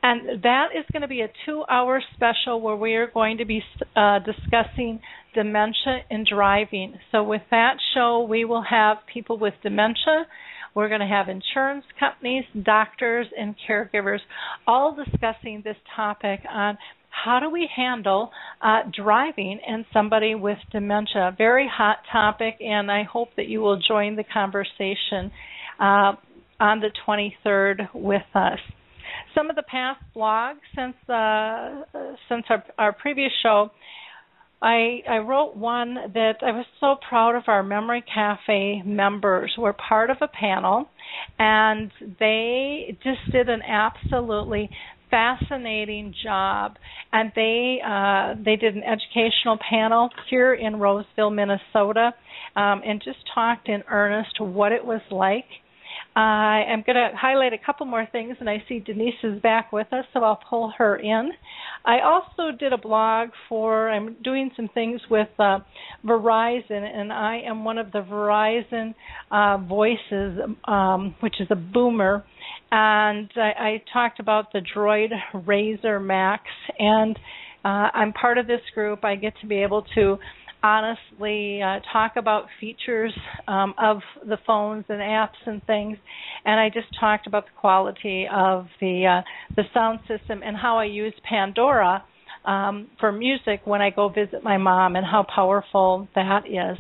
And 0.04 0.44
that 0.44 0.68
is 0.78 0.86
going 0.92 1.02
to 1.02 1.08
be 1.08 1.22
a 1.22 1.30
two 1.46 1.64
hour 1.70 2.02
special 2.14 2.62
where 2.62 2.76
we 2.76 2.96
are 2.96 3.08
going 3.08 3.38
to 3.38 3.46
be 3.46 3.62
uh, 3.96 4.20
discussing 4.20 5.00
dementia 5.34 6.02
and 6.10 6.26
driving. 6.26 6.96
So, 7.12 7.24
with 7.24 7.42
that 7.52 7.78
show, 7.94 8.26
we 8.30 8.46
will 8.46 8.64
have 8.70 8.98
people 9.12 9.38
with 9.38 9.56
dementia. 9.64 10.28
We're 10.76 10.90
going 10.90 11.02
to 11.02 11.08
have 11.08 11.28
insurance 11.28 11.86
companies, 12.00 12.44
doctors, 12.64 13.26
and 13.38 13.56
caregivers 13.68 14.20
all 14.68 14.96
discussing 14.96 15.64
this 15.64 15.78
topic 15.96 16.42
on 16.48 16.78
how 17.10 17.40
do 17.40 17.50
we 17.50 17.68
handle 17.76 18.30
uh, 18.62 18.82
driving 18.96 19.60
and 19.68 19.86
somebody 19.92 20.36
with 20.36 20.60
dementia. 20.72 21.34
Very 21.36 21.68
hot 21.68 21.98
topic, 22.12 22.58
and 22.60 22.92
I 22.92 23.04
hope 23.04 23.30
that 23.38 23.48
you 23.48 23.62
will 23.62 23.80
join 23.80 24.16
the 24.16 24.24
conversation 24.24 25.32
uh, 25.80 26.14
on 26.60 26.80
the 26.80 26.92
23rd 27.08 27.88
with 27.96 28.22
us 28.36 28.60
some 29.36 29.50
of 29.50 29.56
the 29.56 29.64
past 29.64 30.02
blogs 30.16 30.60
since 30.76 30.96
uh, 31.10 31.84
since 32.30 32.46
our, 32.50 32.64
our 32.78 32.94
previous 32.94 33.32
show. 33.44 33.72
I 34.62 35.04
I 35.08 35.18
wrote 35.18 35.56
one 35.56 35.96
that 36.14 36.38
I 36.42 36.52
was 36.52 36.66
so 36.80 36.96
proud 37.08 37.36
of 37.36 37.44
our 37.48 37.62
Memory 37.62 38.04
Cafe 38.12 38.82
members. 38.86 39.54
We're 39.58 39.74
part 39.74 40.10
of 40.10 40.18
a 40.22 40.28
panel, 40.28 40.90
and 41.38 41.92
they 42.20 42.98
just 43.04 43.32
did 43.32 43.50
an 43.50 43.62
absolutely 43.62 44.70
fascinating 45.12 46.14
job. 46.24 46.78
And 47.14 47.32
they 47.36 47.80
uh, 47.86 48.34
they 48.44 48.56
did 48.56 48.76
an 48.76 48.84
educational 48.84 49.58
panel 49.70 50.10
here 50.30 50.54
in 50.54 50.78
Roseville, 50.78 51.30
Minnesota, 51.30 52.14
um, 52.56 52.82
and 52.86 53.02
just 53.04 53.20
talked 53.34 53.70
in 53.70 53.84
earnest 53.90 54.40
what 54.40 54.72
it 54.72 54.84
was 54.84 55.02
like 55.12 55.46
I 56.18 56.64
am 56.68 56.82
going 56.84 56.96
to 56.96 57.10
highlight 57.16 57.54
a 57.54 57.60
couple 57.64 57.86
more 57.86 58.08
things, 58.12 58.38
and 58.40 58.50
I 58.50 58.64
see 58.68 58.80
Denise 58.80 59.14
is 59.22 59.40
back 59.40 59.72
with 59.72 59.86
us, 59.94 60.04
so 60.14 60.24
I'll 60.24 60.40
pull 60.50 60.74
her 60.80 60.96
in. 60.96 61.30
I 61.86 62.00
also 62.00 62.58
did 62.58 62.74
a 62.74 62.78
blog 62.78 63.30
for, 63.48 63.92
I'm 63.92 64.16
doing 64.24 64.50
some 64.56 64.68
things 64.74 65.00
with 65.12 65.28
uh, 65.38 65.60
Verizon, 66.04 66.72
and 66.72 67.14
I 67.14 67.42
am 67.48 67.64
one 67.64 67.78
of 67.78 67.92
the 67.92 68.00
Verizon 68.00 68.96
uh, 69.30 69.60
voices, 69.60 70.40
um, 70.68 71.14
which 71.20 71.36
is 71.40 71.50
a 71.52 71.56
boomer. 71.56 72.26
And 72.72 73.30
I, 73.36 73.52
I 73.60 73.84
talked 73.94 74.20
about 74.20 74.52
the 74.54 74.62
Droid 74.76 75.12
Razr 75.36 76.04
Maxx, 76.04 76.46
and 76.80 77.16
uh, 77.64 77.90
I'm 77.94 78.12
part 78.14 78.40
of 78.40 78.48
this 78.48 78.62
group. 78.74 79.06
I 79.06 79.18
get 79.18 79.34
to 79.42 79.48
be 79.48 79.62
able 79.62 79.86
to 79.94 80.18
honestly 80.68 81.62
uh, 81.62 81.80
talk 81.94 82.14
about 82.18 82.46
features 82.60 83.14
um, 83.48 83.74
of 83.78 83.98
the 84.28 84.38
phones 84.46 84.86
and 84.90 85.00
apps 85.00 85.40
and 85.46 85.66
things, 85.66 85.98
and 86.46 86.60
I 86.60 86.70
just 86.70 86.88
talked 87.00 87.26
about 87.28 87.46
the 87.46 87.60
quality 87.60 88.28
of 88.32 88.68
the 88.82 89.22
uh, 89.22 89.22
the 89.56 89.64
sound 89.74 90.00
system 90.08 90.42
and 90.44 90.58
how 90.58 90.78
I 90.78 90.86
use 90.86 91.14
Pandora 91.28 92.04
um, 92.46 92.88
for 93.00 93.12
music 93.12 93.62
when 93.66 93.82
I 93.82 93.90
go 93.90 94.10
visit 94.10 94.44
my 94.44 94.58
mom 94.58 94.96
and 94.96 95.06
how 95.06 95.26
powerful 95.34 96.08
that 96.16 96.44
is. 96.46 96.78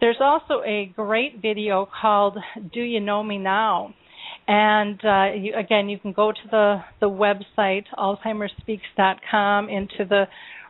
There's 0.00 0.20
also 0.20 0.62
a 0.64 0.92
great 0.94 1.40
video 1.40 1.88
called 2.00 2.36
"Do 2.74 2.80
You 2.80 3.00
Know 3.00 3.22
Me 3.22 3.38
Now." 3.38 3.94
And 4.46 5.00
uh, 5.04 5.32
you, 5.36 5.54
again, 5.56 5.88
you 5.88 5.98
can 5.98 6.12
go 6.12 6.32
to 6.32 6.48
the 6.50 6.82
the 7.00 7.08
website 7.08 7.84
alzheimersspeaks.com 7.96 9.68
into 9.68 10.04
the 10.08 10.24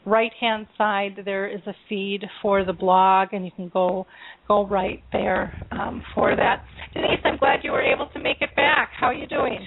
right 0.07 0.33
hand 0.41 0.67
side 0.79 1.21
there 1.25 1.49
is 1.49 1.61
a 1.67 1.75
feed 1.89 2.25
for 2.41 2.65
the 2.65 2.73
blog 2.73 3.29
and 3.33 3.45
you 3.45 3.51
can 3.55 3.69
go 3.69 4.07
go 4.49 4.67
right 4.67 5.03
there 5.13 5.55
um, 5.71 6.03
for 6.15 6.35
that. 6.37 6.65
Denise, 6.95 7.21
I'm 7.25 7.37
glad 7.39 7.61
you 7.63 7.73
were 7.73 7.83
able 7.83 8.09
to 8.15 8.21
make 8.21 8.39
it 8.41 8.55
back. 8.57 8.91
How 8.99 9.09
are 9.09 9.15
you 9.15 9.27
doing? 9.27 9.65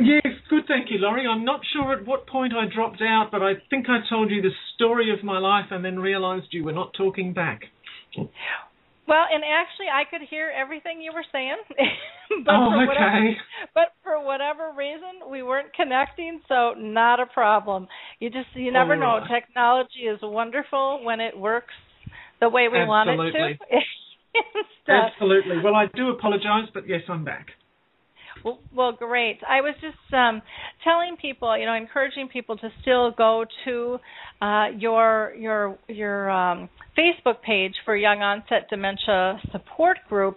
Yes, 0.00 0.34
good, 0.50 0.64
thank 0.68 0.90
you, 0.90 0.98
Lori. 0.98 1.26
I'm 1.26 1.44
not 1.44 1.60
sure 1.72 1.92
at 1.92 2.06
what 2.06 2.26
point 2.26 2.52
I 2.52 2.72
dropped 2.72 3.00
out, 3.02 3.28
but 3.32 3.42
I 3.42 3.54
think 3.70 3.86
I 3.88 4.00
told 4.08 4.30
you 4.30 4.42
the 4.42 4.50
story 4.74 5.12
of 5.12 5.24
my 5.24 5.38
life 5.38 5.66
and 5.70 5.84
then 5.84 5.98
realized 5.98 6.46
you 6.50 6.64
were 6.64 6.72
not 6.72 6.92
talking 6.96 7.32
back. 7.32 7.62
Well, 9.08 9.24
and 9.32 9.42
actually, 9.42 9.88
I 9.88 10.04
could 10.04 10.28
hear 10.28 10.52
everything 10.54 11.00
you 11.00 11.12
were 11.14 11.24
saying, 11.32 11.56
but 12.44 12.54
oh, 12.54 12.70
for 12.76 12.86
whatever, 12.86 13.16
okay. 13.16 13.36
but 13.74 13.88
for 14.04 14.22
whatever 14.22 14.72
reason, 14.76 15.30
we 15.30 15.42
weren't 15.42 15.72
connecting, 15.72 16.42
so 16.46 16.74
not 16.76 17.18
a 17.18 17.24
problem. 17.24 17.88
You 18.20 18.28
just 18.28 18.48
you 18.54 18.70
never 18.70 19.02
oh, 19.02 19.06
All 19.06 19.20
know. 19.20 19.26
Technology 19.26 20.04
is 20.12 20.18
wonderful 20.22 21.00
when 21.04 21.20
it 21.20 21.36
works 21.36 21.72
the 22.40 22.50
way 22.50 22.68
we 22.68 22.78
Absolutely. 22.78 22.84
want 22.84 23.60
it 23.70 23.84
to. 24.36 24.92
Absolutely. 24.92 25.56
Well, 25.64 25.74
I 25.74 25.86
do 25.94 26.10
apologize, 26.10 26.68
but 26.74 26.86
yes, 26.86 27.00
I'm 27.08 27.24
back. 27.24 27.46
Well, 28.44 28.92
great. 28.92 29.38
I 29.48 29.60
was 29.60 29.74
just 29.80 30.14
um, 30.14 30.42
telling 30.84 31.16
people, 31.20 31.56
you 31.58 31.66
know, 31.66 31.74
encouraging 31.74 32.28
people 32.28 32.56
to 32.58 32.68
still 32.82 33.10
go 33.10 33.44
to 33.64 33.98
uh, 34.40 34.66
your 34.76 35.34
your 35.36 35.78
your 35.88 36.30
um, 36.30 36.68
Facebook 36.96 37.42
page 37.44 37.74
for 37.84 37.96
Young 37.96 38.22
Onset 38.22 38.68
Dementia 38.70 39.40
Support 39.52 39.98
Group, 40.08 40.36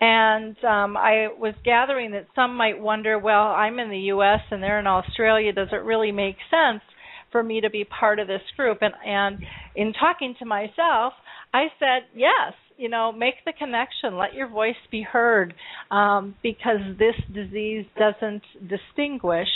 and 0.00 0.56
um, 0.64 0.96
I 0.96 1.28
was 1.38 1.54
gathering 1.64 2.12
that 2.12 2.26
some 2.34 2.56
might 2.56 2.80
wonder, 2.80 3.18
well, 3.18 3.48
I'm 3.48 3.78
in 3.78 3.90
the 3.90 3.98
U.S. 3.98 4.40
and 4.50 4.62
they're 4.62 4.80
in 4.80 4.86
Australia. 4.86 5.52
Does 5.52 5.68
it 5.72 5.82
really 5.84 6.12
make 6.12 6.36
sense? 6.50 6.82
for 7.30 7.42
me 7.42 7.62
to 7.62 7.70
be 7.70 7.82
part 7.84 8.18
of 8.18 8.28
this 8.28 8.42
group 8.58 8.76
and 8.82 8.92
and 9.06 9.38
in 9.74 9.94
talking 9.94 10.34
to 10.38 10.44
myself 10.44 11.14
i 11.54 11.64
said 11.78 12.02
yes 12.14 12.52
you 12.76 12.88
know, 12.88 13.12
make 13.12 13.34
the 13.44 13.52
connection. 13.52 14.16
Let 14.16 14.34
your 14.34 14.48
voice 14.48 14.76
be 14.90 15.02
heard, 15.02 15.54
um, 15.90 16.34
because 16.42 16.80
this 16.98 17.14
disease 17.32 17.86
doesn't 17.98 18.42
distinguish 18.68 19.48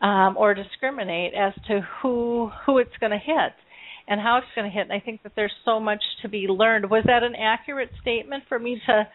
um, 0.00 0.36
or 0.36 0.54
discriminate 0.54 1.34
as 1.34 1.52
to 1.68 1.80
who 2.02 2.50
who 2.66 2.78
it's 2.78 2.96
going 3.00 3.12
to 3.12 3.18
hit 3.18 3.52
and 4.08 4.20
how 4.20 4.38
it's 4.38 4.46
going 4.54 4.68
to 4.68 4.74
hit. 4.74 4.82
And 4.82 4.92
I 4.92 5.00
think 5.00 5.22
that 5.22 5.32
there's 5.36 5.52
so 5.64 5.78
much 5.80 6.02
to 6.22 6.28
be 6.28 6.46
learned. 6.48 6.90
Was 6.90 7.04
that 7.06 7.22
an 7.22 7.34
accurate 7.34 7.90
statement 8.00 8.44
for 8.48 8.58
me 8.58 8.80
to 8.86 9.06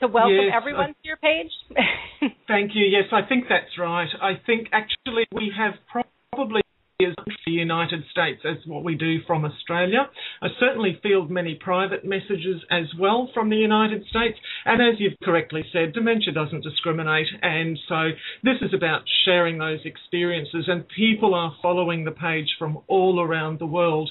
to 0.00 0.06
welcome 0.06 0.34
yes, 0.34 0.54
everyone 0.54 0.90
I, 0.90 0.92
to 0.92 0.98
your 1.04 1.16
page? 1.16 1.50
thank 2.48 2.72
you. 2.74 2.84
Yes, 2.84 3.04
I 3.12 3.26
think 3.26 3.44
that's 3.48 3.78
right. 3.78 4.08
I 4.20 4.32
think 4.44 4.68
actually 4.72 5.24
we 5.32 5.50
have 5.56 5.74
probably 5.90 6.60
as 6.98 7.14
the 7.44 7.52
United 7.52 8.02
States 8.10 8.40
as 8.44 8.56
what 8.66 8.82
we 8.82 8.94
do 8.94 9.18
from 9.26 9.44
Australia. 9.44 10.08
I 10.40 10.48
certainly 10.58 10.98
field 11.02 11.30
many 11.30 11.54
private 11.54 12.06
messages 12.06 12.62
as 12.70 12.86
well 12.98 13.30
from 13.34 13.50
the 13.50 13.56
United 13.56 14.02
States. 14.06 14.38
And 14.64 14.80
as 14.80 14.98
you've 14.98 15.20
correctly 15.22 15.62
said, 15.72 15.92
dementia 15.92 16.32
doesn't 16.32 16.62
discriminate. 16.62 17.26
And 17.42 17.78
so 17.86 18.10
this 18.42 18.56
is 18.62 18.72
about 18.72 19.02
sharing 19.26 19.58
those 19.58 19.80
experiences. 19.84 20.64
And 20.68 20.86
people 20.88 21.34
are 21.34 21.54
following 21.60 22.04
the 22.04 22.12
page 22.12 22.48
from 22.58 22.78
all 22.88 23.20
around 23.20 23.58
the 23.58 23.66
world. 23.66 24.10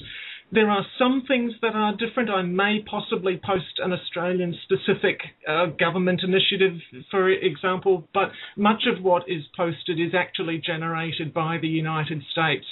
There 0.52 0.70
are 0.70 0.86
some 0.96 1.24
things 1.26 1.52
that 1.60 1.74
are 1.74 1.96
different. 1.96 2.30
I 2.30 2.42
may 2.42 2.78
possibly 2.88 3.40
post 3.44 3.78
an 3.78 3.92
Australian 3.92 4.56
specific 4.62 5.18
uh, 5.46 5.66
government 5.78 6.20
initiative, 6.22 6.78
for 7.10 7.28
example, 7.28 8.08
but 8.14 8.30
much 8.56 8.84
of 8.86 9.02
what 9.02 9.24
is 9.28 9.42
posted 9.56 9.98
is 9.98 10.14
actually 10.14 10.62
generated 10.64 11.34
by 11.34 11.58
the 11.60 11.66
United 11.66 12.22
States. 12.30 12.64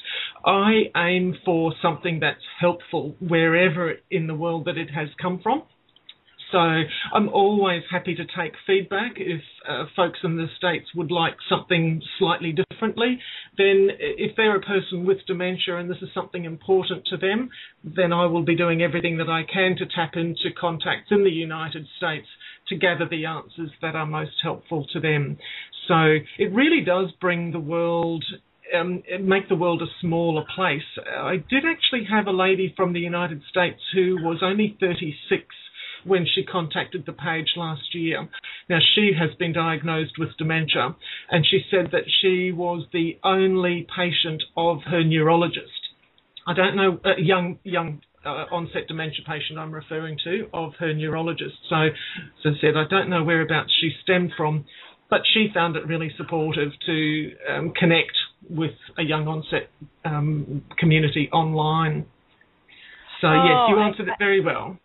I 0.47 0.85
aim 0.97 1.37
for 1.45 1.75
something 1.83 2.21
that's 2.21 2.45
helpful 2.61 3.17
wherever 3.19 3.95
in 4.09 4.29
the 4.29 4.35
world 4.35 4.67
that 4.67 4.79
it 4.79 4.91
has 4.91 5.09
come 5.21 5.41
from. 5.43 5.65
So 6.55 6.61
I'm 6.61 7.29
always 7.31 7.83
happy 7.91 8.15
to 8.15 8.23
take 8.25 8.53
feedback. 8.65 9.15
If 9.17 9.41
uh, 9.69 9.87
folks 9.97 10.21
in 10.23 10.37
the 10.37 10.47
States 10.57 10.87
would 10.95 11.11
like 11.11 11.35
something 11.49 12.01
slightly 12.21 12.53
differently, 12.53 13.19
then 13.59 13.89
if 13.99 14.37
they're 14.37 14.55
a 14.55 14.61
person 14.61 15.05
with 15.05 15.19
dementia 15.27 15.79
and 15.79 15.91
this 15.91 15.97
is 16.01 16.11
something 16.15 16.45
important 16.45 17.07
to 17.07 17.17
them, 17.17 17.51
then 17.83 18.13
I 18.13 18.27
will 18.27 18.45
be 18.45 18.55
doing 18.55 18.83
everything 18.83 19.17
that 19.17 19.29
I 19.29 19.43
can 19.53 19.75
to 19.79 19.87
tap 19.97 20.13
into 20.15 20.55
contacts 20.57 21.09
in 21.11 21.25
the 21.25 21.31
United 21.31 21.89
States 21.97 22.29
to 22.69 22.77
gather 22.77 23.09
the 23.11 23.27
answers 23.27 23.71
that 23.83 23.97
are 23.97 24.07
most 24.07 24.37
helpful 24.41 24.87
to 24.93 25.01
them. 25.01 25.37
So 25.89 26.19
it 26.39 26.53
really 26.53 26.85
does 26.87 27.11
bring 27.21 27.51
the 27.51 27.59
world 27.59 28.25
um, 28.79 29.03
make 29.21 29.49
the 29.49 29.57
world 29.57 29.83
a 29.83 29.87
smaller 30.01 30.45
place. 30.55 30.83
I 31.07 31.37
did 31.37 31.65
actually 31.67 32.07
have 32.11 32.29
a 32.29 32.33
lady 32.33 32.73
from 32.77 32.93
the 32.93 33.01
United 33.01 33.43
States 33.51 33.81
who 33.93 34.17
was 34.23 34.39
only 34.41 34.77
36 34.81 35.45
when 36.05 36.27
she 36.27 36.45
contacted 36.45 37.05
the 37.07 37.13
page 37.13 37.53
last 37.57 37.95
year. 37.95 38.29
Now, 38.69 38.79
she 38.95 39.13
has 39.19 39.31
been 39.39 39.53
diagnosed 39.53 40.13
with 40.19 40.37
dementia, 40.39 40.97
and 41.31 41.47
she 41.47 41.61
said 41.71 41.91
that 41.93 42.05
she 42.21 42.53
was 42.53 42.87
the 42.93 43.19
only 43.25 43.87
patient 43.97 44.43
of 44.57 44.79
her 44.87 45.03
neurologist. 45.03 45.71
I 46.47 46.55
don't 46.55 46.77
know, 46.77 47.01
a 47.05 47.21
young, 47.21 47.59
young 47.65 48.03
uh, 48.25 48.47
onset 48.51 48.89
dementia 48.89 49.25
patient 49.27 49.59
I'm 49.59 49.73
referring 49.73 50.19
to 50.25 50.49
of 50.53 50.73
her 50.79 50.93
neurologist. 50.93 51.57
So, 51.69 51.77
as 51.77 51.93
I 52.45 52.51
said, 52.61 52.77
I 52.77 52.85
don't 52.89 53.11
know 53.11 53.23
whereabouts 53.23 53.73
she 53.81 53.91
stemmed 54.03 54.33
from, 54.37 54.65
but 55.11 55.21
she 55.33 55.49
found 55.53 55.77
it 55.77 55.87
really 55.87 56.11
supportive 56.17 56.71
to 56.87 57.31
um, 57.51 57.73
connect 57.79 58.13
with 58.49 58.73
a 58.99 59.03
young 59.03 59.29
onset 59.29 59.71
um, 60.05 60.65
community 60.79 61.29
online. 61.33 62.07
So 63.21 63.29
oh, 63.29 63.45
yes, 63.45 63.71
you 63.71 63.81
answered 63.81 64.09
I, 64.09 64.13
it 64.13 64.19
very 64.19 64.41
well. 64.41 64.79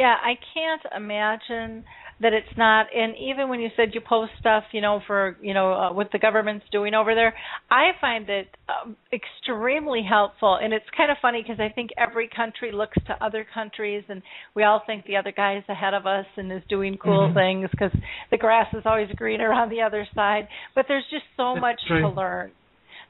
Yeah, 0.00 0.16
I 0.16 0.32
can't 0.54 0.82
imagine 0.96 1.84
that 2.20 2.34
it's 2.34 2.56
not 2.56 2.86
and 2.94 3.14
even 3.16 3.48
when 3.48 3.60
you 3.60 3.68
said 3.76 3.88
you 3.94 4.00
post 4.00 4.30
stuff 4.38 4.64
you 4.72 4.80
know 4.80 5.00
for 5.06 5.36
you 5.40 5.54
know 5.54 5.72
uh, 5.72 5.92
what 5.92 6.08
the 6.12 6.18
government's 6.18 6.66
doing 6.70 6.92
over 6.94 7.14
there 7.14 7.34
i 7.70 7.90
find 8.00 8.28
it 8.28 8.48
um, 8.68 8.94
extremely 9.12 10.02
helpful 10.06 10.58
and 10.62 10.72
it's 10.72 10.84
kind 10.96 11.10
of 11.10 11.16
funny 11.22 11.42
because 11.42 11.58
i 11.60 11.72
think 11.72 11.90
every 11.96 12.28
country 12.28 12.72
looks 12.72 12.96
to 13.06 13.24
other 13.24 13.46
countries 13.54 14.04
and 14.08 14.22
we 14.54 14.64
all 14.64 14.82
think 14.86 15.04
the 15.06 15.16
other 15.16 15.32
guy 15.34 15.56
is 15.56 15.64
ahead 15.68 15.94
of 15.94 16.06
us 16.06 16.26
and 16.36 16.52
is 16.52 16.62
doing 16.68 16.98
cool 17.02 17.28
mm-hmm. 17.28 17.38
things 17.38 17.70
because 17.70 17.92
the 18.30 18.36
grass 18.36 18.66
is 18.74 18.82
always 18.84 19.08
greener 19.16 19.52
on 19.52 19.70
the 19.70 19.80
other 19.80 20.06
side 20.14 20.46
but 20.74 20.84
there's 20.88 21.04
just 21.10 21.24
so 21.36 21.54
That's 21.54 21.62
much 21.62 21.80
true. 21.88 22.02
to 22.02 22.08
learn 22.08 22.50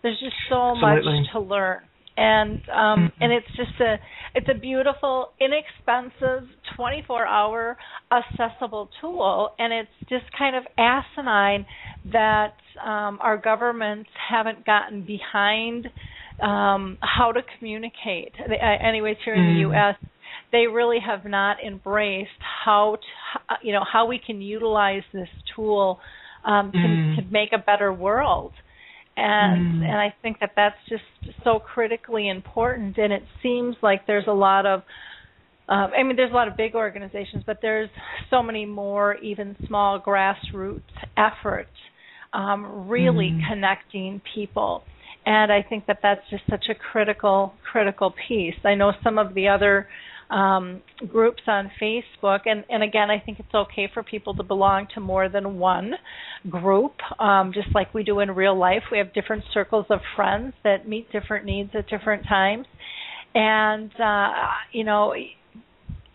there's 0.02 0.20
just 0.20 0.36
so 0.48 0.74
Absolutely. 0.76 1.20
much 1.20 1.32
to 1.32 1.40
learn 1.40 1.80
and 2.16 2.60
um 2.68 2.98
mm-hmm. 2.98 3.22
and 3.22 3.32
it's 3.32 3.46
just 3.56 3.80
a 3.80 3.96
it's 4.34 4.48
a 4.48 4.58
beautiful 4.58 5.30
inexpensive 5.40 6.48
24 6.76 7.26
hour 7.26 7.76
accessible 8.12 8.88
tool 9.00 9.50
and 9.58 9.72
it's 9.72 10.08
just 10.08 10.24
kind 10.36 10.56
of 10.56 10.64
asinine 10.78 11.64
that 12.12 12.54
um 12.84 13.18
our 13.20 13.36
governments 13.36 14.10
haven't 14.30 14.64
gotten 14.66 15.04
behind 15.04 15.86
um 16.42 16.98
how 17.00 17.32
to 17.32 17.40
communicate 17.58 18.32
uh, 18.38 18.86
anyways 18.86 19.16
here 19.24 19.34
in 19.34 19.54
the 19.54 19.70
US 19.70 19.96
they 20.52 20.66
really 20.66 20.98
have 21.04 21.24
not 21.24 21.58
embraced 21.64 22.30
how 22.64 22.96
to, 22.96 23.54
you 23.62 23.72
know 23.72 23.84
how 23.90 24.06
we 24.06 24.18
can 24.24 24.40
utilize 24.40 25.02
this 25.12 25.28
tool 25.54 26.00
um, 26.44 26.72
to, 26.72 26.78
mm. 26.78 27.16
to 27.16 27.22
make 27.30 27.50
a 27.52 27.58
better 27.58 27.92
world 27.92 28.52
and 29.20 29.82
mm. 29.82 29.84
and 29.84 29.96
I 29.96 30.14
think 30.22 30.40
that 30.40 30.52
that's 30.56 30.76
just 30.88 31.02
so 31.44 31.58
critically 31.58 32.28
important. 32.28 32.96
And 32.96 33.12
it 33.12 33.22
seems 33.42 33.76
like 33.82 34.06
there's 34.06 34.26
a 34.26 34.32
lot 34.32 34.66
of 34.66 34.82
uh, 35.68 35.88
I 35.96 36.02
mean, 36.02 36.16
there's 36.16 36.32
a 36.32 36.34
lot 36.34 36.48
of 36.48 36.56
big 36.56 36.74
organizations, 36.74 37.44
but 37.46 37.58
there's 37.62 37.90
so 38.28 38.42
many 38.42 38.66
more, 38.66 39.14
even 39.16 39.56
small 39.68 40.00
grassroots 40.00 40.80
efforts, 41.16 41.70
um, 42.32 42.88
really 42.88 43.30
mm. 43.30 43.48
connecting 43.48 44.20
people. 44.34 44.82
And 45.26 45.52
I 45.52 45.62
think 45.62 45.86
that 45.86 45.98
that's 46.02 46.22
just 46.28 46.42
such 46.50 46.64
a 46.70 46.74
critical, 46.74 47.52
critical 47.70 48.12
piece. 48.26 48.54
I 48.64 48.74
know 48.74 48.92
some 49.04 49.18
of 49.18 49.34
the 49.34 49.48
other 49.48 49.86
um, 50.30 50.80
groups 51.08 51.42
on 51.46 51.70
Facebook. 51.80 52.40
And, 52.46 52.64
and 52.68 52.82
again, 52.82 53.10
I 53.10 53.18
think 53.18 53.40
it's 53.40 53.54
okay 53.54 53.88
for 53.92 54.02
people 54.02 54.34
to 54.36 54.42
belong 54.42 54.86
to 54.94 55.00
more 55.00 55.28
than 55.28 55.58
one 55.58 55.92
group, 56.48 56.94
um, 57.18 57.52
just 57.52 57.68
like 57.74 57.92
we 57.92 58.04
do 58.04 58.20
in 58.20 58.30
real 58.30 58.56
life. 58.58 58.82
We 58.90 58.98
have 58.98 59.12
different 59.12 59.44
circles 59.52 59.86
of 59.90 60.00
friends 60.16 60.54
that 60.64 60.88
meet 60.88 61.10
different 61.12 61.44
needs 61.44 61.70
at 61.74 61.88
different 61.88 62.24
times. 62.28 62.66
And, 63.34 63.90
uh, 64.00 64.30
you 64.72 64.84
know, 64.84 65.14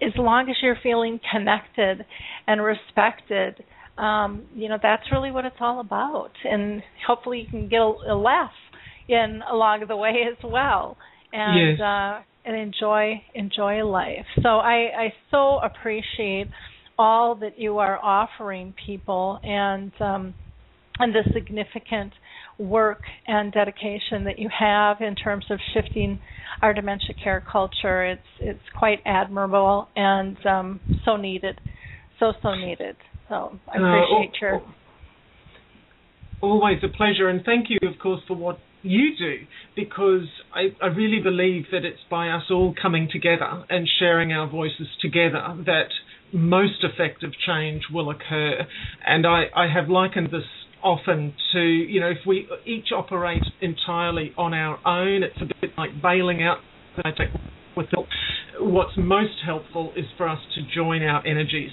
as 0.02 0.12
long 0.18 0.50
as 0.50 0.56
you're 0.62 0.78
feeling 0.82 1.20
connected 1.32 2.06
and 2.48 2.62
respected, 2.62 3.64
um, 3.98 4.46
you 4.54 4.68
know, 4.68 4.78
that's 4.82 5.04
really 5.12 5.32
what 5.32 5.46
it's 5.46 5.56
all 5.60 5.80
about. 5.80 6.32
And 6.44 6.82
hopefully 7.08 7.40
you 7.40 7.50
can 7.50 7.70
get 7.70 7.80
a, 7.80 7.94
a 8.10 8.16
laugh 8.16 8.52
in 9.08 9.42
along 9.50 9.86
the 9.88 9.96
way 9.96 10.26
as 10.30 10.38
well. 10.44 10.98
And 11.32 11.78
yes. 11.78 11.82
uh 11.82 12.22
and 12.46 12.56
enjoy 12.56 13.22
enjoy 13.34 13.84
life. 13.84 14.26
So 14.42 14.50
I, 14.50 14.90
I 14.98 15.14
so 15.32 15.60
appreciate 15.60 16.48
all 16.98 17.36
that 17.36 17.60
you 17.60 17.80
are 17.80 18.00
offering 18.04 18.74
people 18.86 19.40
and 19.44 19.92
um, 20.00 20.34
and 21.00 21.14
the 21.14 21.24
significant 21.34 22.14
work 22.58 23.02
and 23.28 23.52
dedication 23.52 24.24
that 24.24 24.40
you 24.40 24.50
have 24.58 25.02
in 25.02 25.16
terms 25.16 25.46
of 25.50 25.60
shifting 25.74 26.20
our 26.62 26.74
dementia 26.74 27.16
care 27.22 27.44
culture. 27.52 28.06
It's 28.06 28.22
it's 28.40 28.64
quite 28.78 29.00
admirable 29.06 29.90
and 29.96 30.38
um, 30.46 30.80
so 31.04 31.18
needed, 31.18 31.60
so 32.20 32.34
so 32.42 32.56
needed. 32.56 32.96
So 33.28 33.60
I 33.68 33.78
appreciate 33.78 34.32
uh, 34.36 34.42
your. 34.42 34.62
Always 36.42 36.78
a 36.84 36.96
pleasure, 36.96 37.30
and 37.30 37.44
thank 37.44 37.68
you, 37.70 37.80
of 37.90 37.98
course, 37.98 38.22
for 38.28 38.36
what 38.36 38.60
you 38.86 39.18
do 39.18 39.38
because 39.76 40.28
I, 40.54 40.68
I, 40.82 40.88
really 40.88 41.20
believe 41.22 41.66
that 41.72 41.84
it's 41.84 42.00
by 42.10 42.30
us 42.30 42.44
all 42.50 42.74
coming 42.80 43.10
together 43.12 43.66
and 43.70 43.88
sharing 44.00 44.32
our 44.32 44.50
voices 44.50 44.88
together 45.02 45.42
that 45.66 45.90
most 46.32 46.84
effective 46.84 47.32
change 47.46 47.84
will 47.92 48.10
occur. 48.10 48.60
And 49.06 49.26
I, 49.26 49.46
I 49.56 49.68
have 49.74 49.90
likened 49.90 50.28
this 50.28 50.44
often 50.84 51.34
to, 51.54 51.60
you 51.60 52.00
know, 52.00 52.12
if 52.12 52.20
we 52.28 52.48
each 52.66 52.92
operate 52.96 53.44
entirely 53.62 54.34
on 54.38 54.54
our 54.54 54.80
own, 54.88 55.24
it's 55.24 55.42
a 55.42 55.46
bit 55.62 55.72
like 55.78 55.90
bailing 56.02 56.44
out. 56.44 56.60
What's 58.60 58.94
most 58.98 59.34
helpful 59.46 59.92
is 59.98 60.06
for 60.18 60.30
us 60.30 60.40
to 60.56 60.62
join 60.74 61.02
our 61.02 61.26
energies 61.26 61.72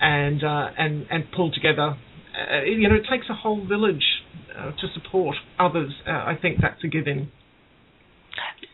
and 0.00 0.44
uh, 0.44 0.68
and 0.78 1.06
and 1.10 1.24
pull 1.34 1.50
together. 1.50 1.96
Uh, 2.32 2.62
you 2.64 2.88
know, 2.88 2.94
it 2.94 3.06
takes 3.10 3.26
a 3.28 3.34
whole 3.34 3.66
village 3.66 4.04
uh, 4.58 4.72
to 4.72 4.86
support 4.94 5.36
others, 5.58 5.92
uh, 6.06 6.10
I 6.10 6.36
think 6.40 6.58
that's 6.60 6.82
a 6.84 6.88
given. 6.88 7.30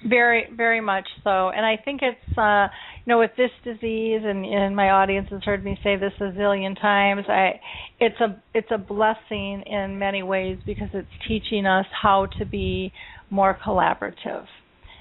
Very, 0.06 0.46
very 0.55 0.80
much 0.80 1.09
so, 1.24 1.48
and 1.48 1.66
I 1.66 1.76
think 1.76 2.00
it's 2.02 2.38
uh, 2.38 2.68
you 3.05 3.12
know 3.12 3.18
with 3.18 3.32
this 3.36 3.50
disease, 3.64 4.20
and, 4.24 4.44
and 4.44 4.76
my 4.76 4.90
audience 4.90 5.26
has 5.30 5.42
heard 5.42 5.64
me 5.64 5.76
say 5.82 5.96
this 5.96 6.12
a 6.20 6.30
zillion 6.38 6.80
times. 6.80 7.24
I, 7.28 7.60
it's 7.98 8.20
a 8.20 8.40
it's 8.55 8.68
a 8.70 8.78
blessing 8.78 9.64
in 9.66 9.98
many 9.98 10.22
ways 10.22 10.59
because 10.64 10.88
it's 10.94 11.09
teaching 11.26 11.66
us 11.66 11.86
how 12.00 12.26
to 12.38 12.46
be 12.46 12.92
more 13.30 13.59
collaborative, 13.66 14.46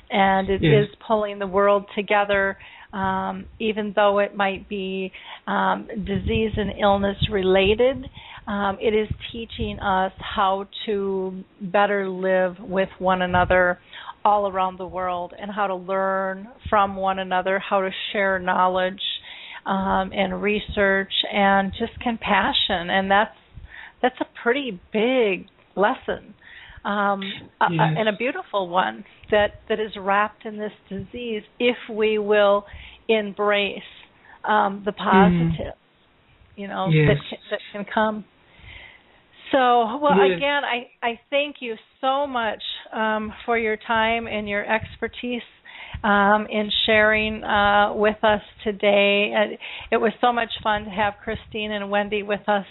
and 0.09 0.49
it 0.49 0.63
yes. 0.63 0.85
is 0.89 0.95
pulling 1.05 1.37
the 1.37 1.47
world 1.47 1.85
together 1.95 2.57
um, 2.93 3.45
even 3.59 3.93
though 3.95 4.19
it 4.19 4.35
might 4.35 4.67
be 4.69 5.11
um, 5.45 5.87
disease 6.05 6.51
and 6.55 6.73
illness 6.79 7.17
related. 7.31 8.05
Um, 8.47 8.77
it 8.81 8.93
is 8.93 9.09
teaching 9.31 9.77
us 9.79 10.13
how 10.19 10.67
to 10.85 11.43
better 11.61 12.09
live 12.09 12.55
with 12.61 12.89
one 12.97 13.21
another 13.21 13.77
all 14.23 14.49
around 14.49 14.79
the 14.79 14.87
world 14.87 15.33
and 15.39 15.51
how 15.51 15.67
to 15.67 15.75
learn 15.75 16.47
from 16.69 16.95
one 16.95 17.19
another, 17.19 17.59
how 17.59 17.81
to 17.81 17.89
share 18.11 18.39
knowledge 18.39 19.01
um, 19.65 20.11
and 20.13 20.41
research 20.41 21.11
and 21.31 21.73
just 21.77 21.99
compassion. 21.99 22.89
And 22.89 23.11
that's 23.11 23.35
that's 24.01 24.19
a 24.21 24.41
pretty 24.43 24.79
big 24.93 25.47
lesson 25.75 26.33
um, 26.85 27.21
yes. 27.23 27.79
a, 27.79 27.99
and 27.99 28.09
a 28.09 28.13
beautiful 28.17 28.69
one 28.69 29.03
that 29.31 29.55
that 29.69 29.79
is 29.79 29.91
wrapped 29.99 30.45
in 30.45 30.57
this 30.57 30.71
disease 30.89 31.43
if 31.59 31.77
we 31.91 32.17
will 32.17 32.65
embrace 33.09 33.81
um, 34.47 34.83
the 34.85 34.91
positive, 34.91 35.73
mm. 35.73 36.55
you 36.55 36.67
know, 36.67 36.87
yes. 36.89 37.17
that 37.31 37.37
that 37.51 37.59
can 37.71 37.85
come. 37.93 38.25
So, 39.51 39.97
well, 40.01 40.27
yes. 40.27 40.37
again, 40.37 40.61
I 40.63 40.87
I 41.01 41.19
thank 41.29 41.57
you 41.59 41.75
so 42.01 42.27
much 42.27 42.61
um, 42.93 43.33
for 43.45 43.57
your 43.57 43.77
time 43.77 44.27
and 44.27 44.47
your 44.47 44.65
expertise 44.65 45.41
um, 46.03 46.47
in 46.49 46.69
sharing 46.85 47.43
uh, 47.43 47.93
with 47.93 48.21
us 48.23 48.41
today. 48.63 49.33
And 49.35 49.57
it 49.91 49.97
was 49.97 50.11
so 50.21 50.31
much 50.31 50.49
fun 50.63 50.85
to 50.85 50.89
have 50.89 51.13
Christine 51.23 51.71
and 51.71 51.89
Wendy 51.89 52.23
with 52.23 52.47
us 52.47 52.65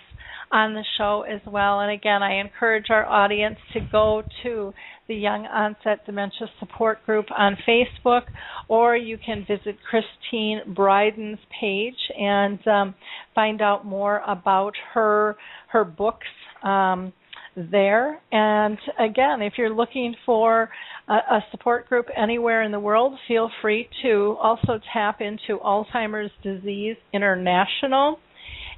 on 0.51 0.75
the 0.75 0.85
show 0.99 1.25
as 1.29 1.41
well. 1.47 1.81
And 1.81 1.91
again, 1.91 2.23
I 2.23 2.41
encourage 2.41 2.87
our 2.91 3.05
audience 3.05 3.57
to 3.73 3.81
go 3.91 4.23
to 4.43 4.73
the 5.09 5.15
Young 5.15 5.47
Onset 5.47 6.05
Dementia 6.07 6.49
Support 6.61 7.05
Group 7.07 7.27
on 7.37 7.57
Facebook, 7.69 8.23
or 8.69 8.97
you 8.97 9.19
can 9.19 9.47
visit 9.47 9.77
Christine 9.89 10.75
Bryden's 10.75 11.39
page 11.61 11.95
and 12.19 12.67
um, 12.67 12.95
find 13.35 13.63
out 13.63 13.85
more 13.85 14.23
about 14.27 14.75
her 14.95 15.37
her 15.69 15.85
books. 15.85 16.27
Um, 16.63 17.13
there. 17.57 18.21
And 18.33 18.79
again, 18.99 19.41
if 19.41 19.55
you're 19.57 19.75
looking 19.75 20.15
for 20.27 20.69
a, 21.09 21.15
a, 21.15 21.45
support 21.51 21.89
group 21.89 22.07
anywhere 22.15 22.63
in 22.63 22.71
the 22.71 22.79
world, 22.79 23.19
feel 23.27 23.51
free 23.63 23.89
to 24.03 24.37
also 24.43 24.79
tap 24.93 25.21
into 25.21 25.59
Alzheimer's 25.65 26.31
Disease 26.43 26.97
International 27.15 28.19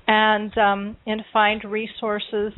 and 0.09 0.57
um, 0.59 0.97
and 1.07 1.23
find 1.33 1.63
resources, 1.65 2.53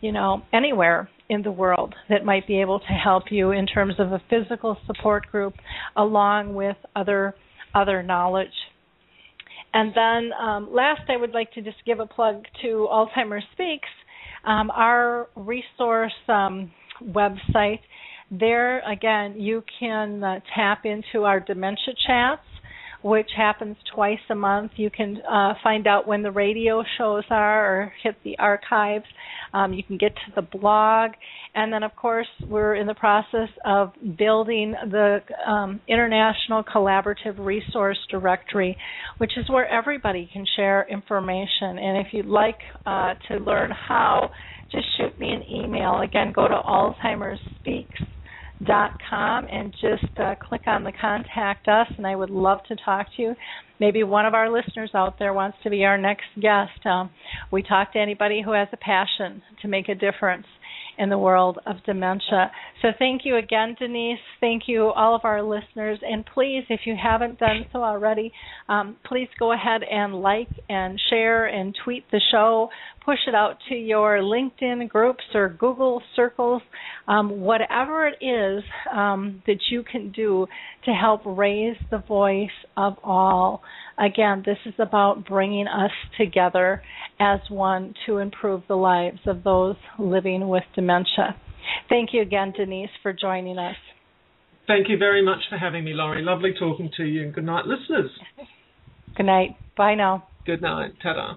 you 0.00 0.10
know, 0.10 0.42
anywhere 0.52 1.08
in 1.28 1.42
the 1.42 1.52
world 1.52 1.94
that 2.08 2.24
might 2.24 2.46
be 2.46 2.60
able 2.60 2.80
to 2.80 2.86
help 2.86 3.24
you 3.30 3.52
in 3.52 3.66
terms 3.66 3.94
of 3.98 4.12
a 4.12 4.20
physical 4.28 4.76
support 4.86 5.30
group, 5.30 5.54
along 5.96 6.54
with 6.54 6.76
other 6.96 7.34
other 7.74 8.02
knowledge. 8.02 8.48
And 9.72 9.92
then 9.94 10.30
um, 10.40 10.68
last, 10.72 11.02
I 11.08 11.16
would 11.16 11.32
like 11.32 11.52
to 11.52 11.62
just 11.62 11.78
give 11.84 12.00
a 12.00 12.06
plug 12.06 12.44
to 12.62 12.88
Alzheimer's 12.90 13.44
Speaks, 13.52 13.88
um, 14.44 14.70
our 14.70 15.28
resource 15.34 16.12
um, 16.28 16.70
website. 17.02 17.80
There, 18.30 18.80
again, 18.88 19.38
you 19.38 19.62
can 19.80 20.22
uh, 20.22 20.40
tap 20.54 20.84
into 20.84 21.24
our 21.24 21.40
dementia 21.40 21.94
chats 22.06 22.42
which 23.04 23.28
happens 23.36 23.76
twice 23.94 24.18
a 24.30 24.34
month. 24.34 24.72
You 24.76 24.88
can 24.88 25.18
uh, 25.30 25.52
find 25.62 25.86
out 25.86 26.08
when 26.08 26.22
the 26.22 26.30
radio 26.30 26.82
shows 26.96 27.24
are 27.28 27.66
or 27.66 27.92
hit 28.02 28.16
the 28.24 28.38
archives. 28.38 29.04
Um, 29.52 29.74
you 29.74 29.82
can 29.84 29.98
get 29.98 30.14
to 30.14 30.32
the 30.34 30.40
blog. 30.40 31.10
And 31.54 31.70
then, 31.70 31.82
of 31.82 31.94
course, 31.94 32.26
we're 32.48 32.76
in 32.76 32.86
the 32.86 32.94
process 32.94 33.50
of 33.66 33.92
building 34.16 34.74
the 34.90 35.18
um, 35.46 35.82
International 35.86 36.64
Collaborative 36.64 37.38
Resource 37.38 37.98
Directory, 38.10 38.74
which 39.18 39.32
is 39.36 39.50
where 39.50 39.68
everybody 39.68 40.28
can 40.32 40.46
share 40.56 40.86
information. 40.90 41.76
And 41.78 41.98
if 41.98 42.06
you'd 42.12 42.24
like 42.24 42.58
uh, 42.86 43.14
to 43.28 43.36
learn 43.36 43.70
how, 43.70 44.30
just 44.72 44.86
shoot 44.96 45.20
me 45.20 45.28
an 45.28 45.42
email. 45.54 46.00
Again, 46.00 46.32
go 46.34 46.48
to 46.48 46.54
Alzheimer's 46.54 47.38
Speaks 47.60 48.00
dot 48.62 48.92
com 49.10 49.46
and 49.50 49.72
just 49.72 50.18
uh, 50.18 50.34
click 50.40 50.62
on 50.66 50.84
the 50.84 50.92
contact 51.00 51.66
us 51.68 51.88
and 51.96 52.06
I 52.06 52.14
would 52.14 52.30
love 52.30 52.58
to 52.68 52.76
talk 52.84 53.06
to 53.16 53.22
you. 53.22 53.34
Maybe 53.80 54.04
one 54.04 54.26
of 54.26 54.34
our 54.34 54.50
listeners 54.50 54.90
out 54.94 55.18
there 55.18 55.32
wants 55.32 55.58
to 55.64 55.70
be 55.70 55.84
our 55.84 55.98
next 55.98 56.26
guest. 56.40 56.86
Um, 56.86 57.10
we 57.50 57.62
talk 57.62 57.92
to 57.94 57.98
anybody 57.98 58.42
who 58.44 58.52
has 58.52 58.68
a 58.72 58.76
passion 58.76 59.42
to 59.62 59.68
make 59.68 59.88
a 59.88 59.94
difference 59.94 60.46
in 60.98 61.08
the 61.08 61.18
world 61.18 61.58
of 61.66 61.76
dementia. 61.84 62.50
So 62.82 62.88
thank 62.98 63.22
you 63.24 63.36
again, 63.36 63.76
Denise. 63.78 64.18
Thank 64.40 64.64
you, 64.66 64.88
all 64.88 65.14
of 65.14 65.22
our 65.24 65.42
listeners. 65.42 65.98
And 66.02 66.24
please, 66.26 66.64
if 66.68 66.80
you 66.84 66.94
haven't 67.00 67.38
done 67.38 67.66
so 67.72 67.82
already, 67.82 68.32
um, 68.68 68.96
please 69.06 69.28
go 69.38 69.52
ahead 69.52 69.82
and 69.82 70.14
like 70.14 70.48
and 70.68 71.00
share 71.10 71.46
and 71.46 71.74
tweet 71.84 72.04
the 72.10 72.20
show. 72.30 72.68
Push 73.04 73.18
it 73.26 73.34
out 73.34 73.58
to 73.68 73.74
your 73.74 74.18
LinkedIn 74.18 74.88
groups 74.88 75.24
or 75.34 75.50
Google 75.50 76.02
circles, 76.16 76.62
um, 77.06 77.40
whatever 77.40 78.08
it 78.08 78.24
is 78.24 78.64
um, 78.90 79.42
that 79.46 79.58
you 79.70 79.82
can 79.82 80.10
do 80.12 80.46
to 80.86 80.90
help 80.90 81.20
raise 81.24 81.76
the 81.90 81.98
voice 81.98 82.48
of 82.76 82.94
all. 83.04 83.62
Again, 83.98 84.42
this 84.44 84.58
is 84.66 84.74
about 84.78 85.26
bringing 85.26 85.68
us 85.68 85.92
together 86.18 86.82
as 87.20 87.40
one 87.48 87.94
to 88.06 88.18
improve 88.18 88.62
the 88.66 88.76
lives 88.76 89.20
of 89.26 89.44
those 89.44 89.76
living 89.98 90.48
with 90.48 90.64
dementia. 90.74 91.36
Thank 91.88 92.10
you 92.12 92.22
again, 92.22 92.52
Denise, 92.56 92.90
for 93.02 93.12
joining 93.12 93.58
us. 93.58 93.76
Thank 94.66 94.88
you 94.88 94.98
very 94.98 95.24
much 95.24 95.40
for 95.48 95.58
having 95.58 95.84
me, 95.84 95.92
Lori. 95.94 96.22
Lovely 96.22 96.54
talking 96.58 96.90
to 96.96 97.04
you, 97.04 97.22
and 97.22 97.34
good 97.34 97.44
night, 97.44 97.66
listeners. 97.66 98.10
good 99.16 99.26
night. 99.26 99.56
Bye 99.76 99.94
now. 99.94 100.28
Good 100.46 100.62
night. 100.62 100.92
Ta-da. 101.02 101.36